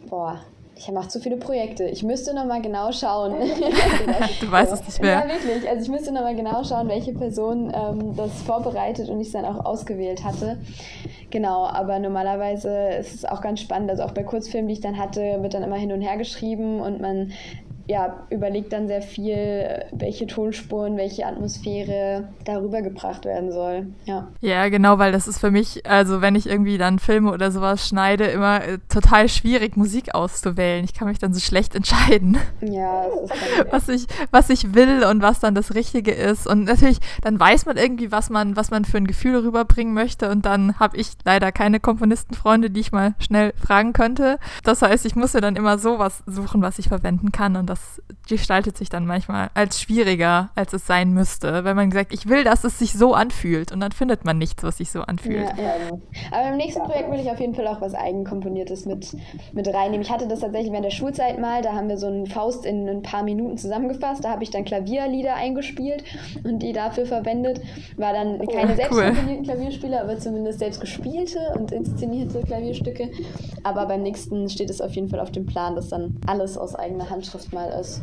boah, 0.09 0.41
ich 0.79 0.91
mache 0.93 1.09
zu 1.09 1.21
viele 1.21 1.37
Projekte. 1.37 1.85
Ich 1.85 2.03
müsste 2.03 2.35
nochmal 2.35 2.61
genau 2.61 2.93
schauen. 2.93 3.33
du 4.41 4.51
weißt 4.51 4.73
es 4.73 4.85
nicht 4.85 5.01
mehr. 5.01 5.27
Ja, 5.27 5.29
wirklich. 5.29 5.69
Also 5.69 5.83
ich 5.83 5.89
müsste 5.89 6.13
nochmal 6.13 6.37
genau 6.37 6.63
schauen, 6.65 6.89
welche 6.89 7.13
Person 7.13 7.73
ähm, 7.75 8.15
das 8.15 8.43
vorbereitet 8.43 9.09
und 9.09 9.21
ich 9.21 9.29
es 9.29 9.33
dann 9.33 9.47
auch 9.47 9.65
ausgewählt 9.65 10.23
hatte. 10.23 10.59
Genau, 11.31 11.67
aber 11.67 11.99
normalerweise 11.99 12.89
ist 13.01 13.15
es 13.15 13.25
auch 13.25 13.41
ganz 13.41 13.61
spannend. 13.61 13.91
Also 13.91 14.03
auch 14.03 14.13
bei 14.13 14.23
Kurzfilmen, 14.23 14.69
die 14.69 14.75
ich 14.75 14.81
dann 14.81 14.99
hatte, 14.99 15.43
wird 15.43 15.55
dann 15.55 15.63
immer 15.63 15.77
hin 15.77 15.93
und 15.93 16.03
her 16.03 16.19
geschrieben 16.19 16.81
und 16.81 17.01
man 17.01 17.33
ja, 17.89 18.27
überlegt 18.31 18.73
dann 18.73 18.89
sehr 18.89 19.03
viel, 19.03 19.85
welche 19.93 20.27
Tonspuren, 20.27 20.97
welche 20.97 21.25
Atmosphäre 21.25 22.29
darüber 22.45 22.83
gebracht 22.83 23.25
werden 23.25 23.53
soll. 23.53 23.87
Ja. 24.05 24.29
ja, 24.41 24.69
genau, 24.69 24.99
weil 24.99 25.13
das 25.13 25.29
ist 25.29 25.39
für 25.39 25.53
mich, 25.53 25.89
also 25.89 26.21
wenn 26.21 26.35
ich 26.35 26.49
irgendwie 26.49 26.79
dann 26.79 26.99
Filme 26.99 27.31
oder 27.31 27.53
sowas 27.53 27.87
schneide, 27.87 28.25
immer 28.25 28.65
äh, 28.65 28.79
total 28.89 29.29
schwierig, 29.29 29.77
Musik 29.77 30.15
auszuwählen. 30.15 30.85
Ich 30.85 30.95
kann 30.95 31.07
mich 31.07 31.19
dann 31.19 31.33
so 31.33 31.41
schlecht 31.41 31.77
entscheiden. 31.77 32.39
Ja, 32.61 33.07
was 33.71 33.89
ich, 33.89 34.07
was 34.33 34.51
ich 34.51 34.75
will 34.75 35.05
und 35.05 35.23
was 35.23 35.39
dann 35.39 35.55
das 35.55 35.75
Richtige 35.75 36.13
ist. 36.13 36.47
Und 36.47 36.65
natürlich, 36.65 36.99
dann 37.23 37.39
weiß 37.39 37.67
man 37.67 37.77
irgendwie, 37.77 38.11
was 38.11 38.31
man, 38.31 38.57
was 38.57 38.71
man 38.71 38.85
für 38.85 38.97
ein 38.97 39.07
Gefühl 39.07 39.37
rüberbringen 39.37 39.95
möchte. 39.95 40.29
Und 40.31 40.45
dann 40.45 40.81
habe 40.81 40.97
ich 40.97 41.13
leider 41.25 41.53
keine 41.53 41.79
Komponistenfreunde, 41.79 42.71
die 42.71 42.81
ich 42.81 42.91
mal 42.91 43.15
schnell 43.21 43.53
fragen 43.65 43.93
könnte. 43.93 44.39
Das 44.65 44.83
heißt, 44.83 45.07
ich 45.07 45.15
muss 45.15 45.35
mir 45.35 45.41
dann 45.41 45.55
immer 45.55 45.79
sowas 45.79 46.25
suchen, 46.27 46.63
was 46.63 46.81
ich 46.81 46.89
verwenden 46.89 47.31
kann. 47.31 47.55
Und 47.55 47.67
das 47.67 47.76
das 47.77 48.03
gestaltet 48.29 48.77
sich 48.77 48.89
dann 48.89 49.07
manchmal 49.07 49.51
als 49.55 49.81
schwieriger, 49.81 50.51
als 50.55 50.73
es 50.73 50.87
sein 50.87 51.13
müsste, 51.13 51.65
wenn 51.65 51.77
man 51.77 51.91
sagt, 51.93 52.13
ich 52.13 52.29
will, 52.29 52.45
dass 52.45 52.65
es 52.65 52.79
sich 52.79 52.93
so 52.93 53.15
anfühlt 53.15 53.73
und 53.73 53.81
dann 53.81 53.93
findet 53.93 54.25
man 54.25 54.39
nichts, 54.39 54.63
was 54.63 54.79
sich 54.79 54.91
so 54.91 55.03
anfühlt. 55.03 55.49
Ja, 55.57 55.65
ja. 55.65 55.99
Aber 56.33 56.49
im 56.51 56.57
nächsten 56.57 56.83
Projekt 56.83 57.11
will 57.11 57.21
ich 57.21 57.31
auf 57.31 57.39
jeden 57.39 57.55
Fall 57.55 57.67
auch 57.69 57.81
was 57.81 57.95
Eigenkomponiertes 57.95 58.87
mit, 58.87 59.15
mit 59.53 59.69
reinnehmen. 59.73 60.03
Ich 60.03 60.11
hatte 60.11 60.27
das 60.27 60.41
tatsächlich 60.41 60.73
während 60.73 60.87
der 60.87 60.91
Schulzeit 60.91 61.39
mal, 61.39 61.63
da 61.63 61.73
haben 61.73 61.89
wir 61.89 61.99
so 61.99 62.07
einen 62.07 62.27
Faust 62.27 62.65
in 62.65 62.89
ein 62.89 63.03
paar 63.03 63.23
Minuten 63.23 63.59
zusammengefasst, 63.59 64.25
da 64.25 64.31
habe 64.31 64.43
ich 64.43 64.51
dann 64.51 64.65
Klavierlieder 64.65 65.35
eingespielt 65.35 66.05
und 66.43 66.61
die 66.61 66.73
dafür 66.73 67.07
verwendet. 67.07 67.61
War 67.97 68.13
dann 68.13 68.45
keine 68.49 68.73
oh, 68.73 68.77
selbst 68.77 68.93
cool. 68.93 69.43
Klavierspiele, 69.45 70.01
aber 70.01 70.19
zumindest 70.19 70.59
selbst 70.59 70.81
gespielte 70.81 71.39
und 71.57 71.71
inszenierte 71.71 72.41
Klavierstücke. 72.43 73.11
Aber 73.63 73.87
beim 73.87 74.03
nächsten 74.03 74.49
steht 74.49 74.71
es 74.71 74.81
auf 74.81 74.93
jeden 74.93 75.09
Fall 75.09 75.21
auf 75.21 75.31
dem 75.31 75.47
Plan, 75.47 75.77
das 75.77 75.89
dann 75.89 76.17
alles 76.27 76.59
aus 76.59 76.75
eigener 76.75 77.09
Handschrift 77.09 77.53
mal 77.53 77.66
ist. 77.69 78.03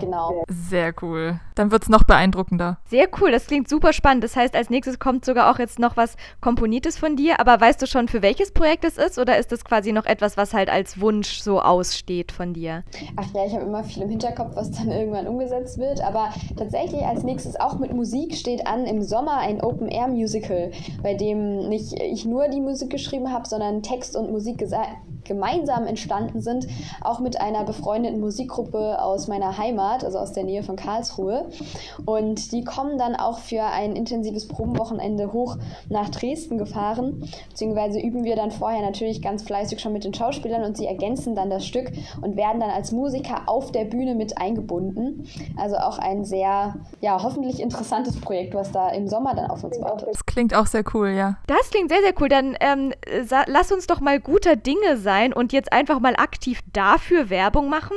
Genau. 0.00 0.44
Sehr 0.48 0.92
cool. 1.02 1.40
Dann 1.54 1.70
wird 1.70 1.84
es 1.84 1.88
noch 1.88 2.04
beeindruckender. 2.04 2.78
Sehr 2.88 3.08
cool, 3.20 3.30
das 3.30 3.46
klingt 3.46 3.68
super 3.68 3.92
spannend. 3.92 4.24
Das 4.24 4.36
heißt, 4.36 4.54
als 4.54 4.68
nächstes 4.68 4.98
kommt 4.98 5.24
sogar 5.24 5.50
auch 5.50 5.58
jetzt 5.58 5.78
noch 5.78 5.96
was 5.96 6.16
Komponiertes 6.40 6.98
von 6.98 7.16
dir. 7.16 7.40
Aber 7.40 7.60
weißt 7.60 7.80
du 7.80 7.86
schon, 7.86 8.08
für 8.08 8.22
welches 8.22 8.52
Projekt 8.52 8.84
es 8.84 8.98
ist? 8.98 9.18
Oder 9.18 9.38
ist 9.38 9.52
das 9.52 9.64
quasi 9.64 9.92
noch 9.92 10.06
etwas, 10.06 10.36
was 10.36 10.52
halt 10.52 10.68
als 10.68 11.00
Wunsch 11.00 11.40
so 11.40 11.60
aussteht 11.60 12.32
von 12.32 12.52
dir? 12.52 12.84
Ach 13.16 13.26
ja, 13.34 13.46
ich 13.46 13.54
habe 13.54 13.64
immer 13.64 13.84
viel 13.84 14.02
im 14.02 14.10
Hinterkopf, 14.10 14.54
was 14.54 14.70
dann 14.70 14.90
irgendwann 14.90 15.26
umgesetzt 15.26 15.78
wird. 15.78 16.02
Aber 16.02 16.30
tatsächlich 16.56 17.02
als 17.02 17.22
nächstes 17.22 17.58
auch 17.58 17.78
mit 17.78 17.94
Musik 17.94 18.34
steht 18.34 18.66
an 18.66 18.86
im 18.86 19.02
Sommer 19.02 19.38
ein 19.38 19.60
Open-Air-Musical, 19.60 20.72
bei 21.02 21.14
dem 21.14 21.68
nicht 21.68 21.94
ich 21.94 22.24
nur 22.24 22.48
die 22.48 22.60
Musik 22.60 22.90
geschrieben 22.90 23.32
habe, 23.32 23.48
sondern 23.48 23.82
Text 23.82 24.16
und 24.16 24.30
Musik 24.30 24.58
gemeinsam 25.26 25.86
entstanden 25.86 26.40
sind. 26.40 26.66
Auch 27.00 27.20
mit 27.20 27.40
einer 27.40 27.64
befreundeten 27.64 28.20
Musikgruppe 28.20 29.02
aus 29.02 29.28
meiner 29.28 29.58
Heimat, 29.58 30.04
also 30.04 30.18
aus 30.18 30.32
der 30.32 30.44
Nähe 30.44 30.62
von 30.62 30.76
Karlsruhe. 30.76 31.46
Und 32.04 32.52
die 32.52 32.64
kommen 32.64 32.98
dann 32.98 33.16
auch 33.16 33.38
für 33.38 33.62
ein 33.62 33.96
intensives 33.96 34.48
Probenwochenende 34.48 35.32
hoch 35.32 35.56
nach 35.88 36.08
Dresden 36.10 36.58
gefahren. 36.58 37.28
Beziehungsweise 37.48 38.00
üben 38.00 38.24
wir 38.24 38.36
dann 38.36 38.50
vorher 38.50 38.82
natürlich 38.82 39.22
ganz 39.22 39.42
fleißig 39.42 39.80
schon 39.80 39.92
mit 39.92 40.04
den 40.04 40.14
Schauspielern 40.14 40.64
und 40.64 40.76
sie 40.76 40.86
ergänzen 40.86 41.34
dann 41.34 41.50
das 41.50 41.66
Stück 41.66 41.90
und 42.22 42.36
werden 42.36 42.60
dann 42.60 42.70
als 42.70 42.92
Musiker 42.92 43.42
auf 43.46 43.72
der 43.72 43.84
Bühne 43.84 44.14
mit 44.14 44.38
eingebunden. 44.38 45.26
Also 45.56 45.76
auch 45.76 45.98
ein 45.98 46.24
sehr, 46.24 46.76
ja, 47.00 47.22
hoffentlich 47.22 47.60
interessantes 47.60 48.20
Projekt, 48.20 48.54
was 48.54 48.72
da 48.72 48.88
im 48.90 49.08
Sommer 49.08 49.34
dann 49.34 49.50
auf 49.50 49.64
uns 49.64 49.80
wartet. 49.80 50.08
Das 50.10 50.26
klingt 50.26 50.54
auch 50.54 50.66
sehr 50.66 50.84
cool, 50.94 51.10
ja. 51.10 51.36
Das 51.46 51.70
klingt 51.70 51.90
sehr, 51.90 52.00
sehr 52.02 52.12
cool. 52.20 52.28
Dann 52.28 52.56
ähm, 52.60 52.92
lass 53.46 53.72
uns 53.72 53.86
doch 53.86 54.00
mal 54.00 54.20
guter 54.20 54.56
Dinge 54.56 54.96
sein 54.96 55.15
und 55.32 55.52
jetzt 55.52 55.72
einfach 55.72 56.00
mal 56.00 56.16
aktiv 56.16 56.60
dafür 56.72 57.30
Werbung 57.30 57.68
machen. 57.68 57.96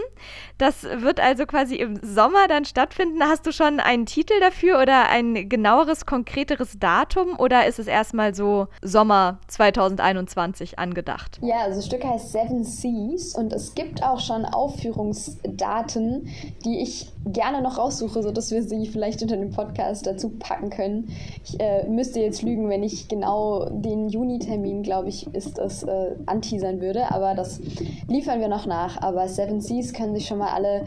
Das 0.59 0.83
wird 0.83 1.19
also 1.21 1.45
quasi 1.45 1.75
im 1.75 1.99
Sommer 2.03 2.47
dann 2.47 2.65
stattfinden. 2.65 3.23
Hast 3.23 3.47
du 3.47 3.51
schon 3.51 3.79
einen 3.79 4.05
Titel 4.05 4.33
dafür 4.41 4.81
oder 4.81 5.09
ein 5.09 5.47
genaueres, 5.47 6.05
konkreteres 6.05 6.77
Datum 6.77 7.39
oder 7.39 7.65
ist 7.65 7.79
es 7.79 7.87
erstmal 7.87 8.35
so 8.35 8.67
Sommer 8.81 9.39
2021 9.47 10.77
angedacht? 10.77 11.39
Ja, 11.41 11.61
also 11.61 11.77
das 11.77 11.85
Stück 11.85 12.03
heißt 12.03 12.33
Seven 12.33 12.65
Seas 12.65 13.35
und 13.35 13.53
es 13.53 13.73
gibt 13.73 14.03
auch 14.03 14.19
schon 14.19 14.43
Aufführungsdaten, 14.43 16.27
die 16.65 16.81
ich 16.81 17.09
gerne 17.25 17.61
noch 17.61 17.77
raussuche, 17.77 18.21
sodass 18.21 18.51
wir 18.51 18.61
sie 18.61 18.87
vielleicht 18.87 19.21
unter 19.21 19.37
dem 19.37 19.51
Podcast 19.51 20.07
dazu 20.07 20.29
packen 20.29 20.69
können. 20.69 21.09
Ich 21.45 21.59
äh, 21.59 21.87
müsste 21.87 22.19
jetzt 22.19 22.41
lügen, 22.41 22.67
wenn 22.69 22.83
ich 22.83 23.07
genau 23.07 23.69
den 23.69 24.09
Juni-Termin, 24.09 24.83
glaube 24.83 25.09
ich, 25.09 25.33
ist 25.33 25.57
das, 25.57 25.83
äh, 25.83 26.15
anteasern 26.25 26.81
würde, 26.81 27.11
aber 27.11 27.33
das 27.33 27.61
liefern 28.07 28.41
wir 28.41 28.49
noch 28.49 28.65
nach. 28.65 29.01
Aber 29.01 29.27
Seven 29.27 29.61
Seas 29.61 29.93
können 29.93 30.15
sich 30.15 30.27
schon 30.27 30.37
mal 30.37 30.48
alle 30.53 30.85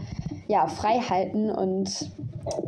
ja, 0.49 0.67
frei 0.67 1.01
halten 1.01 1.51
und 1.51 2.11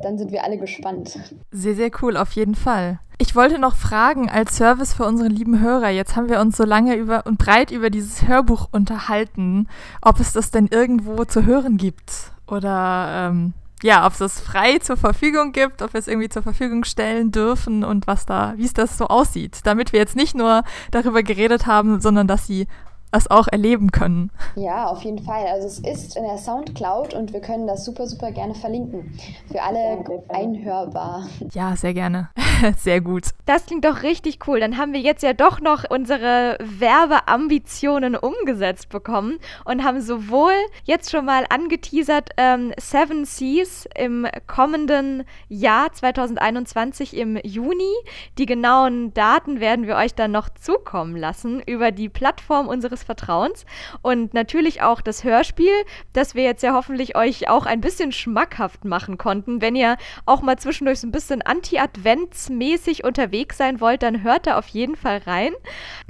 dann 0.02 0.18
sind 0.18 0.32
wir 0.32 0.44
alle 0.44 0.58
gespannt. 0.58 1.18
Sehr, 1.50 1.74
sehr 1.74 1.90
cool, 2.00 2.16
auf 2.16 2.32
jeden 2.32 2.54
Fall. 2.54 3.00
Ich 3.18 3.36
wollte 3.36 3.58
noch 3.58 3.76
fragen, 3.76 4.28
als 4.28 4.56
Service 4.56 4.94
für 4.94 5.04
unsere 5.04 5.28
lieben 5.28 5.60
Hörer, 5.60 5.88
jetzt 5.88 6.16
haben 6.16 6.28
wir 6.28 6.40
uns 6.40 6.56
so 6.56 6.64
lange 6.64 6.96
über 6.96 7.26
und 7.26 7.38
breit 7.38 7.70
über 7.70 7.90
dieses 7.90 8.26
Hörbuch 8.26 8.68
unterhalten, 8.72 9.68
ob 10.02 10.18
es 10.18 10.32
das 10.32 10.50
denn 10.50 10.66
irgendwo 10.66 11.24
zu 11.24 11.44
hören 11.44 11.76
gibt 11.76 12.32
oder 12.48 13.30
ähm, 13.30 13.52
ja, 13.82 14.06
ob 14.06 14.12
es 14.12 14.18
das 14.18 14.40
frei 14.40 14.78
zur 14.78 14.96
Verfügung 14.96 15.52
gibt, 15.52 15.82
ob 15.82 15.92
wir 15.92 16.00
es 16.00 16.08
irgendwie 16.08 16.28
zur 16.28 16.42
Verfügung 16.42 16.84
stellen 16.84 17.30
dürfen 17.30 17.84
und 17.84 18.06
was 18.06 18.26
da, 18.26 18.54
wie 18.56 18.64
es 18.64 18.72
das 18.72 18.98
so 18.98 19.06
aussieht, 19.06 19.60
damit 19.64 19.92
wir 19.92 20.00
jetzt 20.00 20.16
nicht 20.16 20.34
nur 20.34 20.64
darüber 20.90 21.22
geredet 21.22 21.66
haben, 21.66 22.00
sondern 22.00 22.26
dass 22.26 22.46
sie 22.46 22.66
das 23.14 23.30
auch 23.30 23.46
erleben 23.48 23.92
können. 23.92 24.30
Ja, 24.56 24.86
auf 24.86 25.02
jeden 25.02 25.20
Fall. 25.20 25.46
Also 25.46 25.66
es 25.68 25.78
ist 25.78 26.16
in 26.16 26.24
der 26.24 26.36
Soundcloud 26.36 27.14
und 27.14 27.32
wir 27.32 27.40
können 27.40 27.66
das 27.66 27.84
super, 27.84 28.06
super 28.06 28.32
gerne 28.32 28.54
verlinken. 28.54 29.16
Für 29.50 29.62
alle 29.62 30.04
einhörbar. 30.28 31.26
Ja, 31.52 31.76
sehr 31.76 31.94
gerne. 31.94 32.30
sehr 32.78 33.00
gut. 33.00 33.26
Das 33.46 33.66
klingt 33.66 33.84
doch 33.84 34.02
richtig 34.02 34.40
cool. 34.48 34.58
Dann 34.58 34.78
haben 34.78 34.92
wir 34.92 35.00
jetzt 35.00 35.22
ja 35.22 35.32
doch 35.32 35.60
noch 35.60 35.84
unsere 35.88 36.58
Werbeambitionen 36.60 38.16
umgesetzt 38.16 38.88
bekommen 38.88 39.38
und 39.64 39.84
haben 39.84 40.00
sowohl 40.00 40.54
jetzt 40.82 41.10
schon 41.10 41.24
mal 41.24 41.44
angeteasert 41.48 42.30
ähm, 42.36 42.72
Seven 42.80 43.24
Seas 43.24 43.88
im 43.96 44.26
kommenden 44.48 45.24
Jahr 45.48 45.92
2021 45.92 47.16
im 47.16 47.38
Juni. 47.44 47.94
Die 48.38 48.46
genauen 48.46 49.14
Daten 49.14 49.60
werden 49.60 49.86
wir 49.86 49.94
euch 49.96 50.14
dann 50.14 50.32
noch 50.32 50.48
zukommen 50.48 51.16
lassen 51.16 51.60
über 51.60 51.92
die 51.92 52.08
Plattform 52.08 52.66
unseres 52.66 53.03
Vertrauens 53.04 53.64
und 54.02 54.34
natürlich 54.34 54.82
auch 54.82 55.00
das 55.00 55.24
Hörspiel, 55.24 55.72
das 56.12 56.34
wir 56.34 56.42
jetzt 56.44 56.62
ja 56.62 56.74
hoffentlich 56.74 57.16
euch 57.16 57.48
auch 57.48 57.66
ein 57.66 57.80
bisschen 57.80 58.12
schmackhaft 58.12 58.84
machen 58.84 59.18
konnten. 59.18 59.60
Wenn 59.60 59.76
ihr 59.76 59.96
auch 60.26 60.42
mal 60.42 60.58
zwischendurch 60.58 61.00
so 61.00 61.06
ein 61.06 61.12
bisschen 61.12 61.42
anti-adventsmäßig 61.42 63.04
unterwegs 63.04 63.58
sein 63.58 63.80
wollt, 63.80 64.02
dann 64.02 64.22
hört 64.22 64.46
da 64.46 64.58
auf 64.58 64.68
jeden 64.68 64.96
Fall 64.96 65.18
rein. 65.26 65.52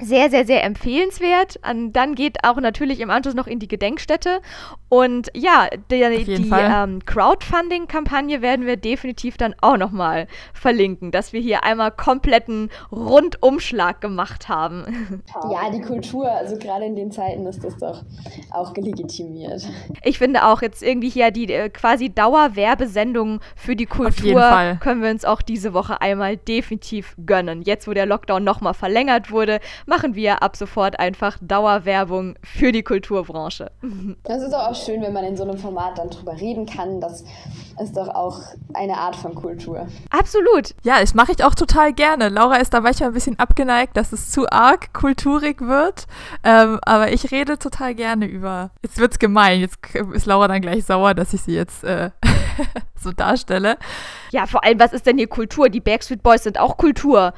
Sehr, 0.01 0.29
sehr, 0.29 0.45
sehr 0.45 0.63
empfehlenswert. 0.63 1.59
Und 1.69 1.93
dann 1.93 2.15
geht 2.15 2.43
auch 2.43 2.57
natürlich 2.57 2.99
im 2.99 3.09
Anschluss 3.09 3.35
noch 3.35 3.47
in 3.47 3.59
die 3.59 3.67
Gedenkstätte. 3.67 4.41
Und 4.89 5.29
ja, 5.35 5.67
die, 5.91 6.23
die 6.23 6.51
ähm, 6.51 7.03
Crowdfunding-Kampagne 7.05 8.41
werden 8.41 8.65
wir 8.65 8.77
definitiv 8.77 9.37
dann 9.37 9.55
auch 9.61 9.77
nochmal 9.77 10.27
verlinken, 10.53 11.11
dass 11.11 11.33
wir 11.33 11.41
hier 11.41 11.63
einmal 11.63 11.91
kompletten 11.91 12.69
Rundumschlag 12.91 14.01
gemacht 14.01 14.49
haben. 14.49 15.23
Ja, 15.51 15.69
die 15.69 15.81
Kultur, 15.81 16.31
also 16.31 16.57
gerade 16.57 16.84
in 16.85 16.95
den 16.95 17.11
Zeiten 17.11 17.45
ist 17.45 17.63
das 17.63 17.77
doch 17.77 18.03
auch 18.51 18.75
legitimiert. 18.75 19.67
Ich 20.03 20.17
finde 20.17 20.45
auch 20.45 20.61
jetzt 20.61 20.83
irgendwie 20.83 21.09
hier 21.09 21.31
die 21.31 21.51
äh, 21.51 21.69
quasi 21.69 22.09
Dauerwerbesendung 22.09 23.41
für 23.55 23.75
die 23.75 23.85
Kultur 23.85 24.77
können 24.79 25.01
wir 25.01 25.09
uns 25.09 25.25
auch 25.25 25.41
diese 25.41 25.73
Woche 25.73 26.01
einmal 26.01 26.37
definitiv 26.37 27.15
gönnen. 27.25 27.61
Jetzt, 27.61 27.87
wo 27.87 27.93
der 27.93 28.05
Lockdown 28.05 28.43
nochmal 28.43 28.73
verlängert 28.73 29.31
wurde, 29.31 29.59
machen 29.85 30.15
wir 30.15 30.43
ab 30.43 30.55
sofort 30.55 30.99
einfach 30.99 31.37
Dauerwerbung 31.41 32.35
für 32.43 32.71
die 32.71 32.83
Kulturbranche. 32.83 33.71
Das 34.23 34.41
ist 34.41 34.53
auch 34.53 34.75
schön, 34.75 35.01
wenn 35.01 35.13
man 35.13 35.25
in 35.25 35.35
so 35.35 35.43
einem 35.43 35.57
Format 35.57 35.97
dann 35.97 36.09
drüber 36.09 36.39
reden 36.39 36.65
kann. 36.65 37.01
Das 37.01 37.23
ist 37.81 37.97
doch 37.97 38.07
auch 38.07 38.41
eine 38.73 38.97
Art 38.97 39.15
von 39.15 39.35
Kultur. 39.35 39.87
Absolut. 40.09 40.75
Ja, 40.83 40.99
das 40.99 41.13
mache 41.13 41.33
ich 41.33 41.43
auch 41.43 41.55
total 41.55 41.93
gerne. 41.93 42.29
Laura 42.29 42.55
ist 42.55 42.73
da 42.73 42.81
manchmal 42.81 43.09
ein 43.09 43.13
bisschen 43.13 43.39
abgeneigt, 43.39 43.97
dass 43.97 44.13
es 44.13 44.31
zu 44.31 44.49
arg 44.49 44.93
kulturig 44.93 45.61
wird. 45.61 46.07
Ähm, 46.43 46.79
aber 46.83 47.11
ich 47.11 47.31
rede 47.31 47.57
total 47.57 47.95
gerne 47.95 48.25
über. 48.25 48.71
Jetzt 48.81 48.97
wird's 48.97 49.19
gemein. 49.19 49.59
Jetzt 49.59 49.77
ist 50.13 50.25
Laura 50.25 50.47
dann 50.47 50.61
gleich 50.61 50.85
sauer, 50.85 51.13
dass 51.13 51.33
ich 51.33 51.41
sie 51.41 51.53
jetzt 51.53 51.83
äh, 51.83 52.11
so 52.95 53.11
darstelle. 53.11 53.77
Ja, 54.31 54.47
vor 54.47 54.63
allem, 54.63 54.79
was 54.79 54.91
ist 54.91 55.05
denn 55.05 55.17
hier 55.17 55.27
Kultur? 55.27 55.69
Die 55.69 55.79
Backstreet 55.79 56.23
Boys 56.23 56.43
sind 56.43 56.59
auch 56.59 56.77
Kultur. 56.77 57.33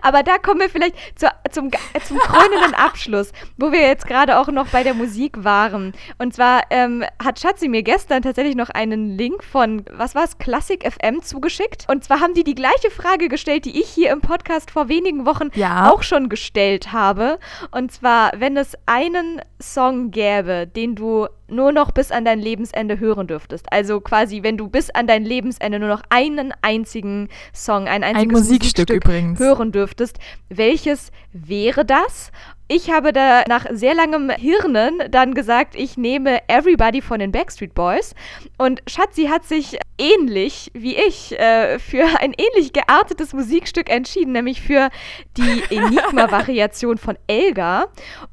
Aber 0.00 0.22
da 0.22 0.38
kommen 0.38 0.60
wir 0.60 0.70
vielleicht 0.70 0.96
zu, 1.18 1.26
zum, 1.50 1.70
zum 2.06 2.18
krönenden 2.18 2.74
Abschluss, 2.76 3.32
wo 3.56 3.72
wir 3.72 3.80
jetzt 3.80 4.06
gerade 4.06 4.38
auch 4.38 4.48
noch 4.48 4.68
bei 4.68 4.82
der 4.82 4.94
Musik 4.94 5.44
waren. 5.44 5.92
Und 6.18 6.34
zwar 6.34 6.62
ähm, 6.70 7.04
hat 7.22 7.40
Schatzi 7.40 7.68
mir 7.68 7.82
gestern 7.82 8.22
tatsächlich 8.22 8.56
noch 8.56 8.70
einen 8.70 9.16
Link 9.18 9.44
von, 9.44 9.77
was 9.90 10.14
war 10.14 10.24
es, 10.24 10.38
Classic 10.38 10.82
FM 10.82 11.22
zugeschickt. 11.22 11.86
Und 11.88 12.04
zwar 12.04 12.20
haben 12.20 12.34
die 12.34 12.44
die 12.44 12.54
gleiche 12.54 12.90
Frage 12.90 13.28
gestellt, 13.28 13.64
die 13.64 13.80
ich 13.80 13.88
hier 13.88 14.10
im 14.10 14.20
Podcast 14.20 14.70
vor 14.70 14.88
wenigen 14.88 15.26
Wochen 15.26 15.50
ja. 15.54 15.90
auch 15.90 16.02
schon 16.02 16.28
gestellt 16.28 16.92
habe. 16.92 17.38
Und 17.70 17.92
zwar, 17.92 18.32
wenn 18.36 18.56
es 18.56 18.76
einen 18.86 19.40
Song 19.60 20.10
gäbe, 20.10 20.66
den 20.66 20.94
du 20.94 21.26
nur 21.48 21.72
noch 21.72 21.90
bis 21.92 22.12
an 22.12 22.24
dein 22.24 22.40
Lebensende 22.40 23.00
hören 23.00 23.26
dürftest. 23.26 23.72
Also 23.72 24.00
quasi, 24.00 24.42
wenn 24.42 24.56
du 24.56 24.68
bis 24.68 24.90
an 24.90 25.06
dein 25.06 25.24
Lebensende 25.24 25.78
nur 25.78 25.88
noch 25.88 26.02
einen 26.10 26.52
einzigen 26.62 27.28
Song, 27.52 27.88
ein 27.88 28.04
einziges 28.04 28.28
ein 28.28 28.28
Musikstück, 28.28 28.90
Musikstück 28.90 29.38
hören 29.38 29.72
dürftest, 29.72 30.18
welches 30.48 31.10
wäre 31.32 31.84
das? 31.84 32.30
Ich 32.70 32.90
habe 32.90 33.14
da 33.14 33.44
nach 33.48 33.64
sehr 33.70 33.94
langem 33.94 34.28
Hirnen 34.28 35.02
dann 35.10 35.32
gesagt, 35.32 35.74
ich 35.74 35.96
nehme 35.96 36.46
Everybody 36.48 37.00
von 37.00 37.18
den 37.18 37.32
Backstreet 37.32 37.74
Boys. 37.74 38.14
Und 38.58 38.82
Schatzi 38.86 39.24
hat 39.24 39.46
sich 39.46 39.78
ähnlich 39.96 40.70
wie 40.74 40.94
ich 40.94 41.32
äh, 41.38 41.78
für 41.78 42.04
ein 42.20 42.34
ähnlich 42.36 42.74
geartetes 42.74 43.32
Musikstück 43.32 43.88
entschieden, 43.88 44.32
nämlich 44.32 44.60
für 44.60 44.90
die 45.38 45.62
Enigma-Variation 45.74 46.98
von 46.98 47.16
Elga. 47.26 47.86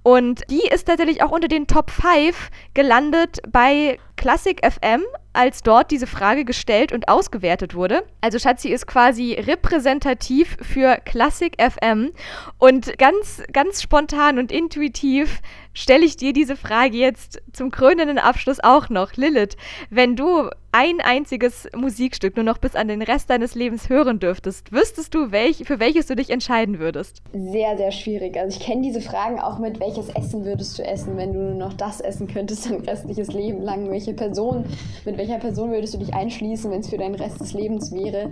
Und 0.04 0.42
die 0.50 0.68
ist 0.68 0.86
tatsächlich 0.86 1.24
auch 1.24 1.32
unter 1.32 1.48
den 1.48 1.68
Top 1.68 1.90
5 1.90 2.50
gelandet 2.74 3.40
bei 3.50 4.00
Classic 4.18 4.60
FM, 4.66 5.02
als 5.36 5.64
dort 5.64 5.92
diese 5.92 6.08
Frage 6.08 6.46
gestellt 6.46 6.92
und 6.92 7.08
ausgewertet 7.08 7.76
wurde. 7.76 8.04
Also 8.22 8.40
Schatzi 8.40 8.70
ist 8.70 8.88
quasi 8.88 9.34
repräsentativ 9.34 10.58
für 10.62 10.98
Classic 11.06 11.56
FM 11.60 12.12
und 12.58 12.98
ganz, 12.98 13.44
ganz 13.52 13.82
spontan 13.82 14.40
und 14.40 14.52
intuitiv 14.52 15.42
stelle 15.74 16.06
ich 16.06 16.18
dir 16.18 16.34
diese 16.34 16.56
Frage 16.56 16.98
jetzt 16.98 17.42
zum 17.54 17.70
krönenden 17.70 18.18
Abschluss 18.18 18.60
auch 18.64 18.90
noch. 18.90 19.14
Lilith, 19.14 19.58
wenn 19.90 20.16
du 20.16 20.50
ein 20.76 21.00
einziges 21.00 21.70
Musikstück 21.74 22.36
nur 22.36 22.44
noch 22.44 22.58
bis 22.58 22.76
an 22.76 22.90
den 22.90 23.02
Rest 23.02 23.30
deines 23.30 23.56
Lebens 23.56 23.88
hören 23.88 24.20
dürftest, 24.20 24.74
wüsstest 24.74 25.16
du, 25.16 25.32
welch, 25.32 25.64
für 25.64 25.80
welches 25.80 26.08
du 26.08 26.18
dich 26.18 26.30
entscheiden 26.30 26.80
würdest? 26.80 27.22
Sehr, 27.32 27.78
sehr 27.78 27.92
schwierig. 27.92 28.36
Also 28.38 28.60
ich 28.60 28.66
kenne 28.66 28.82
diese 28.82 29.00
Fragen 29.00 29.40
auch 29.40 29.58
mit, 29.58 29.80
welches 29.80 30.10
Essen 30.10 30.44
würdest 30.44 30.78
du 30.78 30.84
essen, 30.84 31.16
wenn 31.16 31.32
du 31.32 31.40
nur 31.40 31.54
noch 31.54 31.72
das 31.72 32.02
essen 32.02 32.28
könntest 32.28 32.70
dein 32.70 32.82
restliches 32.82 33.32
Leben 33.32 33.62
lang? 33.62 33.90
Welche 33.90 34.14
Person, 34.14 34.66
mit 35.06 35.18
welcher 35.18 35.38
Person 35.38 35.72
würdest 35.72 35.94
du 35.94 35.98
dich 35.98 36.14
einschließen, 36.14 36.70
wenn 36.70 36.82
es 36.82 36.90
für 36.90 36.98
deinen 36.98 37.16
Rest 37.16 37.40
des 37.40 37.54
Lebens 37.54 37.94
wäre? 37.94 38.32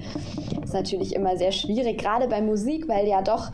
Das 0.60 0.66
ist 0.66 0.74
natürlich 0.74 1.16
immer 1.16 1.38
sehr 1.38 1.54
schwierig, 1.54 1.98
gerade 1.98 2.28
bei 2.28 2.42
Musik, 2.42 2.90
weil 2.90 3.08
ja 3.08 3.22
doch 3.22 3.52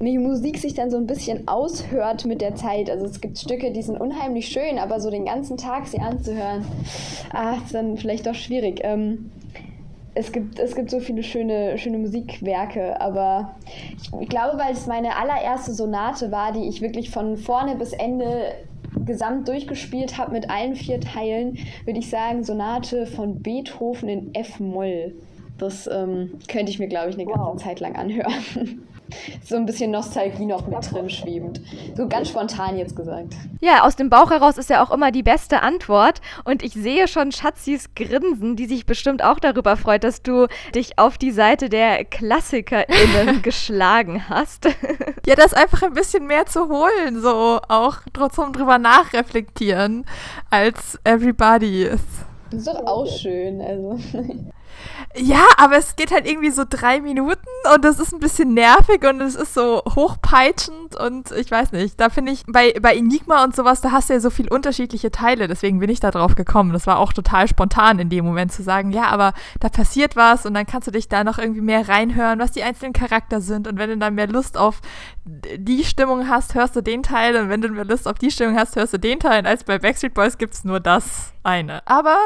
die 0.00 0.18
Musik 0.18 0.58
sich 0.58 0.74
dann 0.74 0.90
so 0.90 0.96
ein 0.96 1.06
bisschen 1.06 1.46
aushört 1.48 2.24
mit 2.24 2.40
der 2.40 2.54
Zeit. 2.54 2.90
Also 2.90 3.06
es 3.06 3.20
gibt 3.20 3.38
Stücke, 3.38 3.72
die 3.72 3.82
sind 3.82 4.00
unheimlich 4.00 4.48
schön, 4.48 4.78
aber 4.78 5.00
so 5.00 5.10
den 5.10 5.24
ganzen 5.24 5.56
Tag 5.56 5.86
sie 5.86 5.98
anzuhören, 5.98 6.64
ah, 7.32 7.56
dann 7.72 7.96
vielleicht 8.04 8.26
doch 8.26 8.34
schwierig. 8.34 8.80
Ähm, 8.82 9.30
es 10.14 10.30
gibt, 10.30 10.58
es 10.58 10.76
gibt 10.76 10.90
so 10.90 11.00
viele 11.00 11.22
schöne, 11.22 11.78
schöne 11.78 11.96
Musikwerke, 11.96 13.00
aber 13.00 13.56
ich 14.20 14.28
glaube, 14.28 14.58
weil 14.58 14.74
es 14.74 14.86
meine 14.86 15.16
allererste 15.16 15.72
Sonate 15.72 16.30
war, 16.30 16.52
die 16.52 16.68
ich 16.68 16.82
wirklich 16.82 17.08
von 17.08 17.38
vorne 17.38 17.76
bis 17.76 17.94
Ende 17.94 18.52
gesamt 19.06 19.48
durchgespielt 19.48 20.18
habe 20.18 20.32
mit 20.32 20.50
allen 20.50 20.76
vier 20.76 21.00
Teilen, 21.00 21.56
würde 21.86 21.98
ich 21.98 22.10
sagen, 22.10 22.44
Sonate 22.44 23.06
von 23.06 23.42
Beethoven 23.42 24.10
in 24.10 24.34
F-Moll. 24.34 25.14
Das 25.56 25.86
ähm, 25.86 26.32
könnte 26.46 26.70
ich 26.70 26.78
mir, 26.78 26.88
glaube 26.88 27.08
ich, 27.08 27.16
eine 27.16 27.24
ganze 27.24 27.40
wow. 27.40 27.56
Zeit 27.56 27.80
lang 27.80 27.96
anhören. 27.96 28.82
so 29.42 29.56
ein 29.56 29.66
bisschen 29.66 29.90
Nostalgie 29.90 30.46
noch 30.46 30.66
mit 30.66 30.90
drin 30.90 31.10
schwebend. 31.10 31.60
So 31.96 32.08
ganz 32.08 32.28
spontan 32.28 32.78
jetzt 32.78 32.96
gesagt. 32.96 33.34
Ja, 33.60 33.82
aus 33.82 33.96
dem 33.96 34.10
Bauch 34.10 34.30
heraus 34.30 34.58
ist 34.58 34.70
ja 34.70 34.82
auch 34.82 34.90
immer 34.90 35.12
die 35.12 35.22
beste 35.22 35.62
Antwort. 35.62 36.20
Und 36.44 36.62
ich 36.62 36.72
sehe 36.72 37.08
schon 37.08 37.32
Schatzis 37.32 37.90
Grinsen, 37.94 38.56
die 38.56 38.66
sich 38.66 38.86
bestimmt 38.86 39.22
auch 39.22 39.38
darüber 39.38 39.76
freut, 39.76 40.04
dass 40.04 40.22
du 40.22 40.46
dich 40.74 40.98
auf 40.98 41.18
die 41.18 41.30
Seite 41.30 41.68
der 41.68 42.04
KlassikerInnen 42.04 43.42
geschlagen 43.42 44.28
hast. 44.28 44.66
ja, 45.26 45.34
das 45.34 45.46
ist 45.46 45.56
einfach 45.56 45.82
ein 45.82 45.94
bisschen 45.94 46.26
mehr 46.26 46.46
zu 46.46 46.68
holen, 46.68 47.20
so 47.20 47.60
auch 47.68 47.98
trotzdem 48.12 48.52
drüber 48.52 48.78
nachreflektieren, 48.78 50.04
als 50.50 50.98
Everybody 51.04 51.84
ist. 51.84 52.04
Das 52.50 52.60
ist 52.60 52.68
doch 52.68 52.86
auch 52.86 53.06
schön, 53.06 53.60
also. 53.60 53.98
Ja, 55.16 55.44
aber 55.58 55.76
es 55.76 55.96
geht 55.96 56.10
halt 56.10 56.28
irgendwie 56.28 56.50
so 56.50 56.64
drei 56.68 57.00
Minuten 57.00 57.46
und 57.72 57.84
das 57.84 58.00
ist 58.00 58.12
ein 58.12 58.20
bisschen 58.20 58.52
nervig 58.54 59.04
und 59.08 59.20
es 59.20 59.36
ist 59.36 59.54
so 59.54 59.82
hochpeitschend 59.94 60.96
und 60.96 61.30
ich 61.32 61.50
weiß 61.50 61.72
nicht. 61.72 62.00
Da 62.00 62.10
finde 62.10 62.32
ich, 62.32 62.42
bei, 62.46 62.74
bei 62.80 62.96
Enigma 62.96 63.44
und 63.44 63.54
sowas, 63.54 63.80
da 63.80 63.92
hast 63.92 64.08
du 64.08 64.14
ja 64.14 64.20
so 64.20 64.30
viel 64.30 64.48
unterschiedliche 64.48 65.10
Teile, 65.10 65.46
deswegen 65.46 65.78
bin 65.78 65.90
ich 65.90 66.00
da 66.00 66.10
drauf 66.10 66.34
gekommen. 66.34 66.72
Das 66.72 66.86
war 66.86 66.98
auch 66.98 67.12
total 67.12 67.46
spontan 67.46 67.98
in 67.98 68.08
dem 68.08 68.24
Moment 68.24 68.52
zu 68.52 68.62
sagen, 68.62 68.90
ja, 68.90 69.04
aber 69.04 69.34
da 69.60 69.68
passiert 69.68 70.16
was 70.16 70.46
und 70.46 70.54
dann 70.54 70.66
kannst 70.66 70.88
du 70.88 70.92
dich 70.92 71.08
da 71.08 71.22
noch 71.22 71.38
irgendwie 71.38 71.60
mehr 71.60 71.88
reinhören, 71.88 72.38
was 72.40 72.52
die 72.52 72.62
einzelnen 72.62 72.92
Charakter 72.92 73.40
sind 73.40 73.68
und 73.68 73.78
wenn 73.78 73.90
du 73.90 73.98
dann 73.98 74.14
mehr 74.14 74.28
Lust 74.28 74.56
auf 74.58 74.80
die 75.24 75.84
Stimmung 75.84 76.28
hast, 76.28 76.54
hörst 76.54 76.76
du 76.76 76.82
den 76.82 77.02
Teil 77.02 77.36
und 77.36 77.48
wenn 77.48 77.60
du 77.60 77.68
mehr 77.68 77.84
Lust 77.84 78.06
auf 78.06 78.18
die 78.18 78.30
Stimmung 78.30 78.56
hast, 78.56 78.76
hörst 78.76 78.92
du 78.92 78.98
den 78.98 79.20
Teil. 79.20 79.40
Und 79.40 79.46
als 79.46 79.64
bei 79.64 79.78
Backstreet 79.78 80.14
Boys 80.14 80.38
gibt 80.38 80.54
es 80.54 80.64
nur 80.64 80.80
das 80.80 81.32
eine. 81.42 81.86
Aber 81.86 82.16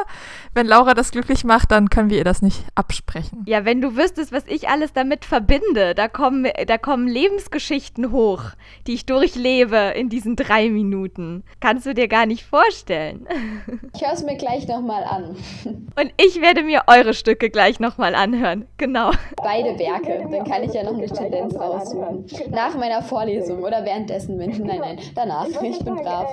wenn 0.53 0.67
Laura 0.67 0.93
das 0.93 1.11
glücklich 1.11 1.43
macht, 1.43 1.71
dann 1.71 1.89
können 1.89 2.09
wir 2.09 2.17
ihr 2.17 2.23
das 2.23 2.38
das 2.39 2.41
nicht 2.41 2.65
absprechen. 2.75 3.43
Ja, 3.45 3.65
wenn 3.65 3.81
du 3.81 3.95
wüsstest, 3.95 4.31
was 4.31 4.43
ich 4.47 4.69
alles 4.69 4.93
damit 4.93 5.25
verbinde, 5.25 5.95
da 5.95 6.07
kommen, 6.07 6.47
da 6.67 6.77
kommen 6.77 7.07
Lebensgeschichten 7.07 8.11
hoch, 8.11 8.43
die 8.87 8.93
ich 8.93 9.05
durchlebe 9.05 9.93
in 9.95 10.09
diesen 10.09 10.35
drei 10.35 10.69
Minuten. 10.69 11.43
Kannst 11.59 11.85
du 11.85 11.93
dir 11.93 12.07
gar 12.07 12.25
nicht 12.25 12.45
vorstellen. 12.45 13.27
Ich 13.95 14.05
höre 14.05 14.13
es 14.13 14.23
mir 14.23 14.37
gleich 14.37 14.67
nochmal 14.67 15.03
an. 15.03 15.35
Und 15.65 16.13
ich 16.17 16.41
werde 16.41 16.63
mir 16.63 16.83
eure 16.87 17.13
Stücke 17.13 17.49
gleich 17.49 17.79
nochmal 17.79 18.15
anhören. 18.15 18.65
Genau. 18.77 19.11
Beide 19.35 19.77
Werke, 19.77 20.25
dann 20.31 20.45
kann 20.45 20.63
ich 20.63 20.73
ja 20.73 20.83
noch 20.83 20.93
eine 20.93 21.07
Tendenz 21.07 21.55
raussuchen. 21.55 22.25
Nach 22.51 22.75
meiner 22.77 23.01
Vorlesung 23.01 23.63
oder 23.63 23.83
währenddessen, 23.83 24.39
wenn. 24.39 24.51
Nein, 24.51 24.79
nein, 24.79 24.99
danach. 25.15 25.47
Ich 25.47 25.79
bin 25.79 25.95
brav. 25.95 26.29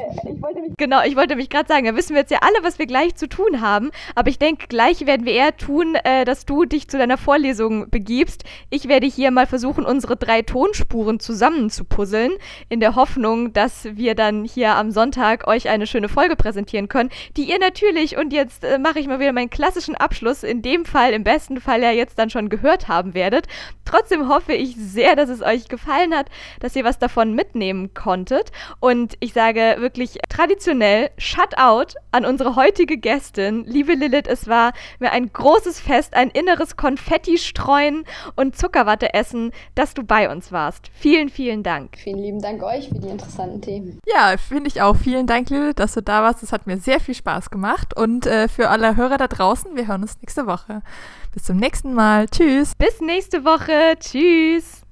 Genau, 0.76 1.02
ich 1.04 1.16
wollte 1.16 1.34
mich 1.34 1.48
gerade 1.48 1.66
sagen, 1.66 1.86
da 1.86 1.96
wissen 1.96 2.14
wir 2.14 2.20
jetzt 2.20 2.30
ja 2.30 2.38
alle, 2.42 2.62
was 2.62 2.78
wir 2.78 2.86
gleich 2.86 3.16
zu 3.16 3.28
tun 3.28 3.60
haben. 3.60 3.90
Aber 4.14 4.28
ich 4.28 4.38
denke, 4.38 4.66
gleich 4.68 5.06
werden 5.06 5.26
wir 5.26 5.32
eher 5.32 5.56
tun, 5.56 5.95
äh, 6.04 6.24
dass 6.24 6.44
du 6.44 6.64
dich 6.64 6.88
zu 6.88 6.98
deiner 6.98 7.18
Vorlesung 7.18 7.90
begibst. 7.90 8.44
Ich 8.70 8.88
werde 8.88 9.06
hier 9.06 9.30
mal 9.30 9.46
versuchen, 9.46 9.84
unsere 9.84 10.16
drei 10.16 10.42
Tonspuren 10.42 11.20
zusammen 11.20 11.70
zu 11.70 11.84
puzzeln, 11.84 12.32
in 12.68 12.80
der 12.80 12.94
Hoffnung, 12.94 13.52
dass 13.52 13.84
wir 13.84 14.14
dann 14.14 14.44
hier 14.44 14.74
am 14.74 14.90
Sonntag 14.90 15.46
euch 15.46 15.68
eine 15.68 15.86
schöne 15.86 16.08
Folge 16.08 16.36
präsentieren 16.36 16.88
können, 16.88 17.10
die 17.36 17.50
ihr 17.50 17.58
natürlich, 17.58 18.16
und 18.16 18.32
jetzt 18.32 18.64
äh, 18.64 18.78
mache 18.78 18.98
ich 18.98 19.06
mal 19.06 19.20
wieder 19.20 19.32
meinen 19.32 19.50
klassischen 19.50 19.94
Abschluss, 19.94 20.42
in 20.42 20.62
dem 20.62 20.84
Fall, 20.84 21.12
im 21.12 21.24
besten 21.24 21.60
Fall 21.60 21.82
ja 21.82 21.90
jetzt 21.90 22.18
dann 22.18 22.30
schon 22.30 22.48
gehört 22.48 22.88
haben 22.88 23.14
werdet. 23.14 23.46
Trotzdem 23.84 24.28
hoffe 24.28 24.52
ich 24.52 24.74
sehr, 24.76 25.16
dass 25.16 25.28
es 25.28 25.42
euch 25.42 25.68
gefallen 25.68 26.14
hat, 26.14 26.26
dass 26.60 26.76
ihr 26.76 26.84
was 26.84 26.98
davon 26.98 27.34
mitnehmen 27.34 27.94
konntet. 27.94 28.50
Und 28.80 29.14
ich 29.20 29.32
sage 29.32 29.76
wirklich 29.78 30.18
traditionell 30.28 31.10
Shutout 31.18 31.98
an 32.10 32.24
unsere 32.24 32.56
heutige 32.56 32.98
Gästin. 32.98 33.64
Liebe 33.64 33.94
Lilith, 33.94 34.26
es 34.26 34.48
war 34.48 34.72
mir 34.98 35.12
ein 35.12 35.32
großes 35.32 35.80
Fest, 35.86 36.14
ein 36.14 36.30
inneres 36.30 36.76
Konfetti 36.76 37.38
streuen 37.38 38.04
und 38.34 38.56
Zuckerwatte 38.56 39.14
essen, 39.14 39.52
dass 39.76 39.94
du 39.94 40.02
bei 40.02 40.30
uns 40.30 40.50
warst. 40.50 40.90
Vielen, 40.92 41.28
vielen 41.28 41.62
Dank. 41.62 41.96
Vielen 41.96 42.18
lieben 42.18 42.42
Dank 42.42 42.62
euch 42.62 42.88
für 42.88 42.98
die 42.98 43.08
interessanten 43.08 43.62
Themen. 43.62 44.00
Ja, 44.04 44.34
finde 44.36 44.68
ich 44.68 44.82
auch. 44.82 44.96
Vielen 44.96 45.26
Dank, 45.28 45.48
Lilith, 45.48 45.76
dass 45.76 45.94
du 45.94 46.02
da 46.02 46.22
warst. 46.22 46.42
Es 46.42 46.52
hat 46.52 46.66
mir 46.66 46.78
sehr 46.78 46.98
viel 46.98 47.14
Spaß 47.14 47.50
gemacht. 47.50 47.96
Und 47.96 48.26
äh, 48.26 48.48
für 48.48 48.68
alle 48.68 48.96
Hörer 48.96 49.16
da 49.16 49.28
draußen, 49.28 49.76
wir 49.76 49.86
hören 49.86 50.02
uns 50.02 50.20
nächste 50.20 50.46
Woche. 50.46 50.82
Bis 51.32 51.44
zum 51.44 51.56
nächsten 51.56 51.94
Mal. 51.94 52.26
Tschüss. 52.26 52.74
Bis 52.74 53.00
nächste 53.00 53.44
Woche. 53.44 53.94
Tschüss. 54.00 54.82